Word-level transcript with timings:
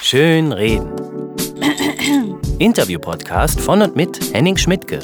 Schön 0.00 0.52
reden. 0.52 0.92
Interview-Podcast 2.58 3.60
von 3.60 3.82
und 3.82 3.96
mit 3.96 4.32
Henning 4.32 4.56
Schmidtke. 4.56 5.00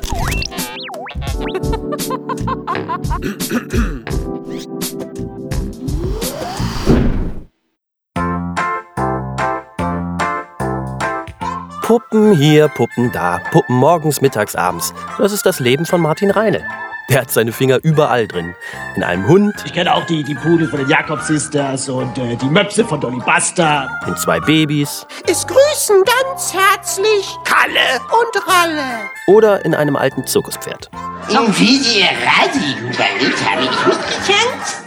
Puppen 11.82 12.36
hier, 12.36 12.68
Puppen 12.68 13.10
da, 13.12 13.40
Puppen 13.50 13.74
morgens, 13.74 14.20
mittags, 14.20 14.54
abends. 14.54 14.94
Das 15.18 15.32
ist 15.32 15.44
das 15.44 15.60
Leben 15.60 15.86
von 15.86 16.00
Martin 16.00 16.30
Reine. 16.30 16.62
Der 17.10 17.22
hat 17.22 17.30
seine 17.30 17.50
Finger 17.52 17.78
überall 17.82 18.26
drin. 18.28 18.54
In 18.94 19.02
einem 19.02 19.26
Hund, 19.26 19.54
Ich 19.64 19.72
kenne 19.72 19.92
auch 19.92 20.06
die, 20.06 20.22
die 20.22 20.34
Pudel 20.36 20.68
von 20.68 20.78
den 20.78 20.88
Jakob 20.88 21.20
Sisters 21.22 21.88
und 21.88 22.16
äh, 22.16 22.36
die 22.36 22.46
Möpse 22.46 22.84
von 22.84 23.00
Dolly 23.00 23.18
Buster. 23.18 23.88
in 24.06 24.16
zwei 24.16 24.38
Babys 24.40 25.06
Es 25.28 25.44
grüßen 25.46 25.96
ganz 26.04 26.54
herzlich 26.54 27.36
Kalle 27.44 28.00
und 28.12 28.46
Ralle. 28.48 28.82
oder 29.26 29.64
in 29.64 29.74
einem 29.74 29.96
alten 29.96 30.24
Zirkuspferd. 30.26 30.88
Und 31.30 31.58
wie 31.60 31.78
Sie 31.78 32.00
Ihr 32.00 32.06
Radio 32.06 32.78
überlebt, 32.90 33.50
habe 33.50 33.62
ich 33.62 33.86
mitgetanzt? 33.86 34.82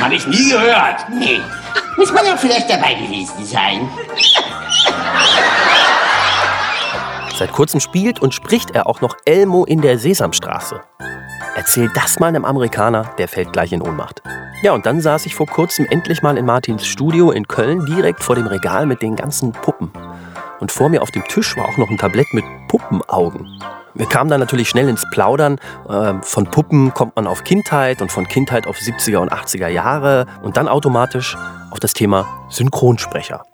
Habe 0.00 0.14
ich 0.14 0.26
nie 0.26 0.50
gehört. 0.50 1.06
Nee. 1.10 1.40
Muss 1.96 2.12
man 2.12 2.24
ja 2.26 2.36
vielleicht 2.36 2.68
dabei 2.70 2.94
gewesen 2.94 3.44
sein. 3.44 3.88
Seit 7.38 7.52
kurzem 7.52 7.80
spielt 7.80 8.20
und 8.20 8.34
spricht 8.34 8.70
er 8.72 8.86
auch 8.86 9.00
noch 9.00 9.16
Elmo 9.24 9.64
in 9.64 9.80
der 9.80 9.98
Sesamstraße. 9.98 10.80
Erzähl 11.54 11.90
das 11.94 12.18
mal 12.18 12.28
einem 12.28 12.46
Amerikaner, 12.46 13.14
der 13.18 13.28
fällt 13.28 13.52
gleich 13.52 13.72
in 13.72 13.82
Ohnmacht. 13.82 14.22
Ja, 14.62 14.72
und 14.72 14.86
dann 14.86 15.00
saß 15.00 15.26
ich 15.26 15.34
vor 15.34 15.46
kurzem 15.46 15.86
endlich 15.90 16.22
mal 16.22 16.38
in 16.38 16.46
Martins 16.46 16.86
Studio 16.86 17.30
in 17.30 17.46
Köln, 17.46 17.84
direkt 17.84 18.22
vor 18.22 18.36
dem 18.36 18.46
Regal 18.46 18.86
mit 18.86 19.02
den 19.02 19.16
ganzen 19.16 19.52
Puppen. 19.52 19.90
Und 20.60 20.72
vor 20.72 20.88
mir 20.88 21.02
auf 21.02 21.10
dem 21.10 21.24
Tisch 21.24 21.56
war 21.56 21.66
auch 21.68 21.76
noch 21.76 21.90
ein 21.90 21.98
Tablett 21.98 22.32
mit 22.32 22.44
Puppenaugen. 22.68 23.60
Wir 23.94 24.06
kamen 24.06 24.30
dann 24.30 24.40
natürlich 24.40 24.70
schnell 24.70 24.88
ins 24.88 25.04
Plaudern. 25.10 25.58
Ähm, 25.90 26.22
Von 26.22 26.46
Puppen 26.46 26.94
kommt 26.94 27.16
man 27.16 27.26
auf 27.26 27.44
Kindheit 27.44 28.00
und 28.00 28.10
von 28.10 28.26
Kindheit 28.26 28.66
auf 28.66 28.78
70er 28.78 29.18
und 29.18 29.30
80er 29.30 29.68
Jahre 29.68 30.26
und 30.42 30.56
dann 30.56 30.68
automatisch 30.68 31.36
auf 31.70 31.80
das 31.80 31.92
Thema 31.92 32.46
Synchronsprecher. 32.48 33.44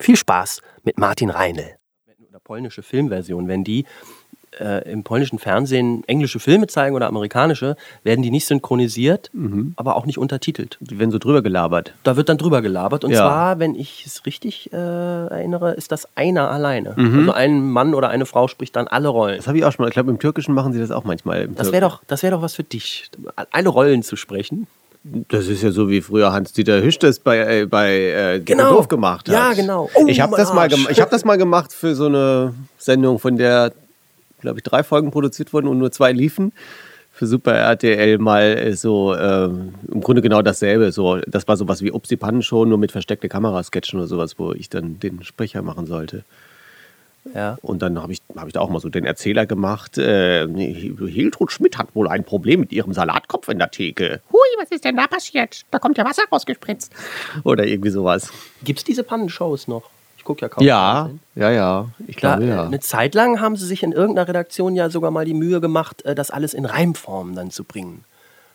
Viel 0.00 0.16
Spaß 0.16 0.60
mit 0.82 0.98
Martin 0.98 1.30
Reinl. 1.30 1.76
Polnische 2.42 2.82
Filmversion, 2.82 3.48
wenn 3.48 3.64
die 3.64 3.86
äh, 4.60 4.90
im 4.90 5.02
polnischen 5.04 5.38
Fernsehen 5.38 6.02
englische 6.06 6.38
Filme 6.40 6.66
zeigen 6.66 6.94
oder 6.96 7.06
amerikanische, 7.06 7.76
werden 8.02 8.22
die 8.22 8.30
nicht 8.30 8.46
synchronisiert, 8.46 9.30
aber 9.76 9.96
auch 9.96 10.06
nicht 10.06 10.18
untertitelt. 10.18 10.78
Die 10.80 10.98
werden 10.98 11.10
so 11.10 11.18
drüber 11.18 11.42
gelabert. 11.42 11.94
Da 12.02 12.16
wird 12.16 12.28
dann 12.28 12.38
drüber 12.38 12.62
gelabert. 12.62 13.04
Und 13.04 13.10
Ja. 13.12 13.18
zwar, 13.20 13.58
wenn 13.58 13.74
ich 13.74 14.04
es 14.06 14.26
richtig 14.26 14.72
äh, 14.72 14.76
erinnere, 14.76 15.72
ist 15.72 15.92
das 15.92 16.08
einer 16.16 16.50
alleine. 16.50 16.96
Also 16.96 17.32
ein 17.32 17.62
Mann 17.70 17.94
oder 17.94 18.08
eine 18.08 18.26
Frau 18.26 18.48
spricht 18.48 18.76
dann 18.76 18.86
alle 18.88 19.08
Rollen. 19.08 19.36
Das 19.36 19.46
habe 19.46 19.58
ich 19.58 19.64
auch 19.64 19.72
schon 19.72 19.84
mal. 19.84 19.88
Ich 19.88 19.94
glaube, 19.94 20.10
im 20.10 20.18
Türkischen 20.18 20.54
machen 20.54 20.72
sie 20.72 20.80
das 20.80 20.90
auch 20.90 21.04
manchmal. 21.04 21.48
Das 21.48 21.72
wäre 21.72 21.82
doch, 21.82 22.02
das 22.06 22.22
wär 22.22 22.30
doch 22.30 22.42
was 22.42 22.54
für 22.54 22.64
dich, 22.64 23.10
alle 23.50 23.68
Rollen 23.68 24.02
zu 24.02 24.16
sprechen. 24.16 24.66
Das 25.28 25.48
ist 25.48 25.62
ja 25.62 25.70
so 25.70 25.90
wie 25.90 26.00
früher 26.00 26.32
Hans-Dieter 26.32 26.80
Hüsch 26.82 26.98
das 26.98 27.18
bei, 27.18 27.60
äh, 27.60 27.66
bei 27.66 27.94
äh, 28.36 28.40
Genau. 28.40 28.70
Dorf 28.70 28.88
gemacht 28.88 29.28
hat. 29.28 29.34
Ja, 29.34 29.52
genau. 29.52 29.90
Oh, 29.94 30.06
ich 30.06 30.20
habe 30.22 30.34
das, 30.34 30.54
mal 30.54 30.66
ich 30.72 31.00
hab 31.00 31.10
das 31.10 31.26
mal 31.26 31.36
gemacht 31.36 31.74
für 31.74 31.94
so 31.94 32.06
eine 32.06 32.54
Sendung, 32.78 33.18
von 33.18 33.36
der, 33.36 33.72
glaube 34.44 34.60
ich, 34.60 34.62
drei 34.62 34.82
Folgen 34.82 35.10
produziert 35.10 35.52
wurden 35.52 35.68
und 35.68 35.78
nur 35.78 35.90
zwei 35.90 36.12
liefen. 36.12 36.52
Für 37.10 37.26
Super 37.26 37.52
RTL 37.52 38.18
mal 38.18 38.42
äh, 38.42 38.72
so 38.74 39.14
ähm, 39.14 39.74
im 39.90 40.00
Grunde 40.00 40.20
genau 40.20 40.42
dasselbe. 40.42 40.92
So, 40.92 41.18
das 41.26 41.46
war 41.46 41.56
sowas 41.56 41.82
wie 41.82 41.92
Upsi 41.92 42.16
Pannenshow, 42.16 42.64
nur 42.64 42.78
mit 42.78 42.92
versteckte 42.92 43.28
Kamerasketchen 43.28 43.98
oder 43.98 44.08
sowas, 44.08 44.38
wo 44.38 44.52
ich 44.52 44.68
dann 44.68 44.98
den 44.98 45.22
Sprecher 45.22 45.62
machen 45.62 45.86
sollte. 45.86 46.24
Ja. 47.32 47.56
Und 47.62 47.80
dann 47.82 48.02
habe 48.02 48.12
ich, 48.12 48.20
hab 48.36 48.48
ich 48.48 48.52
da 48.52 48.60
auch 48.60 48.68
mal 48.68 48.80
so 48.80 48.88
den 48.88 49.06
Erzähler 49.06 49.46
gemacht. 49.46 49.96
Äh, 49.96 50.46
Hiltrud 50.48 51.52
Schmidt 51.52 51.78
hat 51.78 51.94
wohl 51.94 52.08
ein 52.08 52.24
Problem 52.24 52.60
mit 52.60 52.72
ihrem 52.72 52.92
Salatkopf 52.92 53.48
in 53.48 53.58
der 53.58 53.70
Theke. 53.70 54.20
Hui, 54.30 54.40
was 54.58 54.70
ist 54.70 54.84
denn 54.84 54.96
da 54.96 55.06
passiert? 55.06 55.64
Da 55.70 55.78
kommt 55.78 55.96
ja 55.96 56.04
Wasser 56.04 56.24
rausgespritzt. 56.30 56.92
Oder 57.44 57.66
irgendwie 57.66 57.90
sowas. 57.90 58.30
Gibt 58.62 58.80
es 58.80 58.84
diese 58.84 59.04
Pannenshows 59.04 59.68
noch? 59.68 59.88
Ich 60.24 60.26
gucke 60.26 60.40
ja 60.40 60.48
kaum. 60.48 60.64
Ja, 60.64 61.10
ja, 61.34 61.50
ja. 61.50 61.88
Ich 62.06 62.16
glaube, 62.16 62.44
äh, 62.44 62.48
ja. 62.48 62.64
Eine 62.64 62.80
Zeit 62.80 63.14
lang 63.14 63.42
haben 63.42 63.56
sie 63.56 63.66
sich 63.66 63.82
in 63.82 63.92
irgendeiner 63.92 64.26
Redaktion 64.26 64.74
ja 64.74 64.88
sogar 64.88 65.10
mal 65.10 65.26
die 65.26 65.34
Mühe 65.34 65.60
gemacht, 65.60 66.02
äh, 66.06 66.14
das 66.14 66.30
alles 66.30 66.54
in 66.54 66.64
Reimform 66.64 67.34
dann 67.34 67.50
zu 67.50 67.62
bringen. 67.62 68.04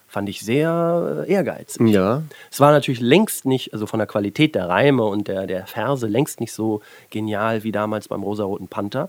Fand 0.08 0.28
ich 0.28 0.40
sehr 0.40 1.24
äh, 1.28 1.32
ehrgeizig. 1.32 1.86
Ja. 1.90 2.24
Es 2.50 2.58
war 2.58 2.72
natürlich 2.72 3.00
längst 3.00 3.44
nicht, 3.44 3.72
also 3.72 3.86
von 3.86 4.00
der 4.00 4.08
Qualität 4.08 4.56
der 4.56 4.68
Reime 4.68 5.04
und 5.04 5.28
der, 5.28 5.46
der 5.46 5.64
Verse, 5.68 6.04
längst 6.08 6.40
nicht 6.40 6.52
so 6.52 6.80
genial 7.10 7.62
wie 7.62 7.70
damals 7.70 8.08
beim 8.08 8.24
Rosaroten 8.24 8.66
Panther. 8.66 9.08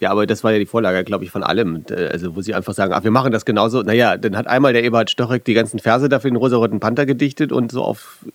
Ja, 0.00 0.10
aber 0.10 0.26
das 0.26 0.42
war 0.42 0.50
ja 0.50 0.58
die 0.58 0.66
Vorlage, 0.66 1.04
glaube 1.04 1.22
ich, 1.22 1.30
von 1.30 1.44
allem. 1.44 1.84
Äh, 1.88 2.08
Also, 2.08 2.34
wo 2.34 2.40
sie 2.40 2.54
einfach 2.54 2.74
sagen, 2.74 2.92
ach, 2.92 3.04
wir 3.04 3.12
machen 3.12 3.30
das 3.30 3.44
genauso. 3.44 3.82
Naja, 3.82 4.16
dann 4.16 4.36
hat 4.36 4.48
einmal 4.48 4.72
der 4.72 4.82
Eberhard 4.82 5.10
Stocheck 5.10 5.44
die 5.44 5.54
ganzen 5.54 5.78
Verse 5.78 6.08
dafür 6.08 6.32
den 6.32 6.36
rosaroten 6.36 6.80
Panther 6.80 7.06
gedichtet 7.06 7.52
und 7.52 7.70
so 7.70 7.84
auf 7.84 8.26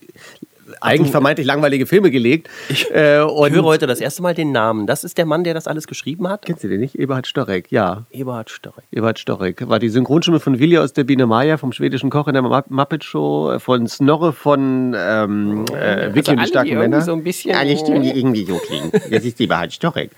eigentlich 0.86 1.12
vermeintlich 1.12 1.48
langweilige 1.48 1.86
Filme 1.86 2.12
gelegt. 2.12 2.50
Ich 2.70 2.90
äh, 2.92 3.18
höre 3.18 3.64
heute 3.64 3.88
das 3.88 4.00
erste 4.00 4.22
Mal 4.22 4.34
den 4.34 4.52
Namen. 4.52 4.88
Das 4.88 5.04
ist 5.04 5.18
der 5.18 5.26
Mann, 5.26 5.44
der 5.44 5.54
das 5.54 5.68
alles 5.68 5.88
geschrieben 5.88 6.28
hat? 6.28 6.46
Kennst 6.46 6.64
du 6.64 6.68
den 6.68 6.80
nicht? 6.80 6.96
Eberhard 6.96 7.28
Storeck, 7.28 7.72
ja. 7.72 8.06
Eberhard 8.12 8.50
Störek. 8.50 8.84
Eberhard 8.92 9.20
Storeck. 9.20 9.68
War 9.68 9.80
die 9.80 9.90
Synchronstimme 9.90 10.40
von 10.40 10.60
Willi 10.60 10.78
aus 10.78 10.94
der 10.94 11.04
Biene 11.04 11.26
Maya, 11.26 11.58
vom 11.58 11.72
schwedischen 11.72 12.10
Koch 12.10 12.28
in 12.28 12.34
der 12.34 12.44
Muppet 12.44 13.04
Show, 13.04 13.58
von 13.60 13.88
Snorre 13.88 14.34
von 14.34 14.96
ähm, 14.98 15.66
äh, 15.74 16.14
Vicky 16.14 16.32
und 16.32 16.42
die 16.42 16.48
starken 16.48 16.78
Männer. 16.78 17.02
so 17.02 17.14
ein 17.14 17.24
bisschen. 17.24 17.56
Alle 17.56 17.78
Stimmen, 17.78 18.04
die 18.04 18.12
irgendwie 18.16 18.46
so 18.46 18.58
klingen. 18.58 18.92
Das 18.92 19.24
ist 19.24 19.40
Eberhard 19.40 19.74
Storeck. 19.74 20.12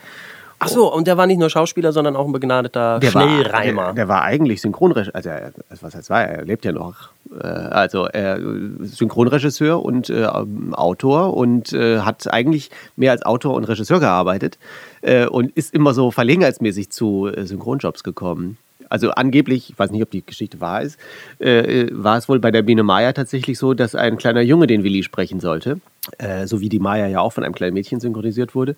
Ach 0.59 0.67
so, 0.69 0.91
und 0.91 1.05
der 1.05 1.17
war 1.17 1.27
nicht 1.27 1.37
nur 1.37 1.49
Schauspieler, 1.49 1.91
sondern 1.91 2.15
auch 2.15 2.25
ein 2.25 2.31
begnadeter 2.31 2.99
Schnellreimer. 3.01 3.85
Der, 3.85 3.93
der 3.93 4.07
war 4.07 4.23
eigentlich 4.23 4.61
Synchronregisseur, 4.61 5.51
also 5.69 5.85
was 5.85 5.95
heißt 5.95 6.09
war, 6.09 6.23
er 6.23 6.45
lebt 6.45 6.65
ja 6.65 6.71
noch. 6.71 7.09
Äh, 7.31 7.47
also 7.47 8.05
er 8.05 8.39
Synchronregisseur 8.81 9.83
und 9.83 10.09
äh, 10.09 10.25
Autor 10.25 11.35
und 11.35 11.73
äh, 11.73 11.99
hat 11.99 12.31
eigentlich 12.31 12.71
mehr 12.95 13.11
als 13.11 13.25
Autor 13.25 13.55
und 13.55 13.65
Regisseur 13.65 13.99
gearbeitet 13.99 14.57
äh, 15.01 15.27
und 15.27 15.51
ist 15.55 15.73
immer 15.73 15.93
so 15.93 16.11
verlegenheitsmäßig 16.11 16.89
zu 16.89 17.27
äh, 17.27 17.45
Synchronjobs 17.45 18.03
gekommen. 18.03 18.57
Also 18.89 19.11
angeblich, 19.11 19.71
ich 19.71 19.79
weiß 19.79 19.91
nicht, 19.91 20.01
ob 20.01 20.11
die 20.11 20.25
Geschichte 20.25 20.61
wahr 20.61 20.81
ist, 20.81 20.97
äh, 21.39 21.87
war 21.91 22.17
es 22.17 22.29
wohl 22.29 22.39
bei 22.39 22.51
der 22.51 22.61
Biene 22.61 22.83
Maya 22.83 23.11
tatsächlich 23.11 23.57
so, 23.57 23.73
dass 23.73 23.95
ein 23.95 24.17
kleiner 24.17 24.41
Junge 24.41 24.67
den 24.67 24.83
Willi 24.83 25.03
sprechen 25.03 25.39
sollte. 25.39 25.81
Äh, 26.17 26.47
so 26.47 26.61
wie 26.61 26.69
die 26.69 26.79
Maya 26.79 27.07
ja 27.07 27.19
auch 27.19 27.33
von 27.33 27.43
einem 27.43 27.53
kleinen 27.53 27.73
Mädchen 27.73 27.99
synchronisiert 27.99 28.55
wurde. 28.55 28.75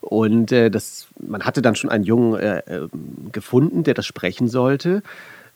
Und 0.00 0.50
äh, 0.50 0.70
das, 0.70 1.08
man 1.20 1.44
hatte 1.44 1.60
dann 1.60 1.76
schon 1.76 1.90
einen 1.90 2.04
Jungen 2.04 2.40
äh, 2.40 2.58
äh, 2.60 2.88
gefunden, 3.32 3.84
der 3.84 3.94
das 3.94 4.06
sprechen 4.06 4.48
sollte. 4.48 5.02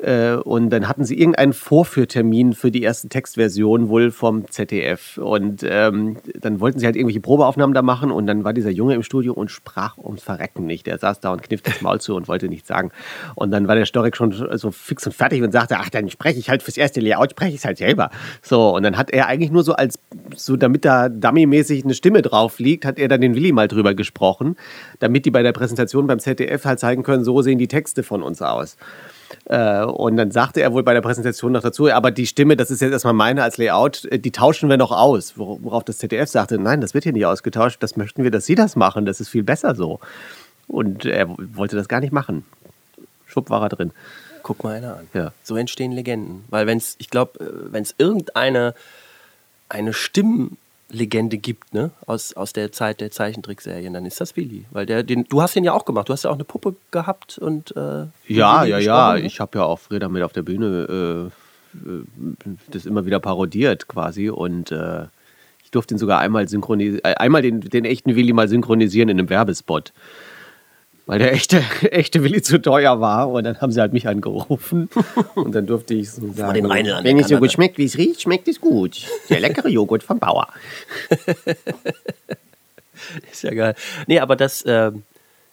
Äh, 0.04 0.34
und 0.34 0.69
dann 0.69 0.87
hatten 0.87 1.04
sie 1.04 1.19
irgendeinen 1.19 1.54
Vorführtermin 1.54 2.53
für 2.53 2.70
die 2.70 2.84
ersten 2.84 3.09
Textversionen 3.09 3.88
wohl 3.88 4.10
vom 4.10 4.50
ZDF. 4.50 5.16
Und 5.16 5.65
ähm, 5.66 6.16
dann 6.38 6.60
wollten 6.60 6.78
sie 6.78 6.84
halt 6.84 6.97
irgendwelche 6.97 7.20
Probeaufnahmen 7.20 7.75
da 7.75 7.81
machen. 7.81 8.10
Und 8.10 8.26
dann 8.26 8.44
war 8.44 8.53
dieser 8.53 8.70
Junge 8.70 8.94
im 8.94 9.03
Studio 9.03 9.32
und 9.32 9.50
sprach 9.50 9.97
ums 9.97 10.22
Verrecken 10.22 10.66
nicht. 10.66 10.87
Der 10.87 10.98
saß 10.98 11.20
da 11.20 11.32
und 11.32 11.43
kniff 11.43 11.62
das 11.62 11.81
Maul 11.81 12.00
zu 12.00 12.14
und 12.14 12.28
wollte 12.28 12.48
nichts 12.48 12.69
sagen. 12.69 12.91
Und 13.34 13.50
dann 13.50 13.66
war 13.66 13.76
der 13.76 13.87
Storek 13.87 14.14
schon 14.16 14.32
so 14.32 14.70
fix 14.70 15.06
und 15.06 15.12
fertig 15.12 15.43
und 15.43 15.53
sagte, 15.53 15.76
ach, 15.78 15.88
dann 15.88 16.10
spreche 16.10 16.38
ich 16.38 16.50
halt 16.50 16.62
fürs 16.62 16.76
erste 16.76 17.00
Layout, 17.00 17.31
spreche 17.31 17.53
ich 17.53 17.59
es 17.59 17.64
halt 17.64 17.78
selber. 17.78 18.10
So, 18.43 18.75
und 18.76 18.82
dann 18.82 18.98
hat 18.98 19.10
er 19.10 19.26
eigentlich 19.26 19.50
nur 19.50 19.62
so 19.62 19.72
als, 19.72 19.98
so 20.37 20.56
damit 20.56 20.84
da 20.84 21.09
dummymäßig 21.09 21.84
eine 21.84 21.94
Stimme 21.94 22.20
drauf 22.20 22.59
liegt, 22.59 22.84
hat 22.84 22.98
er 22.98 23.09
dann 23.09 23.22
den 23.22 23.34
Willi 23.34 23.53
mal 23.53 23.69
drüber 23.69 23.94
gesprochen, 23.94 24.56
damit 24.98 25.25
die 25.25 25.31
bei 25.31 25.43
der 25.43 25.53
Präsentation 25.53 26.06
beim 26.06 26.19
ZDF 26.19 26.64
halt 26.64 26.78
zeigen 26.78 27.03
können, 27.03 27.25
so 27.25 27.41
sehen 27.41 27.59
die 27.59 27.69
Texte 27.69 28.03
von 28.03 28.22
uns 28.22 28.43
aus. 28.43 28.76
Äh, 29.47 29.84
und 29.84 30.16
dann 30.16 30.31
sagte 30.31 30.62
er 30.62 30.72
wohl 30.72 30.82
bei 30.82 30.94
der 30.94 31.03
Präsentation 31.03 31.53
noch 31.53 31.60
dazu, 31.62 31.91
aber 31.91 32.10
die 32.10 32.27
Stimme, 32.27 32.56
das 32.56 32.71
ist 32.71 32.81
jetzt 32.81 32.93
erstmal 32.93 33.12
meine 33.12 33.43
als 33.43 33.59
Layout, 33.59 34.06
äh, 34.06 34.19
die 34.19 34.31
tauschen 34.32 34.71
wir 34.71 34.77
noch 34.78 34.91
aus. 34.91 35.37
Wor- 35.37 35.59
Worauf 35.62 35.84
das 35.84 35.99
ZDF 35.99 36.28
sagte, 36.31 36.59
nein, 36.59 36.81
das 36.81 36.94
wird 36.94 37.05
hier 37.05 37.12
nicht 37.12 37.27
ausgetauscht, 37.27 37.82
das 37.82 37.96
möchten 37.96 38.23
wir, 38.25 38.31
dass 38.31 38.46
Sie 38.46 38.55
das 38.55 38.75
machen, 38.75 39.05
das 39.05 39.20
ist 39.20 39.29
viel 39.29 39.43
besser 39.43 39.75
so. 39.75 40.00
Und 40.67 41.05
er 41.05 41.29
wollte 41.29 41.76
das 41.76 41.88
gar 41.88 42.00
nicht 42.00 42.12
machen. 42.12 42.44
Schwupp 43.26 43.50
war 43.50 43.62
er 43.62 43.69
drin. 43.69 43.91
Guck 44.43 44.64
mal 44.64 44.76
einer 44.76 44.96
an. 44.96 45.08
Ja. 45.12 45.32
So 45.43 45.56
entstehen 45.56 45.93
Legenden. 45.93 46.44
Weil 46.49 46.67
wenn 46.67 46.79
es, 46.79 46.94
ich 46.99 47.11
glaube, 47.11 47.32
wenn 47.70 47.82
es 47.82 47.94
irgendeine 47.99 48.75
eine 49.69 49.93
Stimmlegende 50.94 51.38
gibt, 51.38 51.75
ne, 51.75 51.90
aus, 52.06 52.34
aus 52.34 52.52
der 52.52 52.72
Zeit 52.72 53.00
der 53.00 53.10
Zeichentrickserien, 53.10 53.92
dann 53.92 54.06
ist 54.06 54.20
das 54.20 54.36
Willi. 54.36 54.64
Weil 54.70 54.86
der, 54.86 55.02
den, 55.02 55.25
du 55.25 55.42
hast 55.42 55.56
den 55.56 55.64
ja 55.64 55.72
auch 55.72 55.84
gemacht. 55.84 56.08
Du 56.08 56.12
hast 56.12 56.25
ja 56.25 56.31
auch 56.31 56.34
eine 56.34 56.44
Puppe 56.44 56.75
gehabt 56.90 57.38
und 57.38 57.76
äh, 57.76 58.06
Ja, 58.26 58.64
ja, 58.64 58.64
ja. 58.64 58.78
gesprochen, 58.78 59.20
ne? 59.20 59.26
Ich 59.26 59.40
habe 59.40 59.58
ja 59.58 59.64
auch 59.64 59.78
Freda 59.78 60.08
mit 60.08 60.22
auf 60.22 60.32
der 60.32 60.42
Bühne 60.42 61.31
äh, 61.75 61.88
äh, 61.88 62.04
das 62.70 62.86
immer 62.86 63.06
wieder 63.06 63.20
parodiert 63.20 63.88
quasi 63.88 64.31
und 64.31 64.70
äh, 64.72 65.04
ich 65.64 65.70
durfte 65.70 65.94
ihn 65.94 65.98
sogar 65.98 66.20
einmal 66.20 66.48
synchronisieren, 66.48 67.04
äh, 67.04 67.14
einmal 67.14 67.42
den, 67.42 67.60
den 67.60 67.84
echten 67.84 68.14
Willi 68.14 68.32
mal 68.32 68.48
synchronisieren 68.48 69.08
in 69.08 69.19
einem 69.19 69.31
Werbespot. 69.31 69.92
Weil 71.06 71.19
der 71.19 71.33
echte, 71.33 71.59
echte 71.91 72.23
Willi 72.23 72.43
zu 72.43 72.61
teuer 72.61 73.01
war 73.01 73.31
und 73.31 73.45
dann 73.45 73.61
haben 73.61 73.73
sie 73.73 73.81
halt 73.81 73.93
mich 73.93 74.09
angerufen 74.09 74.89
und 75.35 75.55
dann 75.55 75.67
durfte 75.67 75.95
ich 75.95 76.11
so 76.11 76.33
sagen, 76.33 76.55
den 76.55 76.67
Rheinland 76.67 77.05
wenn 77.05 77.19
es 77.19 77.29
so 77.29 77.37
gut 77.37 77.53
schmeckt, 77.53 77.79
wie 77.79 77.85
es 77.85 77.99
riecht, 77.99 78.23
schmeckt 78.23 78.49
es 78.49 78.61
gut. 78.61 79.03
Der 79.29 79.41
leckere 79.41 79.69
Joghurt 79.69 80.03
vom 80.03 80.19
Bauer. 80.19 80.49
ist 83.31 83.43
ja 83.43 83.53
geil. 83.53 83.75
Nee, 84.06 84.21
aber 84.21 84.37
das, 84.37 84.62
äh, 84.62 84.93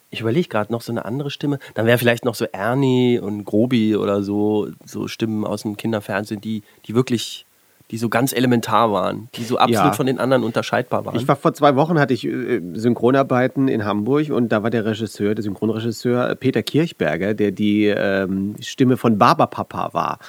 ich 0.10 0.22
überlege 0.22 0.48
gerade 0.48 0.72
noch 0.72 0.82
so 0.82 0.92
eine 0.92 1.06
andere 1.06 1.32
Stimme. 1.32 1.60
Dann 1.74 1.86
wäre 1.86 1.98
vielleicht 1.98 2.26
noch 2.26 2.36
so 2.36 2.46
Ernie 2.52 3.20
und 3.20 3.46
Grobi 3.46 3.96
oder 3.96 4.24
so, 4.24 4.70
so 4.86 5.08
Stimmen 5.08 5.46
aus 5.46 5.64
dem 5.64 5.78
Kinderfernsehen, 5.78 6.42
die, 6.42 6.64
die 6.86 6.96
wirklich, 6.96 7.46
die 7.92 7.98
so 7.98 8.08
ganz 8.10 8.32
elementar 8.34 8.92
waren, 8.92 9.28
die 9.36 9.44
so 9.44 9.58
absolut 9.58 9.92
Ja. 9.92 9.92
von 9.94 10.06
den 10.06 10.18
anderen 10.18 10.44
unterscheidbar 10.44 11.06
waren. 11.06 11.16
Ich 11.18 11.28
war 11.28 11.36
vor 11.36 11.54
zwei 11.54 11.76
Wochen, 11.76 12.00
hatte 12.00 12.14
ich 12.14 12.26
äh, 12.26 12.62
Synchronarbeiten 12.74 13.68
in 13.68 13.84
Hamburg 13.86 14.30
und 14.32 14.50
da 14.50 14.64
war 14.64 14.70
der 14.70 14.86
Regisseur, 14.86 15.36
der 15.36 15.44
Synchronregisseur 15.44 16.34
Peter 16.36 16.64
Kirchberger, 16.64 17.34
der 17.34 17.52
die 17.52 17.86
ähm, 17.88 18.56
Stimme 18.62 18.96
von 18.98 19.18
Barbapapa 19.18 19.94
war 19.94 20.20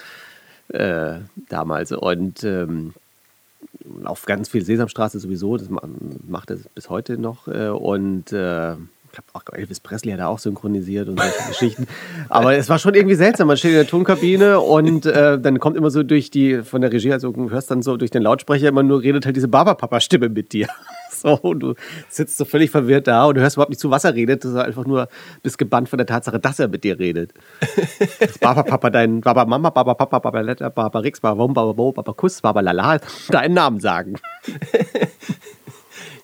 äh, 0.69 1.20
damals. 1.49 1.93
Und 1.93 2.43
ähm, 2.44 2.94
auf 4.05 4.26
ganz 4.26 4.49
viel 4.49 4.64
Sesamstraße 4.64 5.19
sowieso, 5.20 5.56
das 5.56 5.69
ma- 5.70 5.82
macht 6.26 6.50
er 6.50 6.59
bis 6.75 6.91
heute 6.91 7.19
noch. 7.19 7.47
Äh, 7.49 7.69
und 7.69 8.32
äh, 8.32 8.75
auch 9.32 9.43
Elvis 9.53 9.81
Presley 9.81 10.12
hat 10.12 10.20
er 10.20 10.29
auch 10.29 10.38
synchronisiert 10.38 11.09
und 11.09 11.20
solche 11.20 11.49
Geschichten. 11.49 11.87
Aber 12.29 12.55
es 12.55 12.69
war 12.69 12.79
schon 12.79 12.94
irgendwie 12.94 13.14
seltsam. 13.14 13.49
Man 13.49 13.56
steht 13.56 13.73
in 13.73 13.76
der 13.76 13.87
Tonkabine 13.87 14.61
und 14.61 15.06
äh, 15.06 15.38
dann 15.38 15.59
kommt 15.59 15.76
immer 15.76 15.91
so 15.91 16.03
durch 16.03 16.31
die, 16.31 16.62
von 16.62 16.81
der 16.81 16.93
Regie, 16.93 17.12
also 17.12 17.32
du 17.32 17.50
hörst 17.50 17.70
dann 17.70 17.82
so 17.82 17.97
durch 17.97 18.11
den 18.11 18.23
Lautsprecher 18.23 18.69
immer 18.69 18.82
nur, 18.82 19.03
redet 19.03 19.26
halt 19.26 19.37
diese 19.37 19.49
Barbapapa-Stimme 19.49 20.29
mit 20.29 20.53
dir. 20.53 20.69
So, 21.14 21.35
und 21.37 21.61
du 21.61 21.75
sitzt 22.09 22.37
so 22.37 22.44
völlig 22.44 22.73
verwirrt 22.73 23.06
da 23.06 23.26
und 23.26 23.37
du 23.37 23.43
hörst 23.43 23.55
überhaupt 23.55 23.70
nicht 23.70 23.79
zu, 23.79 23.91
was 23.91 24.03
er 24.03 24.14
redet. 24.14 24.43
Du 24.43 24.49
bist 24.49 24.61
einfach 24.61 24.87
nur 24.87 25.09
bist 25.43 25.56
gebannt 25.56 25.88
von 25.88 25.99
der 25.99 26.06
Tatsache, 26.06 26.41
dass 26.41 26.59
er 26.59 26.67
mit 26.67 26.82
dir 26.82 26.99
redet. 26.99 27.32
Baba 28.41 28.64
Papa, 28.64 28.91
dein 28.91 29.20
Baba 29.20 29.44
Mama, 29.44 29.70
Baba 29.70 29.94
Papa, 29.94 30.19
Baba 30.19 30.41
Letter, 30.41 30.70
Baba 30.70 30.99
Rix, 30.99 31.20
Baba 31.20 31.38
Wom, 31.38 31.55
Baba 31.55 31.75
Bo, 31.75 31.93
Baba 31.93 32.12
Kuss, 32.12 32.41
Baba 32.41 32.61
Lala, 32.61 32.99
deinen 33.29 33.55
Namen 33.55 33.79
sagen. 33.79 34.14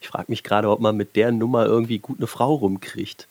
Ich 0.09 0.13
frage 0.13 0.27
mich 0.29 0.43
gerade, 0.43 0.71
ob 0.71 0.81
man 0.81 0.97
mit 0.97 1.17
der 1.17 1.33
Nummer 1.33 1.67
irgendwie 1.67 1.99
gut 1.99 2.17
eine 2.17 2.27
Frau 2.27 2.55
rumkriegt. 2.55 3.29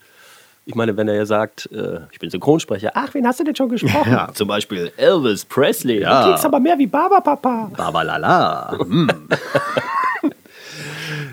Ich 0.67 0.75
meine, 0.75 0.95
wenn 0.95 1.07
er 1.07 1.15
ja 1.15 1.25
sagt, 1.25 1.67
äh, 1.71 2.01
ich 2.11 2.19
bin 2.19 2.29
Synchronsprecher, 2.29 2.91
ach, 2.93 3.15
wen 3.15 3.25
hast 3.25 3.39
du 3.39 3.43
denn 3.43 3.55
schon 3.55 3.69
gesprochen? 3.69 4.11
Ja. 4.11 4.29
Zum 4.31 4.47
Beispiel 4.47 4.91
Elvis 4.95 5.43
Presley. 5.43 6.01
Ja. 6.01 6.19
Du 6.19 6.25
klingst 6.27 6.45
aber 6.45 6.59
mehr 6.59 6.77
wie 6.77 6.85
Baba 6.85 7.19
Papa. 7.19 7.71
Baba 7.75 8.03
Lala. 8.03 8.77
Hm. 8.77 9.09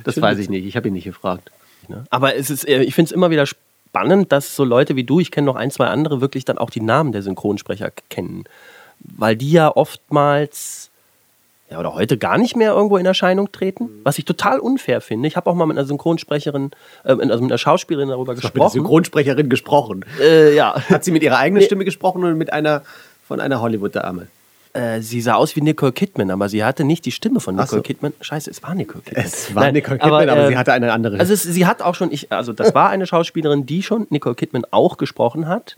Das 0.05 0.19
weiß 0.19 0.39
ich 0.39 0.49
nicht, 0.49 0.65
ich 0.65 0.77
habe 0.77 0.89
ihn 0.89 0.95
nicht 0.95 1.05
gefragt. 1.05 1.51
Ne? 1.89 2.05
Aber 2.09 2.37
es 2.37 2.49
ist, 2.49 2.67
äh, 2.67 2.83
ich 2.83 2.95
finde 2.95 3.11
es 3.11 3.13
immer 3.13 3.31
wieder 3.31 3.45
spannend, 3.45 4.33
dass 4.33 4.57
so 4.57 4.65
Leute 4.65 4.97
wie 4.97 5.05
du, 5.05 5.21
ich 5.21 5.31
kenne 5.31 5.45
noch 5.45 5.57
ein, 5.57 5.71
zwei 5.71 5.89
andere, 5.89 6.23
wirklich 6.23 6.47
dann 6.47 6.57
auch 6.57 6.71
die 6.71 6.81
Namen 6.81 7.13
der 7.13 7.21
Synchronsprecher 7.21 7.91
kennen. 8.09 8.45
Weil 8.99 9.37
die 9.37 9.53
ja 9.53 9.77
oftmals, 9.77 10.91
ja, 11.71 11.79
oder 11.81 11.95
heute 11.95 12.19
gar 12.19 12.37
nicht 12.39 12.57
mehr 12.57 12.73
irgendwo 12.73 12.99
in 12.99 13.07
Erscheinung 13.07 13.51
treten, 13.51 13.89
was 14.05 14.19
ich 14.19 14.25
total 14.25 14.59
unfair 14.61 15.01
finde. 15.01 15.27
Ich 15.29 15.37
habe 15.37 15.49
auch 15.51 15.55
mal 15.55 15.67
mit 15.67 15.79
einer 15.79 15.87
Synchronsprecherin, 15.87 16.73
äh, 17.05 17.09
also 17.09 17.25
mit 17.25 17.33
einer 17.33 17.59
Schauspielerin 17.59 18.11
darüber 18.11 18.35
Ich 18.35 18.39
habe 18.39 18.49
mit 18.49 18.55
gesprochen. 18.55 18.73
Synchronsprecherin 18.73 19.49
gesprochen. 19.49 20.05
Äh, 20.21 20.55
ja. 20.55 20.75
Hat 20.91 21.05
sie 21.05 21.11
mit 21.11 21.23
ihrer 21.23 21.39
eigenen. 21.39 21.63
Stimme 21.63 21.85
gesprochen 21.85 22.23
oder 22.23 22.35
mit 22.35 22.53
einer 22.53 22.83
von 23.27 23.41
einer 23.41 23.61
Hollywood-Dame? 23.61 24.27
Äh, 24.75 25.01
sie 25.01 25.21
sah 25.21 25.35
aus 25.35 25.55
wie 25.57 25.63
Nicole 25.63 25.93
Kidman, 25.93 26.31
aber 26.31 26.49
sie 26.49 26.65
hatte 26.65 26.85
nicht 26.85 27.07
die 27.07 27.13
Stimme 27.13 27.41
von 27.41 27.55
Nicole 27.55 27.79
so. 27.79 27.83
Kidman. 27.83 28.13
Scheiße, 28.21 28.51
es 28.51 28.63
war 28.63 28.75
Nicole 28.75 29.03
Kidman. 29.03 29.25
Es 29.25 29.55
war 29.55 29.73
Nicole 29.73 29.99
Kidman, 29.99 30.29
aber 30.29 30.49
sie 30.49 30.57
hatte 30.59 30.73
eine 30.73 30.93
andere. 30.93 31.19
Also 31.19 31.33
es, 31.33 31.45
sie 31.45 31.65
hat 31.65 31.81
auch 31.81 31.95
schon, 31.95 32.13
ich, 32.13 32.31
also 32.33 32.53
das 32.53 32.75
war 32.75 32.91
eine 32.91 33.07
Schauspielerin, 33.07 33.67
die 33.67 33.83
schon 33.83 34.07
Nicole 34.11 34.35
Kidman 34.35 34.67
auch 34.71 34.97
gesprochen 34.97 35.47
hat. 35.49 35.77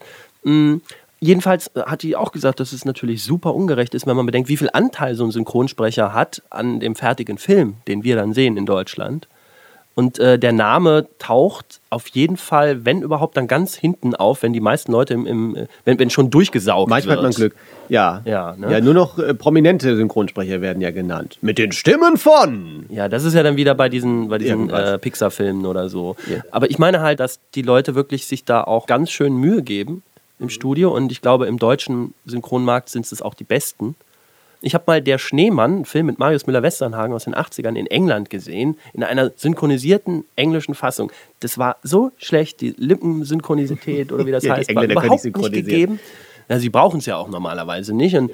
Jedenfalls 1.18 1.70
hat 1.74 2.02
die 2.02 2.14
auch 2.14 2.30
gesagt, 2.30 2.60
dass 2.60 2.72
es 2.72 2.84
natürlich 2.84 3.22
super 3.22 3.54
ungerecht 3.54 3.94
ist, 3.94 4.06
wenn 4.06 4.16
man 4.16 4.26
bedenkt, 4.26 4.48
wie 4.48 4.56
viel 4.56 4.68
Anteil 4.72 5.14
so 5.14 5.24
ein 5.24 5.30
Synchronsprecher 5.30 6.12
hat 6.12 6.42
an 6.50 6.80
dem 6.80 6.94
fertigen 6.94 7.38
Film, 7.38 7.76
den 7.88 8.04
wir 8.04 8.16
dann 8.16 8.34
sehen 8.34 8.56
in 8.56 8.66
Deutschland. 8.66 9.26
Und 9.98 10.18
äh, 10.18 10.38
der 10.38 10.52
Name 10.52 11.06
taucht 11.18 11.80
auf 11.88 12.08
jeden 12.08 12.36
Fall, 12.36 12.84
wenn 12.84 13.00
überhaupt, 13.00 13.34
dann 13.38 13.46
ganz 13.46 13.74
hinten 13.74 14.14
auf, 14.14 14.42
wenn 14.42 14.52
die 14.52 14.60
meisten 14.60 14.92
Leute 14.92 15.14
im, 15.14 15.26
im 15.26 15.56
äh, 15.56 15.66
wenn, 15.86 15.98
wenn 15.98 16.10
schon 16.10 16.28
durchgesaugt 16.28 16.90
Manchmal 16.90 17.16
wird. 17.16 17.24
hat 17.24 17.32
man 17.32 17.32
Glück. 17.32 17.56
Ja. 17.88 18.20
Ja, 18.26 18.54
ne? 18.58 18.70
ja 18.70 18.82
nur 18.82 18.92
noch 18.92 19.19
äh, 19.19 19.32
prominente 19.32 19.96
Synchronsprecher 19.96 20.60
werden 20.60 20.82
ja 20.82 20.90
genannt. 20.90 21.38
Mit 21.40 21.56
den 21.56 21.72
Stimmen 21.72 22.19
von. 22.19 22.84
Ja, 22.90 23.08
das 23.08 23.24
ist 23.24 23.32
ja 23.32 23.42
dann 23.42 23.56
wieder 23.56 23.74
bei 23.74 23.88
diesen, 23.88 24.28
bei 24.28 24.36
diesen 24.36 24.69
äh, 24.69 24.98
Pixar-Filmen 24.98 25.64
oder 25.64 25.88
so. 25.88 26.14
Ja. 26.30 26.42
Aber 26.50 26.70
ich 26.70 26.78
meine 26.78 27.00
halt, 27.00 27.19
dass 27.19 27.40
die 27.54 27.62
Leute 27.62 27.94
wirklich 27.94 28.26
sich 28.26 28.44
da 28.44 28.64
auch 28.64 28.86
ganz 28.86 29.10
schön 29.10 29.34
Mühe 29.34 29.62
geben 29.62 30.02
im 30.38 30.48
Studio 30.48 30.94
und 30.94 31.10
ich 31.12 31.22
glaube, 31.22 31.46
im 31.46 31.58
deutschen 31.58 32.14
Synchronmarkt 32.24 32.88
sind 32.88 33.10
es 33.10 33.22
auch 33.22 33.34
die 33.34 33.44
besten. 33.44 33.94
Ich 34.62 34.74
habe 34.74 34.84
mal 34.86 35.02
Der 35.02 35.18
Schneemann, 35.18 35.74
einen 35.74 35.84
Film 35.84 36.06
mit 36.06 36.18
Marius 36.18 36.46
Müller-Westernhagen 36.46 37.14
aus 37.14 37.24
den 37.24 37.34
80ern 37.34 37.76
in 37.76 37.86
England 37.86 38.30
gesehen, 38.30 38.78
in 38.94 39.04
einer 39.04 39.30
synchronisierten 39.36 40.24
englischen 40.34 40.74
Fassung. 40.74 41.12
Das 41.40 41.58
war 41.58 41.76
so 41.82 42.10
schlecht, 42.16 42.60
die 42.60 42.74
Lippensynchronisität 42.76 44.12
oder 44.12 44.26
wie 44.26 44.32
das 44.32 44.44
Ja, 44.44 44.54
die 44.54 44.60
heißt, 44.60 44.74
war 44.74 44.84
überhaupt 44.84 45.24
nicht 45.24 45.52
gegeben. 45.52 46.00
Ja, 46.48 46.58
sie 46.58 46.70
brauchen 46.70 46.98
es 47.00 47.06
ja 47.06 47.16
auch 47.16 47.28
normalerweise 47.28 47.94
nicht. 47.94 48.16
Und 48.16 48.30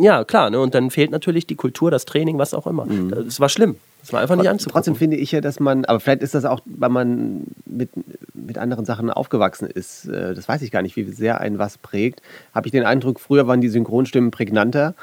ja, 0.00 0.24
klar, 0.24 0.50
ne? 0.50 0.60
und 0.60 0.74
dann 0.74 0.90
fehlt 0.90 1.10
natürlich 1.10 1.46
die 1.46 1.54
Kultur, 1.54 1.90
das 1.90 2.04
Training, 2.04 2.38
was 2.38 2.54
auch 2.54 2.66
immer. 2.66 2.86
Es 3.26 3.40
war 3.40 3.48
schlimm. 3.48 3.76
Es 4.02 4.12
war 4.12 4.20
einfach 4.20 4.36
nicht 4.36 4.48
anzugucken. 4.50 4.72
Trotzdem 4.74 4.96
finde 4.96 5.16
ich 5.16 5.32
ja, 5.32 5.40
dass 5.40 5.60
man, 5.60 5.86
aber 5.86 5.98
vielleicht 5.98 6.22
ist 6.22 6.34
das 6.34 6.44
auch, 6.44 6.60
weil 6.66 6.90
man 6.90 7.44
mit, 7.64 7.88
mit 8.34 8.58
anderen 8.58 8.84
Sachen 8.84 9.10
aufgewachsen 9.10 9.66
ist. 9.66 10.06
äh, 10.06 10.34
Das 10.34 10.46
weiß 10.46 10.60
ich 10.60 10.70
gar 10.70 10.82
nicht, 10.82 10.96
wie 10.96 11.04
sehr 11.04 11.40
einen 11.40 11.58
was 11.58 11.78
prägt. 11.78 12.20
Habe 12.54 12.68
ich 12.68 12.72
den 12.72 12.84
Eindruck, 12.84 13.18
früher 13.18 13.46
waren 13.46 13.62
die 13.62 13.70
Synchronstimmen 13.70 14.30
prägnanter 14.30 14.94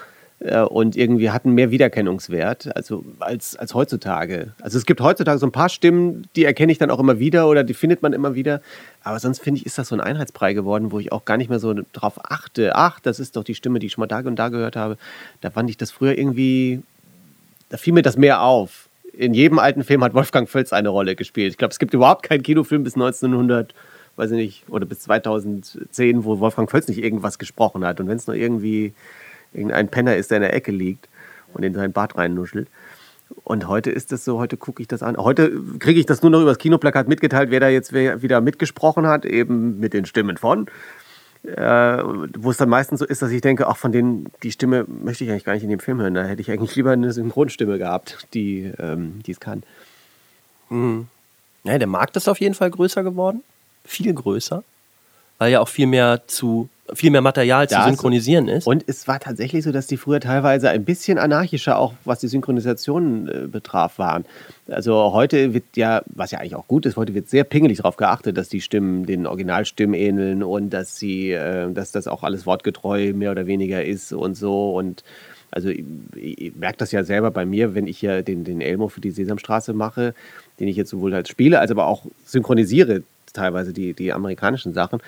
äh, 0.42 0.62
und 0.62 0.96
irgendwie 0.96 1.32
hatten 1.32 1.52
mehr 1.54 1.72
Wiedererkennungswert 1.72 2.76
also 2.76 3.04
als, 3.20 3.56
als 3.56 3.74
heutzutage. 3.74 4.54
Also 4.62 4.78
es 4.78 4.86
gibt 4.86 5.02
heutzutage 5.02 5.40
so 5.40 5.48
ein 5.48 5.52
paar 5.52 5.70
Stimmen, 5.70 6.28
die 6.36 6.46
erkenne 6.46 6.72
ich 6.72 6.78
dann 6.78 6.92
auch 6.92 7.00
immer 7.00 7.20
wieder 7.20 7.48
oder 7.48 7.64
die 7.64 7.74
findet 7.74 8.02
man 8.02 8.14
immer 8.14 8.36
wieder. 8.36 8.62
Aber 9.04 9.20
sonst 9.20 9.42
finde 9.42 9.60
ich, 9.60 9.66
ist 9.66 9.78
das 9.78 9.88
so 9.88 9.96
ein 9.96 10.02
Einheitsbrei 10.02 10.54
geworden, 10.54 10.92
wo 10.92 11.00
ich 11.00 11.12
auch 11.12 11.26
gar 11.26 11.38
nicht 11.38 11.50
mehr 11.50 11.60
so 11.60 11.74
drauf 11.94 12.20
achte. 12.24 12.76
Ach, 12.76 13.00
das 13.00 13.20
ist 13.20 13.36
doch 13.36 13.44
die 13.44 13.56
Stimme, 13.56 13.80
die 13.80 13.88
ich 13.88 13.94
schon 13.94 14.02
mal 14.02 14.08
da 14.08 14.20
und 14.20 14.36
da 14.36 14.50
gehört 14.50 14.76
habe. 14.76 14.98
Da 15.42 15.50
fand 15.50 15.70
ich 15.70 15.78
das 15.78 15.92
früher 15.92 16.18
irgendwie 16.18 16.84
da 17.72 17.78
fiel 17.78 17.94
mir 17.94 18.02
das 18.02 18.18
mehr 18.18 18.42
auf. 18.42 18.90
In 19.14 19.34
jedem 19.34 19.58
alten 19.58 19.84
Film 19.84 20.04
hat 20.04 20.14
Wolfgang 20.14 20.48
Völz 20.48 20.74
eine 20.74 20.90
Rolle 20.90 21.16
gespielt. 21.16 21.52
Ich 21.52 21.58
glaube, 21.58 21.72
es 21.72 21.80
gibt 21.80 21.94
überhaupt 21.94 22.24
keinen 22.24 22.44
Kinofilm 22.44 22.84
bis 22.84 22.96
1900, 22.96 23.74
weiß 24.18 24.32
ich 24.32 24.38
nicht, 24.38 24.70
oder 24.70 24.86
bis 24.86 25.00
2010, 25.00 26.26
wo 26.26 26.40
Wolfgang 26.40 26.70
Völz 26.70 26.90
nicht 26.90 27.02
irgendwas 27.02 27.40
gesprochen 27.40 27.86
hat. 27.86 28.02
Und 28.02 28.10
wenn 28.10 28.18
es 28.18 28.28
nur 28.28 28.36
irgendwie 28.36 28.94
irgendein 29.54 29.90
Penner 29.90 30.16
ist, 30.16 30.32
der 30.32 30.38
in 30.38 30.44
der 30.44 30.54
Ecke 30.54 30.72
liegt 30.72 31.08
und 31.54 31.64
in 31.64 31.74
sein 31.74 31.92
Bad 31.92 32.18
reinnuschelt. 32.18 32.68
Und 33.44 33.68
heute 33.68 33.92
ist 33.92 34.12
das 34.12 34.26
so, 34.26 34.40
heute 34.40 34.58
gucke 34.58 34.82
ich 34.82 34.88
das 34.88 35.04
an. 35.04 35.18
Heute 35.18 35.52
kriege 35.80 36.00
ich 36.00 36.06
das 36.06 36.22
nur 36.22 36.32
noch 36.32 36.42
über 36.42 36.52
das 36.52 36.58
Kinoplakat 36.58 37.08
mitgeteilt, 37.08 37.50
wer 37.50 37.60
da 37.60 37.70
jetzt 37.70 37.94
wieder 37.94 38.42
mitgesprochen 38.42 39.08
hat, 39.08 39.26
eben 39.26 39.80
mit 39.80 39.94
den 39.94 40.06
Stimmen 40.06 40.38
von. 40.38 40.68
Äh, 41.44 42.04
wo 42.38 42.52
es 42.52 42.58
dann 42.58 42.70
meistens 42.70 43.00
so 43.00 43.06
ist, 43.06 43.24
dass 43.24 43.32
ich 43.32 43.42
denke, 43.42 43.68
ach, 43.68 43.78
von 43.78 43.92
denen, 43.92 44.28
die 44.44 44.52
Stimme 44.52 44.86
möchte 44.88 45.24
ich 45.24 45.32
eigentlich 45.32 45.46
gar 45.46 45.54
nicht 45.54 45.64
in 45.64 45.70
dem 45.70 45.80
Film 45.80 46.00
hören. 46.00 46.14
Da 46.14 46.24
hätte 46.24 46.42
ich 46.42 46.52
eigentlich 46.52 46.76
lieber 46.76 46.92
eine 46.92 47.12
Synchronstimme 47.14 47.80
gehabt, 47.80 48.28
die 48.36 48.72
ähm, 48.78 49.22
es 49.28 49.40
kann. 49.40 49.64
Ja, 51.64 51.78
der 51.80 51.88
Markt 51.88 52.16
ist 52.16 52.28
auf 52.28 52.40
jeden 52.40 52.54
Fall 52.54 52.70
größer 52.70 53.04
geworden. 53.04 53.44
Viel 53.84 54.14
größer. 54.14 54.64
Weil 55.40 55.52
ja 55.52 55.62
auch 55.62 55.68
viel 55.68 55.88
mehr 55.88 56.22
zu, 56.28 56.70
viel 56.94 57.12
mehr 57.12 57.22
Material 57.22 57.68
zu 57.70 57.76
Das- 57.76 57.86
synchronisieren 57.88 58.48
ist. 58.48 58.68
Und 58.68 58.84
es 58.88 59.08
war 59.08 59.20
tatsächlich 59.20 59.64
so, 59.64 59.72
dass 59.72 59.88
die 59.88 59.98
früher 59.98 60.20
teilweise 60.20 60.70
ein 60.70 60.84
bisschen 60.84 61.18
anarchischer, 61.18 61.78
auch 61.78 61.94
was 62.06 62.20
die 62.20 62.28
Synchronisation 62.28 63.28
äh, 63.28 63.48
betraf, 63.48 63.98
waren. 64.00 64.26
Also 64.68 65.14
heute 65.14 65.54
wird 65.54 65.64
ja, 65.76 66.02
was 66.08 66.32
ja 66.32 66.40
eigentlich 66.40 66.56
auch 66.56 66.68
gut 66.68 66.86
ist, 66.86 66.98
heute 66.98 67.14
wird 67.14 67.30
sehr 67.30 67.44
pingelig 67.44 67.78
darauf 67.78 67.98
geachtet, 67.98 68.38
dass 68.38 68.50
die 68.50 68.62
Stimmen 68.62 69.06
den 69.06 69.26
Originalstimmen 69.28 69.94
ähneln 69.94 70.44
und 70.44 70.70
dass 70.72 70.98
sie, 70.98 71.32
äh, 71.32 71.72
dass 71.72 71.92
das 71.92 72.08
auch 72.08 72.24
alles 72.24 72.46
wortgetreu 72.46 73.14
mehr 73.14 73.32
oder 73.32 73.48
weniger 73.48 73.84
ist 73.84 74.14
und 74.14 74.36
so. 74.36 74.76
Und 74.76 75.04
also 75.52 75.70
ich, 75.70 75.84
ich 76.16 76.56
merke 76.56 76.78
das 76.78 76.92
ja 76.92 77.04
selber 77.04 77.32
bei 77.32 77.46
mir, 77.46 77.76
wenn 77.76 77.88
ich 77.88 78.02
ja 78.02 78.22
den, 78.22 78.44
den 78.44 78.62
Elmo 78.62 78.88
für 78.88 79.02
die 79.02 79.12
Sesamstraße 79.12 79.74
mache, 79.74 80.14
den 80.60 80.68
ich 80.68 80.78
jetzt 80.78 80.90
sowohl 80.90 81.14
als 81.14 81.30
spiele, 81.30 81.60
als 81.60 81.72
aber 81.72 81.88
auch 81.88 82.06
synchronisiere, 82.26 83.04
teilweise 83.34 83.74
die, 83.74 83.94
die 83.94 84.12
amerikanischen 84.14 84.74
Sachen, 84.74 85.00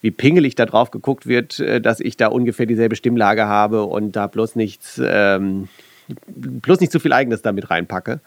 wie 0.00 0.10
pingelig 0.10 0.54
da 0.54 0.66
drauf 0.66 0.90
geguckt 0.90 1.26
wird, 1.26 1.60
äh, 1.60 1.80
dass 1.80 2.00
ich 2.00 2.16
da 2.16 2.28
ungefähr 2.28 2.66
dieselbe 2.66 2.96
Stimmlage 2.96 3.46
habe 3.46 3.84
und 3.84 4.16
da 4.16 4.26
bloß 4.26 4.56
nichts, 4.56 5.00
ähm, 5.02 5.68
bloß 6.26 6.80
nicht 6.80 6.92
zu 6.92 7.00
viel 7.00 7.12
Eigenes 7.12 7.42
damit 7.42 7.70
reinpacke. 7.70 8.20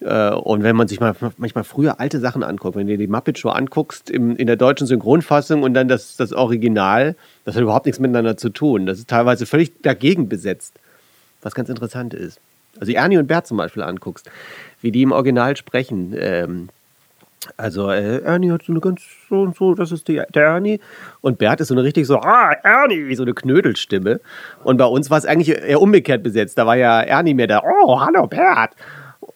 Äh, 0.00 0.30
Und 0.30 0.62
wenn 0.62 0.76
man 0.76 0.88
sich 0.88 1.00
mal 1.00 1.14
manchmal 1.38 1.64
früher 1.64 2.00
alte 2.00 2.20
Sachen 2.20 2.42
anguckt, 2.42 2.76
wenn 2.76 2.86
du 2.86 2.92
dir 2.92 3.06
die 3.06 3.10
Muppet 3.10 3.38
Show 3.38 3.48
anguckst 3.48 4.10
im, 4.10 4.36
in 4.36 4.46
der 4.46 4.56
deutschen 4.56 4.86
Synchronfassung 4.86 5.62
und 5.62 5.74
dann 5.74 5.88
das, 5.88 6.16
das 6.16 6.32
Original, 6.32 7.16
das 7.44 7.56
hat 7.56 7.62
überhaupt 7.62 7.86
nichts 7.86 8.00
miteinander 8.00 8.36
zu 8.36 8.50
tun. 8.50 8.86
Das 8.86 8.98
ist 8.98 9.08
teilweise 9.08 9.46
völlig 9.46 9.80
dagegen 9.82 10.28
besetzt, 10.28 10.74
was 11.42 11.54
ganz 11.54 11.68
interessant 11.68 12.12
ist. 12.12 12.40
Also 12.78 12.92
Ernie 12.92 13.16
und 13.16 13.26
Bert 13.26 13.46
zum 13.46 13.56
Beispiel 13.56 13.82
anguckst, 13.82 14.30
wie 14.82 14.92
die 14.92 15.02
im 15.02 15.12
Original 15.12 15.56
sprechen. 15.56 16.14
Ähm, 16.18 16.68
also 17.56 17.90
äh, 17.90 18.22
Ernie 18.22 18.50
hat 18.50 18.62
so 18.62 18.72
eine 18.72 18.80
ganz 18.80 19.02
so 19.28 19.42
und 19.42 19.56
so, 19.56 19.74
das 19.74 19.92
ist 19.92 20.08
die, 20.08 20.22
der 20.34 20.42
Ernie. 20.42 20.80
Und 21.20 21.38
Bert 21.38 21.60
ist 21.60 21.68
so 21.68 21.74
eine 21.74 21.84
richtig 21.84 22.06
so, 22.06 22.18
ah, 22.18 22.52
Ernie, 22.62 23.14
so 23.14 23.22
eine 23.22 23.34
Knödelstimme. 23.34 24.20
Und 24.64 24.76
bei 24.76 24.84
uns 24.86 25.10
war 25.10 25.18
es 25.18 25.26
eigentlich 25.26 25.50
eher 25.50 25.80
umgekehrt 25.80 26.22
besetzt. 26.22 26.58
Da 26.58 26.66
war 26.66 26.76
ja 26.76 27.00
Ernie 27.00 27.34
mehr 27.34 27.46
da, 27.46 27.62
oh, 27.62 28.00
hallo 28.00 28.26
Bert. 28.26 28.72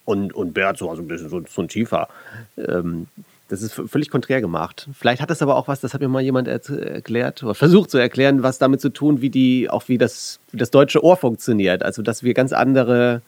Und, 0.05 0.35
und 0.35 0.55
Bert 0.55 0.79
so, 0.79 0.91
also 0.91 1.03
ein 1.03 1.09
bisschen 1.09 1.29
so, 1.29 1.43
so 1.49 1.63
ein 1.63 1.69
tiefer. 1.69 2.09
Ähm, 2.57 3.07
das 3.51 3.63
ist 3.63 3.73
völlig 3.73 4.11
konträr 4.11 4.41
gemacht. 4.41 4.89
Vielleicht 4.93 5.21
hat 5.21 5.29
das 5.29 5.43
aber 5.43 5.57
auch 5.57 5.67
was, 5.67 5.81
das 5.81 5.93
hat 5.93 6.01
mir 6.01 6.09
mal 6.09 6.23
jemand 6.23 6.47
er 6.47 6.61
erklärt 6.71 7.43
oder 7.43 7.55
versucht 7.57 7.91
zu 7.91 7.99
erklären, 7.99 8.45
was 8.45 8.59
damit 8.59 8.81
zu 8.81 8.91
tun, 8.91 9.23
wie 9.23 9.31
die, 9.31 9.69
auch 9.69 9.89
wie 9.89 9.99
das, 9.99 10.39
wie 10.53 10.57
das 10.57 10.71
deutsche 10.71 11.03
Ohr 11.03 11.17
funktioniert. 11.17 11.83
Also 11.83 12.03
dass 12.03 12.23
wir 12.23 12.33
ganz 12.33 12.53
andere, 12.53 13.23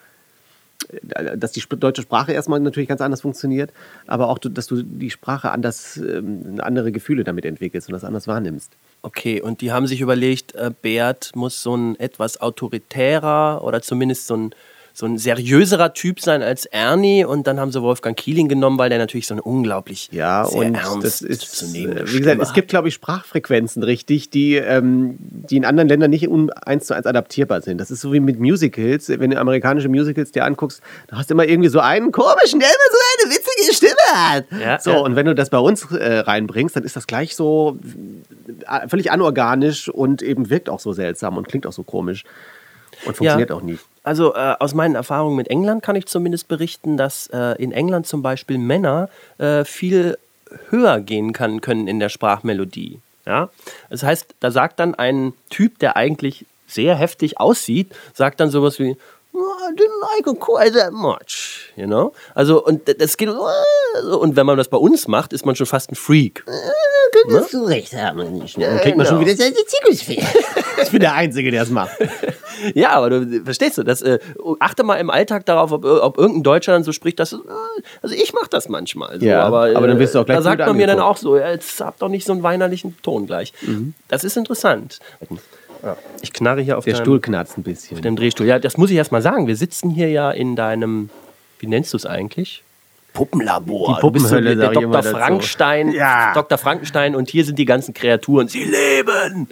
dass 1.36 1.52
die 1.52 1.62
deutsche 1.68 2.02
Sprache 2.02 2.32
erstmal 2.32 2.60
natürlich 2.60 2.88
ganz 2.88 3.00
anders 3.00 3.22
funktioniert, 3.22 3.72
aber 4.06 4.28
auch, 4.28 4.38
dass 4.38 4.66
du 4.66 4.82
die 4.82 5.10
Sprache 5.10 5.50
anders, 5.50 5.96
ähm, 5.96 6.58
andere 6.60 6.92
Gefühle 6.92 7.24
damit 7.24 7.44
entwickelst 7.44 7.88
und 7.88 7.92
das 7.92 8.04
anders 8.04 8.26
wahrnimmst. 8.28 8.72
Okay, 9.02 9.40
und 9.40 9.60
die 9.60 9.72
haben 9.72 9.86
sich 9.86 10.00
überlegt, 10.00 10.54
äh, 10.54 10.70
Bert 10.80 11.32
muss 11.34 11.62
so 11.62 11.76
ein 11.76 11.98
etwas 11.98 12.40
autoritärer 12.40 13.62
oder 13.64 13.82
zumindest 13.82 14.26
so 14.26 14.36
ein, 14.36 14.54
so 14.94 15.06
ein 15.06 15.18
seriöserer 15.18 15.94
Typ 15.94 16.20
sein 16.20 16.42
als 16.42 16.66
Ernie. 16.66 17.24
Und 17.24 17.46
dann 17.46 17.58
haben 17.58 17.72
sie 17.72 17.82
Wolfgang 17.82 18.16
Kieling 18.16 18.48
genommen, 18.48 18.78
weil 18.78 18.90
der 18.90 18.98
natürlich 18.98 19.26
so 19.26 19.34
eine 19.34 19.42
unglaublich 19.42 20.08
Ja, 20.12 20.44
sehr 20.44 20.58
und 20.58 20.74
ernst 20.74 21.04
das 21.04 21.22
ist, 21.22 21.56
zu 21.56 21.66
nehmende 21.66 22.02
äh, 22.02 22.12
wie 22.12 22.18
gesagt, 22.18 22.42
es 22.42 22.52
gibt, 22.52 22.68
glaube 22.68 22.88
ich, 22.88 22.94
Sprachfrequenzen 22.94 23.82
richtig, 23.82 24.30
die, 24.30 24.56
ähm, 24.56 25.16
die 25.18 25.56
in 25.56 25.64
anderen 25.64 25.88
Ländern 25.88 26.10
nicht 26.10 26.28
eins 26.66 26.86
zu 26.86 26.94
eins 26.94 27.06
adaptierbar 27.06 27.62
sind. 27.62 27.78
Das 27.78 27.90
ist 27.90 28.00
so 28.00 28.12
wie 28.12 28.20
mit 28.20 28.38
Musicals. 28.38 29.08
Wenn 29.08 29.30
du 29.30 29.38
amerikanische 29.38 29.88
Musicals 29.88 30.32
dir 30.32 30.44
anguckst, 30.44 30.82
da 31.08 31.16
hast 31.16 31.30
du 31.30 31.34
immer 31.34 31.46
irgendwie 31.46 31.68
so 31.68 31.80
einen 31.80 32.12
komischen, 32.12 32.60
der 32.60 32.68
immer 32.68 32.90
so 32.90 33.26
eine 33.26 33.34
witzige 33.34 33.74
Stimme 33.74 33.92
hat. 34.14 34.44
Ja, 34.60 34.78
so, 34.78 34.90
ja. 34.90 34.98
und 34.98 35.16
wenn 35.16 35.26
du 35.26 35.34
das 35.34 35.50
bei 35.50 35.58
uns 35.58 35.90
äh, 35.92 36.18
reinbringst, 36.18 36.76
dann 36.76 36.84
ist 36.84 36.96
das 36.96 37.06
gleich 37.06 37.34
so 37.34 37.78
äh, 38.68 38.88
völlig 38.88 39.10
anorganisch 39.10 39.88
und 39.88 40.22
eben 40.22 40.50
wirkt 40.50 40.68
auch 40.68 40.80
so 40.80 40.92
seltsam 40.92 41.36
und 41.36 41.48
klingt 41.48 41.66
auch 41.66 41.72
so 41.72 41.82
komisch. 41.82 42.24
Und 43.04 43.16
funktioniert 43.16 43.52
auch 43.52 43.62
nie. 43.62 43.78
Also 44.02 44.34
äh, 44.34 44.54
aus 44.58 44.74
meinen 44.74 44.94
Erfahrungen 44.94 45.36
mit 45.36 45.48
England 45.48 45.82
kann 45.82 45.96
ich 45.96 46.06
zumindest 46.06 46.48
berichten, 46.48 46.96
dass 46.96 47.28
äh, 47.28 47.54
in 47.62 47.72
England 47.72 48.06
zum 48.06 48.22
Beispiel 48.22 48.58
Männer 48.58 49.08
äh, 49.38 49.64
viel 49.64 50.18
höher 50.70 51.00
gehen 51.00 51.32
kann, 51.32 51.60
können 51.60 51.86
in 51.88 52.00
der 52.00 52.08
Sprachmelodie. 52.08 53.00
Ja? 53.26 53.50
Das 53.90 54.02
heißt, 54.02 54.34
da 54.40 54.50
sagt 54.50 54.80
dann 54.80 54.94
ein 54.94 55.34
Typ, 55.50 55.78
der 55.78 55.96
eigentlich 55.96 56.46
sehr 56.66 56.96
heftig 56.96 57.38
aussieht, 57.38 57.94
sagt 58.14 58.40
dann 58.40 58.50
sowas 58.50 58.78
wie 58.78 58.96
"Oh, 59.34 59.38
I 59.38 59.72
didn't 59.74 60.00
like 60.16 60.26
it 60.26 60.40
quite 60.40 60.72
that 60.78 60.92
much, 60.92 61.72
you 61.76 61.86
know? 61.86 62.12
Also 62.34 62.64
und 62.64 62.82
das 63.00 63.16
geht 63.16 63.28
und 63.28 64.36
wenn 64.36 64.46
man 64.46 64.56
das 64.58 64.68
bei 64.68 64.76
uns 64.78 65.08
macht, 65.08 65.32
ist 65.32 65.44
man 65.46 65.56
schon 65.56 65.66
fast 65.66 65.90
ein 65.90 65.94
Freak. 65.94 66.44
Könntest 67.12 67.52
du 67.52 67.64
recht 67.64 67.92
haben, 67.94 68.38
nicht 68.38 68.60
Dann 68.60 68.78
kriegt 68.80 68.96
man 68.96 69.06
schon 69.06 69.18
Genau. 69.18 69.28
wieder 69.30 69.36
seine 69.36 69.54
Zirkusfee. 69.54 70.22
Ich 70.82 70.90
bin 70.90 71.00
der 71.00 71.14
Einzige, 71.14 71.50
der 71.50 71.62
es 71.62 71.70
macht. 71.70 71.96
Ja, 72.74 72.90
aber 72.90 73.10
du 73.10 73.44
verstehst 73.44 73.78
du, 73.78 73.82
das, 73.82 74.02
äh, 74.02 74.20
achte 74.60 74.84
mal 74.84 74.96
im 74.96 75.10
Alltag 75.10 75.46
darauf, 75.46 75.72
ob, 75.72 75.84
ob 75.84 76.16
irgendein 76.16 76.42
Deutscher 76.44 76.72
dann 76.72 76.84
so 76.84 76.92
spricht, 76.92 77.18
dass 77.18 77.32
äh, 77.32 77.36
also 78.02 78.14
ich 78.14 78.32
mache 78.34 78.48
das 78.50 78.68
manchmal. 78.68 79.18
So, 79.18 79.26
Ja, 79.26 79.42
aber, 79.42 79.74
aber 79.74 79.88
dann 79.88 79.98
wirst 79.98 80.14
du 80.14 80.20
auch 80.20 80.24
gleich 80.24 80.36
Da 80.36 80.42
sagt 80.42 80.60
man 80.60 80.76
mir 80.76 80.86
dann 80.86 81.00
auch 81.00 81.16
so, 81.16 81.36
ja, 81.36 81.50
jetzt 81.50 81.80
habt 81.80 82.00
doch 82.02 82.08
nicht 82.08 82.24
so 82.24 82.32
einen 82.32 82.44
weinerlichen 82.44 82.96
Ton 83.02 83.26
gleich. 83.26 83.52
Das 84.08 84.22
ist 84.22 84.36
interessant. 84.36 85.00
Ich 86.22 86.32
knarre 86.32 86.60
hier 86.62 86.78
auf 86.78 86.84
Der 86.84 86.94
deinem, 86.94 87.02
Stuhl 87.04 87.20
knarzt 87.20 87.58
ein 87.58 87.62
bisschen. 87.62 87.96
auf 87.96 88.00
dem 88.02 88.16
Drehstuhl. 88.16 88.46
Ja, 88.46 88.58
das 88.58 88.76
muss 88.76 88.90
ich 88.90 88.96
erst 88.96 89.12
mal 89.12 89.22
sagen. 89.22 89.46
Wir 89.46 89.56
sitzen 89.56 89.90
hier 89.90 90.08
ja 90.10 90.30
in 90.30 90.54
deinem, 90.56 91.10
wie 91.58 91.66
nennst 91.66 91.92
du 91.92 91.96
es 91.96 92.06
eigentlich? 92.06 92.62
Puppenlabor. 93.12 93.96
Die 93.96 94.00
Du 94.00 94.10
bist 94.10 94.26
so 94.28 94.36
Puppenhölle, 94.36 94.72
Dr. 94.72 95.02
Frankenstein, 95.02 95.92
Ja. 95.92 96.32
Dr. 96.34 96.56
Frankenstein 96.58 97.14
und 97.14 97.28
hier 97.28 97.44
sind 97.44 97.58
die 97.58 97.64
ganzen 97.66 97.94
Kreaturen. 97.94 98.48
Sie 98.48 98.64
leben! 98.64 99.48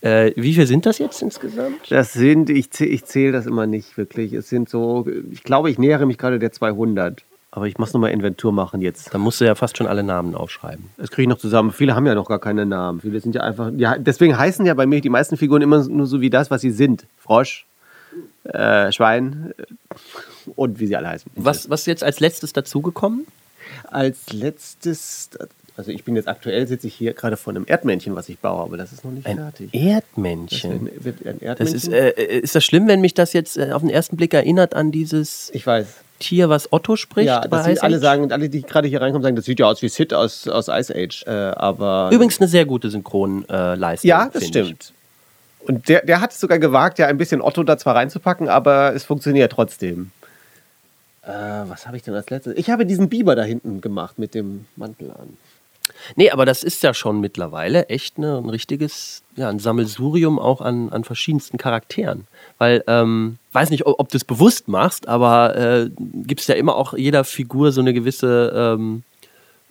Äh, 0.00 0.32
wie 0.36 0.54
viel 0.54 0.66
sind 0.66 0.86
das 0.86 0.98
jetzt 0.98 1.20
insgesamt? 1.22 1.90
Das 1.90 2.12
sind, 2.12 2.50
ich, 2.50 2.68
ich 2.80 3.04
zähle 3.04 3.32
das 3.32 3.46
immer 3.46 3.66
nicht 3.66 3.96
wirklich. 3.98 4.32
Es 4.32 4.48
sind 4.48 4.68
so, 4.68 5.06
ich 5.32 5.42
glaube, 5.42 5.70
ich 5.70 5.78
nähere 5.78 6.06
mich 6.06 6.18
gerade 6.18 6.38
der 6.38 6.52
200. 6.52 7.24
Aber 7.58 7.66
ich 7.66 7.76
muss 7.76 7.92
nochmal 7.92 8.12
Inventur 8.12 8.52
machen 8.52 8.80
jetzt. 8.80 9.12
Da 9.12 9.18
musst 9.18 9.40
du 9.40 9.44
ja 9.44 9.56
fast 9.56 9.76
schon 9.76 9.88
alle 9.88 10.04
Namen 10.04 10.36
aufschreiben. 10.36 10.84
Das 10.96 11.10
kriege 11.10 11.22
ich 11.22 11.28
noch 11.28 11.38
zusammen. 11.38 11.72
Viele 11.72 11.96
haben 11.96 12.06
ja 12.06 12.14
noch 12.14 12.28
gar 12.28 12.38
keine 12.38 12.64
Namen. 12.66 13.00
Viele 13.00 13.18
sind 13.18 13.34
ja 13.34 13.40
einfach, 13.40 13.72
ja, 13.76 13.98
deswegen 13.98 14.38
heißen 14.38 14.64
ja 14.64 14.74
bei 14.74 14.86
mir 14.86 15.00
die 15.00 15.08
meisten 15.08 15.36
Figuren 15.36 15.60
immer 15.60 15.84
nur 15.88 16.06
so 16.06 16.20
wie 16.20 16.30
das, 16.30 16.52
was 16.52 16.60
sie 16.60 16.70
sind. 16.70 17.04
Frosch, 17.18 17.66
äh, 18.44 18.92
Schwein 18.92 19.52
äh, 19.58 19.64
und 20.54 20.78
wie 20.78 20.86
sie 20.86 20.94
alle 20.94 21.08
heißen. 21.08 21.32
Was, 21.34 21.68
was 21.68 21.80
ist 21.80 21.86
jetzt 21.86 22.04
als 22.04 22.20
letztes 22.20 22.52
dazugekommen? 22.52 23.26
Als 23.90 24.32
letztes, 24.32 25.30
also 25.76 25.90
ich 25.90 26.04
bin 26.04 26.14
jetzt 26.14 26.28
aktuell, 26.28 26.68
sitze 26.68 26.86
ich 26.86 26.94
hier 26.94 27.12
gerade 27.12 27.36
vor 27.36 27.52
einem 27.52 27.64
Erdmännchen, 27.66 28.14
was 28.14 28.28
ich 28.28 28.38
baue, 28.38 28.62
aber 28.62 28.76
das 28.76 28.92
ist 28.92 29.04
noch 29.04 29.10
nicht 29.10 29.26
Ein 29.26 29.36
fertig. 29.38 29.74
Erdmännchen. 29.74 30.88
Das 30.94 31.06
ein 31.06 31.22
Das 31.24 31.42
Erdmännchen. 31.42 31.76
ist, 31.76 31.88
äh, 31.88 32.38
ist 32.38 32.54
das 32.54 32.64
schlimm, 32.64 32.86
wenn 32.86 33.00
mich 33.00 33.14
das 33.14 33.32
jetzt 33.32 33.58
äh, 33.58 33.72
auf 33.72 33.82
den 33.82 33.90
ersten 33.90 34.16
Blick 34.16 34.32
erinnert 34.32 34.74
an 34.74 34.92
dieses 34.92 35.50
ich 35.52 35.66
weiß. 35.66 35.86
Tier, 36.18 36.48
was 36.48 36.72
Otto 36.72 36.96
spricht? 36.96 37.26
Ja, 37.26 37.40
das 37.40 37.64
sieht, 37.64 37.82
alle 37.82 37.96
Age? 37.96 38.02
sagen, 38.02 38.32
alle, 38.32 38.48
die 38.48 38.62
gerade 38.62 38.88
hier 38.88 39.00
reinkommen, 39.00 39.22
sagen, 39.22 39.36
das 39.36 39.44
sieht 39.44 39.60
ja 39.60 39.66
aus 39.66 39.82
wie 39.82 39.88
Sid 39.88 40.12
aus, 40.12 40.48
aus 40.48 40.68
Ice 40.68 40.94
Age. 40.94 41.24
Äh, 41.26 41.30
aber 41.30 42.10
Übrigens 42.12 42.40
eine 42.40 42.48
sehr 42.48 42.64
gute 42.64 42.90
Synchronleistung. 42.90 44.08
ja, 44.08 44.28
das 44.32 44.44
finde 44.44 44.60
ich. 44.60 44.66
stimmt. 44.66 44.92
Und 45.60 45.88
der, 45.88 46.04
der 46.04 46.20
hat 46.20 46.32
es 46.32 46.40
sogar 46.40 46.58
gewagt, 46.58 46.98
ja 46.98 47.06
ein 47.06 47.18
bisschen 47.18 47.42
Otto 47.42 47.62
da 47.62 47.76
zwar 47.78 47.94
reinzupacken, 47.94 48.48
aber 48.48 48.94
es 48.94 49.04
funktioniert 49.04 49.52
trotzdem. 49.52 50.12
Äh, 51.22 51.30
was 51.66 51.86
habe 51.86 51.96
ich 51.96 52.02
denn 52.02 52.14
als 52.14 52.30
letztes? 52.30 52.56
Ich 52.56 52.70
habe 52.70 52.86
diesen 52.86 53.08
Biber 53.08 53.36
da 53.36 53.42
hinten 53.42 53.80
gemacht 53.80 54.18
mit 54.18 54.34
dem 54.34 54.66
Mantel 54.76 55.10
an. 55.10 55.36
Nee, 56.16 56.30
aber 56.30 56.46
das 56.46 56.62
ist 56.62 56.82
ja 56.82 56.94
schon 56.94 57.20
mittlerweile 57.20 57.88
echt 57.88 58.18
ne, 58.18 58.38
ein 58.38 58.48
richtiges, 58.48 59.22
ja, 59.36 59.48
ein 59.48 59.58
Sammelsurium 59.58 60.38
auch 60.38 60.60
an, 60.60 60.90
an 60.90 61.04
verschiedensten 61.04 61.58
Charakteren. 61.58 62.26
Weil, 62.58 62.84
ähm, 62.86 63.38
weiß 63.52 63.70
nicht, 63.70 63.86
ob, 63.86 63.98
ob 63.98 64.08
du 64.08 64.16
es 64.16 64.24
bewusst 64.24 64.68
machst, 64.68 65.08
aber 65.08 65.56
äh, 65.56 65.90
gibt 65.98 66.40
es 66.40 66.46
ja 66.46 66.54
immer 66.54 66.76
auch 66.76 66.94
jeder 66.94 67.24
Figur 67.24 67.72
so 67.72 67.80
eine 67.80 67.94
gewisse 67.94 68.52
ähm, 68.54 69.02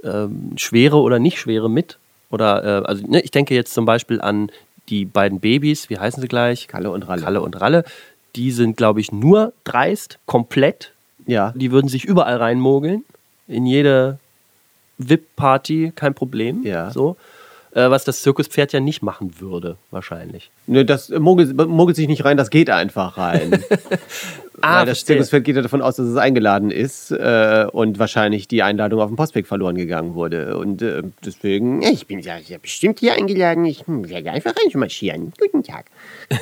ähm, 0.04 0.54
Schwere 0.58 0.98
oder 0.98 1.20
nicht 1.20 1.40
Schwere 1.40 1.70
mit. 1.70 1.98
Oder, 2.30 2.64
äh, 2.64 2.86
also 2.86 3.06
ne, 3.08 3.22
ich 3.22 3.32
denke 3.32 3.56
jetzt 3.56 3.74
zum 3.74 3.86
Beispiel 3.86 4.22
an 4.22 4.52
die 4.90 5.06
beiden 5.06 5.40
Babys, 5.40 5.90
wie 5.90 5.98
heißen 5.98 6.22
sie 6.22 6.28
gleich? 6.28 6.68
Kalle 6.68 6.92
und 6.92 7.08
Ralle. 7.08 7.22
Kalle 7.22 7.42
und 7.42 7.60
Ralle. 7.60 7.84
Die 8.36 8.52
sind, 8.52 8.78
glaube 8.78 9.02
ich, 9.02 9.12
nur 9.12 9.54
dreist, 9.64 10.20
komplett. 10.26 10.94
Ja. 11.26 11.54
Die 11.56 11.72
würden 11.72 11.88
sich 11.88 12.06
überall 12.06 12.38
reinmogeln. 12.38 13.04
In 13.48 13.66
jede 13.66 14.20
VIP-Party, 14.98 15.94
kein 15.96 16.14
Problem. 16.14 16.64
Ja. 16.64 16.92
So. 16.92 17.18
Äh, 17.72 17.90
was 17.90 18.06
das 18.06 18.22
Zirkuspferd 18.22 18.74
ja 18.74 18.80
nicht 18.80 19.04
machen 19.04 19.40
würde, 19.40 19.78
wahrscheinlich. 19.92 20.50
Ne, 20.66 20.86
das 20.86 21.10
mogelt, 21.10 21.56
mogelt 21.56 21.96
sich 21.96 22.08
nicht 22.08 22.26
rein, 22.26 22.38
das 22.38 22.50
geht 22.50 22.70
einfach 22.70 23.18
rein. 23.18 23.64
Ah, 24.60 24.80
Weil 24.80 24.88
das 24.88 24.98
verstehe. 24.98 25.16
Zirkusfeld 25.18 25.44
geht 25.44 25.56
ja 25.56 25.62
davon 25.62 25.84
aus, 25.84 25.98
dass 25.98 26.08
es 26.08 26.18
eingeladen 26.18 26.72
ist 26.72 27.12
äh, 27.12 27.68
und 27.72 28.00
wahrscheinlich 28.00 28.48
die 28.48 28.64
Einladung 28.64 29.00
auf 29.02 29.08
dem 29.08 29.16
Postweg 29.16 29.46
verloren 29.46 29.76
gegangen 29.76 30.16
wurde. 30.16 30.58
Und 30.58 30.82
äh, 30.82 31.04
deswegen, 31.24 31.84
Ja, 31.84 31.92
ich 31.92 32.08
bin 32.08 32.22
ja, 32.22 32.38
ja 32.38 32.58
bestimmt 32.60 33.00
hier 33.00 33.14
eingeladen. 33.14 33.66
Ich 33.66 33.86
hm, 33.86 34.10
werde 34.10 34.32
einfach 34.32 34.56
reinmarschieren. 34.56 35.32
Guten 35.40 35.62
Tag. 35.64 35.86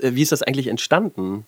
Äh, 0.00 0.14
Wie 0.14 0.22
ist 0.22 0.32
das 0.32 0.42
eigentlich 0.42 0.68
entstanden? 0.68 1.44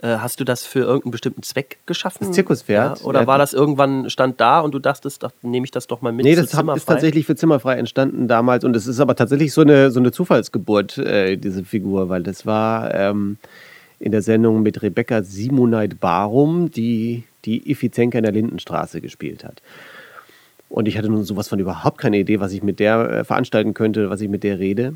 Äh, 0.00 0.18
Hast 0.18 0.38
du 0.38 0.44
das 0.44 0.64
für 0.64 0.80
irgendeinen 0.80 1.10
bestimmten 1.10 1.42
Zweck 1.42 1.78
geschaffen? 1.86 2.18
Das 2.20 2.32
Zirkuspferd? 2.32 3.00
Ja, 3.00 3.04
oder 3.04 3.22
Ja. 3.22 3.26
war 3.26 3.38
das 3.38 3.52
irgendwann, 3.52 4.08
stand 4.10 4.40
da 4.40 4.60
und 4.60 4.72
du 4.72 4.78
dachtest, 4.78 5.24
ach, 5.24 5.32
nehme 5.42 5.64
ich 5.64 5.72
das 5.72 5.88
doch 5.88 6.02
mal 6.02 6.12
mit 6.12 6.24
Nee, 6.24 6.36
das 6.36 6.54
hab, 6.54 6.76
ist 6.76 6.86
tatsächlich 6.86 7.26
für 7.26 7.34
Zimmerfrei 7.34 7.74
entstanden 7.74 8.28
damals 8.28 8.64
und 8.64 8.76
es 8.76 8.86
ist 8.86 9.00
aber 9.00 9.16
tatsächlich 9.16 9.52
so 9.52 9.62
eine, 9.62 9.90
so 9.90 9.98
eine 9.98 10.12
Zufallsgeburt, 10.12 10.98
äh, 10.98 11.36
diese 11.36 11.64
Figur, 11.64 12.08
weil 12.08 12.22
das 12.22 12.46
war 12.46 12.94
ähm, 12.94 13.38
in 13.98 14.12
der 14.12 14.22
Sendung 14.22 14.62
mit 14.62 14.82
Rebecca 14.82 15.22
Simoneit 15.24 15.98
Barum, 15.98 16.70
die 16.70 17.24
die 17.44 17.68
Iffi 17.70 17.90
Zenker 17.90 18.18
in 18.18 18.24
der 18.24 18.32
Lindenstraße 18.32 19.00
gespielt 19.00 19.42
hat. 19.42 19.62
Und 20.68 20.86
ich 20.86 20.96
hatte 20.98 21.08
nun 21.08 21.24
sowas 21.24 21.48
von 21.48 21.58
überhaupt 21.58 21.98
keine 21.98 22.18
Idee, 22.18 22.38
was 22.40 22.52
ich 22.52 22.62
mit 22.62 22.78
der 22.78 23.10
äh, 23.10 23.24
veranstalten 23.24 23.74
könnte, 23.74 24.10
was 24.10 24.20
ich 24.20 24.28
mit 24.28 24.44
der 24.44 24.58
rede. 24.60 24.94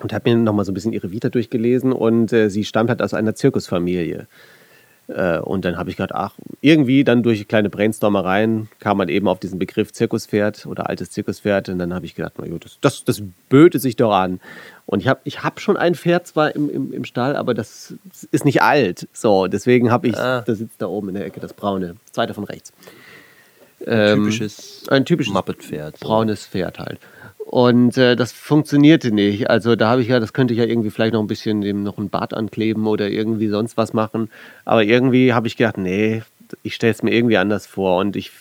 Und 0.00 0.12
habe 0.12 0.30
mir 0.30 0.36
nochmal 0.36 0.64
so 0.64 0.72
ein 0.72 0.74
bisschen 0.74 0.92
ihre 0.92 1.12
Vita 1.12 1.28
durchgelesen 1.28 1.92
und 1.92 2.32
äh, 2.32 2.50
sie 2.50 2.64
stammt 2.64 2.90
halt 2.90 3.00
aus 3.00 3.14
einer 3.14 3.34
Zirkusfamilie. 3.34 4.26
Äh, 5.06 5.38
und 5.38 5.64
dann 5.64 5.76
habe 5.76 5.90
ich 5.90 5.96
gedacht, 5.96 6.12
ach, 6.14 6.34
irgendwie 6.62 7.04
dann 7.04 7.22
durch 7.22 7.46
kleine 7.46 7.68
Brainstormereien 7.70 8.68
kam 8.80 8.96
man 8.96 9.08
eben 9.08 9.28
auf 9.28 9.38
diesen 9.38 9.58
Begriff 9.58 9.92
Zirkuspferd 9.92 10.66
oder 10.66 10.88
altes 10.88 11.10
Zirkuspferd. 11.10 11.68
Und 11.68 11.78
dann 11.78 11.94
habe 11.94 12.06
ich 12.06 12.14
gedacht, 12.14 12.32
na 12.38 12.46
gut, 12.48 12.64
das, 12.64 12.78
das, 12.80 13.04
das 13.04 13.22
böte 13.48 13.78
sich 13.78 13.96
doch 13.96 14.12
an. 14.12 14.40
Und 14.86 15.00
ich 15.00 15.06
habe 15.08 15.20
ich 15.24 15.44
hab 15.44 15.60
schon 15.60 15.76
ein 15.76 15.94
Pferd 15.94 16.26
zwar 16.26 16.56
im, 16.56 16.68
im, 16.70 16.92
im 16.92 17.04
Stall, 17.04 17.36
aber 17.36 17.54
das 17.54 17.94
ist 18.32 18.44
nicht 18.44 18.62
alt. 18.62 19.06
So, 19.12 19.46
deswegen 19.46 19.90
habe 19.92 20.08
ich, 20.08 20.16
Ah. 20.16 20.40
da 20.40 20.54
sitzt 20.54 20.80
da 20.82 20.86
oben 20.86 21.10
in 21.10 21.14
der 21.14 21.26
Ecke 21.26 21.38
das 21.38 21.52
braune, 21.52 21.96
zweite 22.10 22.34
von 22.34 22.44
rechts. 22.44 22.72
typisches 23.78 24.84
ein 24.88 25.04
typisches 25.04 25.32
Muppet-Pferd. 25.34 26.00
braunes 26.00 26.46
Pferd 26.46 26.78
halt. 26.78 26.98
Und 27.54 27.96
äh, 27.98 28.16
das 28.16 28.32
funktionierte 28.32 29.12
nicht. 29.12 29.48
Also 29.48 29.76
da 29.76 29.88
habe 29.88 30.02
ich 30.02 30.08
ja, 30.08 30.18
das 30.18 30.32
könnte 30.32 30.52
ich 30.52 30.58
ja 30.58 30.66
irgendwie 30.66 30.90
vielleicht 30.90 31.12
noch 31.12 31.20
ein 31.20 31.28
bisschen 31.28 31.60
dem 31.60 31.84
noch 31.84 31.98
ein 31.98 32.08
Bart 32.08 32.34
ankleben 32.34 32.88
oder 32.88 33.08
irgendwie 33.08 33.46
sonst 33.46 33.76
was 33.76 33.92
machen. 33.92 34.28
Aber 34.64 34.82
irgendwie 34.82 35.34
habe 35.34 35.46
ich 35.46 35.56
gedacht, 35.56 35.78
nee, 35.78 36.24
ich 36.64 36.74
stelle 36.74 36.90
es 36.90 37.04
mir 37.04 37.12
irgendwie 37.12 37.36
anders 37.36 37.64
vor 37.68 38.00
und 38.00 38.16
ich 38.16 38.32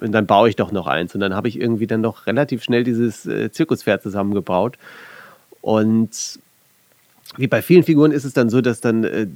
und 0.00 0.12
dann 0.12 0.24
baue 0.24 0.48
ich 0.48 0.56
doch 0.56 0.72
noch 0.72 0.86
eins. 0.86 1.14
Und 1.14 1.20
dann 1.20 1.34
habe 1.34 1.48
ich 1.48 1.60
irgendwie 1.60 1.86
dann 1.86 2.02
doch 2.02 2.26
relativ 2.26 2.62
schnell 2.62 2.84
dieses 2.84 3.26
äh, 3.26 3.52
Zirkuspferd 3.52 4.02
zusammengebaut. 4.02 4.78
Und 5.60 6.38
wie 7.36 7.48
bei 7.48 7.60
vielen 7.60 7.82
Figuren 7.82 8.12
ist 8.12 8.24
es 8.24 8.32
dann 8.32 8.48
so, 8.48 8.62
dass 8.62 8.80
dann 8.80 9.04
äh, 9.04 9.26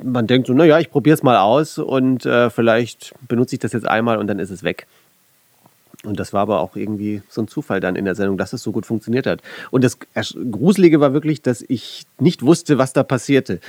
man 0.00 0.28
denkt 0.28 0.46
so, 0.46 0.54
naja, 0.54 0.78
ich 0.78 0.92
probiere 0.92 1.14
es 1.14 1.24
mal 1.24 1.38
aus 1.38 1.76
und 1.76 2.24
äh, 2.24 2.50
vielleicht 2.50 3.16
benutze 3.26 3.56
ich 3.56 3.60
das 3.60 3.72
jetzt 3.72 3.88
einmal 3.88 4.18
und 4.18 4.28
dann 4.28 4.38
ist 4.38 4.50
es 4.50 4.62
weg. 4.62 4.86
Und 6.02 6.18
das 6.18 6.32
war 6.32 6.40
aber 6.40 6.60
auch 6.60 6.76
irgendwie 6.76 7.20
so 7.28 7.42
ein 7.42 7.48
Zufall 7.48 7.80
dann 7.80 7.94
in 7.94 8.06
der 8.06 8.14
Sendung, 8.14 8.38
dass 8.38 8.54
es 8.54 8.62
so 8.62 8.72
gut 8.72 8.86
funktioniert 8.86 9.26
hat. 9.26 9.42
Und 9.70 9.84
das 9.84 9.98
Gruselige 10.50 10.98
war 10.98 11.12
wirklich, 11.12 11.42
dass 11.42 11.62
ich 11.68 12.04
nicht 12.18 12.42
wusste, 12.42 12.78
was 12.78 12.94
da 12.94 13.02
passierte. 13.02 13.60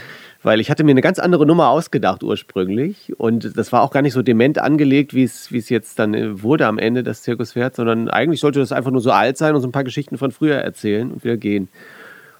Weil 0.41 0.61
ich 0.61 0.71
hatte 0.71 0.85
mir 0.85 0.91
eine 0.91 1.01
ganz 1.01 1.19
andere 1.19 1.45
Nummer 1.45 1.69
ausgedacht 1.69 2.23
ursprünglich. 2.23 3.19
Und 3.19 3.57
das 3.57 3.73
war 3.73 3.81
auch 3.81 3.91
gar 3.91 4.01
nicht 4.01 4.13
so 4.13 4.21
dement 4.21 4.59
angelegt, 4.59 5.13
wie 5.13 5.23
es, 5.23 5.49
jetzt 5.69 5.99
dann 5.99 6.13
äh, 6.13 6.41
wurde 6.41 6.67
am 6.67 6.79
Ende, 6.79 7.03
das 7.03 7.21
Zirkuspferd, 7.23 7.75
sondern 7.75 8.07
eigentlich 8.07 8.39
sollte 8.39 8.59
das 8.59 8.71
einfach 8.71 8.91
nur 8.91 9.01
so 9.01 9.11
alt 9.11 9.37
sein 9.37 9.53
und 9.53 9.61
so 9.61 9.67
ein 9.67 9.73
paar 9.73 9.83
Geschichten 9.83 10.17
von 10.17 10.31
früher 10.31 10.55
erzählen 10.55 11.11
und 11.11 11.25
wieder 11.25 11.35
gehen. 11.37 11.67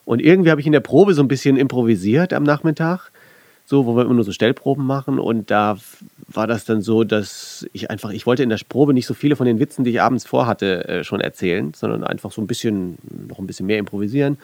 Und 0.05 0.21
irgendwie 0.21 0.51
habe 0.51 0.61
ich 0.61 0.67
in 0.67 0.73
der 0.73 0.79
Probe 0.79 1.13
so 1.13 1.21
ein 1.21 1.27
bisschen 1.27 1.57
improvisiert 1.57 2.31
am 2.31 2.43
Nachmittag 2.43 3.11
so, 3.71 3.85
wo 3.85 3.95
wir 3.95 4.03
immer 4.03 4.15
nur 4.15 4.23
so 4.23 4.31
Stellproben 4.33 4.85
machen. 4.85 5.17
Und 5.17 5.49
da 5.49 5.77
war 6.35 6.47
das 6.47 6.65
dann 6.65 6.81
so, 6.81 7.03
dass 7.03 7.65
ich 7.73 7.89
einfach, 7.89 8.11
ich 8.11 8.25
wollte 8.25 8.43
in 8.43 8.49
der 8.49 8.59
Probe 8.67 8.93
nicht 8.93 9.05
so 9.05 9.13
viele 9.13 9.35
von 9.35 9.45
den 9.45 9.59
Witzen, 9.59 9.83
die 9.83 9.91
ich 9.91 10.01
abends 10.01 10.25
vorhatte, 10.25 10.87
äh, 10.87 11.03
schon 11.03 11.21
erzählen, 11.21 11.73
sondern 11.73 12.03
einfach 12.03 12.31
so 12.31 12.41
ein 12.41 12.47
bisschen, 12.47 12.97
noch 13.27 13.39
ein 13.39 13.47
bisschen 13.47 13.65
mehr 13.65 13.77
improvisieren. 13.77 14.37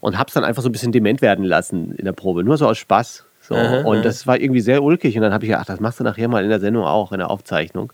Und 0.00 0.18
hab's 0.18 0.34
dann 0.34 0.44
einfach 0.44 0.62
so 0.62 0.68
ein 0.68 0.72
bisschen 0.72 0.92
dement 0.92 1.22
werden 1.22 1.44
lassen 1.44 1.94
in 1.96 2.04
der 2.04 2.12
Probe, 2.12 2.44
nur 2.44 2.56
so 2.56 2.66
aus 2.66 2.78
Spaß. 2.78 3.24
So. 3.40 3.54
Aha, 3.54 3.82
und 3.82 4.04
das 4.04 4.26
war 4.26 4.40
irgendwie 4.40 4.60
sehr 4.60 4.82
ulkig. 4.82 5.16
Und 5.16 5.22
dann 5.22 5.32
habe 5.32 5.44
ich 5.44 5.50
gedacht, 5.50 5.68
das 5.68 5.80
machst 5.80 6.00
du 6.00 6.04
nachher 6.04 6.28
mal 6.28 6.42
in 6.44 6.50
der 6.50 6.60
Sendung 6.60 6.84
auch, 6.84 7.12
in 7.12 7.18
der 7.18 7.30
Aufzeichnung. 7.30 7.92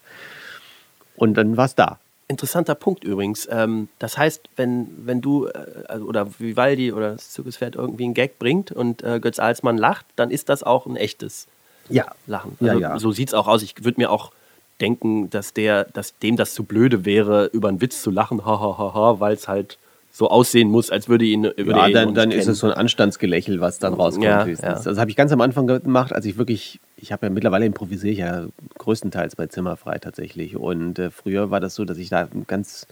Und 1.16 1.34
dann 1.34 1.56
war 1.56 1.64
es 1.64 1.74
da. 1.74 1.98
Interessanter 2.28 2.74
Punkt 2.74 3.04
übrigens. 3.04 3.48
Ähm, 3.50 3.88
das 3.98 4.18
heißt, 4.18 4.50
wenn, 4.56 4.88
wenn 5.04 5.22
du 5.22 5.46
äh, 5.46 5.52
also, 5.88 6.04
oder 6.04 6.28
Vivaldi 6.38 6.92
oder 6.92 7.12
das 7.12 7.30
Zirkuspferd 7.30 7.76
irgendwie 7.76 8.04
einen 8.04 8.14
Gag 8.14 8.38
bringt 8.38 8.70
und 8.70 9.02
äh, 9.02 9.18
Götz 9.18 9.38
Alsmann 9.38 9.78
lacht, 9.78 10.04
dann 10.16 10.30
ist 10.30 10.50
das 10.50 10.62
auch 10.62 10.84
ein 10.86 10.96
echtes 10.96 11.46
ja. 11.88 12.06
Lachen. 12.26 12.56
Also, 12.60 12.72
ja, 12.72 12.78
ja. 12.78 12.98
So 12.98 13.12
sieht 13.12 13.28
es 13.28 13.34
auch 13.34 13.48
aus. 13.48 13.62
Ich 13.62 13.84
würde 13.84 14.00
mir 14.00 14.10
auch 14.10 14.32
denken, 14.80 15.30
dass 15.30 15.52
der, 15.52 15.84
dass 15.84 16.18
dem 16.18 16.36
das 16.36 16.54
zu 16.54 16.64
blöde 16.64 17.04
wäre, 17.04 17.46
über 17.46 17.68
einen 17.68 17.80
Witz 17.80 18.02
zu 18.02 18.10
lachen, 18.10 18.44
ha, 18.44 19.16
weil 19.18 19.34
es 19.34 19.48
halt 19.48 19.78
so 20.10 20.28
aussehen 20.28 20.68
muss, 20.68 20.90
als 20.90 21.08
würde 21.08 21.24
ihn 21.24 21.44
über 21.44 21.76
Ja, 21.76 21.90
dann, 21.90 22.14
dann 22.14 22.30
ist 22.30 22.48
es 22.48 22.58
so 22.58 22.66
ein 22.66 22.72
Anstandsgelächel, 22.72 23.60
was 23.60 23.78
dann 23.78 23.94
rauskommt. 23.94 24.24
Ja, 24.24 24.46
ja. 24.46 24.80
Das 24.82 24.98
habe 24.98 25.10
ich 25.10 25.16
ganz 25.16 25.30
am 25.32 25.40
Anfang 25.40 25.66
gemacht, 25.66 26.12
als 26.12 26.24
ich 26.24 26.38
wirklich, 26.38 26.80
ich 26.96 27.12
habe 27.12 27.26
ja 27.26 27.30
mittlerweile 27.30 27.66
improvisiere 27.66 28.12
ich 28.12 28.18
ja 28.18 28.46
größtenteils 28.78 29.36
bei 29.36 29.46
Zimmerfrei 29.46 29.98
tatsächlich. 29.98 30.56
Und 30.56 30.98
äh, 30.98 31.10
früher 31.10 31.50
war 31.50 31.60
das 31.60 31.74
so, 31.76 31.84
dass 31.84 31.98
ich 31.98 32.08
da 32.08 32.28
ganz. 32.46 32.86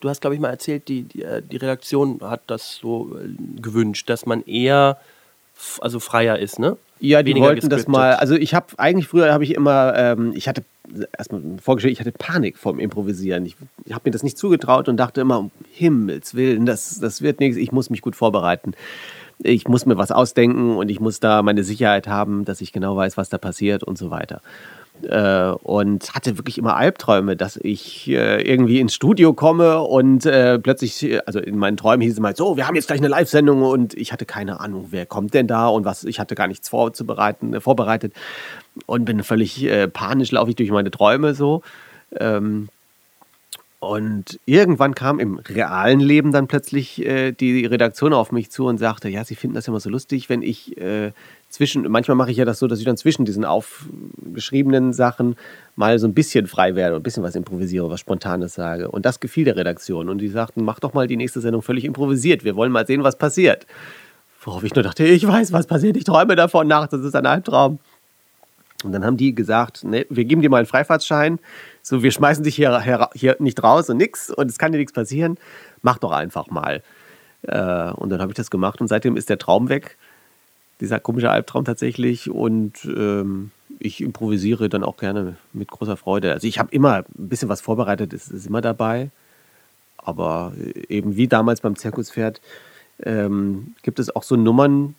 Du 0.00 0.08
hast, 0.08 0.22
glaube 0.22 0.34
ich, 0.36 0.40
mal 0.40 0.48
erzählt, 0.48 0.88
die, 0.88 1.02
die, 1.02 1.22
äh, 1.22 1.42
die 1.42 1.58
Redaktion 1.58 2.20
hat 2.22 2.42
das 2.46 2.76
so 2.76 3.14
äh, 3.18 3.60
gewünscht, 3.60 4.08
dass 4.08 4.24
man 4.24 4.42
eher 4.42 4.96
also 5.80 6.00
freier 6.00 6.38
ist, 6.38 6.58
ne? 6.58 6.76
Ja, 7.00 7.22
die 7.22 7.30
Weniger 7.30 7.46
wollten 7.46 7.60
gescriptet. 7.60 7.86
das 7.86 7.88
mal. 7.88 8.14
Also 8.14 8.34
ich 8.34 8.54
habe 8.54 8.66
eigentlich 8.76 9.08
früher 9.08 9.32
habe 9.32 9.44
ich 9.44 9.54
immer, 9.54 9.94
ähm, 9.96 10.32
ich 10.34 10.48
hatte 10.48 10.64
erstmal 11.16 11.42
vorgestellt, 11.62 11.92
ich 11.92 12.00
hatte 12.00 12.12
Panik 12.12 12.58
vorm 12.58 12.78
Improvisieren. 12.78 13.46
Ich, 13.46 13.56
ich 13.84 13.92
habe 13.92 14.02
mir 14.06 14.12
das 14.12 14.22
nicht 14.22 14.36
zugetraut 14.36 14.88
und 14.88 14.96
dachte 14.96 15.20
immer, 15.20 15.38
um 15.38 15.50
Himmels 15.72 16.34
Willen, 16.34 16.66
das, 16.66 16.98
das 17.00 17.22
wird 17.22 17.40
nichts, 17.40 17.56
ich 17.56 17.72
muss 17.72 17.90
mich 17.90 18.02
gut 18.02 18.16
vorbereiten. 18.16 18.72
Ich 19.42 19.66
muss 19.68 19.86
mir 19.86 19.96
was 19.96 20.12
ausdenken 20.12 20.76
und 20.76 20.90
ich 20.90 21.00
muss 21.00 21.20
da 21.20 21.42
meine 21.42 21.64
Sicherheit 21.64 22.06
haben, 22.06 22.44
dass 22.44 22.60
ich 22.60 22.72
genau 22.72 22.96
weiß, 22.96 23.16
was 23.16 23.30
da 23.30 23.38
passiert 23.38 23.82
und 23.82 23.96
so 23.96 24.10
weiter 24.10 24.42
äh, 25.04 25.50
und 25.62 26.14
hatte 26.14 26.38
wirklich 26.38 26.58
immer 26.58 26.76
Albträume, 26.76 27.36
dass 27.36 27.56
ich 27.56 28.08
äh, 28.08 28.42
irgendwie 28.42 28.80
ins 28.80 28.94
Studio 28.94 29.32
komme 29.32 29.80
und 29.80 30.26
äh, 30.26 30.58
plötzlich, 30.58 31.20
also 31.26 31.38
in 31.38 31.56
meinen 31.56 31.76
Träumen 31.76 32.02
hieß 32.02 32.14
es 32.14 32.20
mal 32.20 32.36
so, 32.36 32.56
wir 32.56 32.66
haben 32.66 32.74
jetzt 32.74 32.86
gleich 32.86 33.00
eine 33.00 33.08
Live-Sendung 33.08 33.62
und 33.62 33.94
ich 33.94 34.12
hatte 34.12 34.26
keine 34.26 34.60
Ahnung, 34.60 34.88
wer 34.90 35.06
kommt 35.06 35.34
denn 35.34 35.46
da 35.46 35.68
und 35.68 35.84
was, 35.84 36.04
ich 36.04 36.20
hatte 36.20 36.34
gar 36.34 36.46
nichts 36.46 36.68
vorzubereiten, 36.68 37.54
äh, 37.54 37.60
vorbereitet 37.60 38.12
und 38.86 39.04
bin 39.04 39.22
völlig 39.22 39.62
äh, 39.64 39.88
panisch, 39.88 40.30
laufe 40.32 40.50
ich 40.50 40.56
durch 40.56 40.70
meine 40.70 40.90
Träume 40.90 41.34
so. 41.34 41.62
Ähm, 42.18 42.68
und 43.80 44.38
irgendwann 44.44 44.94
kam 44.94 45.18
im 45.18 45.38
realen 45.38 46.00
Leben 46.00 46.32
dann 46.32 46.48
plötzlich 46.48 47.04
äh, 47.04 47.32
die 47.32 47.64
Redaktion 47.64 48.12
auf 48.12 48.30
mich 48.30 48.50
zu 48.50 48.66
und 48.66 48.76
sagte, 48.76 49.08
ja, 49.08 49.24
sie 49.24 49.34
finden 49.34 49.54
das 49.54 49.68
immer 49.68 49.80
so 49.80 49.88
lustig, 49.88 50.28
wenn 50.28 50.42
ich 50.42 50.76
äh, 50.76 51.12
zwischen, 51.50 51.82
manchmal 51.90 52.16
mache 52.16 52.30
ich 52.30 52.36
ja 52.36 52.44
das 52.44 52.60
so, 52.60 52.66
dass 52.68 52.78
ich 52.78 52.84
dann 52.84 52.96
zwischen 52.96 53.24
diesen 53.24 53.44
aufgeschriebenen 53.44 54.92
Sachen 54.92 55.36
mal 55.76 55.98
so 55.98 56.06
ein 56.06 56.14
bisschen 56.14 56.46
frei 56.46 56.76
werde 56.76 56.94
und 56.94 57.00
ein 57.00 57.02
bisschen 57.02 57.24
was 57.24 57.34
improvisiere, 57.34 57.90
was 57.90 58.00
Spontanes 58.00 58.54
sage. 58.54 58.90
Und 58.90 59.04
das 59.04 59.20
gefiel 59.20 59.44
der 59.44 59.56
Redaktion. 59.56 60.08
Und 60.08 60.18
die 60.18 60.28
sagten, 60.28 60.64
mach 60.64 60.78
doch 60.78 60.94
mal 60.94 61.08
die 61.08 61.16
nächste 61.16 61.40
Sendung 61.40 61.62
völlig 61.62 61.84
improvisiert. 61.84 62.44
Wir 62.44 62.54
wollen 62.54 62.70
mal 62.70 62.86
sehen, 62.86 63.02
was 63.02 63.18
passiert. 63.18 63.66
Worauf 64.42 64.62
ich 64.62 64.74
nur 64.74 64.84
dachte, 64.84 65.04
ich 65.04 65.26
weiß, 65.26 65.52
was 65.52 65.66
passiert. 65.66 65.96
Ich 65.96 66.04
träume 66.04 66.36
davon 66.36 66.68
nachts. 66.68 66.92
Das 66.92 67.02
ist 67.02 67.16
ein 67.16 67.26
Albtraum. 67.26 67.80
Und 68.84 68.92
dann 68.92 69.04
haben 69.04 69.16
die 69.16 69.34
gesagt, 69.34 69.84
ne, 69.84 70.06
wir 70.08 70.24
geben 70.24 70.40
dir 70.40 70.50
mal 70.50 70.58
einen 70.58 70.66
Freifahrtschein. 70.66 71.38
So, 71.82 72.02
wir 72.02 72.12
schmeißen 72.12 72.44
dich 72.44 72.54
hier, 72.54 73.08
hier 73.14 73.36
nicht 73.40 73.62
raus 73.62 73.90
und 73.90 73.98
nix 73.98 74.30
und 74.30 74.48
es 74.50 74.58
kann 74.58 74.72
dir 74.72 74.78
nichts 74.78 74.92
passieren. 74.92 75.36
Mach 75.82 75.98
doch 75.98 76.12
einfach 76.12 76.48
mal. 76.48 76.82
Äh, 77.42 77.90
und 77.92 78.10
dann 78.10 78.20
habe 78.20 78.30
ich 78.30 78.36
das 78.36 78.50
gemacht 78.50 78.80
und 78.80 78.88
seitdem 78.88 79.16
ist 79.16 79.28
der 79.28 79.38
Traum 79.38 79.68
weg. 79.68 79.98
Dieser 80.80 81.00
komische 81.00 81.30
Albtraum 81.30 81.64
tatsächlich. 81.64 82.30
Und 82.30 82.84
ähm, 82.84 83.50
ich 83.78 84.00
improvisiere 84.00 84.68
dann 84.68 84.84
auch 84.84 84.96
gerne 84.96 85.36
mit 85.52 85.68
großer 85.70 85.96
Freude. 85.96 86.32
Also 86.32 86.46
ich 86.46 86.58
habe 86.58 86.72
immer 86.72 86.96
ein 86.96 87.28
bisschen 87.28 87.48
was 87.48 87.60
vorbereitet, 87.60 88.12
ist, 88.12 88.30
ist 88.30 88.46
immer 88.46 88.60
dabei. 88.60 89.10
Aber 89.98 90.52
eben 90.88 91.16
wie 91.16 91.28
damals 91.28 91.60
beim 91.60 91.76
Zirkuspferd 91.76 92.40
ähm, 93.02 93.74
gibt 93.82 93.98
es 93.98 94.14
auch 94.14 94.22
so 94.22 94.36
Nummern, 94.36 94.94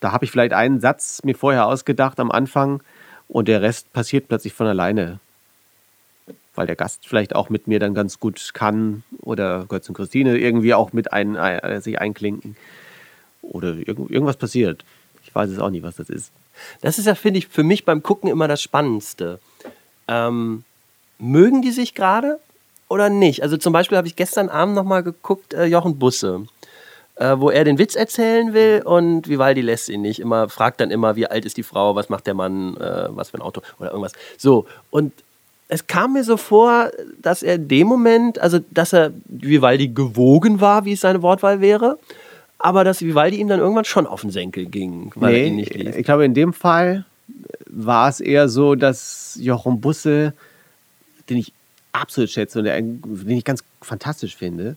da 0.00 0.12
habe 0.12 0.24
ich 0.24 0.30
vielleicht 0.30 0.52
einen 0.52 0.80
Satz 0.80 1.22
mir 1.24 1.34
vorher 1.34 1.66
ausgedacht 1.66 2.20
am 2.20 2.30
Anfang 2.30 2.82
und 3.28 3.48
der 3.48 3.62
Rest 3.62 3.92
passiert 3.92 4.28
plötzlich 4.28 4.52
von 4.52 4.66
alleine. 4.66 5.20
Weil 6.54 6.66
der 6.66 6.76
Gast 6.76 7.06
vielleicht 7.06 7.34
auch 7.34 7.50
mit 7.50 7.66
mir 7.66 7.78
dann 7.80 7.94
ganz 7.94 8.20
gut 8.20 8.52
kann 8.54 9.02
oder 9.20 9.64
Götz 9.66 9.88
und 9.88 9.94
Christine 9.94 10.38
irgendwie 10.38 10.74
auch 10.74 10.92
mit 10.92 11.12
ein, 11.12 11.34
äh, 11.36 11.80
sich 11.80 11.98
einklinken. 12.00 12.56
Oder 13.42 13.74
irgend, 13.74 14.10
irgendwas 14.10 14.36
passiert. 14.36 14.84
Weiß 15.36 15.50
es 15.50 15.58
auch 15.58 15.70
nicht, 15.70 15.82
was 15.82 15.96
das 15.96 16.08
ist. 16.08 16.32
Das 16.80 16.98
ist 16.98 17.06
ja, 17.06 17.14
finde 17.14 17.38
ich, 17.38 17.46
für 17.46 17.62
mich 17.62 17.84
beim 17.84 18.02
Gucken 18.02 18.30
immer 18.30 18.48
das 18.48 18.62
Spannendste. 18.62 19.38
Ähm, 20.08 20.64
mögen 21.18 21.62
die 21.62 21.70
sich 21.70 21.94
gerade 21.94 22.40
oder 22.88 23.10
nicht? 23.10 23.42
Also 23.42 23.56
zum 23.56 23.72
Beispiel 23.72 23.98
habe 23.98 24.08
ich 24.08 24.16
gestern 24.16 24.48
Abend 24.48 24.74
nochmal 24.74 25.02
geguckt, 25.02 25.54
äh, 25.54 25.66
Jochen 25.66 25.98
Busse 25.98 26.46
äh, 27.16 27.34
wo 27.38 27.50
er 27.50 27.64
den 27.64 27.78
Witz 27.78 27.96
erzählen 27.96 28.52
will 28.52 28.82
und 28.84 29.28
Vivaldi 29.28 29.62
lässt 29.62 29.88
ihn 29.88 30.02
nicht. 30.02 30.20
Immer 30.20 30.48
fragt 30.48 30.80
dann 30.80 30.90
immer, 30.90 31.16
wie 31.16 31.26
alt 31.26 31.44
ist 31.44 31.56
die 31.56 31.62
Frau, 31.62 31.94
was 31.94 32.08
macht 32.08 32.26
der 32.26 32.34
Mann, 32.34 32.76
äh, 32.76 33.08
was 33.08 33.30
für 33.30 33.38
ein 33.38 33.42
Auto 33.42 33.62
oder 33.78 33.90
irgendwas. 33.90 34.12
So 34.36 34.66
und 34.90 35.12
es 35.68 35.86
kam 35.88 36.12
mir 36.12 36.22
so 36.22 36.36
vor, 36.36 36.90
dass 37.20 37.42
er 37.42 37.56
in 37.56 37.66
dem 37.66 37.86
Moment, 37.88 38.38
also 38.38 38.60
dass 38.70 38.92
er 38.92 39.12
Vivaldi 39.26 39.88
gewogen 39.88 40.60
war, 40.60 40.84
wie 40.84 40.92
es 40.92 41.00
seine 41.00 41.22
Wortwahl 41.22 41.60
wäre, 41.60 41.98
aber 42.58 42.84
dass 42.84 43.02
Vivaldi 43.02 43.38
ihm 43.38 43.48
dann 43.48 43.60
irgendwann 43.60 43.84
schon 43.84 44.06
auf 44.06 44.22
den 44.22 44.30
Senkel 44.30 44.66
ging, 44.66 45.12
weil 45.14 45.32
nee, 45.32 45.40
er 45.40 45.46
ihn 45.46 45.56
nicht 45.56 45.74
ließ. 45.74 45.96
Ich 45.96 46.04
glaube, 46.04 46.24
in 46.24 46.34
dem 46.34 46.52
Fall 46.52 47.04
war 47.68 48.08
es 48.08 48.20
eher 48.20 48.48
so, 48.48 48.74
dass 48.74 49.38
Jochen 49.40 49.80
Busse, 49.80 50.32
den 51.28 51.38
ich 51.38 51.52
absolut 51.92 52.30
schätze 52.30 52.60
und 52.60 52.64
den 52.64 53.36
ich 53.36 53.44
ganz 53.44 53.62
fantastisch 53.82 54.36
finde, 54.36 54.76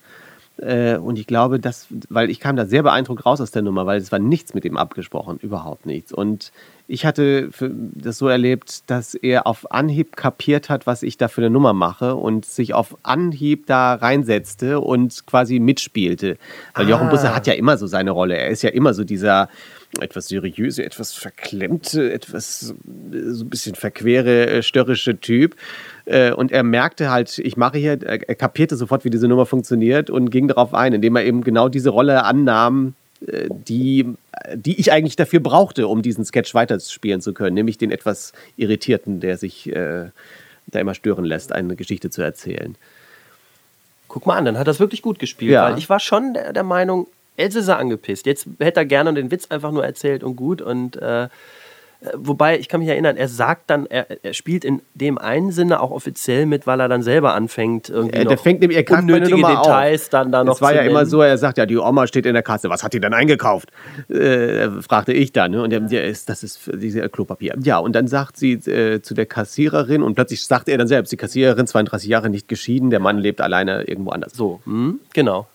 äh, 0.62 0.98
und 0.98 1.18
ich 1.18 1.28
glaube, 1.28 1.60
dass, 1.60 1.88
weil 2.10 2.30
ich 2.30 2.40
kam 2.40 2.56
da 2.56 2.66
sehr 2.66 2.84
beeindruckt 2.84 3.26
raus 3.26 3.40
aus 3.40 3.52
der 3.52 3.62
Nummer, 3.62 3.86
weil 3.86 4.00
es 4.00 4.12
war 4.12 4.20
nichts 4.20 4.54
mit 4.54 4.66
ihm 4.66 4.78
abgesprochen, 4.78 5.40
überhaupt 5.42 5.86
nichts. 5.86 6.12
Und 6.12 6.52
ich 6.90 7.06
hatte 7.06 7.50
das 7.60 8.18
so 8.18 8.28
erlebt, 8.28 8.90
dass 8.90 9.14
er 9.14 9.46
auf 9.46 9.72
Anhieb 9.72 10.16
kapiert 10.16 10.70
hat, 10.70 10.88
was 10.88 11.04
ich 11.04 11.18
da 11.18 11.28
für 11.28 11.42
eine 11.42 11.52
Nummer 11.52 11.72
mache 11.72 12.16
und 12.16 12.46
sich 12.46 12.74
auf 12.74 12.98
Anhieb 13.04 13.68
da 13.68 13.94
reinsetzte 13.94 14.80
und 14.80 15.28
quasi 15.28 15.60
mitspielte. 15.60 16.38
Weil 16.74 16.88
ah. 16.88 16.90
Jochen 16.90 17.10
Busse 17.10 17.36
hat 17.36 17.46
ja 17.46 17.54
immer 17.54 17.78
so 17.78 17.86
seine 17.86 18.10
Rolle. 18.10 18.38
Er 18.38 18.50
ist 18.50 18.64
ja 18.64 18.72
immer 18.72 18.96
so 18.96 19.04
dieser 19.04 19.50
etwas 20.00 20.30
seriöse, 20.30 20.84
etwas 20.84 21.14
verklemmte, 21.14 22.12
etwas 22.12 22.60
so 22.60 22.74
ein 23.46 23.50
bisschen 23.50 23.76
verquere, 23.76 24.48
äh, 24.48 24.64
störrische 24.64 25.20
Typ. 25.20 25.56
Äh, 26.06 26.34
und 26.34 26.52
er 26.52 26.64
merkte 26.64 27.12
halt, 27.12 27.38
ich 27.38 27.56
mache 27.56 27.78
hier, 27.78 28.02
er 28.02 28.36
kapierte 28.36 28.76
sofort, 28.76 29.06
wie 29.06 29.12
diese 29.12 29.28
Nummer 29.28 29.46
funktioniert 29.46 30.10
und 30.10 30.32
ging 30.32 30.48
darauf 30.48 30.74
ein, 30.74 30.94
indem 30.94 31.16
er 31.18 31.24
eben 31.24 31.44
genau 31.44 31.70
diese 31.70 31.92
Rolle 31.92 32.24
annahm, 32.24 32.96
die, 33.22 34.06
die 34.54 34.80
ich 34.80 34.92
eigentlich 34.92 35.16
dafür 35.16 35.40
brauchte, 35.40 35.88
um 35.88 36.02
diesen 36.02 36.26
Sketch 36.26 36.54
weiterspielen 36.54 37.22
zu 37.22 37.34
können, 37.34 37.56
nämlich 37.56 37.78
den 37.78 37.92
etwas 37.92 38.34
Irritierten, 38.56 39.20
der 39.20 39.38
sich 39.38 39.68
äh, 39.68 40.10
da 40.68 40.80
immer 40.80 40.94
stören 40.94 41.26
lässt, 41.26 41.52
eine 41.52 41.76
Geschichte 41.76 42.10
zu 42.10 42.22
erzählen. 42.22 42.76
Guck 44.08 44.26
mal 44.26 44.38
an, 44.38 44.46
dann 44.46 44.58
hat 44.58 44.68
das 44.68 44.80
wirklich 44.80 45.02
gut 45.02 45.20
gespielt, 45.20 45.52
ja. 45.52 45.70
weil 45.70 45.78
ich 45.78 45.90
war 45.90 46.00
schon 46.00 46.34
der, 46.34 46.54
der 46.54 46.64
Meinung, 46.64 47.08
Else 47.38 47.60
ist 47.60 47.68
er 47.68 47.78
angepisst. 47.78 48.26
Jetzt 48.26 48.48
hätte 48.60 48.82
er 48.82 48.86
gerne 48.86 49.14
den 49.14 49.32
Witz 49.32 49.48
einfach 49.50 49.72
nur 49.72 49.86
erzählt 49.86 50.24
und 50.24 50.36
gut 50.36 50.62
und 50.62 50.98
äh, 50.98 51.30
Wobei, 52.16 52.58
ich 52.58 52.70
kann 52.70 52.80
mich 52.80 52.88
erinnern, 52.88 53.18
er 53.18 53.28
sagt 53.28 53.70
dann, 53.70 53.86
er, 53.86 54.24
er 54.24 54.34
spielt 54.34 54.64
in 54.64 54.82
dem 54.94 55.18
einen 55.18 55.52
Sinne 55.52 55.82
auch 55.82 55.92
offiziell 55.92 56.46
mit, 56.46 56.66
weil 56.66 56.80
er 56.80 56.88
dann 56.88 57.04
selber 57.04 57.34
anfängt, 57.34 57.90
irgendwie 57.90 58.16
Äh, 58.20 58.24
der 58.26 58.36
noch 58.38 58.42
fängt 58.44 58.62
nämlich, 58.62 58.78
er 58.78 58.98
unnötige 58.98 59.32
Nummer 59.32 59.58
Details 59.58 60.04
auf. 60.04 60.10
dann 60.10 60.32
da 60.32 60.44
noch 60.46 60.56
Es 60.56 60.62
war 60.62 60.74
ja 60.74 60.82
immer 60.84 61.00
nennen. 61.00 61.10
so, 61.10 61.22
er 61.22 61.38
sagt 61.38 61.58
ja, 61.58 61.66
die 61.66 61.76
Oma 61.78 62.08
steht 62.08 62.26
in 62.26 62.34
der 62.34 62.44
Kasse, 62.44 62.70
was 62.70 62.84
hat 62.84 62.94
die 62.94 63.02
denn 63.02 63.14
eingekauft? 63.14 63.70
Äh, 64.08 64.70
fragte 64.82 65.12
ich 65.12 65.34
dann. 65.34 65.52
Ne? 65.52 65.62
Und 65.62 65.72
der, 65.72 65.82
der 65.82 66.06
ist, 66.06 66.30
das 66.30 66.42
ist 66.44 66.58
für 66.58 66.78
diese 66.78 67.08
Klopapier. 67.10 67.56
Ja, 67.62 67.80
und 67.80 67.94
dann 67.94 68.08
sagt 68.08 68.38
sie 68.38 68.54
äh, 68.54 69.02
zu 69.02 69.14
der 69.14 69.26
Kassiererin 69.26 70.02
und 70.02 70.16
plötzlich 70.16 70.46
sagt 70.46 70.70
er 70.70 70.78
dann 70.78 70.88
selbst, 70.88 71.12
die 71.12 71.18
Kassiererin, 71.18 71.68
32 71.68 72.08
Jahre 72.08 72.30
nicht 72.30 72.48
geschieden, 72.48 72.92
der 72.92 73.02
Mann 73.02 73.18
lebt 73.18 73.42
alleine 73.42 73.84
irgendwo 73.84 74.12
anders. 74.12 74.32
So, 74.34 74.62
hm, 74.64 75.02
genau. 75.14 75.48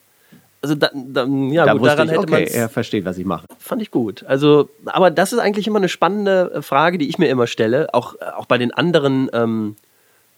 Also 0.65 0.77
da, 0.77 0.89
da, 0.95 1.27
ja, 1.27 1.67
da 1.67 1.75
gut, 1.75 1.87
daran 1.87 2.07
ich, 2.07 2.13
hätte 2.13 2.21
okay, 2.23 2.31
man 2.31 2.43
er 2.45 2.69
versteht, 2.71 3.05
was 3.05 3.19
ich 3.19 3.27
mache. 3.27 3.45
fand 3.59 3.83
ich 3.83 3.91
gut. 3.91 4.25
Also, 4.27 4.71
aber 4.87 5.11
das 5.11 5.35
ist 5.35 5.39
eigentlich 5.39 5.67
immer 5.67 5.77
eine 5.79 5.91
spannende 5.91 6.53
äh, 6.55 6.63
Frage, 6.63 6.97
die 6.97 7.07
ich 7.11 7.19
mir 7.19 7.29
immer 7.29 7.47
stelle, 7.47 7.93
auch, 7.93 8.15
äh, 8.15 8.25
auch 8.35 8.47
bei 8.47 8.57
den 8.57 8.73
anderen, 8.73 9.29
ähm, 9.35 9.77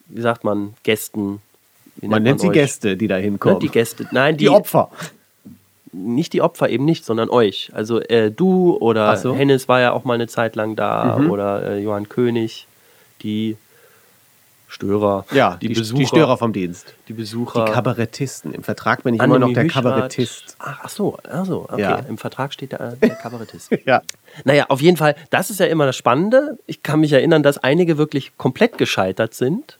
wie 0.08 0.20
sagt 0.22 0.42
man, 0.42 0.74
Gästen. 0.82 1.40
Wie 1.94 2.08
Man 2.08 2.24
nennt 2.24 2.40
sie 2.40 2.48
euch? 2.48 2.54
Gäste, 2.54 2.96
die 2.96 3.06
da 3.06 3.18
Ne, 3.18 3.22
hinkommen. 3.22 3.60
die 3.60 3.68
Gäste, 3.68 4.08
nein, 4.10 4.36
Die 4.36 4.46
die, 4.46 4.48
Opfer. 4.50 4.90
nicht 5.92 6.32
die 6.32 6.42
Opfer 6.42 6.68
eben 6.70 6.84
nicht, 6.84 7.04
sondern 7.04 7.30
euch. 7.30 7.70
Also 7.72 8.00
äh, 8.00 8.32
du 8.32 8.76
oder 8.80 9.16
so. 9.16 9.32
Hennes 9.34 9.68
war 9.68 9.80
ja 9.80 9.92
auch 9.92 10.02
mal 10.04 10.14
eine 10.14 10.26
Zeit 10.26 10.56
lang 10.56 10.74
da 10.74 11.18
Mhm. 11.18 11.30
oder 11.30 11.62
äh, 11.70 11.78
Johann 11.78 12.08
König, 12.08 12.66
die 13.22 13.56
Störer, 14.68 15.24
Ja, 15.30 15.56
die, 15.60 15.68
die, 15.68 15.74
Besucher, 15.74 15.98
die 15.98 16.06
Störer 16.06 16.36
vom 16.36 16.52
Dienst. 16.52 16.94
die 17.08 17.12
Besucher. 17.12 17.66
Die 17.66 17.72
Kabarettisten. 17.72 18.52
Im 18.52 18.62
Vertrag 18.64 19.04
bin 19.04 19.14
ich 19.14 19.20
immer 19.20 19.28
noch 19.38 19.46
Annemie 19.46 19.54
der 19.54 19.64
Hüschrath. 19.64 19.84
Kabarettist. 19.84 20.56
Ach, 20.58 20.80
ach 20.82 20.88
so, 20.88 21.18
ach 21.30 21.46
so, 21.46 21.62
okay. 21.70 21.80
Ja. 21.80 21.96
Im 22.08 22.18
Vertrag 22.18 22.52
steht 22.52 22.72
der, 22.72 22.96
der 22.96 23.10
Kabarettist. 23.10 23.70
Ja. 23.86 24.02
Naja, 24.44 24.66
auf 24.68 24.80
jeden 24.80 24.96
Fall, 24.96 25.14
das 25.30 25.50
ist 25.50 25.60
ja 25.60 25.66
immer 25.66 25.86
das 25.86 25.96
Spannende. 25.96 26.58
Ich 26.66 26.82
kann 26.82 27.00
mich 27.00 27.12
erinnern, 27.12 27.42
dass 27.42 27.58
einige 27.58 27.96
wirklich 27.98 28.36
komplett 28.36 28.76
gescheitert 28.78 29.34
sind. 29.34 29.78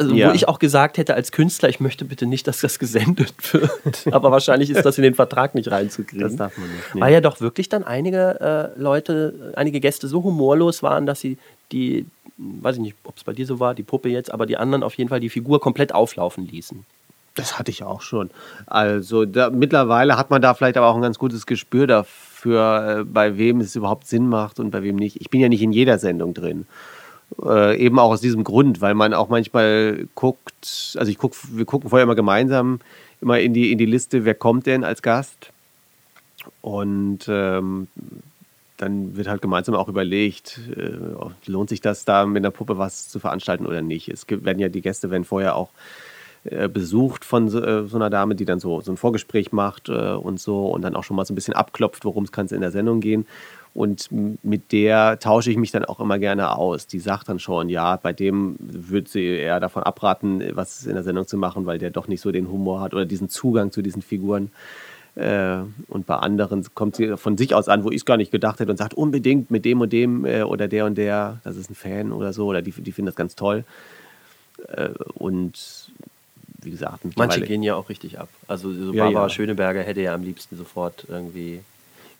Also, 0.00 0.14
Ja. 0.14 0.30
Wo 0.30 0.34
ich 0.34 0.48
auch 0.48 0.58
gesagt 0.58 0.96
hätte 0.96 1.14
als 1.14 1.30
Künstler, 1.30 1.68
ich 1.68 1.78
möchte 1.78 2.06
bitte 2.06 2.24
nicht, 2.24 2.46
dass 2.46 2.60
das 2.62 2.78
gesendet 2.78 3.34
wird. 3.52 4.06
Aber 4.10 4.30
wahrscheinlich 4.32 4.70
ist 4.70 4.82
das 4.84 4.96
in 4.96 5.02
den 5.02 5.14
Vertrag 5.14 5.54
nicht 5.54 5.70
reinzukriegen. 5.70 6.26
Das 6.26 6.36
darf 6.36 6.56
man 6.56 6.68
nicht, 6.68 6.94
nee. 6.94 7.00
Weil 7.02 7.12
ja 7.12 7.20
doch 7.20 7.40
wirklich 7.42 7.68
dann 7.68 7.84
einige 7.84 8.72
äh, 8.76 8.80
Leute, 8.80 9.52
einige 9.56 9.78
Gäste 9.78 10.08
so 10.08 10.24
humorlos 10.24 10.82
waren, 10.82 11.04
dass 11.04 11.20
sie 11.20 11.36
die, 11.70 12.06
weiß 12.38 12.76
ich 12.76 12.82
nicht, 12.82 12.96
ob 13.04 13.18
es 13.18 13.24
bei 13.24 13.34
dir 13.34 13.44
so 13.44 13.60
war, 13.60 13.74
die 13.74 13.82
Puppe 13.82 14.08
jetzt, 14.08 14.32
aber 14.32 14.46
die 14.46 14.56
anderen 14.56 14.82
auf 14.82 14.94
jeden 14.94 15.10
Fall 15.10 15.20
die 15.20 15.28
Figur 15.28 15.60
komplett 15.60 15.94
auflaufen 15.94 16.46
ließen. 16.46 16.86
Das 17.34 17.58
hatte 17.58 17.70
ich 17.70 17.82
auch 17.84 18.00
schon. 18.00 18.30
Also 18.66 19.26
da, 19.26 19.50
mittlerweile 19.50 20.16
hat 20.16 20.30
man 20.30 20.40
da 20.40 20.54
vielleicht 20.54 20.78
aber 20.78 20.88
auch 20.88 20.96
ein 20.96 21.02
ganz 21.02 21.18
gutes 21.18 21.44
Gespür 21.44 21.86
dafür, 21.86 23.00
äh, 23.00 23.04
bei 23.04 23.36
wem 23.36 23.60
es 23.60 23.76
überhaupt 23.76 24.06
Sinn 24.06 24.28
macht 24.28 24.58
und 24.60 24.70
bei 24.70 24.82
wem 24.82 24.96
nicht. 24.96 25.20
Ich 25.20 25.28
bin 25.28 25.40
ja 25.42 25.50
nicht 25.50 25.62
in 25.62 25.72
jeder 25.72 25.98
Sendung 25.98 26.32
drin. 26.32 26.66
Äh, 27.42 27.78
eben 27.78 27.98
auch 27.98 28.10
aus 28.10 28.20
diesem 28.20 28.44
Grund, 28.44 28.80
weil 28.80 28.94
man 28.94 29.14
auch 29.14 29.28
manchmal 29.28 30.08
guckt, 30.14 30.96
also 30.96 31.10
ich 31.10 31.18
guck, 31.18 31.34
wir 31.52 31.64
gucken 31.64 31.90
vorher 31.90 32.04
immer 32.04 32.16
gemeinsam 32.16 32.80
immer 33.20 33.38
in 33.38 33.54
die, 33.54 33.72
in 33.72 33.78
die 33.78 33.86
Liste, 33.86 34.24
wer 34.24 34.34
kommt 34.34 34.66
denn 34.66 34.84
als 34.84 35.02
Gast. 35.02 35.52
Und 36.62 37.20
ähm, 37.28 37.88
dann 38.76 39.16
wird 39.16 39.28
halt 39.28 39.42
gemeinsam 39.42 39.74
auch 39.74 39.88
überlegt, 39.88 40.58
äh, 40.74 40.92
lohnt 41.46 41.68
sich 41.68 41.82
das 41.82 42.04
da 42.06 42.24
mit 42.24 42.40
einer 42.40 42.50
Puppe 42.50 42.78
was 42.78 43.08
zu 43.08 43.18
veranstalten 43.18 43.66
oder 43.66 43.82
nicht. 43.82 44.08
Es 44.08 44.26
werden 44.28 44.58
ja 44.58 44.68
die 44.68 44.80
Gäste 44.80 45.10
werden 45.10 45.24
vorher 45.24 45.54
auch 45.54 45.70
äh, 46.44 46.68
besucht 46.68 47.26
von 47.26 47.50
so, 47.50 47.62
äh, 47.62 47.86
so 47.86 47.96
einer 47.96 48.08
Dame, 48.08 48.34
die 48.34 48.46
dann 48.46 48.58
so, 48.58 48.80
so 48.80 48.90
ein 48.90 48.96
Vorgespräch 48.96 49.52
macht 49.52 49.90
äh, 49.90 50.12
und 50.12 50.40
so 50.40 50.68
und 50.68 50.80
dann 50.80 50.96
auch 50.96 51.04
schon 51.04 51.16
mal 51.16 51.26
so 51.26 51.34
ein 51.34 51.34
bisschen 51.34 51.54
abklopft, 51.54 52.06
worum 52.06 52.24
es 52.24 52.32
kann 52.32 52.46
in 52.46 52.62
der 52.62 52.70
Sendung 52.70 53.00
gehen. 53.00 53.26
Und 53.72 54.08
mit 54.42 54.72
der 54.72 55.18
tausche 55.20 55.50
ich 55.50 55.56
mich 55.56 55.70
dann 55.70 55.84
auch 55.84 56.00
immer 56.00 56.18
gerne 56.18 56.56
aus. 56.56 56.86
Die 56.86 56.98
sagt 56.98 57.28
dann 57.28 57.38
schon, 57.38 57.68
ja, 57.68 57.96
bei 57.96 58.12
dem 58.12 58.56
würde 58.58 59.08
sie 59.08 59.24
eher 59.24 59.60
davon 59.60 59.84
abraten, 59.84 60.42
was 60.54 60.86
in 60.86 60.94
der 60.94 61.04
Sendung 61.04 61.26
zu 61.26 61.36
machen, 61.36 61.66
weil 61.66 61.78
der 61.78 61.90
doch 61.90 62.08
nicht 62.08 62.20
so 62.20 62.32
den 62.32 62.50
Humor 62.50 62.80
hat 62.80 62.94
oder 62.94 63.06
diesen 63.06 63.28
Zugang 63.28 63.70
zu 63.70 63.80
diesen 63.80 64.02
Figuren. 64.02 64.50
Äh, 65.14 65.58
und 65.88 66.06
bei 66.06 66.16
anderen 66.16 66.64
kommt 66.74 66.96
sie 66.96 67.16
von 67.16 67.36
sich 67.36 67.54
aus 67.54 67.68
an, 67.68 67.84
wo 67.84 67.90
ich 67.90 67.98
es 67.98 68.04
gar 68.04 68.16
nicht 68.16 68.32
gedacht 68.32 68.60
hätte 68.60 68.70
und 68.70 68.76
sagt 68.76 68.94
unbedingt 68.94 69.50
mit 69.50 69.64
dem 69.64 69.80
und 69.80 69.92
dem 69.92 70.24
äh, 70.24 70.42
oder 70.42 70.66
der 70.66 70.86
und 70.86 70.96
der, 70.96 71.40
das 71.44 71.56
ist 71.56 71.70
ein 71.70 71.74
Fan 71.74 72.12
oder 72.12 72.32
so, 72.32 72.46
oder 72.46 72.62
die, 72.62 72.72
die 72.72 72.92
finden 72.92 73.06
das 73.06 73.16
ganz 73.16 73.34
toll. 73.36 73.64
Äh, 74.68 74.90
und 75.14 75.90
wie 76.62 76.70
gesagt, 76.70 77.00
Manche 77.16 77.40
gehen 77.42 77.62
ja 77.62 77.74
auch 77.74 77.88
richtig 77.88 78.18
ab. 78.18 78.28
Also 78.46 78.72
so 78.72 78.92
Ja, 78.92 79.04
Barbara 79.04 79.24
ja. 79.24 79.28
Schöneberger 79.30 79.82
hätte 79.82 80.00
ja 80.00 80.14
am 80.14 80.22
liebsten 80.22 80.56
sofort 80.56 81.06
irgendwie. 81.08 81.60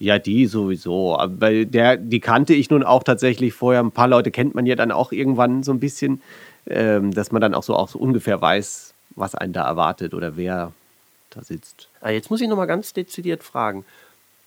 Ja, 0.00 0.18
die 0.18 0.46
sowieso. 0.46 1.18
Bei 1.38 1.64
der, 1.64 1.98
die 1.98 2.20
kannte 2.20 2.54
ich 2.54 2.70
nun 2.70 2.82
auch 2.82 3.02
tatsächlich 3.02 3.52
vorher. 3.52 3.82
Ein 3.82 3.92
paar 3.92 4.08
Leute 4.08 4.30
kennt 4.30 4.54
man 4.54 4.64
ja 4.64 4.74
dann 4.74 4.92
auch 4.92 5.12
irgendwann 5.12 5.62
so 5.62 5.72
ein 5.72 5.78
bisschen, 5.78 6.22
ähm, 6.66 7.12
dass 7.12 7.32
man 7.32 7.42
dann 7.42 7.54
auch 7.54 7.62
so, 7.62 7.76
auch 7.76 7.90
so 7.90 7.98
ungefähr 7.98 8.40
weiß, 8.40 8.94
was 9.16 9.34
einen 9.34 9.52
da 9.52 9.66
erwartet 9.66 10.14
oder 10.14 10.38
wer 10.38 10.72
da 11.28 11.44
sitzt. 11.44 11.88
Ah, 12.00 12.08
jetzt 12.08 12.30
muss 12.30 12.40
ich 12.40 12.48
nochmal 12.48 12.66
ganz 12.66 12.94
dezidiert 12.94 13.42
fragen. 13.42 13.84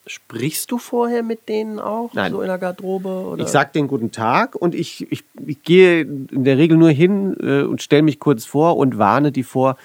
Sprichst 0.07 0.71
du 0.71 0.79
vorher 0.79 1.21
mit 1.21 1.47
denen 1.47 1.79
auch 1.79 2.11
Nein. 2.15 2.31
so 2.31 2.41
in 2.41 2.47
der 2.47 2.57
Garderobe? 2.57 3.09
Oder? 3.09 3.43
Ich 3.43 3.49
sag 3.49 3.73
den 3.73 3.87
guten 3.87 4.11
Tag 4.11 4.55
und 4.55 4.73
ich, 4.73 5.09
ich, 5.11 5.23
ich 5.45 5.61
gehe 5.61 6.01
in 6.01 6.43
der 6.43 6.57
Regel 6.57 6.77
nur 6.77 6.89
hin 6.89 7.37
äh, 7.39 7.61
und 7.61 7.83
stelle 7.83 8.01
mich 8.01 8.19
kurz 8.19 8.43
vor 8.43 8.75
und 8.77 8.97
warne 8.97 9.31
die 9.31 9.43
vor, 9.43 9.77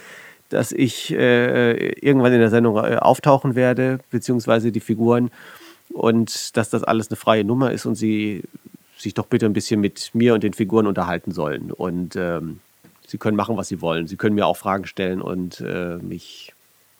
dass 0.48 0.72
ich 0.72 1.12
äh, 1.12 1.90
irgendwann 2.00 2.32
in 2.32 2.40
der 2.40 2.50
Sendung 2.50 2.76
äh, 2.76 2.96
auftauchen 2.96 3.54
werde, 3.54 3.98
beziehungsweise 4.10 4.72
die 4.72 4.80
Figuren 4.80 5.30
und 5.92 6.56
dass 6.56 6.70
das 6.70 6.84
alles 6.84 7.10
eine 7.10 7.16
freie 7.16 7.44
Nummer 7.44 7.72
ist 7.72 7.86
und 7.86 7.94
sie 7.94 8.42
sich 8.96 9.14
doch 9.14 9.26
bitte 9.26 9.46
ein 9.46 9.52
bisschen 9.52 9.80
mit 9.80 10.10
mir 10.14 10.34
und 10.34 10.42
den 10.42 10.52
Figuren 10.52 10.86
unterhalten 10.86 11.32
sollen. 11.32 11.70
Und 11.70 12.16
ähm, 12.16 12.60
sie 13.06 13.18
können 13.18 13.36
machen, 13.36 13.56
was 13.56 13.68
sie 13.68 13.80
wollen. 13.80 14.06
Sie 14.06 14.16
können 14.16 14.34
mir 14.34 14.46
auch 14.46 14.56
Fragen 14.56 14.86
stellen 14.86 15.22
und 15.22 15.60
äh, 15.60 15.96
mich 15.96 16.52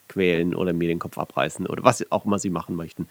quälen 0.08 0.54
oder 0.54 0.72
mir 0.72 0.88
den 0.88 0.98
Kopf 0.98 1.18
abreißen 1.18 1.66
oder 1.66 1.84
was 1.84 2.10
auch 2.10 2.24
immer 2.24 2.38
sie 2.38 2.50
machen 2.50 2.76
möchten. 2.76 3.08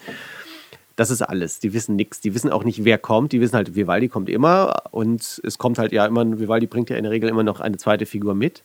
Das 0.95 1.11
ist 1.11 1.21
alles. 1.21 1.59
Die 1.59 1.73
wissen 1.73 1.95
nichts. 1.95 2.21
Die 2.21 2.33
wissen 2.33 2.51
auch 2.51 2.63
nicht, 2.63 2.83
wer 2.83 2.97
kommt. 2.97 3.31
Die 3.31 3.39
wissen 3.39 3.55
halt, 3.55 3.75
Vivaldi 3.75 4.07
kommt 4.07 4.29
immer 4.29 4.83
und 4.91 5.41
es 5.43 5.57
kommt 5.59 5.77
halt 5.77 5.91
ja 5.91 6.05
immer, 6.05 6.39
Vivaldi 6.39 6.65
bringt 6.65 6.89
ja 6.89 6.95
in 6.95 7.03
der 7.03 7.11
Regel 7.11 7.29
immer 7.29 7.43
noch 7.43 7.59
eine 7.59 7.77
zweite 7.77 8.05
Figur 8.05 8.33
mit. 8.33 8.63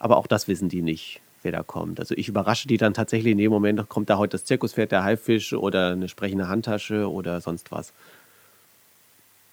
Aber 0.00 0.16
auch 0.16 0.26
das 0.26 0.48
wissen 0.48 0.68
die 0.68 0.82
nicht, 0.82 1.20
wer 1.42 1.52
da 1.52 1.62
kommt. 1.62 2.00
Also 2.00 2.16
ich 2.16 2.28
überrasche 2.28 2.66
die 2.66 2.78
dann 2.78 2.94
tatsächlich 2.94 3.30
in 3.30 3.38
dem 3.38 3.52
Moment, 3.52 3.88
kommt 3.88 4.10
da 4.10 4.18
heute 4.18 4.32
das 4.32 4.44
Zirkuspferd, 4.44 4.90
der 4.90 5.04
Haifisch 5.04 5.52
oder 5.52 5.92
eine 5.92 6.08
sprechende 6.08 6.48
Handtasche 6.48 7.08
oder 7.08 7.40
sonst 7.40 7.70
was. 7.70 7.92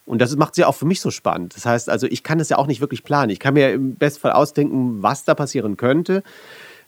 Und 0.08 0.22
das 0.22 0.36
macht 0.38 0.56
sie 0.56 0.64
auch 0.64 0.74
für 0.74 0.86
mich 0.86 1.02
so 1.02 1.12
spannend. 1.12 1.56
Das 1.56 1.66
heißt, 1.66 1.90
also 1.90 2.08
ich 2.08 2.24
kann 2.24 2.38
das 2.38 2.48
ja 2.48 2.58
auch 2.58 2.68
nicht 2.68 2.80
wirklich 2.80 3.04
planen. 3.04 3.30
Ich 3.30 3.40
kann 3.40 3.54
mir 3.54 3.74
im 3.74 3.96
Bestfall 3.96 4.32
ausdenken, 4.32 5.04
was 5.04 5.26
da 5.26 5.36
passieren 5.36 5.76
könnte 5.76 6.24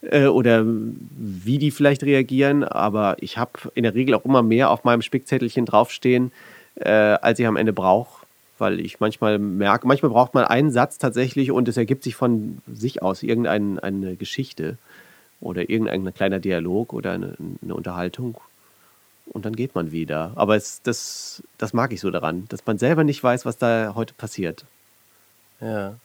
äh, 0.01 0.27
oder 0.27 0.63
wie 0.65 1.57
die 1.57 1.71
vielleicht 1.71 2.03
reagieren. 2.03 2.63
Aber 2.63 3.17
ich 3.19 3.37
habe 3.37 3.51
in 3.75 3.83
der 3.83 3.93
Regel 3.93 4.15
auch 4.15 4.23
immer 4.23 4.41
mehr 4.41 4.71
auf 4.71 4.85
meinem 4.85 5.01
Spickzettelchen 5.01 5.65
draufstehen, 5.65 6.31
äh, 6.75 6.89
als 6.89 7.39
ich 7.39 7.45
am 7.45 7.57
Ende 7.57 7.73
brauche. 7.73 8.18
Weil 8.59 8.79
ich 8.79 8.99
manchmal 8.99 9.39
merke, 9.39 9.87
manchmal 9.87 10.11
braucht 10.11 10.33
man 10.33 10.45
einen 10.45 10.71
Satz 10.71 10.97
tatsächlich 10.97 11.51
und 11.51 11.67
es 11.67 11.77
ergibt 11.77 12.03
sich 12.03 12.15
von 12.15 12.59
sich 12.71 13.01
aus 13.01 13.23
irgendeine 13.23 13.81
eine 13.81 14.15
Geschichte 14.15 14.77
oder 15.41 15.69
irgendein 15.69 16.13
kleiner 16.13 16.39
Dialog 16.39 16.93
oder 16.93 17.13
eine, 17.13 17.35
eine 17.61 17.73
Unterhaltung. 17.73 18.39
Und 19.27 19.45
dann 19.45 19.55
geht 19.55 19.75
man 19.75 19.91
wieder. 19.91 20.31
Aber 20.35 20.55
es, 20.55 20.81
das, 20.81 21.43
das 21.57 21.73
mag 21.73 21.93
ich 21.93 22.01
so 22.01 22.09
daran, 22.11 22.45
dass 22.49 22.65
man 22.65 22.77
selber 22.77 23.03
nicht 23.03 23.23
weiß, 23.23 23.45
was 23.45 23.57
da 23.57 23.93
heute 23.95 24.13
passiert. 24.13 24.65
Ja. 25.61 25.95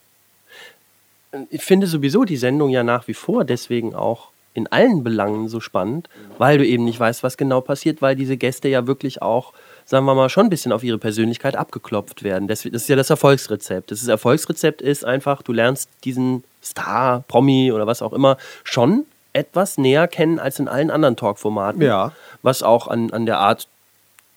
Ich 1.49 1.63
finde 1.63 1.87
sowieso 1.87 2.23
die 2.23 2.37
Sendung 2.37 2.69
ja 2.69 2.83
nach 2.83 3.07
wie 3.07 3.13
vor 3.13 3.43
deswegen 3.43 3.93
auch 3.93 4.31
in 4.53 4.67
allen 4.67 5.03
Belangen 5.03 5.49
so 5.49 5.59
spannend, 5.59 6.09
weil 6.37 6.57
du 6.57 6.65
eben 6.65 6.85
nicht 6.85 6.99
weißt, 6.99 7.23
was 7.23 7.35
genau 7.35 7.59
passiert, 7.59 8.01
weil 8.01 8.15
diese 8.15 8.37
Gäste 8.37 8.69
ja 8.69 8.87
wirklich 8.87 9.21
auch, 9.21 9.53
sagen 9.85 10.05
wir 10.05 10.15
mal, 10.15 10.29
schon 10.29 10.47
ein 10.47 10.49
bisschen 10.49 10.71
auf 10.71 10.83
ihre 10.83 10.97
Persönlichkeit 10.97 11.55
abgeklopft 11.55 12.23
werden. 12.23 12.47
Das, 12.47 12.63
das 12.63 12.83
ist 12.83 12.89
ja 12.89 12.95
das 12.95 13.09
Erfolgsrezept. 13.09 13.91
Das 13.91 14.05
Erfolgsrezept 14.07 14.81
ist 14.81 15.05
einfach, 15.05 15.41
du 15.43 15.53
lernst 15.53 15.89
diesen 16.03 16.43
Star, 16.63 17.23
Promi 17.27 17.71
oder 17.71 17.87
was 17.87 18.01
auch 18.01 18.13
immer 18.13 18.37
schon 18.63 19.05
etwas 19.33 19.77
näher 19.77 20.07
kennen 20.07 20.39
als 20.39 20.59
in 20.59 20.67
allen 20.67 20.89
anderen 20.89 21.15
Talkformaten. 21.15 21.81
Ja. 21.81 22.13
Was 22.41 22.63
auch 22.63 22.87
an, 22.87 23.11
an 23.11 23.25
der 23.25 23.39
Art 23.39 23.67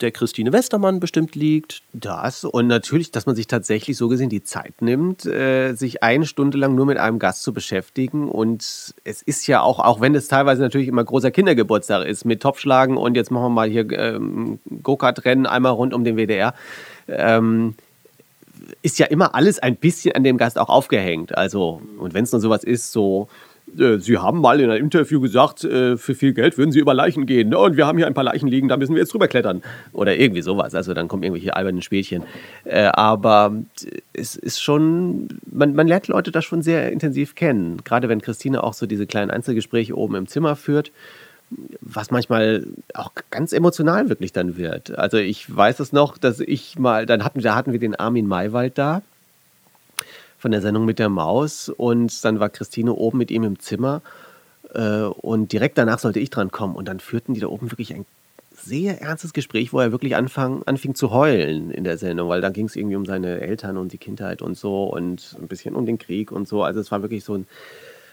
der 0.01 0.13
Christine 0.13 0.53
Westermann 0.53 1.01
bestimmt 1.01 1.35
liegt. 1.35 1.83
Das 1.93 2.45
und 2.45 2.67
natürlich, 2.67 3.11
dass 3.11 3.27
man 3.27 3.35
sich 3.35 3.47
tatsächlich 3.47 3.97
so 3.97 4.09
gesehen 4.09 4.29
die 4.29 4.43
Zeit 4.43 4.81
nimmt, 4.81 5.27
äh, 5.27 5.75
sich 5.75 6.03
eine 6.03 6.27
Stunde 6.27 6.59
lang 6.59 6.75
nur 6.75 6.87
mit 6.87 6.99
einem 6.99 7.19
Gast 7.19 7.43
zu 7.43 7.53
beschäftigen. 7.53 8.29
Und 8.29 8.95
es 9.05 9.23
ist 9.23 9.47
ja 9.47 9.61
auch, 9.61 9.79
auch 9.79 10.01
wenn 10.01 10.15
es 10.15 10.29
teilweise 10.29 10.63
natürlich 10.63 10.89
immer 10.89 11.05
großer 11.05 11.31
Kindergeburtstag 11.31 12.07
ist, 12.07 12.25
mit 12.25 12.43
Topfschlagen 12.43 12.97
und 12.97 13.17
jetzt 13.17 13.31
machen 13.31 13.45
wir 13.45 13.51
mal 13.51 13.69
hier 13.69 13.91
ähm, 13.93 14.61
Go-Kart-Rennen 14.83 15.47
einmal 15.47 15.73
rund 15.73 15.95
um 15.95 16.05
den 16.05 16.17
WDR. 16.17 16.55
Ähm, 17.09 17.75
ist 18.83 18.99
ja 18.99 19.07
immer 19.07 19.35
alles 19.35 19.59
ein 19.59 19.77
bisschen 19.77 20.15
an 20.15 20.25
dem 20.25 20.37
Gast 20.37 20.59
auch 20.59 20.69
aufgehängt. 20.69 21.37
Also, 21.37 21.81
und 21.99 22.15
wenn 22.15 22.25
es 22.25 22.33
nur 22.33 22.41
sowas 22.41 22.65
ist, 22.65 22.93
so 22.93 23.29
Sie 23.75 24.19
haben 24.19 24.41
mal 24.41 24.61
in 24.61 24.71
einem 24.71 24.85
Interview 24.85 25.21
gesagt, 25.21 25.65
äh, 25.65 25.97
für 25.97 26.15
viel 26.15 26.33
Geld 26.33 26.59
würden 26.59 26.73
Sie 26.73 26.79
über 26.79 26.95
Leichen 26.95 27.27
gehen. 27.27 27.55
Und 27.55 27.77
wir 27.77 27.87
haben 27.87 27.99
hier 27.99 28.07
ein 28.07 28.15
paar 28.15 28.25
Leichen 28.25 28.49
liegen, 28.49 28.69
da 28.69 28.77
müssen 28.77 28.95
wir 28.95 29.01
jetzt 29.01 29.13
drüber 29.13 29.29
klettern. 29.29 29.63
Oder 29.93 30.17
irgendwie 30.17 30.43
sowas. 30.43 30.75
Also 30.75 30.95
dann 30.95 31.09
kommen 31.09 31.23
irgendwelche 31.23 31.55
albernen 31.55 31.83
Spielchen. 31.83 32.25
Äh, 32.65 32.85
aber 32.93 33.55
es 34.13 34.37
ist 34.37 34.61
schon, 34.61 35.29
man, 35.51 35.75
man 35.75 35.87
lernt 35.87 36.09
Leute 36.09 36.33
da 36.33 36.43
schon 36.43 36.63
sehr 36.63 36.91
intensiv 36.93 37.35
kennen. 37.35 37.79
Gerade 37.85 38.09
wenn 38.09 38.21
Christine 38.21 38.65
auch 38.65 38.75
so 38.75 38.87
diese 38.87 39.07
kleinen 39.07 39.31
Einzelgespräche 39.31 39.97
oben 39.97 40.15
im 40.15 40.27
Zimmer 40.27 40.57
führt 40.57 40.91
was 41.81 42.11
manchmal 42.11 42.67
auch 42.95 43.13
ganz 43.31 43.53
emotional 43.53 44.09
wirklich 44.09 44.33
dann 44.33 44.57
wird. 44.57 44.99
Also 44.99 45.17
ich 45.17 45.55
weiß 45.55 45.81
es 45.81 45.93
noch, 45.93 46.19
dass 46.19 46.41
ich 46.41 46.79
mal, 46.79 47.07
dann 47.07 47.25
hatten, 47.25 47.41
da 47.41 47.55
hatten 47.55 47.73
wir 47.73 47.79
den 47.79 47.95
Armin 47.95 48.27
Maywald 48.27 48.77
da 48.77 49.03
von 50.39 50.51
der 50.53 50.61
Sendung 50.61 50.85
mit 50.85 50.99
der 50.99 51.09
Maus 51.09 51.69
und 51.69 52.25
dann 52.25 52.41
war 52.41 52.49
Christine 52.49 52.95
oben 52.95 53.19
mit 53.19 53.31
ihm 53.31 53.45
im 53.45 53.59
Zimmer 53.59 54.03
äh, 54.75 55.03
und 55.03 55.53
direkt 55.53 55.79
danach 55.79 55.99
sollte 55.99 56.21
ich 56.21 56.31
dran 56.31 56.51
kommen 56.51 56.77
und 56.77 56.89
dann 56.89 57.01
führten 57.01 57.35
die 57.35 57.41
da 57.41 57.49
oben 57.49 57.71
wirklich 57.71 57.95
ein 57.95 58.07
sehr 58.65 59.01
ernstes 59.01 59.33
Gespräch, 59.33 59.73
wo 59.73 59.81
er 59.81 59.93
wirklich 59.93 60.17
anfang, 60.17 60.63
anfing 60.65 60.95
zu 60.95 61.11
heulen 61.11 61.71
in 61.71 61.85
der 61.85 61.99
Sendung, 61.99 62.29
weil 62.29 62.41
dann 62.41 62.53
ging 62.53 62.67
es 62.67 62.77
irgendwie 62.77 62.97
um 62.97 63.07
seine 63.07 63.41
Eltern 63.41 63.77
und 63.77 63.93
die 63.93 63.99
Kindheit 63.99 64.43
und 64.43 64.57
so 64.57 64.85
und 64.85 65.37
ein 65.41 65.49
bisschen 65.49 65.75
um 65.75 65.87
den 65.87 65.99
Krieg 65.99 66.33
und 66.33 66.49
so. 66.49 66.63
Also 66.63 66.81
es 66.81 66.91
war 66.91 67.03
wirklich 67.03 67.25
so 67.25 67.35
ein 67.35 67.47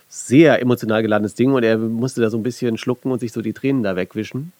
sehr 0.07 0.61
emotional 0.61 1.01
geladenes 1.01 1.33
Ding 1.33 1.53
und 1.53 1.63
er 1.63 1.77
musste 1.77 2.21
da 2.21 2.29
so 2.29 2.38
ein 2.38 2.43
bisschen 2.43 2.77
schlucken 2.77 3.11
und 3.11 3.19
sich 3.19 3.31
so 3.31 3.41
die 3.41 3.53
Tränen 3.53 3.83
da 3.83 3.95
wegwischen. 3.95 4.53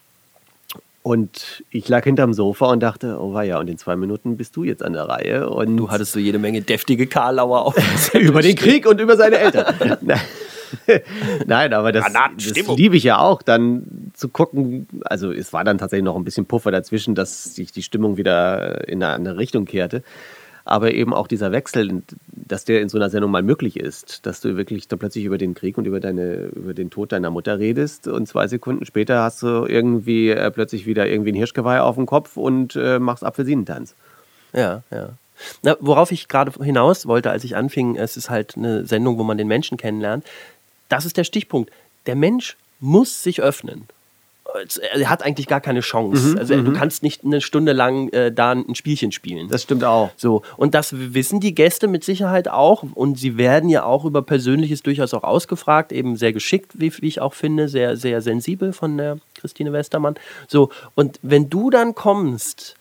Und 1.06 1.64
ich 1.70 1.88
lag 1.88 2.04
hinterm 2.04 2.34
Sofa 2.34 2.72
und 2.72 2.80
dachte, 2.80 3.20
oh 3.22 3.40
ja, 3.40 3.60
und 3.60 3.70
in 3.70 3.78
zwei 3.78 3.96
Minuten 3.96 4.38
bist 4.38 4.56
du 4.56 4.64
jetzt 4.64 4.82
an 4.82 4.94
der 4.94 5.04
Reihe. 5.04 5.48
Und 5.52 5.78
du 5.78 5.92
hattest 5.92 6.14
so 6.14 6.20
jede 6.20 6.40
Menge 6.40 6.64
deftige 6.64 7.06
Karlauer 7.06 7.64
auf. 7.64 8.14
über 8.16 8.42
den 8.42 8.56
Krieg 8.56 8.88
und 8.88 9.00
über 9.00 9.16
seine 9.16 9.38
Eltern. 9.38 9.98
Nein, 11.46 11.74
aber 11.74 11.92
das, 11.92 12.12
das 12.12 12.68
liebe 12.76 12.98
ich 12.98 13.04
ja 13.04 13.20
auch, 13.20 13.44
dann 13.44 14.12
zu 14.16 14.30
gucken. 14.30 14.88
Also 15.04 15.32
es 15.32 15.54
war 15.54 15.64
dann 15.64 15.78
tatsächlich 15.78 16.06
noch 16.06 16.16
ein 16.16 16.24
bisschen 16.24 16.48
Puffer 16.48 16.72
dazwischen, 16.72 17.14
dass 17.14 17.54
sich 17.54 17.72
die 17.72 17.84
Stimmung 17.84 18.18
wieder 18.18 18.88
in 18.88 19.04
eine 19.04 19.14
andere 19.14 19.38
Richtung 19.38 19.66
kehrte 19.66 20.02
aber 20.66 20.94
eben 20.96 21.14
auch 21.14 21.28
dieser 21.28 21.52
Wechsel, 21.52 22.02
dass 22.28 22.66
der 22.66 22.82
in 22.82 22.90
so 22.90 22.98
einer 22.98 23.12
Sendung 23.12 23.30
mal 23.30 23.44
möglich 23.44 23.80
ist, 23.80 24.26
dass 24.26 24.42
du 24.42 24.58
wirklich 24.58 24.88
dann 24.88 24.98
plötzlich 24.98 25.24
über 25.24 25.38
den 25.38 25.54
Krieg 25.54 25.78
und 25.78 25.86
über, 25.86 26.00
deine, 26.00 26.48
über 26.56 26.74
den 26.74 26.90
Tod 26.90 27.12
deiner 27.12 27.30
Mutter 27.30 27.60
redest 27.60 28.08
und 28.08 28.28
zwei 28.28 28.48
Sekunden 28.48 28.86
später 28.86 29.22
hast 29.22 29.44
du 29.44 29.66
irgendwie 29.66 30.32
äh, 30.32 30.50
plötzlich 30.50 30.88
wieder 30.88 31.08
irgendwie 31.08 31.32
ein 31.32 31.36
Hirschgeweih 31.36 31.82
auf 31.82 31.96
dem 31.96 32.08
Kopf 32.08 32.36
und 32.36 32.76
äh, 32.76 32.98
machst 32.98 33.24
Apfelsinentanz. 33.24 33.94
Ja, 34.54 34.82
ja. 34.90 35.10
Na, 35.62 35.78
worauf 35.80 36.12
ich 36.12 36.28
gerade 36.28 36.52
hinaus 36.64 37.06
wollte, 37.06 37.30
als 37.30 37.44
ich 37.44 37.56
anfing, 37.56 37.96
es 37.96 38.18
ist 38.18 38.30
halt 38.30 38.56
eine 38.58 38.86
Sendung, 38.86 39.18
wo 39.20 39.24
man 39.24 39.38
den 39.38 39.48
Menschen 39.48 39.78
kennenlernt. 39.78 40.26
Das 40.90 41.06
ist 41.06 41.18
der 41.18 41.26
Stichpunkt. 41.26 41.72
Der 42.08 42.16
Mensch 42.16 42.58
muss 42.80 43.22
sich 43.22 43.42
öffnen 43.42 43.88
er 44.94 45.10
hat 45.10 45.24
eigentlich 45.24 45.48
gar 45.48 45.62
keine 45.62 45.82
Chance. 45.82 46.30
Mhm, 46.30 46.38
also 46.38 46.56
du 46.56 46.72
mhm. 46.72 46.74
kannst 46.74 47.04
nicht 47.04 47.24
eine 47.24 47.42
Stunde 47.42 47.74
lang 47.74 48.10
äh, 48.10 48.32
da 48.32 48.52
ein 48.52 48.76
Spielchen 48.76 49.12
spielen. 49.12 49.48
Das 49.50 49.64
stimmt 49.64 49.84
auch. 49.84 50.12
So 50.16 50.42
und 50.58 50.74
das 50.74 50.94
wissen 51.14 51.40
die 51.40 51.56
Gäste 51.56 51.88
mit 51.88 52.04
Sicherheit 52.04 52.48
auch 52.48 52.84
und 52.94 53.20
sie 53.20 53.38
werden 53.38 53.70
ja 53.70 53.84
auch 53.84 54.06
über 54.06 54.22
Persönliches 54.22 54.84
durchaus 54.84 55.14
auch 55.14 55.24
ausgefragt, 55.24 55.92
eben 55.92 56.16
sehr 56.16 56.34
geschickt, 56.34 56.74
wie, 56.76 56.92
wie 57.02 57.08
ich 57.08 57.22
auch 57.22 57.34
finde, 57.34 57.68
sehr 57.68 57.98
sehr 57.98 58.22
sensibel 58.22 58.74
von 58.74 58.98
der 58.98 59.18
Christine 59.36 59.74
Westermann. 59.74 60.16
So 60.48 60.70
und 60.96 61.20
wenn 61.22 61.50
du 61.50 61.70
dann 61.70 61.96
kommst 61.96 62.76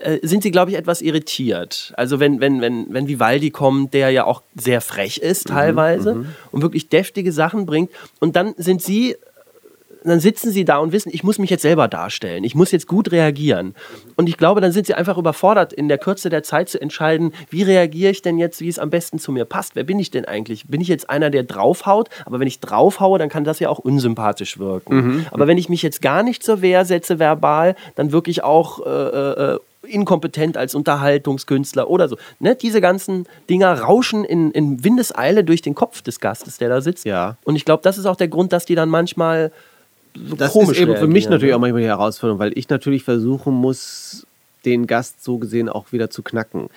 äh, 0.00 0.18
sind 0.22 0.42
sie, 0.42 0.50
glaube 0.50 0.70
ich, 0.70 0.76
etwas 0.76 1.00
irritiert. 1.00 1.92
Also 1.96 2.20
wenn, 2.20 2.40
wenn, 2.40 2.60
wenn, 2.60 2.92
wenn 2.92 3.08
Vivaldi 3.08 3.50
kommt, 3.50 3.94
der 3.94 4.10
ja 4.10 4.24
auch 4.24 4.42
sehr 4.54 4.80
frech 4.80 5.18
ist 5.18 5.48
mhm, 5.48 5.54
teilweise 5.54 6.14
mhm, 6.14 6.26
und 6.50 6.62
wirklich 6.62 6.88
deftige 6.88 7.32
Sachen 7.32 7.64
bringt. 7.64 7.90
Und 8.20 8.36
dann 8.36 8.54
sind 8.56 8.82
sie 8.82 9.16
dann 10.10 10.20
sitzen 10.20 10.50
sie 10.50 10.64
da 10.64 10.78
und 10.78 10.92
wissen, 10.92 11.10
ich 11.12 11.24
muss 11.24 11.38
mich 11.38 11.50
jetzt 11.50 11.62
selber 11.62 11.88
darstellen, 11.88 12.44
ich 12.44 12.54
muss 12.54 12.70
jetzt 12.72 12.86
gut 12.86 13.10
reagieren. 13.10 13.74
Und 14.16 14.28
ich 14.28 14.36
glaube, 14.36 14.60
dann 14.60 14.72
sind 14.72 14.86
sie 14.86 14.94
einfach 14.94 15.16
überfordert, 15.16 15.72
in 15.72 15.88
der 15.88 15.98
Kürze 15.98 16.28
der 16.28 16.42
Zeit 16.42 16.68
zu 16.68 16.80
entscheiden, 16.80 17.32
wie 17.50 17.62
reagiere 17.62 18.10
ich 18.10 18.22
denn 18.22 18.38
jetzt, 18.38 18.60
wie 18.60 18.68
es 18.68 18.78
am 18.78 18.90
besten 18.90 19.18
zu 19.18 19.32
mir 19.32 19.44
passt. 19.44 19.76
Wer 19.76 19.84
bin 19.84 19.98
ich 19.98 20.10
denn 20.10 20.24
eigentlich? 20.24 20.66
Bin 20.68 20.80
ich 20.80 20.88
jetzt 20.88 21.08
einer, 21.08 21.30
der 21.30 21.42
draufhaut? 21.42 22.10
Aber 22.26 22.38
wenn 22.40 22.46
ich 22.46 22.60
draufhaue, 22.60 23.18
dann 23.18 23.28
kann 23.28 23.44
das 23.44 23.60
ja 23.60 23.68
auch 23.68 23.78
unsympathisch 23.78 24.58
wirken. 24.58 24.94
Mhm. 24.94 25.26
Aber 25.30 25.46
wenn 25.46 25.58
ich 25.58 25.68
mich 25.68 25.82
jetzt 25.82 26.02
gar 26.02 26.22
nicht 26.22 26.42
zur 26.42 26.60
Wehr 26.60 26.84
setze 26.84 27.18
verbal, 27.18 27.74
dann 27.94 28.12
wirklich 28.12 28.44
auch 28.44 28.84
äh, 28.84 28.90
äh, 29.54 29.58
inkompetent 29.86 30.56
als 30.56 30.74
Unterhaltungskünstler 30.74 31.88
oder 31.88 32.08
so. 32.08 32.16
Ne? 32.40 32.54
Diese 32.54 32.80
ganzen 32.80 33.26
Dinger 33.48 33.80
rauschen 33.80 34.24
in, 34.24 34.50
in 34.50 34.84
Windeseile 34.84 35.44
durch 35.44 35.62
den 35.62 35.74
Kopf 35.74 36.02
des 36.02 36.20
Gastes, 36.20 36.58
der 36.58 36.68
da 36.68 36.80
sitzt. 36.80 37.04
Ja. 37.04 37.36
Und 37.44 37.56
ich 37.56 37.64
glaube, 37.64 37.82
das 37.82 37.98
ist 37.98 38.06
auch 38.06 38.16
der 38.16 38.28
Grund, 38.28 38.52
dass 38.52 38.64
die 38.64 38.74
dann 38.74 38.88
manchmal 38.88 39.52
so 40.14 40.36
das 40.36 40.52
komisch 40.52 40.76
ist 40.76 40.82
eben 40.82 40.96
für 40.96 41.06
mich 41.06 41.28
natürlich 41.28 41.50
ne? 41.50 41.56
auch 41.56 41.60
manchmal 41.60 41.82
die 41.82 41.88
Herausforderung, 41.88 42.38
weil 42.38 42.52
ich 42.56 42.68
natürlich 42.68 43.02
versuchen 43.04 43.54
muss, 43.54 44.26
den 44.64 44.86
Gast 44.86 45.22
so 45.22 45.38
gesehen 45.38 45.68
auch 45.68 45.92
wieder 45.92 46.10
zu 46.10 46.22
knacken. 46.22 46.68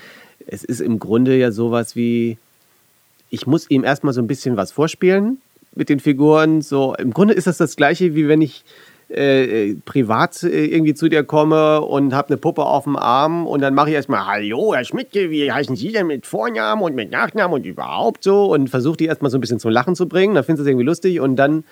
Es 0.46 0.64
ist 0.64 0.82
im 0.82 1.00
Grunde 1.00 1.38
ja 1.38 1.52
sowas 1.52 1.96
wie, 1.96 2.38
ich 3.30 3.48
muss 3.48 3.70
ihm 3.70 3.84
erstmal 3.84 4.14
so 4.14 4.22
ein 4.22 4.28
bisschen 4.28 4.58
was 4.58 4.72
vorspielen 4.72 5.40
mit 5.76 5.90
den 5.90 6.00
Figuren. 6.00 6.62
So, 6.62 6.96
im 6.96 7.14
Grunde 7.14 7.34
ist 7.34 7.48
das 7.48 7.58
das 7.58 7.76
Gleiche, 7.76 8.16
wie 8.16 8.28
wenn 8.28 8.42
ich 8.42 8.64
äh, 9.10 9.76
privat 9.86 10.44
äh, 10.44 10.66
irgendwie 10.66 10.94
zu 10.94 11.08
dir 11.08 11.24
komme 11.24 11.82
und 11.82 12.14
habe 12.14 12.30
eine 12.30 12.38
Puppe 12.38 12.66
auf 12.66 12.84
dem 12.84 12.98
Arm 12.98 13.48
und 13.48 13.62
dann 13.62 13.74
mache 13.74 13.90
ich 13.90 13.96
erstmal, 13.96 14.26
hallo, 14.26 14.74
Herr 14.74 14.84
Schmidtke, 14.84 15.30
wie 15.30 15.50
heißen 15.50 15.76
Sie 15.78 15.94
denn 15.94 16.08
mit 16.08 16.26
Vornamen 16.26 16.82
und 16.82 16.94
mit 16.94 17.12
Nachnamen 17.12 17.54
und 17.54 17.66
überhaupt 17.66 18.24
so 18.24 18.52
und 18.54 18.70
versuche 18.70 18.98
die 18.98 19.06
erstmal 19.06 19.32
so 19.32 19.38
ein 19.38 19.42
bisschen 19.42 19.60
zum 19.60 19.72
Lachen 19.72 19.96
zu 19.96 20.10
bringen. 20.10 20.36
Dann 20.36 20.44
findest 20.44 20.62
du 20.62 20.64
es 20.64 20.72
irgendwie 20.72 20.86
lustig 20.86 21.22
und 21.22 21.38
dann 21.38 21.64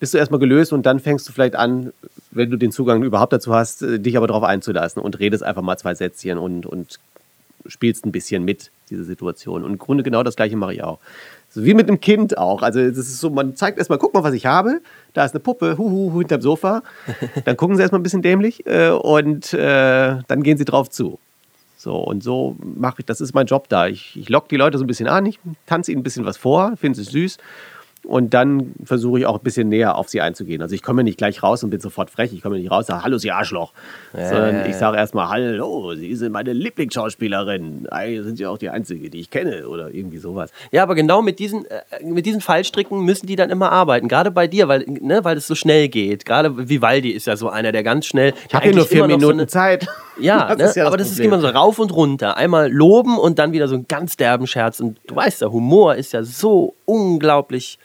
bist 0.00 0.14
du 0.14 0.18
erstmal 0.18 0.40
gelöst 0.40 0.72
und 0.72 0.84
dann 0.84 0.98
fängst 0.98 1.28
du 1.28 1.32
vielleicht 1.32 1.54
an, 1.54 1.92
wenn 2.32 2.50
du 2.50 2.56
den 2.56 2.72
Zugang 2.72 3.02
überhaupt 3.02 3.32
dazu 3.32 3.54
hast, 3.54 3.82
äh, 3.82 4.00
dich 4.00 4.16
aber 4.16 4.26
darauf 4.26 4.42
einzulassen 4.42 5.00
und 5.00 5.20
redest 5.20 5.44
einfach 5.44 5.62
mal 5.62 5.76
zwei 5.76 5.94
Sätzchen 5.94 6.38
und, 6.38 6.66
und 6.66 6.98
spielst 7.66 8.06
ein 8.06 8.10
bisschen 8.10 8.44
mit, 8.44 8.70
diese 8.88 9.04
Situation. 9.04 9.62
Und 9.62 9.72
im 9.72 9.78
Grunde 9.78 10.02
genau 10.02 10.22
das 10.22 10.34
gleiche 10.34 10.56
mache 10.56 10.74
ich 10.74 10.82
auch. 10.82 10.98
So 11.50 11.64
wie 11.64 11.74
mit 11.74 11.88
einem 11.88 12.00
Kind 12.00 12.38
auch. 12.38 12.62
Also 12.62 12.80
das 12.80 12.98
ist 12.98 13.20
so, 13.20 13.28
man 13.28 13.54
zeigt 13.56 13.78
erstmal, 13.78 13.98
guck 13.98 14.14
mal, 14.14 14.22
was 14.22 14.34
ich 14.34 14.46
habe. 14.46 14.80
Da 15.12 15.24
ist 15.24 15.32
eine 15.32 15.40
Puppe, 15.40 15.76
huhu, 15.76 16.12
hu, 16.12 16.18
hinterm 16.18 16.40
Sofa. 16.40 16.82
Dann 17.44 17.56
gucken 17.56 17.76
sie 17.76 17.82
erstmal 17.82 18.00
ein 18.00 18.04
bisschen 18.04 18.22
dämlich 18.22 18.66
äh, 18.66 18.90
und 18.90 19.52
äh, 19.52 20.16
dann 20.26 20.42
gehen 20.42 20.56
sie 20.56 20.64
drauf 20.64 20.88
zu. 20.90 21.18
So, 21.76 21.96
und 21.96 22.22
so 22.22 22.56
mache 22.60 22.96
ich, 23.00 23.06
das 23.06 23.20
ist 23.20 23.34
mein 23.34 23.46
Job 23.46 23.68
da. 23.68 23.86
Ich, 23.86 24.16
ich 24.16 24.28
lock 24.28 24.48
die 24.48 24.56
Leute 24.56 24.78
so 24.78 24.84
ein 24.84 24.86
bisschen 24.86 25.08
an, 25.08 25.24
ich 25.26 25.38
tanze 25.66 25.92
ihnen 25.92 26.00
ein 26.00 26.04
bisschen 26.04 26.26
was 26.26 26.36
vor, 26.36 26.74
finde 26.76 27.00
es 27.00 27.08
süß 27.08 27.38
und 28.04 28.34
dann 28.34 28.72
versuche 28.84 29.20
ich 29.20 29.26
auch 29.26 29.36
ein 29.38 29.42
bisschen 29.42 29.68
näher 29.68 29.96
auf 29.96 30.08
sie 30.08 30.20
einzugehen. 30.20 30.62
Also 30.62 30.74
ich 30.74 30.82
komme 30.82 31.04
nicht 31.04 31.18
gleich 31.18 31.42
raus 31.42 31.62
und 31.62 31.70
bin 31.70 31.80
sofort 31.80 32.10
frech. 32.10 32.32
Ich 32.32 32.42
komme 32.42 32.58
nicht 32.58 32.70
raus 32.70 32.80
und 32.80 32.86
sage, 32.86 33.04
hallo, 33.04 33.18
Sie 33.18 33.30
Arschloch. 33.30 33.72
Ja, 34.16 34.28
Sondern 34.28 34.54
ja, 34.54 34.60
ja. 34.62 34.66
ich 34.66 34.76
sage 34.76 34.96
erstmal, 34.96 35.28
hallo, 35.28 35.94
Sie 35.94 36.14
sind 36.16 36.32
meine 36.32 36.52
Lieblingsschauspielerin. 36.52 37.88
Eigentlich 37.90 38.24
sind 38.24 38.36
Sie 38.36 38.46
auch 38.46 38.58
die 38.58 38.70
Einzige, 38.70 39.10
die 39.10 39.20
ich 39.20 39.30
kenne 39.30 39.68
oder 39.68 39.92
irgendwie 39.92 40.18
sowas. 40.18 40.50
Ja, 40.72 40.82
aber 40.82 40.94
genau 40.94 41.20
mit 41.22 41.38
diesen, 41.38 41.66
äh, 41.66 41.82
mit 42.02 42.26
diesen 42.26 42.40
Fallstricken 42.40 43.04
müssen 43.04 43.26
die 43.26 43.36
dann 43.36 43.50
immer 43.50 43.70
arbeiten. 43.70 44.08
Gerade 44.08 44.30
bei 44.30 44.46
dir, 44.46 44.68
weil, 44.68 44.84
ne, 44.86 45.22
weil 45.24 45.36
es 45.36 45.46
so 45.46 45.54
schnell 45.54 45.88
geht. 45.88 46.24
Gerade 46.24 46.68
Vivaldi 46.68 47.10
ist 47.10 47.26
ja 47.26 47.36
so 47.36 47.48
einer, 47.48 47.70
der 47.72 47.82
ganz 47.82 48.06
schnell... 48.06 48.32
Ich 48.48 48.54
habe 48.54 48.64
hier 48.64 48.74
nur 48.74 48.86
vier 48.86 49.02
Minuten 49.02 49.20
so 49.20 49.30
eine, 49.30 49.46
Zeit. 49.46 49.86
Ja, 50.20 50.54
das 50.54 50.76
ne, 50.76 50.86
aber 50.86 50.96
das 50.96 51.08
Problem. 51.08 51.32
ist 51.32 51.34
immer 51.34 51.40
so 51.40 51.48
rauf 51.48 51.78
und 51.78 51.92
runter. 51.94 52.36
Einmal 52.36 52.70
loben 52.70 53.18
und 53.18 53.38
dann 53.38 53.52
wieder 53.52 53.68
so 53.68 53.74
einen 53.74 53.88
ganz 53.88 54.16
derben 54.16 54.46
Scherz. 54.46 54.80
Und 54.80 54.98
du 55.06 55.16
weißt 55.16 55.42
ja, 55.42 55.48
Humor 55.48 55.94
ist 55.94 56.12
ja 56.12 56.22
so 56.22 56.74
unglaublich 56.90 57.78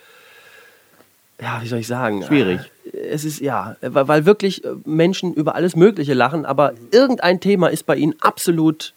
ja, 1.41 1.61
wie 1.61 1.67
soll 1.67 1.79
ich 1.79 1.87
sagen? 1.87 2.23
Schwierig. 2.23 2.61
Es 2.93 3.25
ist, 3.25 3.41
ja, 3.41 3.75
weil, 3.81 4.25
wirklich 4.25 4.63
äh, 4.63 4.69
Menschen 4.85 5.33
über 5.33 5.55
alles 5.55 5.75
Mögliche 5.75 6.13
lachen, 6.13 6.45
aber 6.45 6.73
irgendein 6.91 7.39
Thema 7.41 7.67
ist 7.67 7.85
bei 7.85 7.95
ihnen 7.97 8.15
absolut 8.21 8.93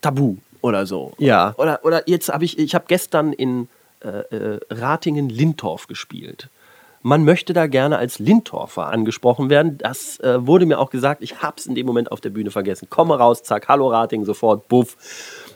tabu 0.00 0.36
oder 0.62 0.86
so. 0.86 1.12
Ja. 1.18 1.54
Oder, 1.58 1.80
oder 1.84 2.08
jetzt 2.08 2.30
habe 2.30 2.44
ich, 2.44 2.58
ich 2.58 2.74
habe 2.74 2.86
gestern 2.88 3.32
in 3.32 3.68
äh, 4.00 4.08
äh, 4.08 4.60
Ratingen-Lintorf 4.70 5.88
gespielt. 5.88 6.48
Man 7.02 7.24
möchte 7.24 7.52
da 7.52 7.66
gerne 7.66 7.98
als 7.98 8.18
Lintorfer 8.18 8.86
angesprochen 8.86 9.50
werden. 9.50 9.78
Das 9.78 10.18
äh, 10.20 10.46
wurde 10.46 10.66
mir 10.66 10.78
auch 10.78 10.90
gesagt. 10.90 11.22
Ich 11.22 11.42
habe 11.42 11.56
es 11.58 11.66
in 11.66 11.74
dem 11.74 11.86
Moment 11.86 12.10
auf 12.10 12.20
der 12.20 12.30
Bühne 12.30 12.50
vergessen. 12.50 12.88
Komme 12.90 13.18
raus, 13.18 13.42
zack, 13.42 13.68
hallo 13.68 13.88
Ratingen, 13.88 14.24
sofort, 14.24 14.68
buff. 14.68 14.96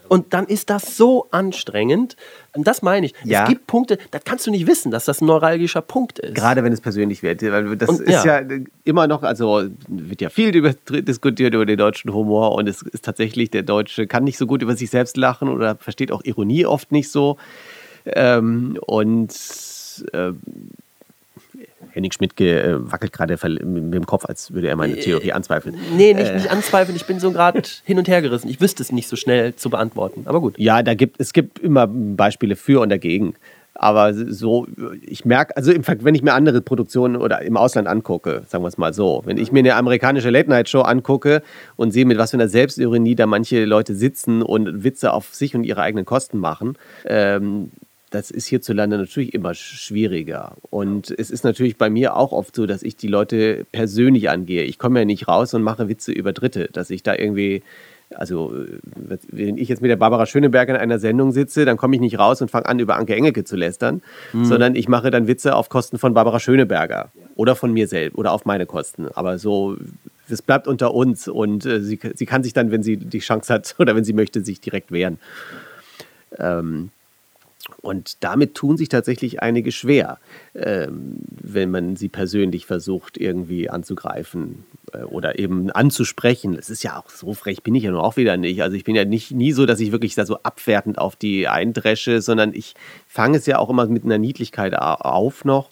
Und 0.08 0.34
dann 0.34 0.46
ist 0.46 0.70
das 0.70 0.96
so 0.96 1.28
anstrengend. 1.30 2.16
Und 2.54 2.66
das 2.66 2.82
meine 2.82 3.06
ich. 3.06 3.14
Ja. 3.24 3.44
Es 3.44 3.48
gibt 3.48 3.66
Punkte, 3.66 3.98
da 4.10 4.18
kannst 4.18 4.46
du 4.46 4.50
nicht 4.50 4.66
wissen, 4.66 4.90
dass 4.90 5.06
das 5.06 5.20
ein 5.20 5.26
neuralgischer 5.26 5.80
Punkt 5.80 6.18
ist. 6.18 6.34
Gerade 6.34 6.62
wenn 6.64 6.72
es 6.72 6.80
persönlich 6.80 7.22
wird. 7.22 7.42
Das 7.42 7.88
und, 7.88 8.00
ist 8.00 8.24
ja. 8.24 8.40
ja. 8.40 8.58
immer 8.84 9.06
noch, 9.06 9.22
also 9.22 9.64
wird 9.88 10.20
ja 10.20 10.28
viel 10.28 10.52
diskutiert 10.52 11.54
über 11.54 11.66
den 11.66 11.78
deutschen 11.78 12.12
Humor 12.12 12.52
und 12.52 12.68
es 12.68 12.82
ist 12.82 13.04
tatsächlich, 13.04 13.50
der 13.50 13.62
Deutsche 13.62 14.06
kann 14.06 14.24
nicht 14.24 14.38
so 14.38 14.46
gut 14.46 14.62
über 14.62 14.76
sich 14.76 14.90
selbst 14.90 15.16
lachen 15.16 15.48
oder 15.48 15.76
versteht 15.76 16.12
auch 16.12 16.24
Ironie 16.24 16.66
oft 16.66 16.92
nicht 16.92 17.10
so. 17.10 17.38
Ähm, 18.04 18.78
und 18.86 19.32
äh, 20.12 20.32
Henning 21.92 22.12
Schmidt 22.12 22.40
äh, 22.40 22.90
wackelt 22.90 23.12
gerade 23.12 23.38
mit 23.64 23.94
dem 23.94 24.06
Kopf, 24.06 24.24
als 24.24 24.52
würde 24.52 24.68
er 24.68 24.76
meine 24.76 24.96
Theorie 24.96 25.28
äh, 25.28 25.32
anzweifeln. 25.32 25.76
Nee, 25.96 26.14
nicht, 26.14 26.30
äh, 26.30 26.34
nicht 26.34 26.50
anzweifeln. 26.50 26.96
Ich 26.96 27.06
bin 27.06 27.20
so 27.20 27.32
gerade 27.32 27.62
hin 27.84 27.98
und 27.98 28.08
her 28.08 28.22
gerissen. 28.22 28.48
Ich 28.48 28.60
wüsste 28.60 28.82
es 28.82 28.92
nicht 28.92 29.08
so 29.08 29.16
schnell 29.16 29.54
zu 29.54 29.70
beantworten. 29.70 30.22
Aber 30.26 30.40
gut. 30.40 30.58
Ja, 30.58 30.82
da 30.82 30.94
gibt, 30.94 31.20
es 31.20 31.32
gibt 31.32 31.58
immer 31.58 31.86
Beispiele 31.86 32.56
für 32.56 32.80
und 32.80 32.88
dagegen. 32.88 33.34
Aber 33.74 34.12
so, 34.12 34.66
ich 35.00 35.24
merke, 35.24 35.56
also 35.56 35.72
im, 35.72 35.82
wenn 35.86 36.14
ich 36.14 36.22
mir 36.22 36.34
andere 36.34 36.60
Produktionen 36.60 37.16
oder 37.16 37.40
im 37.42 37.56
Ausland 37.56 37.88
angucke, 37.88 38.42
sagen 38.46 38.62
wir 38.62 38.68
es 38.68 38.76
mal 38.76 38.92
so, 38.92 39.22
wenn 39.24 39.38
ich 39.38 39.50
mir 39.50 39.60
eine 39.60 39.76
amerikanische 39.76 40.28
Late-Night-Show 40.28 40.82
angucke 40.82 41.42
und 41.76 41.90
sehe, 41.90 42.04
mit 42.04 42.18
was 42.18 42.32
für 42.32 42.36
einer 42.36 42.48
Selbstironie 42.48 43.14
da 43.14 43.26
manche 43.26 43.64
Leute 43.64 43.94
sitzen 43.94 44.42
und 44.42 44.84
Witze 44.84 45.12
auf 45.12 45.34
sich 45.34 45.54
und 45.54 45.64
ihre 45.64 45.80
eigenen 45.80 46.04
Kosten 46.04 46.38
machen, 46.38 46.76
ähm, 47.06 47.70
das 48.12 48.30
ist 48.30 48.46
hierzulande 48.46 48.98
natürlich 48.98 49.34
immer 49.34 49.54
schwieriger. 49.54 50.56
Und 50.70 51.10
es 51.10 51.30
ist 51.30 51.44
natürlich 51.44 51.76
bei 51.76 51.90
mir 51.90 52.14
auch 52.16 52.32
oft 52.32 52.54
so, 52.54 52.66
dass 52.66 52.82
ich 52.82 52.96
die 52.96 53.08
Leute 53.08 53.66
persönlich 53.72 54.30
angehe. 54.30 54.64
Ich 54.64 54.78
komme 54.78 55.00
ja 55.00 55.04
nicht 55.04 55.28
raus 55.28 55.54
und 55.54 55.62
mache 55.62 55.88
Witze 55.88 56.12
über 56.12 56.32
Dritte, 56.32 56.68
dass 56.72 56.90
ich 56.90 57.02
da 57.02 57.14
irgendwie 57.14 57.62
also 58.14 58.54
wenn 59.30 59.56
ich 59.56 59.70
jetzt 59.70 59.80
mit 59.80 59.90
der 59.90 59.96
Barbara 59.96 60.26
Schöneberger 60.26 60.74
in 60.74 60.80
einer 60.80 60.98
Sendung 60.98 61.32
sitze, 61.32 61.64
dann 61.64 61.78
komme 61.78 61.94
ich 61.94 62.00
nicht 62.02 62.18
raus 62.18 62.42
und 62.42 62.50
fange 62.50 62.66
an, 62.66 62.78
über 62.78 62.96
Anke 62.96 63.14
Engelke 63.14 63.42
zu 63.44 63.56
lästern, 63.56 64.02
mhm. 64.34 64.44
sondern 64.44 64.74
ich 64.74 64.86
mache 64.86 65.10
dann 65.10 65.26
Witze 65.28 65.56
auf 65.56 65.70
Kosten 65.70 65.96
von 65.96 66.12
Barbara 66.12 66.38
Schöneberger 66.38 67.10
oder 67.36 67.56
von 67.56 67.72
mir 67.72 67.88
selbst 67.88 68.18
oder 68.18 68.32
auf 68.32 68.44
meine 68.44 68.66
Kosten. 68.66 69.08
Aber 69.14 69.38
so, 69.38 69.76
es 70.28 70.42
bleibt 70.42 70.68
unter 70.68 70.92
uns 70.94 71.26
und 71.28 71.64
äh, 71.66 71.80
sie, 71.80 71.98
sie 72.14 72.26
kann 72.26 72.42
sich 72.42 72.52
dann, 72.52 72.70
wenn 72.70 72.82
sie 72.82 72.96
die 72.96 73.20
Chance 73.20 73.52
hat 73.52 73.74
oder 73.78 73.96
wenn 73.96 74.04
sie 74.04 74.12
möchte, 74.12 74.44
sich 74.44 74.60
direkt 74.60 74.92
wehren. 74.92 75.18
Ähm, 76.38 76.90
und 77.80 78.22
damit 78.24 78.54
tun 78.54 78.76
sich 78.76 78.88
tatsächlich 78.88 79.42
einige 79.42 79.72
schwer, 79.72 80.18
ähm, 80.54 81.18
wenn 81.30 81.70
man 81.70 81.96
sie 81.96 82.08
persönlich 82.08 82.66
versucht, 82.66 83.18
irgendwie 83.18 83.70
anzugreifen 83.70 84.64
äh, 84.92 85.02
oder 85.02 85.38
eben 85.38 85.70
anzusprechen. 85.70 86.56
Es 86.58 86.70
ist 86.70 86.82
ja 86.82 86.98
auch 86.98 87.10
so 87.10 87.34
frech, 87.34 87.62
bin 87.62 87.74
ich 87.74 87.84
ja 87.84 87.90
nun 87.90 88.00
auch 88.00 88.16
wieder 88.16 88.36
nicht. 88.36 88.62
Also 88.62 88.76
ich 88.76 88.84
bin 88.84 88.94
ja 88.94 89.04
nicht 89.04 89.32
nie 89.32 89.52
so, 89.52 89.66
dass 89.66 89.80
ich 89.80 89.92
wirklich 89.92 90.14
da 90.14 90.26
so 90.26 90.38
abwertend 90.42 90.98
auf 90.98 91.16
die 91.16 91.48
eindresche, 91.48 92.20
sondern 92.20 92.54
ich 92.54 92.74
fange 93.06 93.38
es 93.38 93.46
ja 93.46 93.58
auch 93.58 93.70
immer 93.70 93.86
mit 93.86 94.04
einer 94.04 94.18
Niedlichkeit 94.18 94.74
auf 94.74 95.44
noch. 95.44 95.70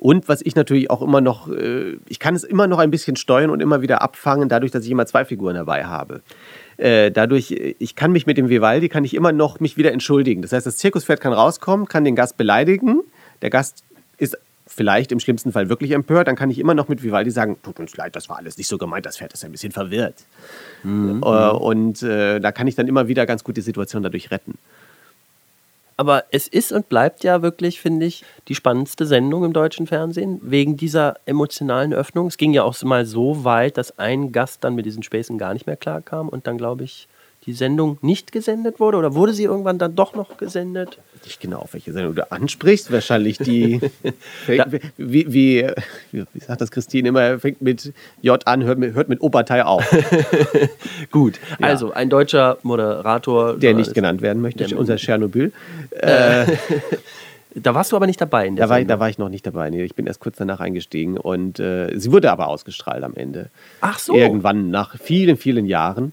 Und 0.00 0.28
was 0.28 0.42
ich 0.42 0.54
natürlich 0.54 0.90
auch 0.90 1.02
immer 1.02 1.20
noch, 1.20 1.48
äh, 1.48 1.96
ich 2.06 2.20
kann 2.20 2.36
es 2.36 2.44
immer 2.44 2.68
noch 2.68 2.78
ein 2.78 2.92
bisschen 2.92 3.16
steuern 3.16 3.50
und 3.50 3.60
immer 3.60 3.82
wieder 3.82 4.00
abfangen, 4.00 4.48
dadurch, 4.48 4.70
dass 4.70 4.84
ich 4.84 4.92
immer 4.92 5.06
zwei 5.06 5.24
Figuren 5.24 5.56
dabei 5.56 5.86
habe. 5.86 6.22
Äh, 6.78 7.10
dadurch, 7.10 7.50
ich 7.50 7.96
kann 7.96 8.12
mich 8.12 8.26
mit 8.26 8.38
dem 8.38 8.48
Vivaldi, 8.48 8.88
kann 8.88 9.04
ich 9.04 9.14
immer 9.14 9.32
noch 9.32 9.60
mich 9.60 9.76
wieder 9.76 9.92
entschuldigen. 9.92 10.42
Das 10.42 10.52
heißt, 10.52 10.66
das 10.66 10.76
Zirkuspferd 10.78 11.20
kann 11.20 11.32
rauskommen, 11.32 11.86
kann 11.86 12.04
den 12.04 12.16
Gast 12.16 12.36
beleidigen. 12.36 13.00
Der 13.42 13.50
Gast 13.50 13.84
ist 14.16 14.38
vielleicht 14.66 15.10
im 15.10 15.18
schlimmsten 15.18 15.50
Fall 15.50 15.68
wirklich 15.68 15.90
empört, 15.90 16.28
dann 16.28 16.36
kann 16.36 16.50
ich 16.50 16.58
immer 16.58 16.74
noch 16.74 16.88
mit 16.88 17.02
Vivaldi 17.02 17.30
sagen, 17.30 17.56
tut 17.62 17.80
uns 17.80 17.96
leid, 17.96 18.14
das 18.14 18.28
war 18.28 18.36
alles 18.36 18.58
nicht 18.58 18.68
so 18.68 18.78
gemeint, 18.78 19.06
das 19.06 19.18
Pferd 19.18 19.32
ist 19.32 19.44
ein 19.44 19.50
bisschen 19.50 19.72
verwirrt. 19.72 20.14
Mhm. 20.84 21.22
Äh, 21.22 21.26
und 21.26 22.02
äh, 22.02 22.38
da 22.38 22.52
kann 22.52 22.66
ich 22.68 22.76
dann 22.76 22.86
immer 22.86 23.08
wieder 23.08 23.26
ganz 23.26 23.42
gut 23.42 23.56
die 23.56 23.62
Situation 23.62 24.02
dadurch 24.02 24.30
retten. 24.30 24.56
Aber 25.98 26.26
es 26.30 26.46
ist 26.46 26.70
und 26.70 26.88
bleibt 26.88 27.24
ja 27.24 27.42
wirklich, 27.42 27.80
finde 27.80 28.06
ich, 28.06 28.24
die 28.46 28.54
spannendste 28.54 29.04
Sendung 29.04 29.44
im 29.44 29.52
deutschen 29.52 29.88
Fernsehen, 29.88 30.38
wegen 30.42 30.76
dieser 30.76 31.16
emotionalen 31.26 31.92
Öffnung. 31.92 32.28
Es 32.28 32.36
ging 32.36 32.52
ja 32.52 32.62
auch 32.62 32.80
mal 32.84 33.04
so 33.04 33.42
weit, 33.42 33.76
dass 33.76 33.98
ein 33.98 34.30
Gast 34.30 34.62
dann 34.62 34.76
mit 34.76 34.86
diesen 34.86 35.02
Späßen 35.02 35.36
gar 35.38 35.54
nicht 35.54 35.66
mehr 35.66 35.76
klarkam 35.76 36.28
und 36.28 36.46
dann, 36.46 36.56
glaube 36.56 36.84
ich, 36.84 37.08
die 37.46 37.52
Sendung 37.52 37.98
nicht 38.00 38.30
gesendet 38.30 38.78
wurde? 38.78 38.96
Oder 38.96 39.16
wurde 39.16 39.32
sie 39.32 39.44
irgendwann 39.44 39.78
dann 39.78 39.96
doch 39.96 40.14
noch 40.14 40.36
gesendet? 40.36 41.00
Nicht 41.24 41.40
genau, 41.40 41.58
auf 41.58 41.74
welche 41.74 41.92
Sendung 41.92 42.14
du 42.14 42.30
ansprichst. 42.30 42.92
Wahrscheinlich 42.92 43.38
die. 43.38 43.80
wie, 44.96 45.32
wie, 45.32 45.66
wie, 46.12 46.24
sagt 46.40 46.60
das 46.60 46.70
Christine 46.70 47.08
immer? 47.08 47.38
Fängt 47.38 47.62
mit 47.62 47.92
J 48.22 48.46
an, 48.46 48.64
hört 48.64 48.78
mit, 48.78 48.94
hört 48.94 49.08
mit 49.08 49.20
Oberteil 49.20 49.62
auf. 49.62 49.84
Gut, 51.10 51.38
ja. 51.58 51.66
also 51.66 51.92
ein 51.92 52.10
deutscher 52.10 52.58
Moderator. 52.62 53.56
Der 53.56 53.74
nicht 53.74 53.94
genannt 53.94 54.22
werden 54.22 54.42
möchte, 54.42 54.76
unser 54.76 54.96
Tschernobyl. 54.96 55.52
Äh, 55.90 56.46
Da 57.54 57.74
warst 57.74 57.92
du 57.92 57.96
aber 57.96 58.06
nicht 58.06 58.20
dabei. 58.20 58.50
da, 58.50 58.68
war, 58.68 58.84
da 58.84 59.00
war 59.00 59.08
ich 59.08 59.18
noch 59.18 59.28
nicht 59.28 59.46
dabei. 59.46 59.70
Nee, 59.70 59.82
ich 59.82 59.94
bin 59.94 60.06
erst 60.06 60.20
kurz 60.20 60.36
danach 60.36 60.60
eingestiegen 60.60 61.16
und 61.16 61.58
äh, 61.58 61.98
sie 61.98 62.12
wurde 62.12 62.30
aber 62.30 62.48
ausgestrahlt 62.48 63.02
am 63.02 63.14
Ende. 63.14 63.50
Ach 63.80 63.98
so. 63.98 64.14
Irgendwann 64.14 64.70
nach 64.70 64.98
vielen, 64.98 65.36
vielen 65.36 65.66
Jahren. 65.66 66.12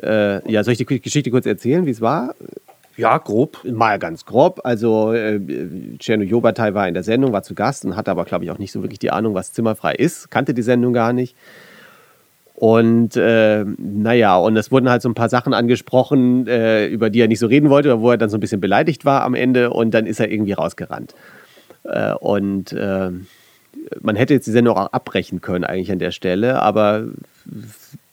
Äh, 0.00 0.50
ja, 0.50 0.62
soll 0.64 0.72
ich 0.72 0.78
die 0.78 1.00
Geschichte 1.00 1.30
kurz 1.30 1.46
erzählen, 1.46 1.86
wie 1.86 1.90
es 1.90 2.00
war? 2.00 2.34
Ja, 3.00 3.16
grob. 3.16 3.64
Mal 3.64 3.98
ganz 3.98 4.26
grob. 4.26 4.60
Also, 4.62 5.14
äh, 5.14 5.40
Czerno 5.98 6.22
Jobatai 6.22 6.74
war 6.74 6.86
in 6.86 6.92
der 6.92 7.02
Sendung, 7.02 7.32
war 7.32 7.42
zu 7.42 7.54
Gast 7.54 7.86
und 7.86 7.96
hatte 7.96 8.10
aber, 8.10 8.26
glaube 8.26 8.44
ich, 8.44 8.50
auch 8.50 8.58
nicht 8.58 8.72
so 8.72 8.82
wirklich 8.82 8.98
die 8.98 9.10
Ahnung, 9.10 9.32
was 9.32 9.54
zimmerfrei 9.54 9.94
ist. 9.94 10.30
Kannte 10.30 10.52
die 10.52 10.60
Sendung 10.60 10.92
gar 10.92 11.14
nicht. 11.14 11.34
Und 12.54 13.16
äh, 13.16 13.64
naja, 13.78 14.36
und 14.36 14.54
es 14.58 14.70
wurden 14.70 14.90
halt 14.90 15.00
so 15.00 15.08
ein 15.08 15.14
paar 15.14 15.30
Sachen 15.30 15.54
angesprochen, 15.54 16.46
äh, 16.46 16.88
über 16.88 17.08
die 17.08 17.22
er 17.22 17.28
nicht 17.28 17.38
so 17.38 17.46
reden 17.46 17.70
wollte, 17.70 17.88
oder 17.88 18.02
wo 18.02 18.10
er 18.10 18.18
dann 18.18 18.28
so 18.28 18.36
ein 18.36 18.40
bisschen 18.40 18.60
beleidigt 18.60 19.06
war 19.06 19.22
am 19.22 19.32
Ende 19.32 19.70
und 19.70 19.92
dann 19.92 20.04
ist 20.04 20.20
er 20.20 20.30
irgendwie 20.30 20.52
rausgerannt. 20.52 21.14
Äh, 21.84 22.12
und 22.12 22.74
äh, 22.74 23.12
man 24.02 24.14
hätte 24.14 24.34
jetzt 24.34 24.46
die 24.46 24.50
Sendung 24.50 24.76
auch 24.76 24.92
abbrechen 24.92 25.40
können, 25.40 25.64
eigentlich 25.64 25.90
an 25.90 26.00
der 26.00 26.10
Stelle, 26.10 26.60
aber 26.60 27.04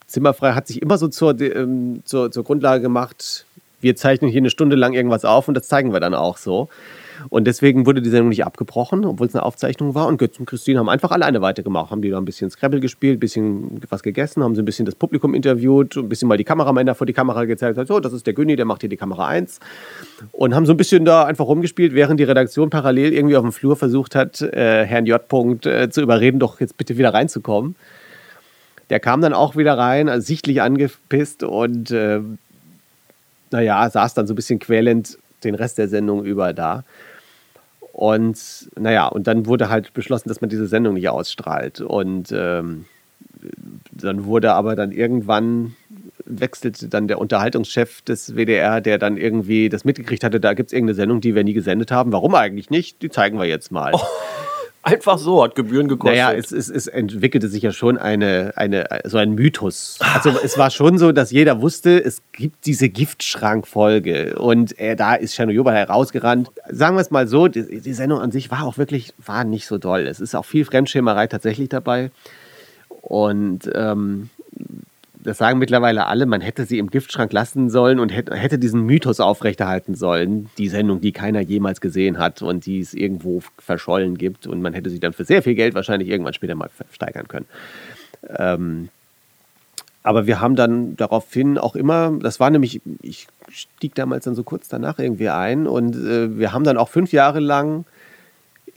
Zimmerfrei 0.05 0.53
hat 0.53 0.67
sich 0.67 0.81
immer 0.81 0.97
so 0.97 1.09
zur, 1.09 1.37
ähm, 1.41 2.03
zur, 2.05 2.31
zur 2.31 2.45
Grundlage 2.45 2.81
gemacht, 2.81 3.46
wir 3.79 3.95
zeichnen 3.95 4.29
hier 4.29 4.41
eine 4.41 4.49
Stunde 4.49 4.75
lang 4.75 4.93
irgendwas 4.93 5.25
auf 5.25 5.47
und 5.47 5.53
das 5.55 5.67
zeigen 5.67 5.93
wir 5.93 5.99
dann 5.99 6.13
auch 6.13 6.37
so. 6.37 6.69
Und 7.29 7.45
deswegen 7.45 7.85
wurde 7.85 8.01
die 8.01 8.09
Sendung 8.09 8.29
nicht 8.29 8.45
abgebrochen, 8.45 9.05
obwohl 9.05 9.27
es 9.27 9.35
eine 9.35 9.43
Aufzeichnung 9.43 9.95
war. 9.95 10.07
Und 10.07 10.17
Götz 10.17 10.39
und 10.39 10.45
Christine 10.45 10.79
haben 10.79 10.89
einfach 10.89 11.11
alleine 11.11 11.41
weitergemacht. 11.41 11.91
Haben 11.91 12.01
die 12.01 12.09
da 12.09 12.17
ein 12.17 12.25
bisschen 12.25 12.49
Scrabble 12.49 12.79
gespielt, 12.79 13.17
ein 13.17 13.19
bisschen 13.19 13.81
was 13.89 14.03
gegessen, 14.03 14.43
haben 14.43 14.55
sie 14.55 14.61
ein 14.61 14.65
bisschen 14.65 14.85
das 14.85 14.95
Publikum 14.95 15.33
interviewt, 15.33 15.97
ein 15.97 16.09
bisschen 16.09 16.27
mal 16.27 16.37
die 16.37 16.43
Kameramänner 16.43 16.95
vor 16.95 17.07
die 17.07 17.13
Kamera 17.13 17.45
gezeigt. 17.45 17.79
So, 17.87 17.99
das 17.99 18.13
ist 18.13 18.27
der 18.27 18.33
Günni, 18.33 18.55
der 18.55 18.65
macht 18.65 18.81
hier 18.81 18.89
die 18.89 18.97
Kamera 18.97 19.27
1. 19.27 19.59
Und 20.31 20.53
haben 20.53 20.65
so 20.65 20.73
ein 20.73 20.77
bisschen 20.77 21.05
da 21.05 21.23
einfach 21.23 21.45
rumgespielt, 21.45 21.93
während 21.93 22.19
die 22.19 22.25
Redaktion 22.25 22.69
parallel 22.69 23.13
irgendwie 23.13 23.35
auf 23.35 23.43
dem 23.43 23.51
Flur 23.51 23.75
versucht 23.75 24.15
hat, 24.15 24.41
äh, 24.41 24.85
Herrn 24.85 25.05
J. 25.05 25.21
Äh, 25.65 25.89
zu 25.89 26.01
überreden, 26.01 26.39
doch 26.39 26.59
jetzt 26.59 26.77
bitte 26.77 26.97
wieder 26.97 27.13
reinzukommen. 27.13 27.75
Der 28.89 28.99
kam 29.01 29.19
dann 29.21 29.33
auch 29.33 29.57
wieder 29.57 29.77
rein, 29.77 30.07
also 30.07 30.25
sichtlich 30.25 30.61
angepisst 30.61 31.43
und 31.43 31.91
äh, 31.91 32.21
naja, 33.51 33.89
saß 33.89 34.13
dann 34.13 34.27
so 34.27 34.33
ein 34.33 34.35
bisschen 34.35 34.59
quälend 34.59 35.17
den 35.43 35.55
Rest 35.55 35.77
der 35.77 35.87
Sendung 35.87 36.25
über 36.25 36.53
da. 36.53 36.83
Und 37.91 38.69
naja, 38.77 39.07
und 39.07 39.27
dann 39.27 39.45
wurde 39.47 39.69
halt 39.69 39.93
beschlossen, 39.93 40.29
dass 40.29 40.41
man 40.41 40.49
diese 40.49 40.67
Sendung 40.67 40.93
nicht 40.95 41.09
ausstrahlt. 41.09 41.81
Und 41.81 42.31
ähm, 42.31 42.85
dann 43.91 44.25
wurde 44.25 44.53
aber 44.53 44.75
dann 44.75 44.91
irgendwann 44.91 45.75
wechselte 46.25 46.89
dann 46.89 47.07
der 47.07 47.19
Unterhaltungschef 47.19 48.01
des 48.01 48.35
WDR, 48.35 48.81
der 48.81 48.97
dann 48.97 49.17
irgendwie 49.17 49.69
das 49.69 49.85
mitgekriegt 49.85 50.23
hatte, 50.23 50.39
da 50.39 50.53
gibt 50.53 50.69
es 50.69 50.73
irgendeine 50.73 50.95
Sendung, 50.95 51.21
die 51.21 51.35
wir 51.35 51.43
nie 51.43 51.53
gesendet 51.53 51.91
haben. 51.91 52.11
Warum 52.11 52.35
eigentlich 52.35 52.69
nicht? 52.69 53.01
Die 53.01 53.09
zeigen 53.09 53.39
wir 53.39 53.45
jetzt 53.45 53.71
mal. 53.71 53.93
Oh. 53.93 53.99
Einfach 54.87 55.17
so, 55.17 55.43
hat 55.43 55.55
Gebühren 55.55 55.89
gekostet. 55.89 56.17
Naja, 56.17 56.31
es, 56.31 56.53
es, 56.53 56.69
es 56.69 56.87
entwickelte 56.87 57.49
sich 57.49 57.61
ja 57.61 57.73
schon 57.73 57.97
eine, 57.97 58.53
eine, 58.55 58.87
so 59.03 59.17
ein 59.17 59.33
Mythos. 59.33 59.99
Also 60.13 60.29
es 60.41 60.57
war 60.57 60.69
schon 60.69 60.97
so, 60.97 61.11
dass 61.11 61.31
jeder 61.31 61.61
wusste, 61.61 62.01
es 62.01 62.21
gibt 62.31 62.65
diese 62.65 62.87
Giftschrankfolge 62.87 64.39
und 64.39 64.79
äh, 64.79 64.95
da 64.95 65.15
ist 65.15 65.35
Tschernobyl 65.35 65.73
herausgerannt. 65.73 66.51
Sagen 66.69 66.95
wir 66.95 67.01
es 67.01 67.11
mal 67.11 67.27
so, 67.27 67.49
die, 67.49 67.81
die, 67.81 67.93
Sendung 67.93 68.21
an 68.21 68.31
sich 68.31 68.49
war 68.49 68.63
auch 68.63 68.77
wirklich, 68.77 69.13
war 69.17 69.43
nicht 69.43 69.67
so 69.67 69.77
doll. 69.77 70.07
Es 70.07 70.21
ist 70.21 70.35
auch 70.35 70.45
viel 70.45 70.63
Fremdschämerei 70.63 71.27
tatsächlich 71.27 71.67
dabei. 71.67 72.11
Und 73.01 73.69
ähm, 73.75 74.29
das 75.27 75.39
sagen 75.39 75.59
mittlerweile 75.59 76.07
alle, 76.07 76.25
man 76.25 76.39
hätte 76.39 76.63
sie 76.63 76.77
im 76.77 76.89
Giftschrank 76.89 77.33
lassen 77.33 77.69
sollen 77.69 77.99
und 77.99 78.11
hätte, 78.11 78.57
diesen 78.57 78.85
Mythos 78.85 79.19
aufrechterhalten 79.19 79.93
sollen. 79.93 80.49
Die 80.57 80.69
Sendung, 80.69 81.01
die 81.01 81.11
keiner 81.11 81.41
jemals 81.41 81.81
gesehen 81.81 82.17
hat 82.17 82.41
und 82.41 82.65
die 82.65 82.79
es 82.79 82.93
irgendwo 82.93 83.41
verschollen 83.57 84.17
gibt. 84.17 84.47
Und 84.47 84.61
man 84.61 84.73
hätte 84.73 84.89
sie 84.89 85.01
dann 85.01 85.11
für 85.11 85.25
sehr 85.25 85.43
viel 85.43 85.55
Geld 85.55 85.75
wahrscheinlich 85.75 86.07
irgendwann 86.07 86.33
später 86.33 86.55
mal 86.55 86.69
steigern 86.93 87.27
können. 87.27 87.45
Ähm, 88.37 88.87
aber 90.01 90.27
wir 90.27 90.39
haben 90.39 90.55
dann 90.55 90.95
daraufhin 90.95 91.57
auch 91.57 91.75
immer, 91.75 92.17
das 92.21 92.39
war 92.39 92.49
nämlich, 92.49 92.79
ich 93.01 93.27
stieg 93.49 93.95
damals 93.95 94.23
dann 94.23 94.35
so 94.35 94.43
kurz 94.43 94.69
danach 94.69 94.97
irgendwie 94.97 95.27
ein 95.27 95.67
und 95.67 95.93
äh, 95.97 96.39
wir 96.39 96.53
haben 96.53 96.63
dann 96.63 96.77
auch 96.77 96.87
fünf 96.87 97.11
Jahre 97.11 97.41
lang 97.41 97.83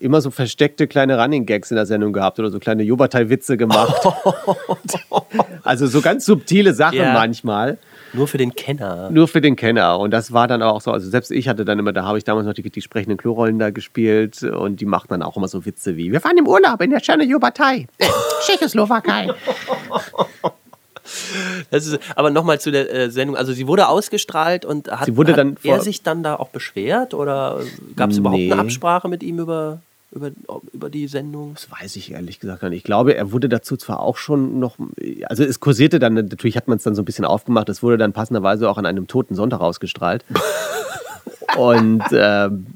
immer 0.00 0.20
so 0.20 0.30
versteckte 0.30 0.88
kleine 0.88 1.20
Running-Gags 1.20 1.70
in 1.70 1.76
der 1.76 1.86
Sendung 1.86 2.12
gehabt 2.12 2.38
oder 2.38 2.50
so 2.50 2.58
kleine 2.58 2.82
Jobatai-Witze 2.82 3.56
gemacht. 3.56 4.00
also 5.62 5.86
so 5.86 6.00
ganz 6.00 6.24
subtile 6.24 6.74
Sachen 6.74 6.98
ja. 6.98 7.12
manchmal. 7.12 7.78
Nur 8.14 8.26
für 8.26 8.38
den 8.38 8.54
Kenner. 8.54 9.10
Nur 9.10 9.28
für 9.28 9.40
den 9.40 9.56
Kenner. 9.56 9.98
Und 9.98 10.10
das 10.10 10.32
war 10.32 10.48
dann 10.48 10.62
auch 10.62 10.80
so, 10.80 10.90
also 10.90 11.08
selbst 11.08 11.30
ich 11.30 11.48
hatte 11.48 11.64
dann 11.64 11.78
immer, 11.78 11.92
da 11.92 12.04
habe 12.04 12.18
ich 12.18 12.24
damals 12.24 12.46
noch 12.46 12.54
die, 12.54 12.68
die 12.68 12.80
sprechenden 12.80 13.18
Klorollen 13.18 13.58
da 13.58 13.70
gespielt 13.70 14.42
und 14.42 14.80
die 14.80 14.86
machten 14.86 15.10
dann 15.10 15.22
auch 15.22 15.36
immer 15.36 15.48
so 15.48 15.64
Witze 15.66 15.96
wie, 15.96 16.10
wir 16.10 16.20
fahren 16.20 16.38
im 16.38 16.48
Urlaub 16.48 16.80
in 16.80 16.90
der 16.90 17.00
Tschernojobatei, 17.00 17.86
Tschechoslowakei. 18.46 19.28
Ist, 21.70 21.98
aber 22.14 22.30
nochmal 22.30 22.60
zu 22.60 22.70
der 22.70 22.92
äh, 22.92 23.10
Sendung. 23.10 23.36
Also 23.36 23.52
sie 23.52 23.66
wurde 23.66 23.88
ausgestrahlt 23.88 24.64
und 24.64 24.90
hat, 24.90 25.06
sie 25.06 25.16
wurde 25.16 25.34
hat 25.34 25.56
er 25.64 25.80
sich 25.80 26.02
dann 26.02 26.22
da 26.22 26.36
auch 26.36 26.48
beschwert 26.48 27.14
oder 27.14 27.60
gab 27.96 28.10
es 28.10 28.16
nee. 28.16 28.20
überhaupt 28.20 28.42
eine 28.42 28.58
Absprache 28.58 29.08
mit 29.08 29.22
ihm 29.22 29.40
über 29.40 29.80
über, 30.12 30.30
über 30.72 30.90
die 30.90 31.06
Sendung? 31.06 31.54
Das 31.54 31.70
weiß 31.70 31.96
ich 31.96 32.12
ehrlich 32.12 32.40
gesagt 32.40 32.60
gar 32.60 32.68
nicht. 32.68 32.78
Ich 32.78 32.84
glaube, 32.84 33.14
er 33.14 33.32
wurde 33.32 33.48
dazu 33.48 33.76
zwar 33.76 34.00
auch 34.00 34.16
schon 34.16 34.58
noch, 34.58 34.76
also 35.24 35.44
es 35.44 35.60
kursierte 35.60 35.98
dann, 35.98 36.14
natürlich 36.14 36.56
hat 36.56 36.68
man 36.68 36.78
es 36.78 36.82
dann 36.82 36.94
so 36.94 37.02
ein 37.02 37.04
bisschen 37.04 37.24
aufgemacht, 37.24 37.68
es 37.68 37.82
wurde 37.82 37.98
dann 37.98 38.12
passenderweise 38.12 38.68
auch 38.68 38.78
an 38.78 38.86
einem 38.86 39.06
toten 39.06 39.34
Sonntag 39.34 39.60
ausgestrahlt. 39.60 40.24
Und 41.56 42.04
ähm, 42.12 42.66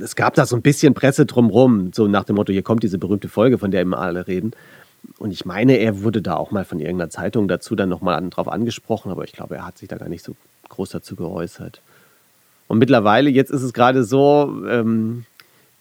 es 0.00 0.16
gab 0.16 0.34
da 0.34 0.46
so 0.46 0.56
ein 0.56 0.62
bisschen 0.62 0.94
Presse 0.94 1.26
drumrum, 1.26 1.92
so 1.94 2.06
nach 2.06 2.24
dem 2.24 2.36
Motto, 2.36 2.52
hier 2.52 2.62
kommt 2.62 2.82
diese 2.82 2.98
berühmte 2.98 3.28
Folge, 3.28 3.58
von 3.58 3.70
der 3.70 3.82
immer 3.82 3.98
alle 3.98 4.26
reden. 4.26 4.52
Und 5.18 5.30
ich 5.30 5.44
meine, 5.44 5.76
er 5.76 6.02
wurde 6.02 6.20
da 6.22 6.36
auch 6.36 6.50
mal 6.50 6.64
von 6.64 6.80
irgendeiner 6.80 7.10
Zeitung 7.10 7.48
dazu 7.48 7.74
dann 7.74 7.88
nochmal 7.88 8.16
an, 8.16 8.30
drauf 8.30 8.48
angesprochen, 8.48 9.10
aber 9.10 9.24
ich 9.24 9.32
glaube, 9.32 9.56
er 9.56 9.66
hat 9.66 9.78
sich 9.78 9.88
da 9.88 9.96
gar 9.96 10.08
nicht 10.08 10.24
so 10.24 10.34
groß 10.68 10.90
dazu 10.90 11.16
geäußert. 11.16 11.80
Und 12.68 12.78
mittlerweile, 12.78 13.30
jetzt 13.30 13.50
ist 13.50 13.62
es 13.62 13.72
gerade 13.72 14.04
so, 14.04 14.62
ähm, 14.68 15.24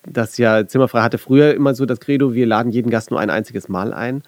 dass 0.05 0.37
ja 0.37 0.67
Zimmerfrei 0.67 1.01
hatte 1.01 1.17
früher 1.17 1.53
immer 1.53 1.75
so 1.75 1.85
das 1.85 1.99
Credo, 1.99 2.33
wir 2.33 2.45
laden 2.45 2.71
jeden 2.71 2.89
Gast 2.89 3.11
nur 3.11 3.19
ein 3.19 3.29
einziges 3.29 3.69
Mal 3.69 3.93
ein. 3.93 4.23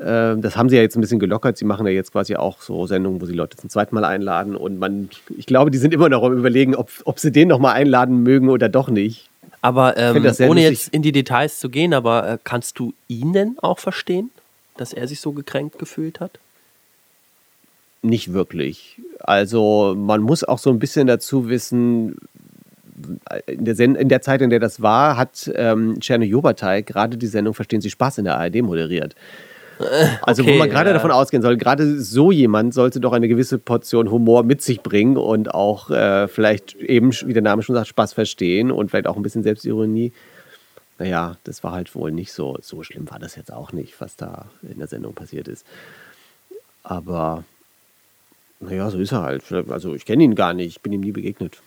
Ähm, 0.00 0.40
das 0.40 0.56
haben 0.56 0.68
sie 0.68 0.76
ja 0.76 0.82
jetzt 0.82 0.96
ein 0.96 1.00
bisschen 1.00 1.18
gelockert. 1.18 1.56
Sie 1.58 1.64
machen 1.64 1.86
ja 1.86 1.92
jetzt 1.92 2.12
quasi 2.12 2.36
auch 2.36 2.62
so 2.62 2.86
Sendungen, 2.86 3.20
wo 3.20 3.26
sie 3.26 3.34
Leute 3.34 3.56
zum 3.56 3.68
zweiten 3.68 3.94
Mal 3.94 4.04
einladen. 4.04 4.56
Und 4.56 4.78
man, 4.78 5.10
ich 5.36 5.46
glaube, 5.46 5.70
die 5.70 5.78
sind 5.78 5.92
immer 5.92 6.08
noch 6.08 6.22
am 6.22 6.36
Überlegen, 6.36 6.74
ob, 6.74 6.90
ob 7.04 7.18
sie 7.18 7.32
den 7.32 7.48
nochmal 7.48 7.74
einladen 7.74 8.22
mögen 8.22 8.48
oder 8.48 8.68
doch 8.68 8.88
nicht. 8.88 9.28
Aber 9.60 9.96
ähm, 9.96 10.22
das 10.22 10.40
ohne 10.40 10.60
lustig. 10.60 10.70
jetzt 10.70 10.88
in 10.94 11.02
die 11.02 11.12
Details 11.12 11.60
zu 11.60 11.68
gehen, 11.68 11.94
aber 11.94 12.28
äh, 12.28 12.38
kannst 12.42 12.78
du 12.78 12.94
ihn 13.06 13.32
denn 13.32 13.56
auch 13.60 13.78
verstehen, 13.78 14.30
dass 14.76 14.92
er 14.92 15.06
sich 15.06 15.20
so 15.20 15.32
gekränkt 15.32 15.78
gefühlt 15.78 16.20
hat? 16.20 16.38
Nicht 18.00 18.32
wirklich. 18.32 19.00
Also 19.20 19.94
man 19.96 20.20
muss 20.22 20.42
auch 20.42 20.58
so 20.58 20.70
ein 20.70 20.80
bisschen 20.80 21.06
dazu 21.06 21.48
wissen, 21.48 22.16
in 23.46 23.64
der, 23.64 23.74
Sen 23.74 23.94
in 23.94 24.08
der 24.08 24.22
Zeit, 24.22 24.42
in 24.42 24.50
der 24.50 24.60
das 24.60 24.82
war, 24.82 25.16
hat 25.16 25.50
ähm, 25.54 25.98
Czerny 26.00 26.26
Jobatai 26.26 26.82
gerade 26.82 27.16
die 27.16 27.26
Sendung 27.26 27.54
Verstehen 27.54 27.80
Sie 27.80 27.90
Spaß 27.90 28.18
in 28.18 28.24
der 28.24 28.38
ARD 28.38 28.62
moderiert. 28.62 29.14
Also 30.22 30.42
okay, 30.42 30.54
wo 30.54 30.58
man 30.58 30.70
gerade 30.70 30.90
ja. 30.90 30.94
davon 30.94 31.10
ausgehen 31.10 31.42
soll, 31.42 31.56
gerade 31.56 32.00
so 32.00 32.30
jemand 32.30 32.74
sollte 32.74 33.00
doch 33.00 33.12
eine 33.12 33.28
gewisse 33.28 33.58
Portion 33.58 34.10
Humor 34.10 34.44
mit 34.44 34.62
sich 34.62 34.80
bringen 34.80 35.16
und 35.16 35.52
auch 35.52 35.90
äh, 35.90 36.28
vielleicht 36.28 36.76
eben, 36.76 37.12
wie 37.12 37.32
der 37.32 37.42
Name 37.42 37.62
schon 37.62 37.74
sagt, 37.74 37.88
Spaß 37.88 38.12
verstehen 38.12 38.70
und 38.70 38.90
vielleicht 38.90 39.06
auch 39.06 39.16
ein 39.16 39.22
bisschen 39.22 39.42
Selbstironie. 39.42 40.12
Naja, 40.98 41.36
das 41.44 41.64
war 41.64 41.72
halt 41.72 41.94
wohl 41.94 42.12
nicht 42.12 42.32
so. 42.32 42.56
So 42.60 42.82
schlimm 42.82 43.10
war 43.10 43.18
das 43.18 43.34
jetzt 43.34 43.52
auch 43.52 43.72
nicht, 43.72 44.00
was 44.00 44.16
da 44.16 44.46
in 44.62 44.78
der 44.78 44.86
Sendung 44.86 45.14
passiert 45.14 45.48
ist. 45.48 45.66
Aber 46.84 47.44
naja, 48.60 48.90
so 48.90 48.98
ist 48.98 49.12
er 49.12 49.22
halt. 49.22 49.42
Also 49.68 49.94
ich 49.94 50.04
kenne 50.04 50.22
ihn 50.22 50.34
gar 50.34 50.54
nicht, 50.54 50.76
ich 50.76 50.80
bin 50.80 50.92
ihm 50.92 51.00
nie 51.00 51.12
begegnet. 51.12 51.60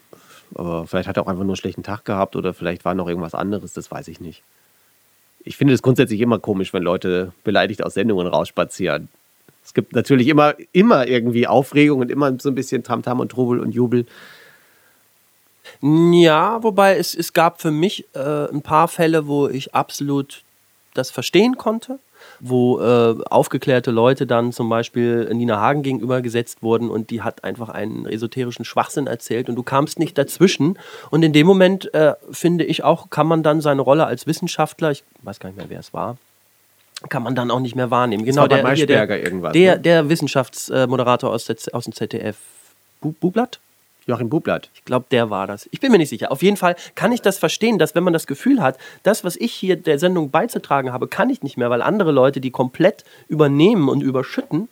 Aber 0.54 0.86
vielleicht 0.88 1.08
hat 1.08 1.18
er 1.18 1.24
auch 1.24 1.28
einfach 1.28 1.44
nur 1.44 1.54
einen 1.54 1.58
schlechten 1.58 1.84
Tag 1.84 2.06
gehabt 2.06 2.36
oder 2.36 2.54
vielleicht 2.54 2.86
war 2.86 2.94
noch 2.94 3.08
irgendwas 3.08 3.34
anderes, 3.34 3.74
das 3.74 3.90
weiß 3.90 4.08
ich 4.08 4.20
nicht. 4.20 4.44
Ich 5.44 5.58
finde 5.58 5.74
es 5.74 5.82
grundsätzlich 5.82 6.22
immer 6.22 6.40
komisch, 6.40 6.74
wenn 6.74 6.84
Leute 6.84 7.32
beleidigt 7.44 7.84
aus 7.84 7.94
Sendungen 7.94 8.28
rausspazieren. 8.28 9.10
Es 9.64 9.74
gibt 9.74 9.94
natürlich 9.94 10.28
immer, 10.28 10.54
immer 10.74 11.08
irgendwie 11.08 11.48
Aufregung 11.48 12.00
und 12.02 12.12
immer 12.12 12.40
so 12.40 12.50
ein 12.50 12.56
bisschen 12.56 12.84
Tamtam 12.84 13.20
und 13.20 13.30
Trubel 13.30 13.60
und 13.60 13.72
Jubel. 13.72 14.06
Ja, 15.82 16.62
wobei 16.64 16.98
es, 16.98 17.16
es 17.16 17.34
gab 17.34 17.62
für 17.62 17.72
mich 17.72 18.06
äh, 18.14 18.50
ein 18.50 18.62
paar 18.62 18.88
Fälle, 18.88 19.28
wo 19.28 19.48
ich 19.48 19.74
absolut 19.74 20.44
das 20.94 21.12
verstehen 21.12 21.58
konnte, 21.58 22.00
wo 22.40 22.80
äh, 22.80 23.16
aufgeklärte 23.30 23.92
Leute 23.92 24.28
dann 24.28 24.52
zum 24.52 24.70
Beispiel 24.70 25.30
Nina 25.34 25.60
Hagen 25.60 25.84
gegenüber 25.84 26.22
gesetzt 26.22 26.64
wurden 26.64 26.90
und 26.90 27.10
die 27.10 27.22
hat 27.22 27.44
einfach 27.44 27.70
einen 27.70 28.06
esoterischen 28.06 28.66
Schwachsinn 28.66 29.08
erzählt 29.08 29.50
und 29.50 29.56
du 29.56 29.64
kamst 29.64 30.00
nicht 30.00 30.18
dazwischen. 30.18 30.78
Und 31.12 31.24
in 31.24 31.34
dem 31.34 31.48
Moment, 31.48 31.94
äh, 31.94 32.14
finde 32.32 32.64
ich 32.64 32.84
auch, 32.84 33.10
kann 33.10 33.28
man 33.28 33.44
dann 33.44 33.62
seine 33.62 33.82
Rolle 33.82 34.06
als 34.06 34.28
Wissenschaftler, 34.28 34.92
ich 34.92 35.04
weiß 35.24 35.40
gar 35.40 35.50
nicht 35.50 35.58
mehr, 35.58 35.70
wer 35.70 35.80
es 35.80 35.94
war, 35.94 36.18
kann 37.10 37.24
man 37.24 37.36
dann 37.36 37.52
auch 37.52 37.60
nicht 37.60 37.76
mehr 37.76 37.92
wahrnehmen. 37.92 38.26
Genau, 38.26 38.44
war 38.44 38.50
bei 38.50 38.76
der, 38.76 39.06
der, 39.06 39.08
der, 39.52 39.76
ne? 39.76 39.80
der 39.80 40.10
Wissenschaftsmoderator 40.10 41.32
aus, 41.32 41.50
aus 41.72 41.84
dem 41.84 41.94
ZDF. 41.94 42.38
Bu 43.02 43.12
Bublatt? 43.12 43.60
Joachim 44.06 44.30
Bublatt. 44.30 44.70
Ich 44.74 44.86
glaube, 44.86 45.06
der 45.10 45.30
war 45.30 45.48
das. 45.48 45.68
Ich 45.72 45.80
bin 45.80 45.92
mir 45.92 45.98
nicht 45.98 46.10
sicher. 46.10 46.32
Auf 46.32 46.44
jeden 46.44 46.58
Fall 46.58 46.76
kann 46.94 47.12
ich 47.12 47.22
das 47.22 47.38
verstehen, 47.38 47.80
dass 47.80 47.96
wenn 47.96 48.04
man 48.04 48.14
das 48.14 48.28
Gefühl 48.28 48.62
hat, 48.62 48.78
das, 49.04 49.24
was 49.24 49.36
ich 49.36 49.54
hier 49.54 49.76
der 49.76 50.00
Sendung 50.00 50.30
beizutragen 50.30 50.94
habe, 50.94 51.08
kann 51.08 51.30
ich 51.30 51.42
nicht 51.42 51.58
mehr, 51.58 51.70
weil 51.70 51.82
andere 51.82 52.12
Leute 52.12 52.40
die 52.40 52.52
komplett 52.52 53.04
übernehmen 53.28 53.90
und 53.90 54.02
überschütten, 54.02 54.70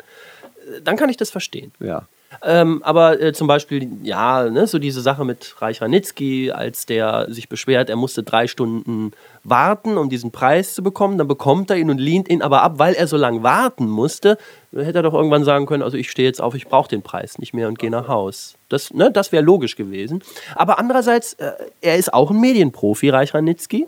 äh, 0.76 0.82
dann 0.82 0.98
kann 0.98 1.10
ich 1.10 1.18
das 1.18 1.32
verstehen. 1.32 1.72
Ja. 1.80 2.08
Ähm, 2.42 2.82
aber 2.84 3.22
äh, 3.22 3.34
zum 3.34 3.48
Beispiel, 3.48 3.90
ja, 4.04 4.50
ne, 4.50 4.68
so 4.68 4.80
diese 4.80 5.02
Sache 5.02 5.26
mit 5.26 5.56
Reich 5.60 5.82
Ranitzky, 5.82 6.52
als 6.52 6.86
der 6.86 7.28
sich 7.30 7.50
beschwert, 7.50 7.90
er 7.90 7.96
musste 7.96 8.24
drei 8.24 8.48
Stunden 8.48 9.12
warten, 9.44 9.98
um 9.98 10.10
diesen 10.10 10.32
Preis 10.32 10.74
zu 10.74 10.84
bekommen, 10.84 11.18
dann 11.18 11.28
bekommt 11.28 11.70
er 11.70 11.78
ihn 11.78 11.90
und 11.90 12.00
lehnt 12.00 12.30
ihn 12.30 12.42
aber 12.42 12.62
ab, 12.64 12.74
weil 12.78 12.94
er 12.94 13.08
so 13.08 13.18
lange 13.18 13.44
warten 13.44 13.88
musste, 13.88 14.38
hätte 14.76 15.00
er 15.00 15.04
doch 15.04 15.14
irgendwann 15.14 15.44
sagen 15.44 15.66
können, 15.66 15.84
also 15.84 15.98
ich 15.98 16.10
stehe 16.10 16.28
jetzt 16.28 16.42
auf, 16.42 16.56
ich 16.56 16.68
brauche 16.68 16.90
den 16.90 17.02
Preis 17.02 17.38
nicht 17.38 17.54
mehr 17.54 17.68
und 17.68 17.78
gehe 17.78 17.92
nach 17.92 18.08
Haus. 18.08 18.56
Das, 18.70 18.94
ne, 18.94 19.12
das 19.12 19.32
wäre 19.32 19.44
logisch 19.44 19.76
gewesen. 19.76 20.24
Aber 20.56 20.80
andererseits, 20.80 21.34
äh, 21.34 21.52
er 21.82 21.98
ist 21.98 22.14
auch 22.14 22.32
ein 22.32 22.40
Medienprofi, 22.40 23.10
Reich 23.10 23.34
Ranitzky, 23.34 23.88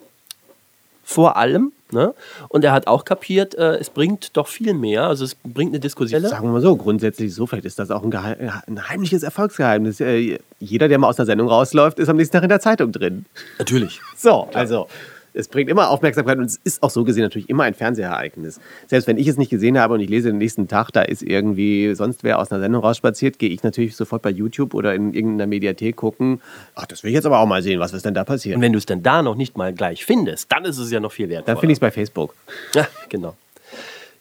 vor 1.05 1.37
allem. 1.37 1.71
Ne? 1.91 2.13
Und 2.49 2.65
er 2.65 2.73
hat 2.73 2.87
auch 2.87 3.05
kapiert, 3.05 3.55
äh, 3.55 3.75
es 3.75 3.91
bringt 3.91 4.35
doch 4.35 4.47
viel 4.47 4.73
mehr. 4.73 5.03
Also 5.03 5.23
es 5.23 5.35
bringt 5.35 5.71
eine 5.71 5.79
Diskussion. 5.79 6.21
Sagen 6.23 6.47
wir 6.47 6.51
mal 6.51 6.61
so, 6.61 6.75
grundsätzlich 6.75 7.33
so, 7.33 7.45
vielleicht 7.45 7.65
ist 7.65 7.77
das 7.77 7.91
auch 7.91 8.03
ein, 8.03 8.09
Geheim 8.09 8.35
ein 8.67 8.89
heimliches 8.89 9.21
Erfolgsgeheimnis. 9.21 10.01
Äh, 10.01 10.39
Jeder, 10.59 10.87
der 10.87 10.97
mal 10.97 11.07
aus 11.07 11.15
der 11.15 11.27
Sendung 11.27 11.47
rausläuft, 11.47 11.99
ist 11.99 12.09
am 12.09 12.17
nächsten 12.17 12.33
Tag 12.33 12.43
in 12.43 12.49
der 12.49 12.59
Zeitung 12.59 12.91
drin. 12.91 13.25
Natürlich. 13.59 14.01
So, 14.17 14.49
also 14.53 14.87
es 15.35 15.47
bringt 15.47 15.69
immer 15.69 15.89
Aufmerksamkeit 15.89 16.37
und 16.37 16.45
es 16.45 16.59
ist 16.63 16.81
auch 16.81 16.89
so 16.89 17.03
gesehen 17.03 17.23
natürlich 17.23 17.49
immer 17.49 17.63
ein 17.63 17.73
Fernsehereignis. 17.73 18.59
Selbst 18.87 19.05
wenn 19.07 19.17
ich 19.17 19.27
es 19.27 19.37
nicht 19.37 19.49
gesehen 19.49 19.77
habe 19.77 19.93
und 19.93 19.99
ich 19.99 20.09
lese 20.09 20.29
den 20.29 20.37
nächsten 20.37 20.67
Tag, 20.67 20.91
da 20.91 21.01
ist 21.01 21.21
irgendwie 21.21 21.93
sonst 21.95 22.23
wer 22.23 22.39
aus 22.39 22.51
einer 22.51 22.61
Sendung 22.61 22.81
rausspaziert, 22.83 23.37
gehe 23.39 23.49
ich 23.49 23.61
natürlich 23.63 23.95
sofort 23.95 24.21
bei 24.21 24.29
YouTube 24.29 24.73
oder 24.73 24.95
in 24.95 25.13
irgendeiner 25.13 25.47
Mediathek 25.47 25.95
gucken. 25.95 26.41
Ach, 26.75 26.85
das 26.85 27.03
will 27.03 27.09
ich 27.11 27.15
jetzt 27.15 27.25
aber 27.25 27.39
auch 27.39 27.45
mal 27.47 27.61
sehen, 27.61 27.79
was 27.79 27.93
ist 27.93 28.05
denn 28.05 28.13
da 28.13 28.23
passiert? 28.23 28.55
Und 28.55 28.61
wenn 28.61 28.71
du 28.73 28.77
es 28.77 28.85
denn 28.85 29.03
da 29.03 29.21
noch 29.21 29.35
nicht 29.35 29.57
mal 29.57 29.73
gleich 29.73 30.05
findest, 30.05 30.51
dann 30.51 30.65
ist 30.65 30.77
es 30.77 30.89
ja 30.91 30.99
noch 30.99 31.11
viel 31.11 31.29
wertvoller. 31.29 31.55
Dann 31.55 31.59
finde 31.59 31.73
ich 31.73 31.77
es 31.77 31.81
bei 31.81 31.91
Facebook. 31.91 32.33
Ja, 32.73 32.87
genau. 33.09 33.35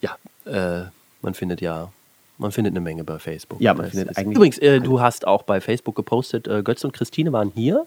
Ja, 0.01 0.17
äh, 0.47 0.87
man 1.23 1.35
findet 1.35 1.61
ja, 1.61 1.91
man 2.39 2.53
findet 2.53 2.73
eine 2.73 2.81
Menge 2.81 3.05
bei 3.05 3.19
Facebook. 3.19 3.61
Ja, 3.61 3.73
man 3.75 3.89
findet 3.91 4.17
eigentlich- 4.19 4.37
Übrigens, 4.37 4.59
äh, 4.59 4.81
du 4.81 5.01
hast 5.01 5.27
auch 5.27 5.43
bei 5.45 5.61
Facebook 5.61 5.95
gepostet, 5.95 6.49
äh, 6.49 6.62
Götz 6.62 6.85
und 6.85 6.93
Christine 6.93 7.33
waren 7.33 7.53
hier. 7.55 7.87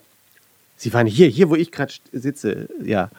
Sie 0.78 0.94
waren 0.94 1.08
hier, 1.08 1.28
hier, 1.28 1.50
wo 1.50 1.56
ich 1.56 1.72
gerade 1.72 1.94
sitze. 2.14 2.70
Ja. 2.84 3.10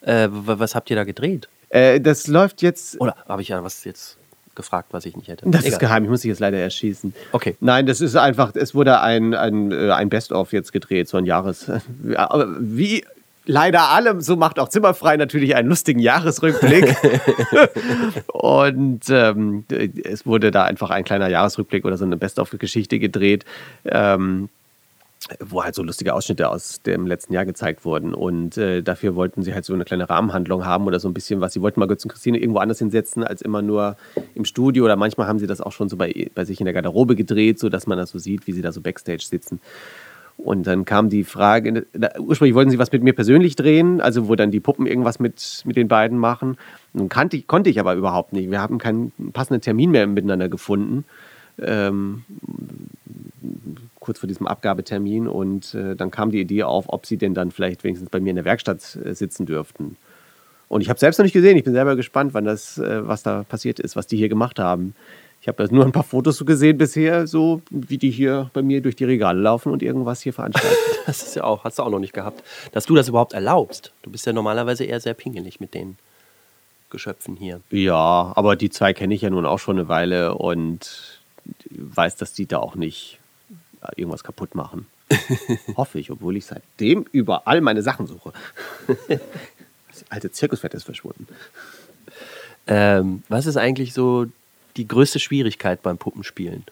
Äh, 0.00 0.28
was 0.30 0.74
habt 0.74 0.88
ihr 0.90 0.96
da 0.96 1.04
gedreht? 1.04 1.48
Äh, 1.68 2.00
das 2.00 2.26
läuft 2.26 2.62
jetzt. 2.62 3.00
Oder 3.00 3.16
habe 3.28 3.42
ich 3.42 3.48
ja 3.48 3.62
was 3.62 3.84
jetzt 3.84 4.16
gefragt, 4.54 4.88
was 4.92 5.04
ich 5.04 5.16
nicht 5.16 5.28
hätte? 5.28 5.44
Das 5.48 5.62
ist 5.62 5.68
Egal. 5.68 5.78
geheim, 5.80 6.04
ich 6.04 6.10
muss 6.10 6.22
dich 6.22 6.28
jetzt 6.28 6.40
leider 6.40 6.58
erschießen. 6.58 7.14
Okay. 7.32 7.56
Nein, 7.60 7.86
das 7.86 8.00
ist 8.00 8.16
einfach, 8.16 8.54
es 8.54 8.74
wurde 8.74 9.00
ein, 9.00 9.34
ein, 9.34 9.72
äh, 9.72 9.90
ein 9.90 10.08
Best-of 10.08 10.52
jetzt 10.52 10.72
gedreht, 10.72 11.08
so 11.08 11.16
ein 11.16 11.26
Jahres. 11.26 11.70
Wie 12.60 13.04
leider 13.46 13.88
allem, 13.88 14.20
so 14.20 14.36
macht 14.36 14.58
auch 14.58 14.68
Zimmerfrei 14.68 15.16
natürlich 15.16 15.54
einen 15.54 15.68
lustigen 15.68 16.00
Jahresrückblick. 16.00 16.96
Und 18.32 19.02
ähm, 19.08 19.64
es 20.04 20.26
wurde 20.26 20.50
da 20.50 20.64
einfach 20.64 20.90
ein 20.90 21.04
kleiner 21.04 21.28
Jahresrückblick 21.28 21.84
oder 21.84 21.96
so 21.96 22.04
eine 22.04 22.16
Best-of-Geschichte 22.16 22.98
gedreht. 22.98 23.44
Ähm, 23.84 24.48
wo 25.38 25.62
halt 25.62 25.74
so 25.74 25.82
lustige 25.82 26.14
Ausschnitte 26.14 26.48
aus 26.48 26.80
dem 26.82 27.06
letzten 27.06 27.34
Jahr 27.34 27.44
gezeigt 27.44 27.84
wurden. 27.84 28.14
Und 28.14 28.56
äh, 28.56 28.82
dafür 28.82 29.14
wollten 29.14 29.42
sie 29.42 29.52
halt 29.52 29.64
so 29.64 29.74
eine 29.74 29.84
kleine 29.84 30.08
Rahmenhandlung 30.08 30.64
haben 30.64 30.86
oder 30.86 30.98
so 30.98 31.08
ein 31.08 31.14
bisschen 31.14 31.40
was. 31.40 31.52
Sie 31.52 31.60
wollten 31.60 31.78
mal 31.78 31.86
Götz 31.86 32.04
und 32.04 32.10
Christine 32.10 32.38
irgendwo 32.38 32.58
anders 32.58 32.78
hinsetzen 32.78 33.22
als 33.22 33.42
immer 33.42 33.60
nur 33.60 33.96
im 34.34 34.44
Studio. 34.44 34.84
Oder 34.84 34.96
manchmal 34.96 35.26
haben 35.26 35.38
sie 35.38 35.46
das 35.46 35.60
auch 35.60 35.72
schon 35.72 35.88
so 35.88 35.96
bei, 35.96 36.30
bei 36.34 36.44
sich 36.44 36.60
in 36.60 36.64
der 36.64 36.72
Garderobe 36.72 37.16
gedreht, 37.16 37.58
sodass 37.58 37.86
man 37.86 37.98
das 37.98 38.10
so 38.10 38.18
sieht, 38.18 38.46
wie 38.46 38.52
sie 38.52 38.62
da 38.62 38.72
so 38.72 38.80
Backstage 38.80 39.24
sitzen. 39.24 39.60
Und 40.38 40.66
dann 40.66 40.86
kam 40.86 41.10
die 41.10 41.24
Frage, 41.24 41.86
da, 41.92 42.18
ursprünglich 42.18 42.54
wollten 42.54 42.70
sie 42.70 42.78
was 42.78 42.90
mit 42.90 43.02
mir 43.02 43.12
persönlich 43.12 43.56
drehen, 43.56 44.00
also 44.00 44.26
wo 44.26 44.36
dann 44.36 44.50
die 44.50 44.60
Puppen 44.60 44.86
irgendwas 44.86 45.20
mit, 45.20 45.62
mit 45.66 45.76
den 45.76 45.88
beiden 45.88 46.16
machen. 46.18 46.56
Nun 46.94 47.10
kannte 47.10 47.42
konnte 47.42 47.68
ich 47.68 47.78
aber 47.78 47.94
überhaupt 47.94 48.32
nicht. 48.32 48.50
Wir 48.50 48.60
haben 48.60 48.78
keinen 48.78 49.12
passenden 49.34 49.60
Termin 49.60 49.90
mehr 49.90 50.06
miteinander 50.06 50.48
gefunden. 50.48 51.04
Ähm, 51.60 52.24
kurz 54.00 54.18
vor 54.18 54.26
diesem 54.26 54.46
Abgabetermin 54.46 55.28
und 55.28 55.74
äh, 55.74 55.94
dann 55.94 56.10
kam 56.10 56.30
die 56.30 56.40
Idee 56.40 56.64
auf, 56.64 56.86
ob 56.88 57.06
sie 57.06 57.18
denn 57.18 57.34
dann 57.34 57.50
vielleicht 57.50 57.84
wenigstens 57.84 58.10
bei 58.10 58.18
mir 58.18 58.30
in 58.30 58.36
der 58.36 58.44
Werkstatt 58.44 58.98
äh, 59.04 59.14
sitzen 59.14 59.46
dürften. 59.46 59.96
Und 60.68 60.80
ich 60.80 60.88
habe 60.88 60.98
selbst 60.98 61.18
noch 61.18 61.24
nicht 61.24 61.32
gesehen. 61.32 61.56
Ich 61.56 61.64
bin 61.64 61.72
selber 61.72 61.96
gespannt, 61.96 62.32
wann 62.32 62.44
das, 62.44 62.78
äh, 62.78 63.06
was 63.06 63.22
da 63.22 63.44
passiert 63.44 63.78
ist, 63.78 63.96
was 63.96 64.06
die 64.06 64.16
hier 64.16 64.28
gemacht 64.28 64.58
haben. 64.58 64.94
Ich 65.42 65.48
habe 65.48 65.66
nur 65.70 65.84
ein 65.84 65.92
paar 65.92 66.04
Fotos 66.04 66.36
so 66.36 66.44
gesehen 66.44 66.76
bisher, 66.76 67.26
so 67.26 67.62
wie 67.70 67.96
die 67.96 68.10
hier 68.10 68.50
bei 68.52 68.62
mir 68.62 68.82
durch 68.82 68.94
die 68.94 69.04
Regale 69.04 69.40
laufen 69.40 69.72
und 69.72 69.82
irgendwas 69.82 70.20
hier 70.20 70.32
veranstalten. 70.32 70.76
Das 71.06 71.22
ist 71.22 71.34
ja 71.34 71.44
auch, 71.44 71.64
hast 71.64 71.78
du 71.78 71.82
auch 71.82 71.90
noch 71.90 71.98
nicht 71.98 72.12
gehabt, 72.12 72.44
dass 72.70 72.84
du 72.84 72.94
das 72.94 73.08
überhaupt 73.08 73.32
erlaubst. 73.32 73.92
Du 74.02 74.10
bist 74.10 74.26
ja 74.26 74.32
normalerweise 74.32 74.84
eher 74.84 75.00
sehr 75.00 75.14
pingelig 75.14 75.58
mit 75.58 75.74
den 75.74 75.96
Geschöpfen 76.88 77.36
hier. 77.36 77.60
ja, 77.70 78.32
aber 78.36 78.54
die 78.54 78.70
zwei 78.70 78.92
kenne 78.92 79.14
ich 79.14 79.22
ja 79.22 79.30
nun 79.30 79.46
auch 79.46 79.58
schon 79.58 79.78
eine 79.78 79.88
Weile 79.88 80.34
und 80.34 81.20
weiß, 81.70 82.16
dass 82.16 82.32
die 82.32 82.46
da 82.46 82.58
auch 82.58 82.76
nicht 82.76 83.19
irgendwas 83.96 84.24
kaputt 84.24 84.54
machen. 84.54 84.86
Hoffe 85.76 85.98
ich, 85.98 86.10
obwohl 86.10 86.36
ich 86.36 86.46
seitdem 86.46 87.06
überall 87.12 87.60
meine 87.60 87.82
Sachen 87.82 88.06
suche. 88.06 88.32
Das 89.90 90.04
alte 90.08 90.30
Zirkusfett 90.30 90.72
ist 90.72 90.84
verschwunden. 90.84 91.26
Ähm, 92.68 93.24
was 93.28 93.46
ist 93.46 93.56
eigentlich 93.56 93.92
so 93.92 94.26
die 94.76 94.86
größte 94.86 95.18
Schwierigkeit 95.18 95.82
beim 95.82 95.98
Puppenspielen? 95.98 96.64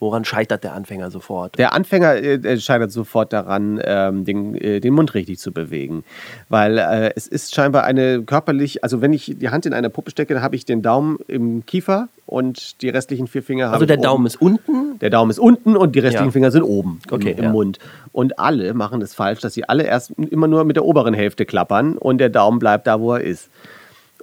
Woran 0.00 0.24
scheitert 0.24 0.64
der 0.64 0.72
Anfänger 0.72 1.10
sofort? 1.10 1.58
Der 1.58 1.74
Anfänger 1.74 2.14
äh, 2.16 2.58
scheitert 2.58 2.90
sofort 2.90 3.34
daran, 3.34 3.78
ähm, 3.84 4.24
den, 4.24 4.54
äh, 4.54 4.80
den 4.80 4.94
Mund 4.94 5.12
richtig 5.12 5.38
zu 5.38 5.52
bewegen. 5.52 6.04
Weil 6.48 6.78
äh, 6.78 7.12
es 7.14 7.26
ist 7.26 7.54
scheinbar 7.54 7.84
eine 7.84 8.22
körperlich, 8.22 8.82
also 8.82 9.02
wenn 9.02 9.12
ich 9.12 9.34
die 9.38 9.50
Hand 9.50 9.66
in 9.66 9.74
eine 9.74 9.90
Puppe 9.90 10.10
stecke, 10.10 10.32
dann 10.32 10.42
habe 10.42 10.56
ich 10.56 10.64
den 10.64 10.80
Daumen 10.80 11.18
im 11.28 11.66
Kiefer 11.66 12.08
und 12.24 12.80
die 12.80 12.88
restlichen 12.88 13.26
vier 13.26 13.42
Finger 13.42 13.66
habe 13.66 13.74
also 13.74 13.86
der 13.86 13.98
Daumen 13.98 14.20
oben. 14.22 14.26
ist 14.26 14.40
unten. 14.40 14.98
Der 15.00 15.10
Daumen 15.10 15.30
ist 15.30 15.38
unten 15.38 15.76
und 15.76 15.94
die 15.94 15.98
restlichen 16.00 16.26
Ja. 16.28 16.32
Finger 16.32 16.50
sind 16.50 16.62
oben 16.62 17.00
Okay, 17.10 17.32
im, 17.32 17.38
im 17.38 17.44
ja. 17.44 17.50
Mund. 17.50 17.78
Und 18.12 18.38
alle 18.38 18.72
machen 18.72 19.02
es 19.02 19.14
falsch, 19.14 19.40
dass 19.40 19.52
sie 19.52 19.68
alle 19.68 19.82
erst 19.84 20.12
immer 20.12 20.48
nur 20.48 20.64
mit 20.64 20.76
der 20.76 20.84
oberen 20.86 21.12
Hälfte 21.12 21.44
klappern 21.44 21.98
und 21.98 22.18
der 22.18 22.30
Daumen 22.30 22.58
bleibt 22.58 22.86
da, 22.86 23.00
wo 23.00 23.12
er 23.14 23.20
ist. 23.20 23.50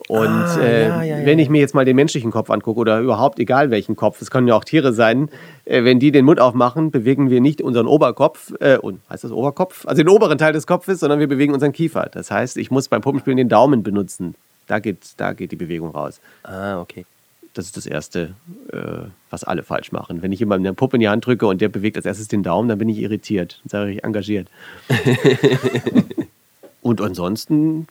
Und 0.07 0.27
Ah, 0.27 0.59
äh, 0.59 0.87
ja, 0.87 1.03
ja, 1.03 1.17
ja, 1.19 1.25
wenn 1.25 1.39
ich 1.39 1.49
mir 1.49 1.59
jetzt 1.59 1.73
mal 1.73 1.85
den 1.85 1.95
menschlichen 1.95 2.31
Kopf 2.31 2.49
angucke 2.49 2.79
oder 2.79 2.99
überhaupt 2.99 3.39
egal 3.39 3.71
welchen 3.71 3.95
Kopf, 3.95 4.21
es 4.21 4.31
können 4.31 4.47
ja 4.47 4.55
auch 4.55 4.63
Tiere 4.63 4.93
sein, 4.93 5.29
äh, 5.65 5.83
wenn 5.83 5.99
die 5.99 6.11
den 6.11 6.25
Mund 6.25 6.39
aufmachen, 6.39 6.91
bewegen 6.91 7.29
wir 7.29 7.41
nicht 7.41 7.61
unseren 7.61 7.87
Oberkopf, 7.87 8.53
äh, 8.59 8.77
und 8.77 9.01
heißt 9.09 9.23
das 9.23 9.31
Oberkopf? 9.31 9.85
Also 9.85 10.03
den 10.03 10.09
oberen 10.09 10.37
Teil 10.37 10.53
des 10.53 10.67
Kopfes, 10.67 10.99
sondern 10.99 11.19
wir 11.19 11.27
bewegen 11.27 11.53
unseren 11.53 11.73
Kiefer. 11.73 12.09
Das 12.11 12.31
heißt, 12.31 12.57
ich 12.57 12.71
muss 12.71 12.87
beim 12.87 13.01
Puppenspielen 13.01 13.37
den 13.37 13.49
Daumen 13.49 13.83
benutzen. 13.83 14.35
Da 14.67 14.79
geht, 14.79 14.97
da 15.17 15.33
geht 15.33 15.51
die 15.51 15.55
Bewegung 15.55 15.91
raus. 15.91 16.19
Ah, 16.43 16.79
okay. 16.79 17.05
Das 17.53 17.65
ist 17.65 17.75
das 17.75 17.87
Erste, 17.87 18.35
äh, 18.71 19.07
was 19.31 19.43
alle 19.43 19.63
falsch 19.63 19.91
machen. 19.91 20.21
Wenn 20.21 20.31
ich 20.31 20.39
jemandem 20.39 20.67
eine 20.67 20.75
Puppe 20.75 20.97
in 20.97 20.99
die 20.99 21.09
Hand 21.09 21.25
drücke 21.25 21.47
und 21.47 21.59
der 21.59 21.69
bewegt 21.69 21.97
als 21.97 22.05
erstes 22.05 22.27
den 22.27 22.43
Daumen, 22.43 22.69
dann 22.69 22.77
bin 22.77 22.87
ich 22.87 22.99
irritiert. 22.99 23.61
Dann 23.63 23.69
sage 23.69 23.91
ich 23.93 24.03
engagiert. 24.03 24.47
und 26.81 27.01
ansonsten 27.01 27.87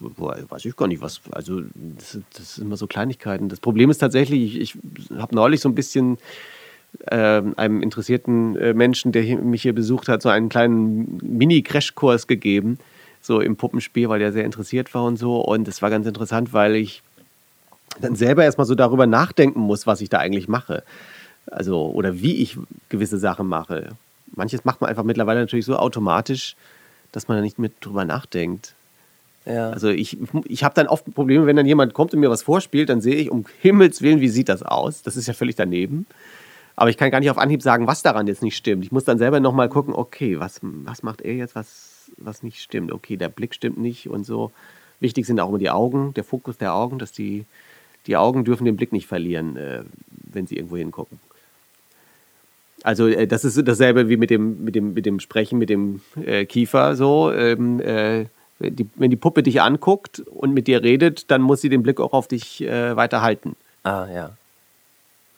weiß 0.00 0.64
ich 0.64 0.76
gar 0.76 0.88
nicht, 0.88 1.02
was. 1.02 1.20
Also, 1.30 1.60
das, 1.74 2.18
das 2.36 2.54
sind 2.54 2.66
immer 2.66 2.76
so 2.76 2.86
Kleinigkeiten. 2.86 3.48
Das 3.48 3.60
Problem 3.60 3.90
ist 3.90 3.98
tatsächlich, 3.98 4.56
ich, 4.56 4.76
ich 4.96 5.10
habe 5.18 5.34
neulich 5.34 5.60
so 5.60 5.68
ein 5.68 5.74
bisschen 5.74 6.18
ähm, 7.10 7.54
einem 7.56 7.82
interessierten 7.82 8.56
äh, 8.56 8.74
Menschen, 8.74 9.12
der 9.12 9.22
hier, 9.22 9.38
mich 9.38 9.62
hier 9.62 9.74
besucht 9.74 10.08
hat, 10.08 10.22
so 10.22 10.28
einen 10.28 10.48
kleinen 10.48 11.18
Mini-Crashkurs 11.22 12.26
gegeben, 12.26 12.78
so 13.20 13.40
im 13.40 13.56
Puppenspiel, 13.56 14.08
weil 14.08 14.18
der 14.18 14.32
sehr 14.32 14.44
interessiert 14.44 14.92
war 14.94 15.04
und 15.04 15.16
so. 15.16 15.40
Und 15.40 15.68
es 15.68 15.82
war 15.82 15.90
ganz 15.90 16.06
interessant, 16.06 16.52
weil 16.52 16.76
ich 16.76 17.02
dann 18.00 18.16
selber 18.16 18.44
erstmal 18.44 18.66
so 18.66 18.74
darüber 18.74 19.06
nachdenken 19.06 19.60
muss, 19.60 19.86
was 19.86 20.00
ich 20.00 20.08
da 20.08 20.18
eigentlich 20.18 20.48
mache. 20.48 20.82
Also, 21.46 21.90
oder 21.90 22.20
wie 22.20 22.36
ich 22.36 22.56
gewisse 22.88 23.18
Sachen 23.18 23.46
mache. 23.46 23.90
Manches 24.34 24.64
macht 24.64 24.80
man 24.80 24.90
einfach 24.90 25.04
mittlerweile 25.04 25.40
natürlich 25.40 25.64
so 25.64 25.76
automatisch, 25.76 26.56
dass 27.12 27.28
man 27.28 27.36
da 27.36 27.42
nicht 27.42 27.58
mit 27.58 27.72
drüber 27.80 28.04
nachdenkt. 28.04 28.74
Ja. 29.46 29.70
Also 29.70 29.88
ich, 29.88 30.18
ich 30.44 30.64
habe 30.64 30.74
dann 30.74 30.86
oft 30.86 31.12
Probleme, 31.14 31.46
wenn 31.46 31.56
dann 31.56 31.66
jemand 31.66 31.94
kommt 31.94 32.12
und 32.12 32.20
mir 32.20 32.30
was 32.30 32.42
vorspielt, 32.42 32.88
dann 32.88 33.00
sehe 33.00 33.16
ich, 33.16 33.30
um 33.30 33.46
Himmels 33.60 34.02
Willen, 34.02 34.20
wie 34.20 34.28
sieht 34.28 34.48
das 34.48 34.62
aus? 34.62 35.02
Das 35.02 35.16
ist 35.16 35.26
ja 35.26 35.34
völlig 35.34 35.56
daneben. 35.56 36.06
Aber 36.76 36.90
ich 36.90 36.96
kann 36.96 37.10
gar 37.10 37.20
nicht 37.20 37.30
auf 37.30 37.38
Anhieb 37.38 37.62
sagen, 37.62 37.86
was 37.86 38.02
daran 38.02 38.26
jetzt 38.26 38.42
nicht 38.42 38.56
stimmt. 38.56 38.84
Ich 38.84 38.92
muss 38.92 39.04
dann 39.04 39.18
selber 39.18 39.40
nochmal 39.40 39.68
gucken, 39.68 39.94
okay, 39.94 40.38
was, 40.38 40.60
was 40.62 41.02
macht 41.02 41.20
er 41.20 41.34
jetzt, 41.34 41.54
was, 41.54 42.10
was 42.16 42.42
nicht 42.42 42.60
stimmt? 42.60 42.92
Okay, 42.92 43.16
der 43.16 43.28
Blick 43.28 43.54
stimmt 43.54 43.78
nicht 43.78 44.08
und 44.08 44.24
so. 44.24 44.52
Wichtig 45.00 45.26
sind 45.26 45.40
auch 45.40 45.48
immer 45.48 45.58
die 45.58 45.70
Augen, 45.70 46.14
der 46.14 46.24
Fokus 46.24 46.58
der 46.58 46.74
Augen, 46.74 46.98
dass 46.98 47.12
die, 47.12 47.44
die 48.06 48.16
Augen 48.16 48.44
dürfen 48.44 48.66
den 48.66 48.76
Blick 48.76 48.92
nicht 48.92 49.06
verlieren, 49.06 49.56
äh, 49.56 49.82
wenn 50.32 50.46
sie 50.46 50.56
irgendwo 50.56 50.76
hingucken. 50.76 51.18
Also 52.82 53.08
äh, 53.08 53.26
das 53.26 53.44
ist 53.44 53.56
dasselbe 53.66 54.08
wie 54.08 54.16
mit 54.16 54.30
dem, 54.30 54.64
mit 54.64 54.74
dem, 54.74 54.94
mit 54.94 55.06
dem 55.06 55.20
Sprechen, 55.20 55.58
mit 55.58 55.70
dem 55.70 56.00
äh, 56.24 56.44
Kiefer 56.44 56.96
so. 56.96 57.32
Ähm, 57.32 57.80
äh, 57.80 58.26
die, 58.60 58.88
wenn 58.96 59.10
die 59.10 59.16
Puppe 59.16 59.42
dich 59.42 59.60
anguckt 59.62 60.20
und 60.20 60.52
mit 60.52 60.66
dir 60.66 60.82
redet, 60.82 61.30
dann 61.30 61.40
muss 61.42 61.60
sie 61.60 61.68
den 61.68 61.82
Blick 61.82 61.98
auch 62.00 62.12
auf 62.12 62.28
dich 62.28 62.60
äh, 62.62 62.94
weiter 62.96 63.22
halten. 63.22 63.56
ah, 63.84 64.06
ja. 64.12 64.30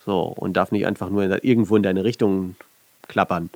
So, 0.05 0.23
und 0.37 0.55
darf 0.55 0.73
nicht 0.73 0.85
einfach 0.85 1.11
nur 1.11 1.23
in, 1.23 1.31
irgendwo 1.31 1.77
in 1.77 1.85
deine 1.85 2.03
Richtung 2.03 2.57
klappern. 3.07 3.51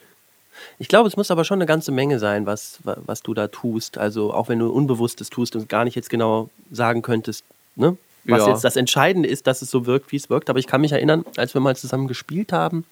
Ich 0.79 0.87
glaube, 0.87 1.09
es 1.09 1.17
muss 1.17 1.33
aber 1.33 1.43
schon 1.45 1.59
eine 1.59 1.67
ganze 1.67 1.91
Menge 1.91 2.21
sein, 2.21 2.47
was, 2.47 2.79
wa- 2.85 2.97
was 3.05 3.23
du 3.23 3.35
da 3.35 3.49
tust. 3.49 3.99
Also 3.99 4.33
auch 4.33 4.49
wenn 4.49 4.61
du 4.61 4.71
Unbewusstes 4.71 5.29
tust 5.29 5.57
und 5.57 5.69
gar 5.69 5.85
nicht 5.85 5.97
jetzt 5.97 6.09
genau 6.09 6.49
sagen 6.71 7.03
könntest, 7.03 7.45
ne? 7.75 7.97
was 8.25 8.43
Ja. 8.47 8.51
jetzt 8.53 8.63
das 8.63 8.77
Entscheidende 8.77 9.29
ist, 9.29 9.49
dass 9.49 9.61
es 9.61 9.71
so 9.73 9.87
wirkt, 9.87 10.13
wie 10.13 10.17
es 10.17 10.31
wirkt. 10.31 10.49
Aber 10.49 10.61
ich 10.61 10.69
kann 10.69 10.81
mich 10.81 10.93
erinnern, 10.93 11.25
als 11.37 11.53
wir 11.53 11.61
mal 11.61 11.75
zusammen 11.77 12.07
gespielt 12.07 12.53
haben, 12.53 12.85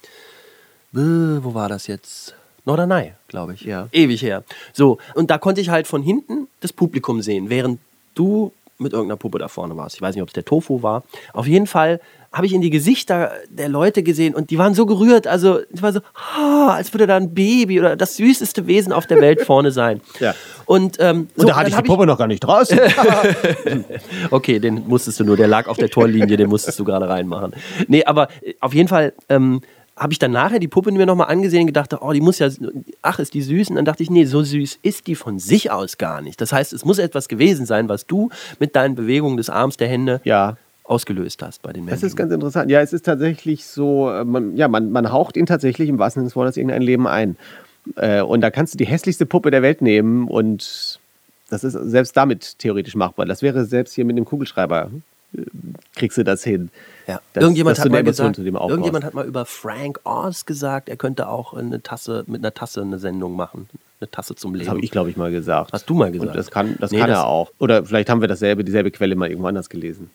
äh, 0.93 0.99
wo 0.99 1.55
war 1.55 1.69
das 1.69 1.87
jetzt? 1.87 2.35
Norderney, 2.65 3.13
glaube 3.29 3.55
ich. 3.55 3.63
Ja. 3.63 3.89
Ewig 3.93 4.23
her. 4.23 4.45
So, 4.73 4.99
und 5.15 5.31
da 5.31 5.39
konnte 5.39 5.61
ich 5.61 5.69
halt 5.69 5.87
von 5.87 6.03
hinten 6.03 6.49
das 6.61 6.73
Publikum 6.73 7.23
sehen, 7.23 7.51
während 7.51 7.79
du 8.15 8.53
mit 8.79 8.93
irgendeiner 8.93 9.17
Puppe 9.17 9.39
da 9.39 9.49
vorne 9.49 9.77
warst. 9.77 9.95
Ich 9.95 10.03
weiß 10.03 10.15
nicht, 10.15 10.23
ob 10.23 10.29
es 10.29 10.35
der 10.35 10.45
Tofu 10.45 10.83
war. 10.83 11.05
Auf 11.33 11.47
jeden 11.47 11.67
Fall 11.67 12.01
habe 12.33 12.47
ich 12.47 12.53
in 12.53 12.61
die 12.61 12.71
Gesichter 12.71 13.31
der 13.49 13.69
Leute 13.69 14.03
gesehen 14.03 14.35
und 14.35 14.51
die 14.51 14.59
waren 14.59 14.75
so 14.75 14.87
gerührt. 14.87 15.29
Also, 15.29 15.61
es 15.73 15.83
war 15.83 15.93
so, 15.93 16.01
ah, 16.37 16.75
als 16.75 16.93
würde 16.93 17.07
da 17.07 17.17
ein 17.17 17.33
Baby 17.33 17.79
oder 17.79 17.95
das 17.95 18.17
süßeste 18.17 18.67
Wesen 18.67 18.93
auf 18.93 19.07
der 19.07 19.21
Welt 19.21 19.43
vorne 19.43 19.71
sein. 19.71 20.01
Ja. 20.21 20.35
Und, 20.67 20.97
ähm, 21.01 21.29
so, 21.37 21.43
und 21.43 21.49
da 21.49 21.57
hatte 21.57 21.69
ich 21.69 21.77
die 21.77 21.83
Puppe 21.83 22.07
noch 22.07 22.17
gar 22.17 22.27
nicht 22.27 22.41
draußen. 22.41 22.79
Okay, 24.31 24.59
den 24.59 24.87
musstest 24.89 25.21
du 25.21 25.25
nur, 25.25 25.37
der 25.37 25.49
lag 25.49 25.67
auf 25.67 25.77
der 25.77 25.91
Torlinie, 25.91 26.37
den 26.37 26.49
musstest 26.49 26.79
du 26.79 26.85
gerade 26.85 27.09
reinmachen. 27.09 27.53
Nee, 27.89 28.05
aber 28.05 28.29
äh, 28.43 28.55
auf 28.61 28.73
jeden 28.73 28.89
Fall 28.89 29.13
ähm, 29.29 29.61
habe 29.97 30.13
ich 30.13 30.19
dann 30.19 30.33
nachher 30.33 30.59
die 30.59 30.69
Puppe 30.69 30.91
mir 30.91 31.07
nochmal 31.07 31.29
angesehen 31.29 31.63
und 31.63 31.67
gedacht, 31.67 31.95
oh, 32.01 32.13
die 32.13 32.21
muss 32.21 32.39
ja, 32.39 32.49
ach, 33.03 33.19
ist 33.19 33.35
die 33.35 33.43
süß? 33.43 33.71
Und 33.71 33.77
dann 33.77 33.85
dachte 33.85 34.03
ich, 34.03 34.11
nee, 34.11 34.25
so 34.25 34.43
süß 34.43 34.81
ist 34.83 35.07
die 35.07 35.15
von 35.15 35.39
sich 35.39 35.71
aus 35.71 35.99
gar 35.99 36.21
nicht. 36.21 36.41
Das 36.41 36.53
heißt, 36.53 36.73
es 36.73 36.85
muss 36.85 36.99
etwas 36.99 37.29
gewesen 37.29 37.67
sein, 37.67 37.89
was 37.89 38.07
du 38.07 38.31
mit 38.59 38.75
deinen 38.75 38.95
Bewegungen 38.95 39.37
des 39.37 39.51
Arms, 39.51 39.77
der 39.77 39.89
Hände 39.89 40.21
ja, 40.25 40.57
ausgelöst 40.83 41.43
hast 41.43 41.63
bei 41.63 41.73
den 41.73 41.85
Menschen. 41.85 42.01
das 42.01 42.09
ist 42.11 42.17
ganz 42.17 42.33
interessant. 42.33 42.71
Ja, 42.71 42.81
es 42.81 42.93
ist 42.93 43.05
tatsächlich 43.05 43.67
so, 43.67 44.11
äh, 44.11 44.25
man, 44.25 44.57
ja, 44.57 44.69
man, 44.69 44.91
man 44.91 45.13
haucht 45.13 45.37
ihn 45.37 45.47
tatsächlich 45.47 45.89
im 45.89 45.99
wahrsten 45.99 46.21
Sinne 46.21 46.29
des 46.29 46.37
Wortes 46.37 46.57
irgendein 46.57 46.83
Leben 46.83 47.07
ein. 47.07 47.37
Äh, 47.97 48.23
und 48.23 48.41
da 48.41 48.51
kannst 48.51 48.75
du 48.75 48.79
die 48.79 48.87
hässlichste 48.87 49.27
Puppe 49.27 49.51
der 49.51 49.63
Welt 49.63 49.81
nehmen 49.81 50.29
und 50.29 50.99
das 51.51 51.63
ist 51.63 51.75
selbst 51.75 52.17
damit 52.17 52.59
theoretisch 52.59 52.97
machbar. 52.97 53.27
Das 53.27 53.43
wäre 53.43 53.65
selbst 53.65 53.95
hier 53.95 54.05
mit 54.05 54.17
dem 54.17 54.25
Kugelschreiber, 54.25 54.91
äh, 54.91 54.99
kriegst 55.97 56.19
du 56.19 56.25
das 56.25 56.43
hin. 56.45 56.71
Ja. 57.07 57.21
Das- 57.33 57.43
irgendjemand, 57.43 57.77
dass 57.79 57.85
hat 57.85 57.93
mal 57.93 58.03
gesagt, 58.05 58.37
zu 58.37 58.43
dem 58.43 58.57
aufbaust. 58.57 58.71
irgendjemand 58.71 59.05
hat 59.05 59.15
mal 59.15 59.27
über 59.27 59.45
Frank 59.45 60.01
Oz 60.05 60.47
gesagt, 60.47 60.89
er 60.89 60.97
könnte 60.97 61.29
auch 61.29 61.55
eine 61.55 61.83
Tasse, 61.83 62.25
mit 62.27 62.41
einer 62.43 62.55
Tasse 62.55 62.81
eine 62.83 62.99
Sendung 62.99 63.37
machen. 63.37 63.69
Eine 64.01 64.11
Tasse 64.11 64.35
zum 64.35 64.53
Das 64.53 64.61
Leben. 64.61 64.71
habe 64.71 64.81
ich, 64.81 64.91
glaube 64.91 65.11
ich, 65.11 65.17
mal 65.17 65.31
gesagt. 65.31 65.73
Hast 65.73 65.89
du 65.89 65.95
mal 65.95 66.11
gesagt? 66.11 66.31
Und 66.31 66.37
das 66.37 66.51
kann, 66.51 66.77
das 66.81 66.91
Nee, 66.91 66.99
kann 66.99 67.09
das- 67.11 67.19
er 67.19 67.27
auch. 67.27 67.51
Oder 67.59 67.85
vielleicht 67.85 68.09
haben 68.11 68.21
wir 68.21 68.29
dasselbe, 68.29 68.65
dieselbe 68.65 68.91
Quelle 68.91 69.15
mal 69.17 69.29
irgendwo 69.29 69.49
anders 69.49 69.69
gelesen. 69.69 70.11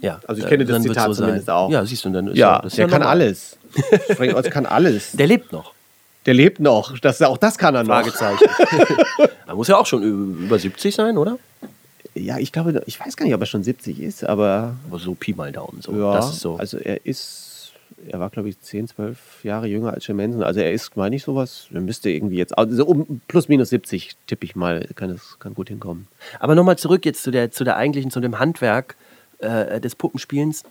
ja. 0.00 0.20
Also 0.26 0.40
ich 0.40 0.46
äh, 0.46 0.48
kenne 0.50 0.64
das 0.64 0.74
dann 0.74 0.84
wird's 0.84 0.94
Zitat 0.94 1.06
sein. 1.14 1.24
zumindest 1.24 1.50
auch. 1.50 1.70
Ja, 1.70 1.84
siehst 1.84 2.04
du, 2.04 2.10
dann 2.10 2.28
ist 2.28 2.36
Ja, 2.38 2.60
das 2.60 2.74
der 2.74 2.86
kann 2.88 3.00
normal. 3.00 3.08
alles. 3.20 3.56
Frank 4.16 4.34
Oz 4.34 4.50
kann 4.50 4.66
alles. 4.66 5.12
Der 5.16 5.26
lebt 5.26 5.52
noch. 5.52 5.72
Der 6.26 6.34
lebt 6.34 6.58
noch. 6.60 6.98
Das, 6.98 7.22
auch 7.22 7.38
das 7.38 7.56
kann 7.56 7.74
er 7.74 7.82
noch. 7.84 7.88
Fragezeichen. 7.94 8.44
er 9.46 9.54
muss 9.54 9.68
ja 9.68 9.76
auch 9.78 9.86
schon 9.86 10.02
über 10.02 10.58
70 10.58 10.94
sein, 10.94 11.16
oder? 11.16 11.38
Ja, 12.14 12.38
ich 12.38 12.52
glaube, 12.52 12.82
ich 12.86 12.98
weiß 12.98 13.16
gar 13.16 13.24
nicht, 13.24 13.34
ob 13.34 13.40
er 13.40 13.46
schon 13.46 13.62
70 13.62 14.00
ist, 14.00 14.24
aber 14.24 14.76
Aber 14.88 14.98
so 14.98 15.14
Pi 15.14 15.32
mal 15.32 15.52
Daumen. 15.52 15.80
So. 15.80 15.92
ja, 15.92 16.14
Das 16.14 16.30
ist 16.32 16.40
so. 16.40 16.56
also 16.56 16.78
er 16.78 17.04
ist, 17.06 17.72
er 18.08 18.18
war 18.18 18.30
glaube 18.30 18.48
ich 18.48 18.60
10, 18.60 18.88
12 18.88 19.44
Jahre 19.44 19.66
jünger 19.66 19.92
als 19.92 20.06
Jim 20.06 20.18
Henson. 20.18 20.42
Also 20.42 20.60
er 20.60 20.72
ist, 20.72 20.96
meine 20.96 21.16
ich, 21.16 21.22
sowas, 21.22 21.68
er 21.72 21.80
müsste 21.80 22.10
irgendwie 22.10 22.36
jetzt, 22.36 22.56
also 22.58 22.84
um 22.84 23.20
plus 23.28 23.48
minus 23.48 23.70
70 23.70 24.16
tippe 24.26 24.44
ich 24.44 24.56
mal, 24.56 24.88
kann 24.96 25.10
es 25.10 25.38
kann 25.38 25.54
gut 25.54 25.68
hinkommen. 25.68 26.08
Aber 26.40 26.54
nochmal 26.54 26.78
zurück 26.78 27.04
jetzt 27.04 27.22
zu 27.22 27.30
der, 27.30 27.50
zu 27.50 27.64
der 27.64 27.76
eigentlichen, 27.76 28.10
zu 28.10 28.20
dem 28.20 28.38
Handwerk 28.38 28.96
äh, 29.38 29.80
des 29.80 29.94
Puppenspielens. 29.94 30.64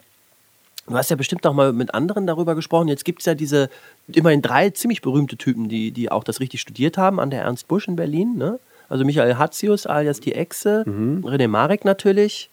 Du 0.88 0.96
hast 0.96 1.10
ja 1.12 1.16
bestimmt 1.16 1.46
auch 1.46 1.54
mal 1.54 1.72
mit 1.72 1.94
anderen 1.94 2.26
darüber 2.26 2.56
gesprochen. 2.56 2.88
Jetzt 2.88 3.06
gibt 3.06 3.20
es 3.20 3.28
ja 3.28 3.36
diese 3.36 3.70
immerhin 4.08 4.42
drei 4.42 4.72
ziemlich 4.72 5.02
berühmte 5.02 5.38
Typen, 5.38 5.70
die, 5.70 5.92
die 5.92 6.12
auch 6.12 6.24
das 6.24 6.40
richtig 6.40 6.62
studiert 6.62 6.98
haben 6.98 7.20
an 7.20 7.30
der 7.30 7.44
Ernst 7.44 7.68
Busch 7.68 7.88
in 7.88 7.96
Berlin. 7.96 8.38
Ne? 8.38 8.60
Also 8.90 9.06
Michael 9.06 9.36
Hatzius 9.36 9.86
alias 9.86 10.20
die 10.20 10.34
Echse, 10.34 10.84
René 10.88 11.48
Marek 11.48 11.86
natürlich 11.86 12.50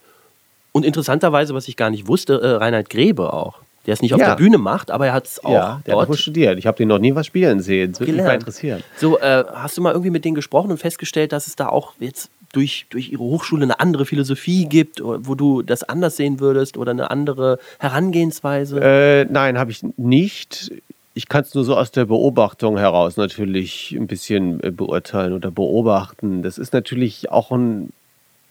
und 0.72 0.84
interessanterweise, 0.84 1.55
was 1.55 1.68
ich 1.68 1.76
gar 1.76 1.91
nicht 1.91 2.07
wusste, 2.07 2.41
äh, 2.41 2.47
Reinhard 2.57 2.91
Grebe 2.91 3.32
auch. 3.32 3.61
Der 3.87 3.95
es 3.95 4.03
nicht 4.03 4.12
auf 4.14 4.20
Ja. 4.20 4.30
der 4.30 4.34
Bühne 4.37 4.59
macht, 4.59 4.91
aber 4.91 5.07
er 5.07 5.12
hat 5.12 5.26
es 5.26 5.45
auch 5.45 5.51
ja, 5.51 5.80
der 5.87 5.93
hat 5.95 6.01
dort 6.01 6.09
wohl 6.09 6.16
studiert. 6.16 6.59
Ich 6.59 6.66
habe 6.66 6.76
den 6.76 6.89
noch 6.89 6.99
nie 6.99 7.14
was 7.14 7.24
spielen 7.26 7.61
sehen. 7.61 7.93
Das 7.93 8.01
würde 8.01 8.12
mich 8.12 8.22
mal 8.22 8.34
interessieren. 8.34 8.82
So, 8.97 9.18
äh, 9.20 9.45
hast 9.55 9.76
du 9.78 9.82
mal 9.82 9.93
irgendwie 9.93 10.11
mit 10.11 10.24
denen 10.24 10.34
gesprochen 10.34 10.72
und 10.72 10.78
festgestellt, 10.78 11.30
dass 11.32 11.47
es 11.47 11.55
da 11.55 11.68
auch 11.68 11.93
jetzt 12.01 12.28
durch, 12.53 12.87
durch 12.91 13.11
ihre 13.12 13.22
Hochschule 13.22 13.62
eine 13.62 13.78
andere 13.78 14.05
Philosophie 14.05 14.66
gibt, 14.66 15.01
wo 15.03 15.34
du 15.37 15.62
das 15.62 15.84
anders 15.84 16.16
sehen 16.16 16.41
würdest 16.41 16.76
oder 16.76 16.91
eine 16.91 17.11
andere 17.12 17.59
Herangehensweise? 17.78 18.80
Äh, 18.80 19.24
nein, 19.30 19.57
habe 19.57 19.70
ich 19.70 19.82
nicht. 19.97 20.72
Ich 21.17 21.31
kann 21.31 21.45
es 21.45 21.55
nur 21.55 21.64
so 21.64 21.75
aus 21.79 21.93
der 21.93 22.05
Beobachtung 22.05 22.77
heraus 22.77 23.17
natürlich 23.17 23.93
ein 23.93 24.07
bisschen 24.07 24.62
äh, 24.62 24.71
beurteilen 24.71 25.33
oder 25.33 25.51
beobachten. 25.51 26.43
Das 26.43 26.59
ist 26.59 26.75
natürlich 26.75 27.31
auch 27.31 27.51
ein, 27.51 27.91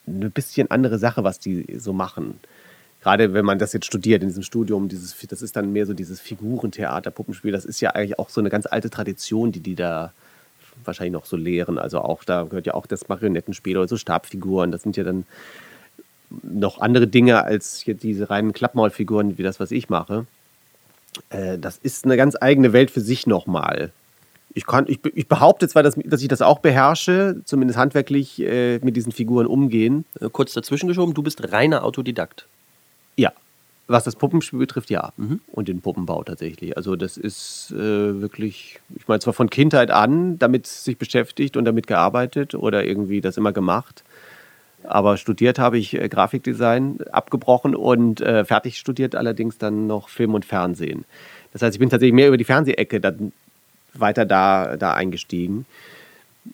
eine 0.07 0.31
bisschen 0.31 0.71
andere 0.71 0.97
Sache, 0.97 1.23
was 1.23 1.37
die 1.37 1.77
so 1.77 1.93
machen. 1.93 2.39
Gerade 3.03 3.35
wenn 3.35 3.45
man 3.45 3.59
das 3.59 3.73
jetzt 3.73 3.85
studiert 3.85 4.23
in 4.23 4.29
diesem 4.29 4.41
Studium, 4.41 4.89
dieses, 4.89 5.15
das 5.27 5.43
ist 5.43 5.55
dann 5.55 5.73
mehr 5.73 5.85
so 5.85 5.93
dieses 5.93 6.19
Figurentheater, 6.19 7.11
Puppenspiel. 7.11 7.51
Das 7.51 7.65
ist 7.65 7.81
ja 7.81 7.91
eigentlich 7.91 8.17
auch 8.17 8.29
so 8.29 8.41
eine 8.41 8.49
ganz 8.49 8.65
alte 8.65 8.89
Tradition, 8.89 9.51
die 9.51 9.59
die 9.59 9.75
da 9.75 10.11
wahrscheinlich 10.85 11.13
noch 11.13 11.27
so 11.27 11.37
lehren. 11.37 11.77
Also 11.77 11.99
auch 11.99 12.23
da 12.23 12.45
gehört 12.45 12.65
ja 12.65 12.73
auch 12.73 12.87
das 12.87 13.07
Marionettenspiel 13.07 13.77
oder 13.77 13.87
so 13.87 13.97
Stabfiguren. 13.97 14.71
Das 14.71 14.81
sind 14.81 14.97
ja 14.97 15.03
dann 15.03 15.27
noch 16.41 16.81
andere 16.81 17.05
Dinge 17.05 17.43
als 17.43 17.81
hier 17.81 17.93
diese 17.93 18.31
reinen 18.31 18.53
Klappmaulfiguren, 18.53 19.37
wie 19.37 19.43
das, 19.43 19.59
was 19.59 19.69
ich 19.69 19.87
mache. 19.89 20.25
Äh, 21.29 21.57
das 21.57 21.77
ist 21.77 22.05
eine 22.05 22.17
ganz 22.17 22.35
eigene 22.39 22.73
Welt 22.73 22.91
für 22.91 23.01
sich 23.01 23.27
nochmal. 23.27 23.91
Ich, 24.53 24.65
kann, 24.65 24.85
ich, 24.87 24.99
ich 25.13 25.27
behaupte 25.27 25.67
zwar, 25.67 25.83
dass, 25.83 25.95
dass 26.05 26.21
ich 26.21 26.29
das 26.29 26.41
auch 26.41 26.59
beherrsche, 26.59 27.41
zumindest 27.43 27.77
handwerklich 27.77 28.41
äh, 28.41 28.79
mit 28.79 28.95
diesen 28.95 29.11
Figuren 29.11 29.47
umgehen. 29.47 30.05
Äh, 30.21 30.29
kurz 30.31 30.53
dazwischen 30.53 30.87
geschoben, 30.87 31.13
du 31.13 31.23
bist 31.23 31.51
reiner 31.51 31.83
Autodidakt. 31.83 32.47
Ja, 33.17 33.33
was 33.87 34.05
das 34.05 34.15
Puppenspiel 34.15 34.57
betrifft, 34.57 34.89
ja. 34.89 35.11
Mhm. 35.17 35.41
Und 35.51 35.67
den 35.67 35.81
Puppenbau 35.81 36.23
tatsächlich. 36.23 36.77
Also 36.77 36.95
das 36.95 37.17
ist 37.17 37.71
äh, 37.71 38.21
wirklich, 38.21 38.79
ich 38.95 39.07
meine, 39.09 39.19
zwar 39.19 39.33
von 39.33 39.49
Kindheit 39.49 39.91
an 39.91 40.39
damit 40.39 40.67
sich 40.67 40.97
beschäftigt 40.97 41.57
und 41.57 41.65
damit 41.65 41.85
gearbeitet 41.85 42.55
oder 42.55 42.85
irgendwie 42.85 43.19
das 43.19 43.35
immer 43.35 43.51
gemacht. 43.51 44.04
Aber 44.87 45.17
studiert 45.17 45.59
habe 45.59 45.77
ich 45.77 45.93
äh, 45.93 46.07
Grafikdesign 46.09 46.99
abgebrochen 47.11 47.75
und 47.75 48.21
äh, 48.21 48.45
fertig 48.45 48.77
studiert 48.77 49.15
allerdings 49.15 49.57
dann 49.57 49.87
noch 49.87 50.09
Film 50.09 50.33
und 50.33 50.45
Fernsehen. 50.45 51.05
Das 51.53 51.61
heißt, 51.61 51.75
ich 51.75 51.79
bin 51.79 51.89
tatsächlich 51.89 52.13
mehr 52.13 52.27
über 52.27 52.37
die 52.37 52.43
Fernsehecke 52.43 52.99
dann 52.99 53.31
weiter 53.93 54.25
da, 54.25 54.75
da 54.77 54.93
eingestiegen. 54.93 55.65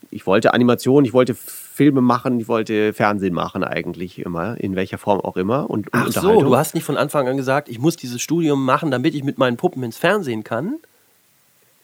Ich 0.09 0.25
wollte 0.25 0.53
Animation, 0.53 1.05
ich 1.05 1.13
wollte 1.13 1.34
Filme 1.36 2.01
machen, 2.01 2.39
ich 2.39 2.47
wollte 2.47 2.93
Fernsehen 2.93 3.34
machen 3.34 3.63
eigentlich 3.63 4.19
immer, 4.19 4.59
in 4.59 4.75
welcher 4.75 4.97
Form 4.97 5.19
auch 5.19 5.38
immer. 5.38 5.69
Und, 5.69 5.88
Ach 5.91 6.11
so, 6.11 6.41
du 6.41 6.55
hast 6.55 6.75
nicht 6.75 6.84
von 6.84 6.97
Anfang 6.97 7.27
an 7.27 7.38
gesagt, 7.38 7.67
ich 7.67 7.79
muss 7.79 7.97
dieses 7.97 8.21
Studium 8.21 8.63
machen, 8.63 8.91
damit 8.91 9.15
ich 9.15 9.23
mit 9.23 9.38
meinen 9.38 9.57
Puppen 9.57 9.84
ins 9.84 9.97
Fernsehen 9.97 10.43
kann? 10.43 10.75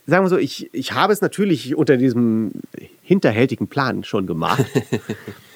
Sagen 0.06 0.24
wir 0.24 0.30
so, 0.30 0.38
ich, 0.38 0.74
ich 0.74 0.94
habe 0.94 1.12
es 1.12 1.20
natürlich 1.20 1.76
unter 1.76 1.98
diesem 1.98 2.52
hinterhältigen 3.02 3.68
Plan 3.68 4.04
schon 4.04 4.26
gemacht. 4.26 4.64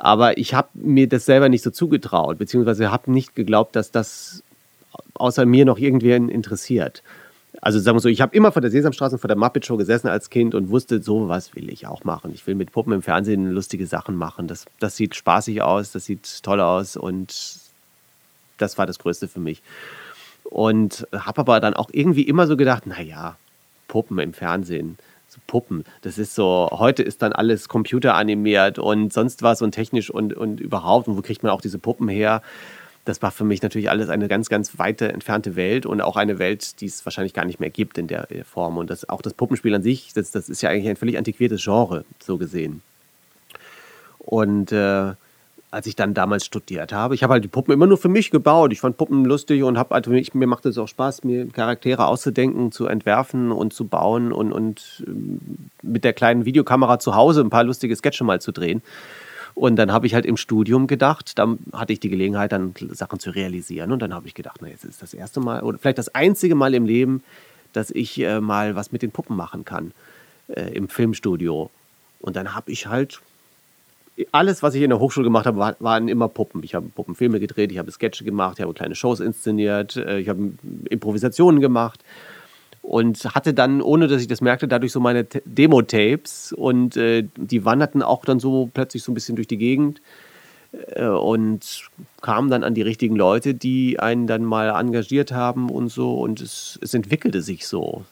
aber 0.00 0.38
ich 0.38 0.54
habe 0.54 0.68
mir 0.74 1.08
das 1.08 1.26
selber 1.26 1.48
nicht 1.48 1.62
so 1.62 1.70
zugetraut, 1.70 2.38
beziehungsweise 2.38 2.90
habe 2.90 3.10
nicht 3.10 3.34
geglaubt, 3.34 3.76
dass 3.76 3.90
das 3.90 4.42
außer 5.14 5.46
mir 5.46 5.64
noch 5.64 5.78
irgendwen 5.78 6.28
interessiert 6.28 7.02
also 7.60 7.78
sagen 7.78 7.96
wir 7.96 8.00
so, 8.00 8.08
ich 8.08 8.20
habe 8.20 8.34
immer 8.34 8.52
vor 8.52 8.62
der 8.62 8.70
Sesamstraße 8.70 9.16
und 9.16 9.20
vor 9.20 9.28
der 9.28 9.36
Muppet 9.36 9.66
Show 9.66 9.76
gesessen 9.76 10.08
als 10.08 10.30
Kind 10.30 10.54
und 10.54 10.70
wusste, 10.70 11.02
so 11.02 11.28
was 11.28 11.54
will 11.54 11.68
ich 11.68 11.86
auch 11.86 12.04
machen. 12.04 12.32
Ich 12.32 12.46
will 12.46 12.54
mit 12.54 12.72
Puppen 12.72 12.92
im 12.92 13.02
Fernsehen 13.02 13.50
lustige 13.50 13.86
Sachen 13.86 14.16
machen. 14.16 14.48
Das, 14.48 14.66
das 14.78 14.96
sieht 14.96 15.14
spaßig 15.14 15.62
aus, 15.62 15.92
das 15.92 16.06
sieht 16.06 16.42
toll 16.42 16.60
aus 16.60 16.96
und 16.96 17.58
das 18.58 18.78
war 18.78 18.86
das 18.86 18.98
Größte 18.98 19.28
für 19.28 19.40
mich. 19.40 19.62
Und 20.44 21.06
habe 21.12 21.40
aber 21.40 21.60
dann 21.60 21.74
auch 21.74 21.90
irgendwie 21.92 22.22
immer 22.22 22.46
so 22.46 22.56
gedacht, 22.56 22.86
naja, 22.86 23.36
Puppen 23.88 24.18
im 24.18 24.32
Fernsehen, 24.32 24.96
so 25.30 25.40
Puppen, 25.46 25.84
das 26.02 26.18
ist 26.18 26.34
so, 26.34 26.68
heute 26.72 27.02
ist 27.02 27.22
dann 27.22 27.32
alles 27.32 27.68
computeranimiert 27.68 28.78
und 28.78 29.12
sonst 29.12 29.42
was 29.42 29.62
und 29.62 29.72
technisch 29.72 30.10
und, 30.10 30.34
und 30.34 30.60
überhaupt. 30.60 31.08
Und 31.08 31.16
wo 31.16 31.22
kriegt 31.22 31.42
man 31.42 31.52
auch 31.52 31.60
diese 31.60 31.78
Puppen 31.78 32.08
her? 32.08 32.42
das 33.04 33.22
war 33.22 33.30
für 33.30 33.44
mich 33.44 33.62
natürlich 33.62 33.90
alles 33.90 34.08
eine 34.08 34.28
ganz, 34.28 34.48
ganz 34.48 34.78
weite, 34.78 35.12
entfernte 35.12 35.56
Welt 35.56 35.86
und 35.86 36.00
auch 36.00 36.16
eine 36.16 36.38
Welt, 36.38 36.80
die 36.80 36.86
es 36.86 37.04
wahrscheinlich 37.04 37.32
gar 37.32 37.44
nicht 37.44 37.58
mehr 37.58 37.70
gibt 37.70 37.98
in 37.98 38.06
der 38.06 38.28
Form. 38.44 38.76
Und 38.76 38.90
das, 38.90 39.08
auch 39.08 39.22
das 39.22 39.34
Puppenspiel 39.34 39.74
an 39.74 39.82
sich, 39.82 40.12
das, 40.12 40.30
das 40.30 40.48
ist 40.48 40.62
ja 40.62 40.68
eigentlich 40.68 40.88
ein 40.88 40.96
völlig 40.96 41.16
antiquiertes 41.16 41.62
Genre, 41.64 42.04
so 42.22 42.36
gesehen. 42.36 42.82
Und 44.18 44.70
äh, 44.70 45.14
als 45.70 45.86
ich 45.86 45.94
dann 45.94 46.14
damals 46.14 46.44
studiert 46.44 46.92
habe, 46.92 47.14
ich 47.14 47.22
habe 47.22 47.34
halt 47.34 47.44
die 47.44 47.48
Puppen 47.48 47.72
immer 47.72 47.86
nur 47.86 47.98
für 47.98 48.08
mich 48.08 48.30
gebaut. 48.30 48.72
Ich 48.72 48.80
fand 48.80 48.96
Puppen 48.96 49.24
lustig 49.24 49.62
und 49.62 49.78
habe 49.78 49.94
also 49.94 50.10
mir 50.10 50.46
macht 50.46 50.66
es 50.66 50.78
auch 50.78 50.88
Spaß, 50.88 51.22
mir 51.24 51.46
Charaktere 51.46 52.06
auszudenken, 52.06 52.72
zu 52.72 52.86
entwerfen 52.86 53.52
und 53.52 53.72
zu 53.72 53.86
bauen 53.86 54.32
und, 54.32 54.52
und 54.52 55.04
ähm, 55.06 55.40
mit 55.82 56.02
der 56.04 56.12
kleinen 56.12 56.44
Videokamera 56.44 56.98
zu 56.98 57.14
Hause 57.14 57.40
ein 57.42 57.50
paar 57.50 57.64
lustige 57.64 57.94
Sketche 57.94 58.24
mal 58.24 58.40
zu 58.40 58.52
drehen. 58.52 58.82
Und 59.54 59.76
dann 59.76 59.92
habe 59.92 60.06
ich 60.06 60.14
halt 60.14 60.26
im 60.26 60.36
Studium 60.36 60.86
gedacht, 60.86 61.38
dann 61.38 61.58
hatte 61.72 61.92
ich 61.92 62.00
die 62.00 62.08
Gelegenheit, 62.08 62.52
dann 62.52 62.74
Sachen 62.92 63.18
zu 63.18 63.30
realisieren. 63.30 63.92
Und 63.92 64.00
dann 64.00 64.14
habe 64.14 64.26
ich 64.26 64.34
gedacht, 64.34 64.58
na, 64.62 64.68
jetzt 64.68 64.84
ist 64.84 65.02
das 65.02 65.14
erste 65.14 65.40
Mal 65.40 65.62
oder 65.62 65.78
vielleicht 65.78 65.98
das 65.98 66.14
einzige 66.14 66.54
Mal 66.54 66.74
im 66.74 66.86
Leben, 66.86 67.22
dass 67.72 67.90
ich 67.90 68.18
äh, 68.20 68.40
mal 68.40 68.74
was 68.74 68.90
mit 68.90 69.02
den 69.02 69.10
Puppen 69.12 69.36
machen 69.36 69.64
kann 69.64 69.92
äh, 70.48 70.72
im 70.72 70.88
Filmstudio. 70.88 71.70
Und 72.20 72.36
dann 72.36 72.54
habe 72.54 72.72
ich 72.72 72.86
halt 72.86 73.20
alles, 74.32 74.62
was 74.62 74.74
ich 74.74 74.82
in 74.82 74.90
der 74.90 74.98
Hochschule 74.98 75.24
gemacht 75.24 75.46
habe, 75.46 75.58
war, 75.58 75.76
waren 75.80 76.08
immer 76.08 76.28
Puppen. 76.28 76.62
Ich 76.62 76.74
habe 76.74 76.88
Puppenfilme 76.88 77.40
gedreht, 77.40 77.72
ich 77.72 77.78
habe 77.78 77.90
Sketche 77.90 78.24
gemacht, 78.24 78.58
ich 78.58 78.62
habe 78.62 78.74
kleine 78.74 78.94
Shows 78.94 79.20
inszeniert, 79.20 79.96
äh, 79.96 80.18
ich 80.18 80.28
habe 80.28 80.52
Improvisationen 80.88 81.60
gemacht 81.60 82.00
und 82.82 83.24
hatte 83.34 83.54
dann, 83.54 83.82
ohne 83.82 84.08
dass 84.08 84.22
ich 84.22 84.28
das 84.28 84.40
merkte, 84.40 84.66
dadurch 84.66 84.92
so 84.92 85.00
meine 85.00 85.24
Demo-Tapes 85.24 86.52
und 86.52 86.96
äh, 86.96 87.24
die 87.36 87.64
wanderten 87.64 88.02
auch 88.02 88.24
dann 88.24 88.40
so 88.40 88.70
plötzlich 88.72 89.02
so 89.02 89.12
ein 89.12 89.14
bisschen 89.14 89.36
durch 89.36 89.48
die 89.48 89.58
Gegend 89.58 90.00
äh, 90.94 91.06
und 91.06 91.88
kamen 92.20 92.50
dann 92.50 92.64
an 92.64 92.74
die 92.74 92.82
richtigen 92.82 93.16
Leute, 93.16 93.54
die 93.54 94.00
einen 94.00 94.26
dann 94.26 94.44
mal 94.44 94.70
engagiert 94.70 95.32
haben 95.32 95.70
und 95.70 95.88
so 95.90 96.20
und 96.20 96.40
es, 96.40 96.78
es 96.82 96.94
entwickelte 96.94 97.42
sich 97.42 97.66
so 97.66 98.04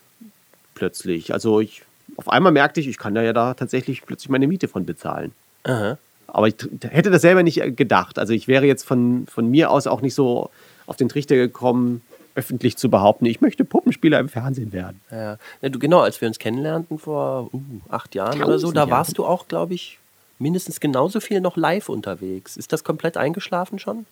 plötzlich. 0.74 1.32
Also 1.32 1.60
ich, 1.60 1.82
auf 2.16 2.28
einmal 2.28 2.52
merkte 2.52 2.80
ich, 2.80 2.88
ich 2.88 2.98
kann 2.98 3.14
da 3.14 3.22
ja 3.22 3.32
da 3.32 3.54
tatsächlich 3.54 4.04
plötzlich 4.04 4.28
meine 4.28 4.46
Miete 4.46 4.68
von 4.68 4.86
bezahlen. 4.86 5.32
Aha. 5.68 5.98
Aber 6.26 6.48
ich 6.48 6.56
hätte 6.82 7.10
das 7.10 7.22
selber 7.22 7.42
nicht 7.42 7.76
gedacht. 7.76 8.18
Also 8.18 8.32
ich 8.32 8.48
wäre 8.48 8.66
jetzt 8.66 8.84
von, 8.84 9.26
von 9.26 9.50
mir 9.50 9.70
aus 9.70 9.86
auch 9.86 10.02
nicht 10.02 10.14
so 10.14 10.50
auf 10.86 10.96
den 10.96 11.08
Trichter 11.08 11.36
gekommen, 11.36 12.02
öffentlich 12.34 12.76
zu 12.76 12.88
behaupten, 12.88 13.26
ich 13.26 13.40
möchte 13.40 13.64
Puppenspieler 13.64 14.20
im 14.20 14.28
Fernsehen 14.28 14.72
werden. 14.72 15.00
Ja, 15.10 15.38
ja 15.60 15.68
du, 15.68 15.78
genau, 15.80 16.00
als 16.00 16.20
wir 16.20 16.28
uns 16.28 16.38
kennenlernten 16.38 16.98
vor 16.98 17.52
uh, 17.52 17.60
acht 17.88 18.14
Jahren 18.14 18.32
Tausend 18.32 18.46
oder 18.46 18.58
so, 18.60 18.70
da 18.70 18.88
warst 18.88 19.18
du 19.18 19.24
auch, 19.24 19.48
glaube 19.48 19.74
ich, 19.74 19.98
mindestens 20.38 20.78
genauso 20.78 21.18
viel 21.18 21.40
noch 21.40 21.56
live 21.56 21.88
unterwegs. 21.88 22.56
Ist 22.56 22.72
das 22.72 22.84
komplett 22.84 23.16
eingeschlafen 23.16 23.80
schon? 23.80 24.06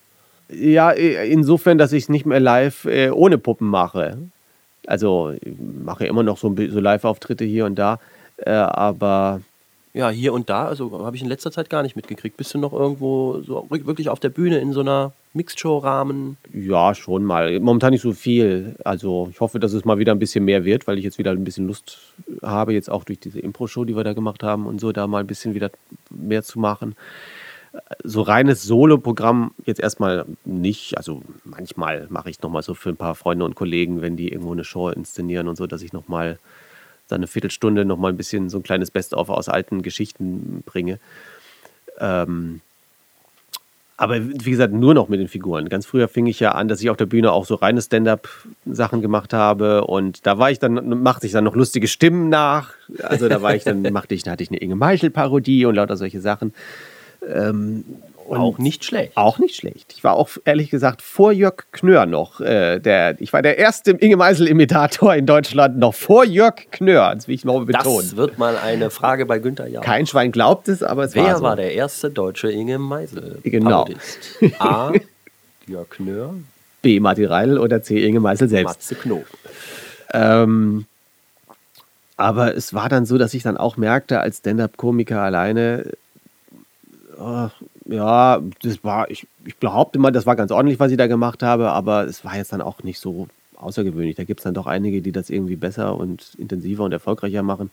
Ja, 0.48 0.90
insofern, 0.90 1.78
dass 1.78 1.92
ich 1.92 2.04
es 2.04 2.08
nicht 2.08 2.26
mehr 2.26 2.40
live 2.40 2.84
äh, 2.84 3.10
ohne 3.10 3.38
Puppen 3.38 3.68
mache. 3.68 4.18
Also 4.86 5.32
ich 5.40 5.54
mache 5.84 6.06
immer 6.06 6.24
noch 6.24 6.38
so, 6.38 6.54
so 6.68 6.80
Live-Auftritte 6.80 7.44
hier 7.44 7.64
und 7.64 7.76
da, 7.76 8.00
äh, 8.38 8.50
aber 8.50 9.40
ja, 9.96 10.10
hier 10.10 10.34
und 10.34 10.50
da, 10.50 10.66
also 10.66 11.06
habe 11.06 11.16
ich 11.16 11.22
in 11.22 11.28
letzter 11.28 11.50
Zeit 11.50 11.70
gar 11.70 11.82
nicht 11.82 11.96
mitgekriegt. 11.96 12.36
Bist 12.36 12.52
du 12.52 12.58
noch 12.58 12.74
irgendwo 12.74 13.40
so 13.40 13.66
wirklich 13.70 14.10
auf 14.10 14.20
der 14.20 14.28
Bühne 14.28 14.58
in 14.58 14.74
so 14.74 14.80
einer 14.80 15.14
Mixed-Show-Rahmen? 15.32 16.36
Ja, 16.52 16.94
schon 16.94 17.24
mal. 17.24 17.58
Momentan 17.60 17.92
nicht 17.92 18.02
so 18.02 18.12
viel. 18.12 18.76
Also 18.84 19.28
ich 19.30 19.40
hoffe, 19.40 19.58
dass 19.58 19.72
es 19.72 19.86
mal 19.86 19.96
wieder 19.96 20.12
ein 20.12 20.18
bisschen 20.18 20.44
mehr 20.44 20.66
wird, 20.66 20.86
weil 20.86 20.98
ich 20.98 21.04
jetzt 21.04 21.16
wieder 21.16 21.30
ein 21.30 21.44
bisschen 21.44 21.66
Lust 21.66 21.98
habe, 22.42 22.74
jetzt 22.74 22.90
auch 22.90 23.04
durch 23.04 23.18
diese 23.18 23.40
Impro-Show, 23.40 23.86
die 23.86 23.96
wir 23.96 24.04
da 24.04 24.12
gemacht 24.12 24.42
haben 24.42 24.66
und 24.66 24.82
so, 24.82 24.92
da 24.92 25.06
mal 25.06 25.20
ein 25.20 25.26
bisschen 25.26 25.54
wieder 25.54 25.70
mehr 26.10 26.42
zu 26.42 26.58
machen. 26.58 26.94
So 28.04 28.20
reines 28.20 28.64
Solo-Programm 28.64 29.52
jetzt 29.64 29.80
erstmal 29.80 30.26
nicht. 30.44 30.98
Also 30.98 31.22
manchmal 31.44 32.06
mache 32.10 32.28
ich 32.28 32.42
nochmal 32.42 32.62
so 32.62 32.74
für 32.74 32.90
ein 32.90 32.96
paar 32.96 33.14
Freunde 33.14 33.46
und 33.46 33.54
Kollegen, 33.54 34.02
wenn 34.02 34.18
die 34.18 34.28
irgendwo 34.28 34.52
eine 34.52 34.64
Show 34.64 34.90
inszenieren 34.90 35.48
und 35.48 35.56
so, 35.56 35.66
dass 35.66 35.80
ich 35.80 35.94
nochmal 35.94 36.38
dann 37.08 37.18
eine 37.18 37.26
Viertelstunde 37.26 37.84
nochmal 37.84 38.12
ein 38.12 38.16
bisschen 38.16 38.48
so 38.48 38.58
ein 38.58 38.62
kleines 38.62 38.90
Best-of 38.90 39.28
aus 39.28 39.48
alten 39.48 39.82
Geschichten 39.82 40.62
bringe. 40.66 40.98
Ähm, 41.98 42.60
aber 43.98 44.20
wie 44.20 44.50
gesagt, 44.50 44.74
nur 44.74 44.92
noch 44.92 45.08
mit 45.08 45.20
den 45.20 45.28
Figuren. 45.28 45.70
Ganz 45.70 45.86
früher 45.86 46.06
fing 46.08 46.26
ich 46.26 46.38
ja 46.38 46.52
an, 46.52 46.68
dass 46.68 46.82
ich 46.82 46.90
auf 46.90 46.98
der 46.98 47.06
Bühne 47.06 47.32
auch 47.32 47.46
so 47.46 47.54
reine 47.54 47.80
Stand-up-Sachen 47.80 49.00
gemacht 49.00 49.32
habe. 49.32 49.84
Und 49.84 50.26
da 50.26 50.38
war 50.38 50.50
ich 50.50 50.58
dann, 50.58 51.02
machte 51.02 51.26
ich 51.26 51.32
dann 51.32 51.44
noch 51.44 51.56
lustige 51.56 51.88
Stimmen 51.88 52.28
nach. 52.28 52.74
Also 53.02 53.28
da 53.28 53.40
war 53.40 53.54
ich 53.54 53.64
dann, 53.64 53.80
machte 53.92 54.14
ich, 54.14 54.22
da 54.22 54.32
hatte 54.32 54.42
ich 54.42 54.50
eine 54.50 54.58
Inge 54.58 54.76
Meichel-Parodie 54.76 55.64
und 55.64 55.76
lauter 55.76 55.96
solche 55.96 56.20
Sachen. 56.20 56.52
Ähm, 57.26 57.84
und 58.28 58.38
auch 58.38 58.58
nicht 58.58 58.84
schlecht. 58.84 59.16
Auch 59.16 59.38
nicht 59.38 59.56
schlecht. 59.56 59.92
Ich 59.96 60.04
war 60.04 60.14
auch 60.14 60.28
ehrlich 60.44 60.70
gesagt 60.70 61.02
vor 61.02 61.32
Jörg 61.32 61.64
Knör 61.72 62.06
noch. 62.06 62.40
Äh, 62.40 62.78
der, 62.80 63.20
ich 63.20 63.32
war 63.32 63.42
der 63.42 63.58
erste 63.58 63.92
Inge 63.92 64.16
Meisel-Imitator 64.16 65.14
in 65.14 65.26
Deutschland 65.26 65.78
noch 65.78 65.94
vor 65.94 66.24
Jörg 66.24 66.70
Knör. 66.70 67.14
Das 67.14 67.28
will 67.28 67.34
ich 67.34 67.44
mal 67.44 67.64
betonen. 67.64 67.96
Das 67.96 68.16
wird 68.16 68.38
mal 68.38 68.56
eine 68.56 68.90
Frage 68.90 69.26
bei 69.26 69.38
Günther 69.38 69.68
Jauch. 69.68 69.82
Kein 69.82 70.06
Schwein 70.06 70.32
glaubt 70.32 70.68
es, 70.68 70.82
aber 70.82 71.04
es 71.04 71.14
Wer 71.14 71.24
war 71.24 71.36
so. 71.36 71.42
Wer 71.42 71.48
war 71.48 71.56
der 71.56 71.72
erste 71.72 72.10
deutsche 72.10 72.50
Inge 72.50 72.78
Meisel? 72.78 73.38
Genau. 73.42 73.86
A. 74.58 74.92
Jörg 75.66 75.88
Knör. 75.90 76.34
B. 76.82 77.00
Martin 77.00 77.26
Reil 77.26 77.58
oder 77.58 77.82
C. 77.82 78.04
Inge 78.06 78.20
Meisel 78.20 78.48
selbst. 78.48 78.76
Matze 78.76 78.94
Knob. 78.94 79.24
Ähm, 80.12 80.86
aber 82.16 82.56
es 82.56 82.72
war 82.72 82.88
dann 82.88 83.06
so, 83.06 83.18
dass 83.18 83.34
ich 83.34 83.42
dann 83.42 83.56
auch 83.56 83.76
merkte, 83.76 84.20
als 84.20 84.38
Stand-up-Komiker 84.38 85.20
alleine, 85.20 85.92
oh, 87.18 87.48
ja, 87.88 88.42
das 88.62 88.82
war, 88.84 89.10
ich, 89.10 89.26
ich 89.44 89.56
behaupte 89.56 89.98
mal, 89.98 90.10
das 90.10 90.26
war 90.26 90.36
ganz 90.36 90.50
ordentlich, 90.50 90.80
was 90.80 90.90
ich 90.90 90.96
da 90.96 91.06
gemacht 91.06 91.42
habe, 91.42 91.70
aber 91.70 92.04
es 92.04 92.24
war 92.24 92.36
jetzt 92.36 92.52
dann 92.52 92.60
auch 92.60 92.82
nicht 92.82 92.98
so 92.98 93.28
außergewöhnlich. 93.56 94.16
Da 94.16 94.24
gibt 94.24 94.40
es 94.40 94.44
dann 94.44 94.54
doch 94.54 94.66
einige, 94.66 95.00
die 95.02 95.12
das 95.12 95.30
irgendwie 95.30 95.56
besser 95.56 95.96
und 95.96 96.34
intensiver 96.38 96.84
und 96.84 96.92
erfolgreicher 96.92 97.42
machen. 97.42 97.70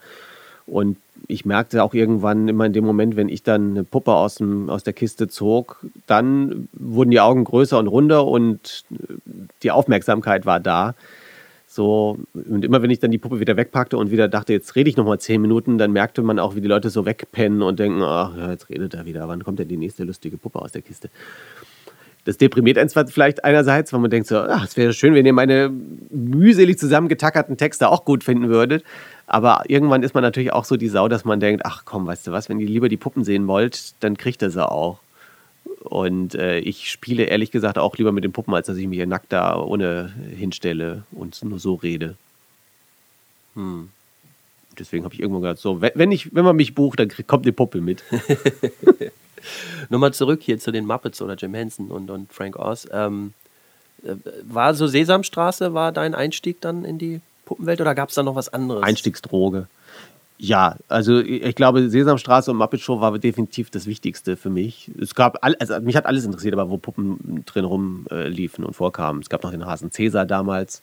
Und 0.66 0.98
ich 1.28 1.46
merkte 1.46 1.84
auch 1.84 1.94
irgendwann 1.94 2.48
immer 2.48 2.66
in 2.66 2.74
dem 2.74 2.86
Moment, 2.86 3.16
wenn 3.16 3.28
ich 3.28 3.44
dann 3.44 3.72
eine 3.72 3.84
Puppe 3.84 4.14
aus, 4.14 4.36
dem, 4.36 4.70
aus 4.70 4.84
der 4.84 4.94
Kiste 4.94 5.28
zog, 5.28 5.86
dann 6.08 6.70
wurden 6.74 7.12
die 7.12 7.20
Augen 7.20 7.44
größer 7.44 7.78
und 7.78 7.88
runder 7.88 8.26
und 8.26 8.86
die 9.62 9.72
Aufmerksamkeit 9.72 10.46
war 10.46 10.60
da. 10.60 10.96
So, 11.76 12.20
und 12.36 12.64
immer 12.64 12.84
wenn 12.84 12.92
ich 12.92 13.00
dann 13.00 13.10
die 13.10 13.18
Puppe 13.18 13.40
wieder 13.40 13.58
wegpackte 13.58 13.98
und 13.98 14.12
wieder 14.12 14.28
dachte, 14.28 14.54
jetzt 14.54 14.76
rede 14.76 14.92
ich 14.92 14.96
nochmal 14.96 15.20
zehn 15.20 15.42
Minuten, 15.42 15.80
dann 15.80 15.92
merkte 15.92 16.22
man 16.22 16.38
auch, 16.38 16.54
wie 16.54 16.62
die 16.62 16.68
Leute 16.68 16.92
so 16.92 17.08
wegpennen 17.08 17.64
und 17.64 17.80
denken, 17.80 18.04
ach 18.04 18.38
jetzt 18.52 18.70
redet 18.70 18.94
er 18.94 19.08
wieder, 19.08 19.28
wann 19.28 19.44
kommt 19.44 19.58
denn 19.58 19.68
die 19.68 19.78
nächste 19.78 20.04
lustige 20.04 20.38
Puppe 20.38 20.62
aus 20.62 20.72
der 20.72 20.84
Kiste? 20.84 21.10
Das 22.26 22.38
deprimiert 22.38 22.78
einen 22.78 22.90
zwar 22.90 23.08
vielleicht 23.08 23.44
einerseits, 23.44 23.92
weil 23.92 24.02
man 24.02 24.12
denkt 24.12 24.28
so, 24.28 24.38
ach, 24.38 24.64
es 24.66 24.78
wäre 24.78 24.94
schön, 24.94 25.16
wenn 25.16 25.26
ihr 25.26 25.34
meine 25.34 25.72
mühselig 26.12 26.78
zusammengetackerten 26.78 27.58
Texte 27.58 27.90
auch 27.90 28.06
gut 28.06 28.24
finden 28.24 28.50
würdet. 28.50 28.84
Aber 29.26 29.64
irgendwann 29.68 30.04
ist 30.04 30.14
man 30.14 30.22
natürlich 30.22 30.54
auch 30.54 30.66
so 30.66 30.78
die 30.78 30.90
Sau, 30.90 31.08
dass 31.08 31.26
man 31.26 31.40
denkt, 31.40 31.66
ach 31.66 31.86
komm, 31.86 32.06
weißt 32.06 32.28
du 32.28 32.32
was, 32.32 32.50
wenn 32.50 32.60
ihr 32.60 32.68
lieber 32.68 32.88
die 32.88 32.98
Puppen 32.98 33.24
sehen 33.24 33.48
wollt, 33.48 33.96
dann 34.04 34.16
kriegt 34.16 34.44
ihr 34.44 34.52
sie 34.52 34.64
auch. 34.64 35.00
Und 35.84 36.36
äh, 36.36 36.60
ich 36.60 36.90
spiele 36.90 37.26
ehrlich 37.26 37.52
gesagt 37.52 37.78
auch 37.78 37.98
lieber 37.98 38.12
mit 38.12 38.24
den 38.24 38.32
Puppen, 38.32 38.54
als 38.54 38.68
dass 38.68 38.78
ich 38.78 38.88
mich 38.88 38.98
hier 38.98 39.08
nackt 39.08 39.34
da 39.34 39.58
ohne 39.58 40.14
hinstelle 40.36 41.04
und 41.12 41.44
nur 41.44 41.60
so 41.60 41.76
rede. 41.76 42.16
Hm. 43.56 43.90
Deswegen 44.80 45.04
habe 45.04 45.14
ich 45.14 45.20
irgendwann 45.20 45.44
gesagt, 45.44 45.60
so, 45.60 45.82
wenn, 45.82 46.12
ich, 46.12 46.34
wenn 46.34 46.46
man 46.46 46.56
mich 46.56 46.74
bucht, 46.74 47.00
dann 47.00 47.10
kommt 47.28 47.46
eine 47.46 47.54
Puppe 47.54 47.82
mit. 47.82 48.04
Nochmal 49.90 50.14
zurück 50.14 50.42
hier 50.42 50.58
zu 50.58 50.72
den 50.72 50.86
Muppets 50.86 51.22
oder 51.22 51.36
Jim 51.36 51.54
Henson 51.54 51.92
und, 51.92 52.10
und 52.10 52.32
Frank 52.32 52.58
Oz. 52.58 52.88
Ähm, 52.92 53.34
äh, 54.04 54.16
war 54.44 54.74
so 54.74 54.88
Sesamstraße, 54.88 55.74
war 55.74 55.92
dein 55.92 56.16
Einstieg 56.16 56.62
dann 56.62 56.86
in 56.86 56.98
die 56.98 57.20
Puppenwelt 57.46 57.82
oder 57.82 57.94
gab 57.94 58.10
es 58.10 58.16
da 58.16 58.24
noch 58.24 58.36
was 58.36 58.50
anderes? 58.50 58.84
Einstiegsdroge. 58.84 59.68
Ja, 60.38 60.76
also 60.90 61.20
ich 61.20 61.56
glaube, 61.56 61.90
Sesamstraße 61.90 62.52
und 62.52 62.58
Muppet 62.58 62.82
Show 62.82 63.00
war 63.00 63.18
definitiv 63.18 63.70
das 63.70 63.86
Wichtigste 63.86 64.36
für 64.36 64.50
mich. 64.50 64.92
Es 65.00 65.16
gab, 65.16 65.44
all, 65.44 65.56
also 65.56 65.80
mich 65.80 65.96
hat 65.96 66.06
alles 66.06 66.26
interessiert, 66.26 66.54
aber 66.54 66.70
wo 66.70 66.78
Puppen 66.78 67.44
drin 67.46 67.66
rumliefen 67.66 68.64
äh, 68.64 68.68
und 68.68 68.74
vorkamen. 68.74 69.22
Es 69.22 69.30
gab 69.30 69.44
noch 69.44 69.52
den 69.52 69.66
Hasen 69.66 69.92
Cäsar 69.92 70.26
damals 70.26 70.82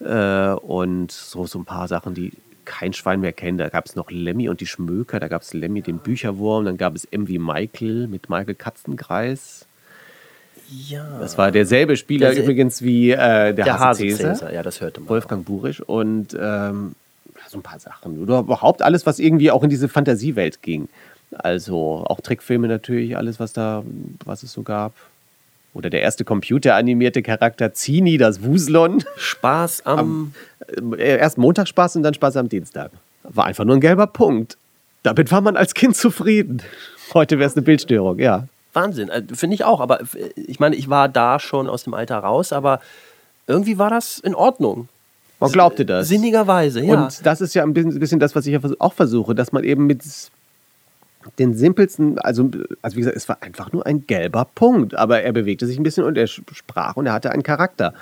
äh, 0.00 0.50
und 0.50 1.12
so, 1.12 1.46
so 1.46 1.58
ein 1.58 1.64
paar 1.64 1.86
Sachen, 1.86 2.14
die 2.14 2.32
kein 2.64 2.92
Schwein 2.92 3.20
mehr 3.20 3.32
kennt. 3.32 3.60
Da 3.60 3.68
gab 3.68 3.86
es 3.86 3.94
noch 3.94 4.10
Lemmy 4.10 4.48
und 4.48 4.60
die 4.60 4.66
Schmöker, 4.66 5.20
da 5.20 5.28
gab 5.28 5.42
es 5.42 5.54
Lemmy 5.54 5.82
den 5.82 5.98
Bücherwurm, 5.98 6.64
dann 6.64 6.76
gab 6.76 6.96
es 6.96 7.04
M 7.04 7.28
wie 7.28 7.38
Michael 7.38 8.08
mit 8.08 8.28
Michael 8.28 8.56
Katzenkreis. 8.56 9.66
Ja. 10.68 11.18
Das 11.20 11.38
war 11.38 11.52
derselbe 11.52 11.96
Spieler 11.96 12.32
der 12.32 12.42
übrigens 12.42 12.82
wie 12.82 13.12
äh, 13.12 13.16
der, 13.16 13.52
der 13.52 13.78
Hase 13.78 14.08
Cäsar. 14.08 14.52
Ja, 14.52 14.64
das 14.64 14.80
hörte 14.80 15.00
man. 15.00 15.08
Wolfgang 15.08 15.42
auch. 15.42 15.46
Burisch 15.46 15.80
und 15.80 16.36
ähm, 16.38 16.96
so 17.48 17.58
ein 17.58 17.62
paar 17.62 17.78
Sachen. 17.78 18.20
Oder 18.20 18.40
überhaupt 18.40 18.82
alles, 18.82 19.06
was 19.06 19.18
irgendwie 19.18 19.50
auch 19.50 19.62
in 19.62 19.70
diese 19.70 19.88
Fantasiewelt 19.88 20.62
ging. 20.62 20.88
Also 21.32 22.04
auch 22.06 22.20
Trickfilme 22.20 22.68
natürlich, 22.68 23.16
alles, 23.16 23.40
was 23.40 23.52
da, 23.52 23.82
was 24.24 24.42
es 24.42 24.52
so 24.52 24.62
gab. 24.62 24.92
Oder 25.74 25.90
der 25.90 26.00
erste 26.00 26.24
computeranimierte 26.24 27.22
Charakter 27.22 27.74
Zini, 27.74 28.16
das 28.16 28.42
Wuslon. 28.42 29.04
Spaß 29.16 29.84
am. 29.84 30.32
am 30.78 30.94
äh, 30.94 31.18
erst 31.18 31.36
Montagsspaß 31.36 31.96
und 31.96 32.02
dann 32.02 32.14
Spaß 32.14 32.36
am 32.36 32.48
Dienstag. 32.48 32.90
War 33.24 33.44
einfach 33.44 33.64
nur 33.64 33.76
ein 33.76 33.80
gelber 33.80 34.06
Punkt. 34.06 34.56
Damit 35.02 35.30
war 35.30 35.40
man 35.40 35.56
als 35.56 35.74
Kind 35.74 35.96
zufrieden. 35.96 36.62
Heute 37.12 37.38
wäre 37.38 37.48
es 37.48 37.56
eine 37.56 37.62
Bildstörung, 37.62 38.18
ja. 38.18 38.46
Wahnsinn, 38.72 39.08
äh, 39.08 39.22
finde 39.32 39.54
ich 39.54 39.64
auch. 39.64 39.80
Aber 39.80 40.00
äh, 40.00 40.06
ich 40.36 40.60
meine, 40.60 40.76
ich 40.76 40.88
war 40.88 41.08
da 41.08 41.38
schon 41.38 41.68
aus 41.68 41.84
dem 41.84 41.94
Alter 41.94 42.18
raus, 42.18 42.52
aber 42.52 42.80
irgendwie 43.46 43.78
war 43.78 43.90
das 43.90 44.18
in 44.18 44.34
Ordnung. 44.34 44.88
Man 45.38 45.52
glaubte 45.52 45.84
das. 45.84 46.08
Sinnigerweise, 46.08 46.82
ja. 46.82 47.04
Und 47.04 47.26
das 47.26 47.40
ist 47.40 47.54
ja 47.54 47.62
ein 47.62 47.74
bisschen 47.74 48.20
das, 48.20 48.34
was 48.34 48.46
ich 48.46 48.58
auch 48.80 48.92
versuche, 48.92 49.34
dass 49.34 49.52
man 49.52 49.64
eben 49.64 49.86
mit 49.86 50.02
den 51.38 51.54
simpelsten, 51.54 52.18
also, 52.18 52.50
also 52.82 52.96
wie 52.96 53.00
gesagt, 53.00 53.16
es 53.16 53.28
war 53.28 53.42
einfach 53.42 53.72
nur 53.72 53.84
ein 53.84 54.06
gelber 54.06 54.46
Punkt, 54.54 54.94
aber 54.94 55.22
er 55.22 55.32
bewegte 55.32 55.66
sich 55.66 55.78
ein 55.78 55.82
bisschen 55.82 56.04
und 56.04 56.16
er 56.16 56.26
sprach 56.26 56.96
und 56.96 57.06
er 57.06 57.12
hatte 57.12 57.32
einen 57.32 57.42
Charakter. 57.42 57.92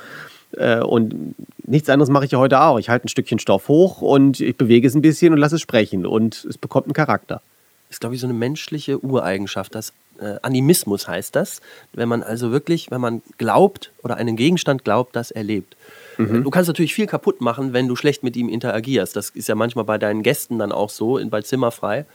Äh, 0.52 0.80
und 0.80 1.34
nichts 1.66 1.88
anderes 1.88 2.10
mache 2.10 2.26
ich 2.26 2.32
ja 2.32 2.38
heute 2.38 2.60
auch. 2.60 2.78
Ich 2.78 2.88
halte 2.88 3.06
ein 3.06 3.08
Stückchen 3.08 3.38
Stoff 3.38 3.68
hoch 3.68 4.02
und 4.02 4.40
ich 4.40 4.56
bewege 4.56 4.86
es 4.86 4.94
ein 4.94 5.02
bisschen 5.02 5.32
und 5.32 5.38
lasse 5.38 5.56
es 5.56 5.62
sprechen 5.62 6.06
und 6.06 6.44
es 6.44 6.58
bekommt 6.58 6.86
einen 6.86 6.94
Charakter. 6.94 7.40
Das 7.88 7.96
ist, 7.96 8.00
glaube 8.00 8.14
ich, 8.14 8.20
so 8.20 8.26
eine 8.26 8.34
menschliche 8.34 9.04
Ureigenschaft. 9.04 9.74
Das 9.74 9.92
äh, 10.20 10.36
Animismus 10.42 11.08
heißt 11.08 11.34
das. 11.34 11.60
Wenn 11.92 12.08
man 12.08 12.22
also 12.22 12.50
wirklich, 12.50 12.90
wenn 12.90 13.00
man 13.00 13.22
glaubt 13.38 13.90
oder 14.02 14.16
einen 14.16 14.36
Gegenstand 14.36 14.84
glaubt, 14.84 15.16
dass 15.16 15.30
er 15.30 15.42
lebt. 15.42 15.76
Mhm. 16.18 16.44
Du 16.44 16.50
kannst 16.50 16.68
natürlich 16.68 16.94
viel 16.94 17.06
kaputt 17.06 17.40
machen, 17.40 17.72
wenn 17.72 17.88
du 17.88 17.96
schlecht 17.96 18.22
mit 18.22 18.36
ihm 18.36 18.48
interagierst. 18.48 19.16
Das 19.16 19.30
ist 19.30 19.48
ja 19.48 19.54
manchmal 19.54 19.84
bei 19.84 19.98
deinen 19.98 20.22
Gästen 20.22 20.58
dann 20.58 20.72
auch 20.72 20.90
so, 20.90 21.18
in, 21.18 21.30
bei 21.30 21.42
Zimmerfrei. 21.42 22.06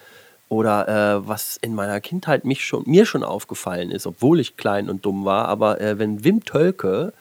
Oder 0.50 0.88
äh, 0.88 1.28
was 1.28 1.58
in 1.62 1.76
meiner 1.76 2.02
Kindheit 2.02 2.44
mich 2.44 2.66
schon, 2.66 2.84
mir 2.88 3.06
schon 3.06 3.24
aufgefallen 3.24 3.92
ist, 3.92 4.08
obwohl 4.08 4.40
ich 4.40 4.58
klein 4.58 4.90
und 4.90 5.06
dumm 5.06 5.24
war, 5.24 5.48
aber 5.48 5.80
äh, 5.80 6.00
wenn 6.00 6.24
Wim 6.24 6.44
Tölke 6.44 7.14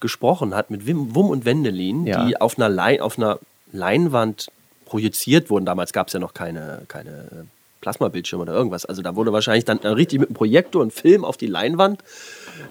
gesprochen 0.00 0.52
hat 0.52 0.70
mit 0.70 0.84
Wim, 0.84 1.14
Wum 1.14 1.30
und 1.30 1.44
Wendelin, 1.44 2.06
ja. 2.06 2.26
die 2.26 2.40
auf 2.40 2.58
einer, 2.58 2.68
Lein, 2.68 3.00
auf 3.00 3.18
einer 3.18 3.38
Leinwand 3.70 4.50
projiziert 4.84 5.48
wurden. 5.48 5.64
Damals 5.64 5.92
gab 5.92 6.08
es 6.08 6.12
ja 6.12 6.18
noch 6.18 6.34
keine, 6.34 6.82
keine 6.88 7.46
Plasmabildschirm 7.80 8.40
oder 8.40 8.52
irgendwas. 8.52 8.84
Also 8.84 9.00
da 9.00 9.14
wurde 9.14 9.32
wahrscheinlich 9.32 9.64
dann 9.64 9.78
richtig 9.78 10.18
mit 10.18 10.30
einem 10.30 10.34
Projektor 10.34 10.82
und 10.82 10.92
Film 10.92 11.24
auf 11.24 11.36
die 11.36 11.46
Leinwand 11.46 12.02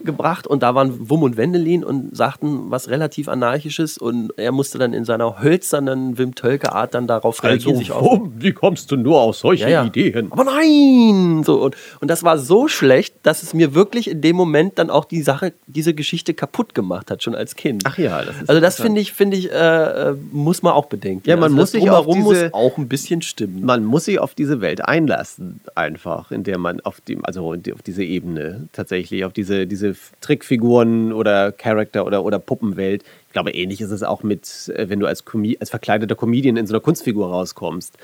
gebracht 0.03 0.47
und 0.47 0.63
da 0.63 0.75
waren 0.75 1.09
Wum 1.09 1.23
und 1.23 1.37
Wendelin 1.37 1.83
und 1.83 2.15
sagten 2.15 2.71
was 2.71 2.89
relativ 2.89 3.27
anarchisches 3.27 3.97
und 3.97 4.31
er 4.37 4.51
musste 4.51 4.77
dann 4.77 4.93
in 4.93 5.05
seiner 5.05 5.41
hölzernen 5.41 6.17
Wim 6.17 6.35
Tölke 6.35 6.73
Art 6.73 6.93
dann 6.93 7.07
darauf 7.07 7.43
reagieren. 7.43 7.77
Also, 7.77 7.93
Wum, 8.01 8.33
wie 8.37 8.51
kommst 8.51 8.91
du 8.91 8.97
nur 8.97 9.21
auf 9.21 9.35
solche 9.35 9.63
ja, 9.63 9.69
ja. 9.69 9.85
Ideen? 9.85 10.31
Aber 10.31 10.43
nein! 10.43 11.43
So, 11.43 11.61
und, 11.61 11.75
und 11.99 12.07
das 12.09 12.23
war 12.23 12.37
so 12.37 12.67
schlecht, 12.67 13.15
dass 13.23 13.43
es 13.43 13.53
mir 13.53 13.73
wirklich 13.73 14.09
in 14.09 14.21
dem 14.21 14.35
Moment 14.35 14.79
dann 14.79 14.89
auch 14.89 15.05
die 15.05 15.21
Sache, 15.21 15.53
diese 15.67 15.93
Geschichte 15.93 16.33
kaputt 16.33 16.73
gemacht 16.73 17.11
hat, 17.11 17.23
schon 17.23 17.35
als 17.35 17.55
Kind. 17.55 17.83
Ach 17.85 17.97
ja, 17.97 18.23
das 18.23 18.35
ist 18.41 18.49
Also 18.49 18.61
das 18.61 18.81
finde 18.81 19.01
ich, 19.01 19.13
finde 19.13 19.37
ich, 19.37 19.51
äh, 19.51 20.13
muss 20.31 20.63
man 20.63 20.73
auch 20.73 20.85
bedenken. 20.85 21.27
Ja, 21.27 21.35
man 21.35 21.45
also 21.45 21.55
muss 21.55 21.71
sich 21.71 21.89
auf 21.89 22.07
diese, 22.07 22.19
muss 22.21 22.53
auch 22.53 22.77
ein 22.77 22.87
bisschen 22.87 23.21
stimmen. 23.21 23.63
Man 23.63 23.85
muss 23.85 24.05
sich 24.05 24.19
auf 24.19 24.35
diese 24.35 24.61
Welt 24.61 24.83
einlassen, 24.85 25.61
einfach, 25.75 26.31
in 26.31 26.43
der 26.43 26.57
man 26.57 26.79
auf 26.81 27.01
dem, 27.01 27.25
also 27.25 27.51
auf 27.51 27.81
diese 27.85 28.03
Ebene 28.03 28.67
tatsächlich, 28.71 29.25
auf 29.25 29.33
diese, 29.33 29.67
diese 29.71 29.95
Trickfiguren 30.19 31.11
oder 31.13 31.51
Charakter 31.51 32.05
oder, 32.05 32.23
oder 32.23 32.37
Puppenwelt. 32.37 33.03
Ich 33.27 33.33
glaube, 33.33 33.51
ähnlich 33.51 33.81
ist 33.81 33.91
es 33.91 34.03
auch 34.03 34.21
mit, 34.23 34.71
äh, 34.75 34.89
wenn 34.89 34.99
du 34.99 35.07
als, 35.07 35.23
als 35.59 35.69
verkleideter 35.69 36.15
Comedian 36.15 36.57
in 36.57 36.67
so 36.67 36.73
einer 36.73 36.81
Kunstfigur 36.81 37.29
rauskommst. 37.29 37.97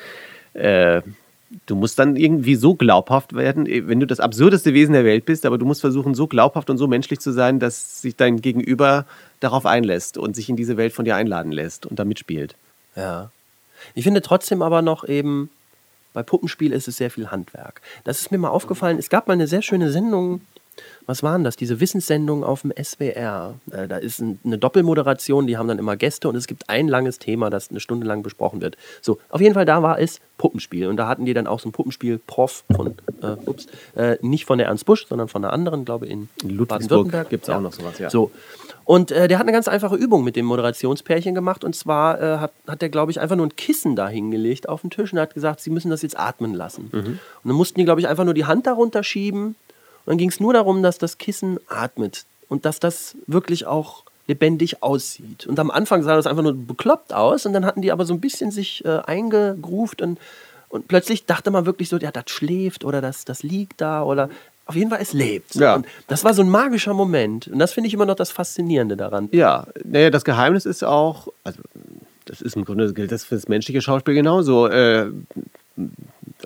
Äh, 0.54 1.02
du 1.66 1.76
musst 1.76 2.00
dann 2.00 2.16
irgendwie 2.16 2.56
so 2.56 2.76
glaubhaft 2.76 3.36
werden, 3.36 3.66
äh, 3.66 3.88
wenn 3.88 4.00
du 4.00 4.08
das 4.08 4.20
absurdeste 4.20 4.74
Wesen 4.74 4.94
der 4.94 5.06
Welt 5.06 5.26
bist, 5.26 5.46
aber 5.46 5.58
du 5.58 5.66
musst 5.66 5.82
versuchen, 5.82 6.16
so 6.16 6.28
glaubhaft 6.28 6.70
und 6.70 6.78
so 6.78 6.88
menschlich 6.88 7.20
zu 7.20 7.32
sein, 7.32 7.60
dass 7.60 8.02
sich 8.02 8.16
dein 8.16 8.42
Gegenüber 8.42 9.06
darauf 9.40 9.66
einlässt 9.66 10.18
und 10.18 10.36
sich 10.36 10.50
in 10.50 10.56
diese 10.56 10.78
Welt 10.78 10.94
von 10.94 11.06
dir 11.06 11.16
einladen 11.16 11.52
lässt 11.52 11.86
und 11.86 12.00
da 12.00 12.06
mitspielt. 12.06 12.56
Ja. 12.96 13.30
Ich 13.94 14.04
finde 14.04 14.22
trotzdem 14.22 14.62
aber 14.62 14.82
noch 14.82 15.08
eben, 15.08 15.50
bei 16.14 16.24
Puppenspiel 16.24 16.72
ist 16.72 16.88
es 16.88 16.98
sehr 16.98 17.12
viel 17.12 17.30
Handwerk. 17.30 17.82
Das 18.04 18.22
ist 18.22 18.32
mir 18.32 18.40
mal 18.40 18.50
aufgefallen. 18.50 18.98
Es 18.98 19.10
gab 19.10 19.28
mal 19.28 19.34
eine 19.34 19.48
sehr 19.48 19.62
schöne 19.62 19.92
Sendung, 19.92 20.42
was 21.08 21.24
waren 21.24 21.44
das? 21.44 21.56
Diese 21.56 21.80
Wissenssendung 21.80 22.44
auf 22.44 22.62
dem 22.62 22.74
SWR. 22.82 23.56
Äh, 23.72 23.88
da 23.88 23.98
ist 23.98 24.20
ein, 24.20 24.40
eine 24.44 24.58
Doppelmoderation, 24.58 25.48
die 25.48 25.58
haben 25.58 25.68
dann 25.68 25.80
immer 25.80 25.96
Gäste 25.96 26.28
und 26.28 26.36
es 26.36 26.48
gibt 26.48 26.70
ein 26.70 26.88
langes 26.88 27.18
Thema, 27.18 27.50
das 27.50 27.72
eine 27.72 27.80
Stunde 27.80 28.06
lang 28.06 28.24
besprochen 28.24 28.62
wird. 28.62 28.78
So, 29.02 29.18
auf 29.30 29.40
jeden 29.40 29.54
Fall, 29.54 29.66
da 29.66 29.82
war 29.82 30.00
es 30.00 30.20
Puppenspiel. 30.38 30.88
Und 30.88 30.98
da 30.98 31.08
hatten 31.08 31.26
die 31.26 31.34
dann 31.34 31.48
auch 31.48 31.62
so 31.62 31.70
ein 31.70 31.72
Puppenspiel-Prof 31.72 32.66
von, 32.76 32.96
äh, 33.22 33.36
ups, 33.46 33.68
äh, 33.96 34.18
nicht 34.22 34.46
von 34.46 34.58
der 34.58 34.68
Ernst 34.68 34.86
Busch, 34.86 35.08
sondern 35.08 35.30
von 35.30 35.44
einer 35.44 35.54
anderen, 35.54 35.86
glaube 35.86 36.06
ich, 36.06 36.12
in, 36.12 36.30
in 36.44 36.50
Ludwigsburg 36.50 37.30
gibt 37.30 37.46
es 37.46 37.50
auch 37.50 37.62
noch 37.62 37.74
sowas, 37.74 37.98
ja. 38.00 38.10
So. 38.10 38.32
Und 38.84 39.12
äh, 39.12 39.28
der 39.28 39.40
hat 39.40 39.46
eine 39.46 39.52
ganz 39.52 39.68
einfache 39.68 39.96
Übung 39.96 40.24
mit 40.24 40.36
dem 40.36 40.46
Moderationspärchen 40.46 41.36
gemacht. 41.36 41.64
Und 41.64 41.76
zwar 41.76 42.22
äh, 42.22 42.38
hat, 42.38 42.52
hat 42.68 42.82
der, 42.82 42.90
glaube 42.90 43.12
ich, 43.12 43.20
einfach 43.20 43.36
nur 43.36 43.46
ein 43.46 43.56
Kissen 43.56 43.96
da 43.96 44.08
hingelegt 44.08 44.70
auf 44.70 44.82
den 44.82 44.90
Tisch 44.90 45.12
und 45.12 45.20
hat 45.20 45.34
gesagt, 45.34 45.62
sie 45.62 45.70
müssen 45.70 45.90
das 45.90 46.02
jetzt 46.02 46.18
atmen 46.18 46.54
lassen. 46.54 46.90
Mhm. 46.92 47.00
Und 47.00 47.20
dann 47.44 47.56
mussten 47.56 47.80
die, 47.80 47.86
glaube 47.86 48.00
ich, 48.02 48.08
einfach 48.08 48.24
nur 48.24 48.34
die 48.34 48.46
Hand 48.46 48.66
darunter 48.68 49.04
schieben 49.04 49.56
und 50.08 50.12
dann 50.12 50.18
ging 50.20 50.30
es 50.30 50.40
nur 50.40 50.54
darum, 50.54 50.82
dass 50.84 50.98
das 50.98 51.18
Kissen 51.18 51.60
atmet 51.68 52.24
und 52.48 52.64
dass 52.64 52.80
das 52.80 53.18
wirklich 53.28 53.68
auch 53.68 54.04
lebendig 54.26 54.82
aussieht. 54.82 55.46
Und 55.46 55.60
am 55.60 55.70
Anfang 55.70 56.02
sah 56.02 56.16
das 56.16 56.28
einfach 56.28 56.44
nur 56.44 56.54
bekloppt 56.54 57.14
aus 57.14 57.46
und 57.46 57.52
dann 57.52 57.66
hatten 57.66 57.82
die 57.82 57.92
aber 57.92 58.06
so 58.06 58.14
ein 58.14 58.22
bisschen 58.22 58.50
sich 58.50 58.86
äh, 58.86 59.00
eingegruft 59.06 60.02
und, 60.02 60.18
und 60.70 60.88
plötzlich 60.88 61.26
dachte 61.26 61.52
man 61.52 61.66
wirklich 61.66 61.90
so, 61.90 61.98
ja, 61.98 62.12
das 62.12 62.24
schläft 62.28 62.86
oder 62.86 63.02
das, 63.02 63.26
das 63.26 63.44
liegt 63.44 63.82
da 63.82 64.02
oder 64.02 64.30
auf 64.66 64.76
jeden 64.76 64.90
Fall, 64.90 65.00
es 65.02 65.12
lebt. 65.12 65.56
Ja. 65.56 65.76
Und 65.76 65.86
das 66.08 66.24
war 66.24 66.34
so 66.34 66.42
ein 66.42 66.50
magischer 66.50 66.94
Moment. 66.94 67.50
Und 67.50 67.60
das 67.60 67.74
finde 67.74 67.90
ich 67.90 67.94
immer 67.94 68.06
noch 68.06 68.16
das 68.16 68.32
Faszinierende 68.32 68.96
daran. 68.96 69.28
Ja, 69.34 69.68
naja, 69.84 70.10
das 70.10 70.24
Geheimnis 70.24 70.66
ist 70.66 70.86
auch, 70.86 71.28
also 71.44 71.60
das 72.24 72.40
ist 72.40 72.56
im 72.56 72.64
Grunde 72.64 72.94
gilt 72.94 73.12
das 73.12 73.26
für 73.26 73.36
das 73.36 73.50
menschliche 73.50 73.82
Schauspiel 73.82 74.14
genauso. 74.14 74.68
Äh, 74.68 75.08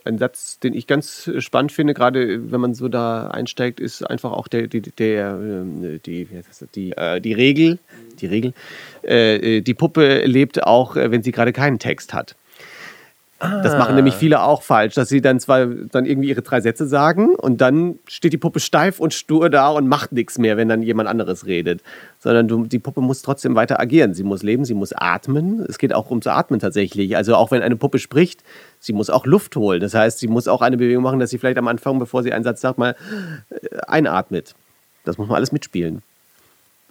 ein 0.04 0.18
Satz, 0.18 0.60
den 0.60 0.74
ich 0.74 0.88
ganz 0.88 1.30
spannend 1.39 1.72
finde, 1.72 1.93
gerade 1.93 2.52
wenn 2.52 2.62
man 2.62 2.74
so 2.74 2.88
da 2.88 3.28
einsteigt, 3.28 3.80
ist 3.80 4.04
einfach 4.04 4.32
auch 4.32 4.47
der, 4.47 4.68
der, 4.68 4.82
der 4.82 5.39
äh, 5.39 5.99
die, 5.99 6.28
die, 6.76 6.91
äh, 6.91 7.22
die 7.22 7.34
Regel, 7.34 7.80
die 8.20 8.26
Regel, 8.26 8.54
äh, 9.04 9.62
die 9.62 9.74
Puppe 9.74 10.26
lebt 10.26 10.64
auch, 10.64 10.95
wenn 10.95 11.24
sie 11.24 11.32
gerade 11.32 11.54
keinen 11.54 11.80
Text 11.80 12.14
hat. 12.14 12.36
Das 13.42 13.76
machen 13.76 13.96
nämlich 13.96 14.14
viele 14.14 14.44
auch 14.44 14.62
falsch, 14.62 14.94
dass 14.94 15.10
sie 15.10 15.20
dann 15.20 15.39
zwar 15.39 15.66
dann 15.66 16.06
irgendwie 16.06 16.30
ihre 16.30 16.44
drei 16.44 16.62
Sätze 16.62 16.86
sagen 16.86 17.36
und 17.36 17.60
dann 17.60 17.98
steht 18.08 18.34
die 18.34 18.38
Puppe 18.38 18.60
steif 18.60 19.00
und 19.00 19.16
stur 19.16 19.50
da 19.50 19.70
und 19.70 19.88
macht 19.88 20.12
nichts 20.12 20.38
mehr, 20.38 20.58
wenn 20.58 20.70
dann 20.70 20.84
jemand 20.84 21.10
anderes 21.10 21.48
redet. 21.48 21.82
Sondern 22.20 22.48
du, 22.48 22.66
die 22.66 22.78
Puppe 22.78 23.02
muss 23.02 23.24
trotzdem 23.24 23.56
weiter 23.56 23.80
agieren. 23.80 24.14
Sie 24.14 24.24
muss 24.24 24.44
leben, 24.44 24.64
sie 24.64 24.76
muss 24.76 24.94
atmen. 24.94 25.66
Es 25.68 25.80
geht 25.80 25.94
auch 25.94 26.10
ums 26.10 26.28
Atmen 26.28 26.60
tatsächlich. 26.60 27.16
Also 27.18 27.36
auch 27.36 27.50
wenn 27.50 27.64
eine 27.64 27.76
Puppe 27.76 27.98
spricht, 27.98 28.44
sie 28.80 28.94
muss 28.94 29.10
auch 29.10 29.26
Luft 29.26 29.56
holen. 29.56 29.82
Das 29.82 29.96
heißt, 29.96 30.20
sie 30.20 30.28
muss 30.28 30.48
auch 30.48 30.62
eine 30.62 30.78
Bewegung 30.78 31.04
machen, 31.04 31.20
dass 31.20 31.32
sie 31.32 31.39
vielleicht 31.39 31.58
am 31.58 31.68
Anfang, 31.68 31.98
bevor 31.98 32.22
sie 32.22 32.34
einen 32.34 32.44
Satz 32.44 32.62
sagt, 32.62 32.78
mal 32.78 32.96
äh, 33.50 33.78
einatmet. 33.88 34.54
Das 35.04 35.18
muss 35.18 35.28
man 35.28 35.38
alles 35.38 35.52
mitspielen. 35.52 36.04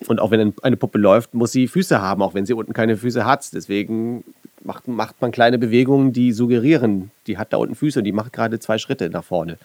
Und 0.06 0.20
auch 0.20 0.30
wenn 0.30 0.54
eine 0.62 0.76
Puppe 0.76 0.98
läuft, 0.98 1.34
muss 1.34 1.52
sie 1.52 1.68
Füße 1.68 2.00
haben, 2.00 2.22
auch 2.22 2.34
wenn 2.34 2.46
sie 2.46 2.54
unten 2.54 2.72
keine 2.72 2.96
Füße 2.96 3.24
hat. 3.24 3.52
Deswegen 3.52 4.24
macht, 4.62 4.88
macht 4.88 5.20
man 5.20 5.32
kleine 5.32 5.58
Bewegungen, 5.58 6.12
die 6.12 6.32
suggerieren, 6.32 7.10
die 7.26 7.38
hat 7.38 7.52
da 7.52 7.56
unten 7.56 7.74
Füße 7.74 8.00
und 8.00 8.04
die 8.04 8.12
macht 8.12 8.32
gerade 8.32 8.58
zwei 8.58 8.78
Schritte 8.78 9.10
nach 9.10 9.24
vorne. 9.24 9.58